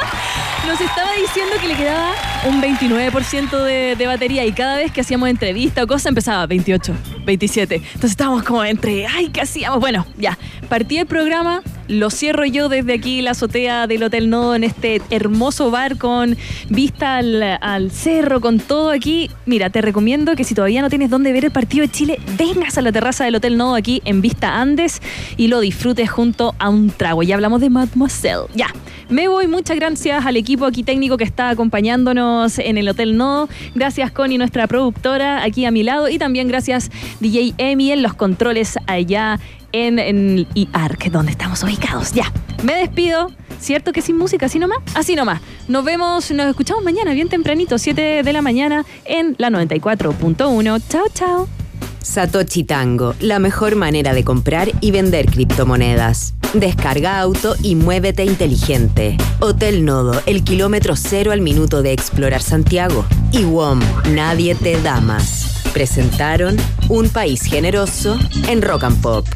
nos 0.67 0.81
estaba 0.81 1.11
diciendo 1.13 1.55
que 1.61 1.67
le 1.69 1.75
quedaba 1.75 2.11
un 2.45 2.61
29% 2.61 3.63
de, 3.63 3.95
de 3.95 4.07
batería 4.07 4.45
y 4.45 4.51
cada 4.51 4.75
vez 4.75 4.91
que 4.91 4.99
hacíamos 5.01 5.29
entrevista 5.29 5.83
o 5.83 5.87
cosa 5.87 6.09
empezaba 6.09 6.45
28, 6.45 6.93
27. 7.25 7.75
Entonces 7.75 8.11
estábamos 8.11 8.43
como 8.43 8.65
entre, 8.65 9.07
ay, 9.07 9.29
¿qué 9.29 9.41
hacíamos? 9.41 9.79
Bueno, 9.79 10.05
ya, 10.17 10.37
partí 10.67 10.97
el 10.97 11.05
programa, 11.05 11.61
lo 11.89 12.11
cierro 12.11 12.45
yo 12.45 12.69
desde 12.69 12.93
aquí, 12.93 13.21
la 13.21 13.31
azotea 13.31 13.87
del 13.87 14.03
Hotel 14.03 14.29
Nodo, 14.29 14.55
en 14.55 14.63
este 14.63 15.01
hermoso 15.09 15.71
bar 15.71 15.97
con 15.97 16.37
vista 16.69 17.17
al, 17.17 17.91
cerro, 17.91 18.39
con 18.39 18.59
todo 18.59 18.91
aquí. 18.91 19.29
Mira, 19.45 19.71
te 19.71 19.81
recomiendo 19.81 20.35
que 20.35 20.43
si 20.43 20.53
todavía 20.53 20.81
no 20.81 20.89
tienes 20.89 21.09
dónde 21.09 21.33
ver 21.33 21.45
el 21.45 21.51
partido 21.51 21.81
de 21.81 21.91
Chile, 21.91 22.19
vengas 22.37 22.77
a 22.77 22.81
la 22.81 22.91
terraza 22.91 23.25
del 23.25 23.35
Hotel 23.35 23.57
Nodo 23.57 23.75
aquí 23.75 24.01
en 24.05 24.21
Vista 24.21 24.61
Andes 24.61 25.01
y 25.35 25.47
lo 25.47 25.59
disfrutes 25.59 26.09
junto 26.09 26.53
a 26.59 26.69
un 26.69 26.91
trago. 26.91 27.23
Ya 27.23 27.35
hablamos 27.35 27.59
de 27.59 27.69
Mademoiselle. 27.69 28.45
Ya. 28.53 28.67
Me 29.09 29.27
voy, 29.27 29.47
muchas 29.47 29.75
gracias 29.75 30.23
al 30.23 30.37
equipo 30.37 30.65
aquí 30.65 30.83
técnico 30.83 31.17
que 31.17 31.23
está 31.23 31.49
acompañándonos 31.49 32.59
en 32.59 32.77
el 32.77 32.87
Hotel 32.87 33.17
No. 33.17 33.49
Gracias 33.73 34.11
Connie, 34.11 34.37
nuestra 34.37 34.67
productora, 34.67 35.43
aquí 35.43 35.65
a 35.65 35.71
mi 35.71 35.81
lado. 35.81 36.07
Y 36.09 36.19
también 36.19 36.47
gracias 36.47 36.91
DJ 37.19 37.55
Emi 37.57 37.91
en 37.91 38.03
los 38.03 38.13
controles 38.13 38.77
allá 38.85 39.39
en, 39.71 39.99
en 39.99 40.47
IARC, 40.53 41.09
donde 41.11 41.31
estamos 41.31 41.63
ubicados. 41.63 42.13
Ya, 42.13 42.31
me 42.63 42.75
despido. 42.75 43.31
¿Cierto 43.59 43.91
que 43.91 44.01
sin 44.01 44.17
música? 44.17 44.45
¿Así 44.45 44.57
nomás? 44.57 44.79
Así 44.95 45.15
nomás. 45.15 45.41
Nos 45.67 45.83
vemos, 45.83 46.31
nos 46.31 46.47
escuchamos 46.47 46.83
mañana, 46.83 47.11
bien 47.13 47.27
tempranito, 47.27 47.77
7 47.77 48.23
de 48.23 48.33
la 48.33 48.41
mañana, 48.41 48.85
en 49.05 49.35
la 49.37 49.49
94.1. 49.49 50.81
Chao, 50.87 51.05
chao. 51.13 51.58
Satoshi 52.01 52.63
Tango, 52.63 53.15
la 53.19 53.39
mejor 53.39 53.75
manera 53.75 54.13
de 54.13 54.23
comprar 54.23 54.71
y 54.81 54.91
vender 54.91 55.27
criptomonedas. 55.27 56.33
Descarga 56.53 57.19
auto 57.19 57.55
y 57.61 57.75
muévete 57.75 58.25
inteligente. 58.25 59.17
Hotel 59.39 59.85
Nodo, 59.85 60.19
el 60.25 60.43
kilómetro 60.43 60.95
cero 60.95 61.31
al 61.31 61.41
minuto 61.41 61.83
de 61.83 61.93
explorar 61.93 62.41
Santiago. 62.41 63.05
Y 63.31 63.43
WOM, 63.43 63.79
nadie 64.13 64.55
te 64.55 64.81
da 64.81 64.99
más. 65.01 65.61
Presentaron 65.73 66.57
Un 66.87 67.09
País 67.09 67.43
Generoso 67.43 68.17
en 68.47 68.61
Rock 68.63 68.85
and 68.85 69.01
Pop. 69.01 69.27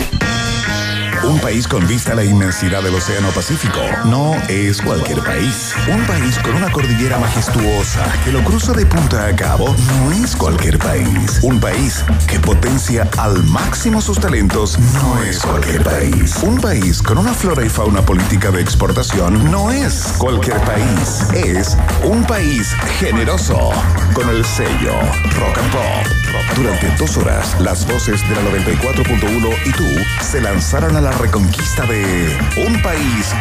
Un 1.24 1.40
país 1.40 1.68
con 1.68 1.88
vista 1.88 2.12
a 2.12 2.16
la 2.16 2.26
inmensidad 2.26 2.84
del 2.84 2.96
Océano 2.96 3.30
Pacífico 3.30 3.80
no 4.06 4.36
es 4.50 4.82
cualquier 4.82 5.20
país. 5.24 5.74
Un 5.88 6.06
país 6.06 6.38
con 6.40 6.54
una 6.56 6.70
cordillera 6.70 7.18
majestuosa 7.18 8.06
que 8.26 8.32
lo 8.34 8.44
cruza 8.44 8.74
de 8.74 8.86
punta 8.86 9.28
a 9.28 9.36
cabo 9.36 9.74
no 9.88 10.12
es 10.12 10.36
cualquier 10.36 10.78
país. 10.80 11.40
Un 11.42 11.62
país 11.62 12.04
que 12.28 12.40
potencia 12.40 13.10
al 13.18 13.42
máximo 13.46 14.02
sus 14.02 14.20
talentos 14.20 14.78
no 14.80 15.24
es 15.24 15.40
cualquier 15.40 15.84
país. 15.84 16.36
Un 16.44 16.60
país 16.60 17.02
con 17.02 17.18
una 17.18 17.34
flora 17.34 17.66
y 17.66 17.70
fauna 17.70 18.02
política 18.02 18.52
de 18.52 18.62
exportación 18.62 19.50
no 19.50 19.72
es 19.72 20.14
cualquier 20.18 20.60
país. 20.62 21.22
Es 21.34 21.78
un 22.04 22.26
país 22.26 22.76
generoso 23.00 23.72
con 24.14 24.28
el 24.30 24.44
sello 24.44 24.94
Rock 25.40 25.58
and 25.58 25.72
Pop. 25.72 26.24
Durante 26.56 26.88
dos 26.98 27.18
horas, 27.18 27.56
las 27.60 27.86
voces 27.88 28.22
de 28.30 28.36
la 28.36 28.42
94.1 28.42 29.56
y 29.66 29.72
tú 29.72 29.86
se 30.22 30.42
lanzaron 30.42 30.96
a 30.96 31.02
la 31.02 31.13
reconquista 31.18 31.86
de 31.86 32.38
un 32.58 32.82
país 32.82 33.34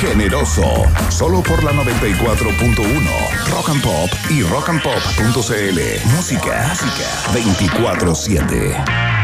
generoso. 0.00 0.84
Solo 1.08 1.42
por 1.42 1.62
la 1.64 1.72
94.1. 1.72 3.50
Rock 3.50 3.68
and 3.70 3.82
Pop 3.82 4.10
y 4.28 4.42
rockandpop.cl. 4.42 5.80
Música, 6.16 6.68
música 6.68 7.04
24-7. 7.32 9.10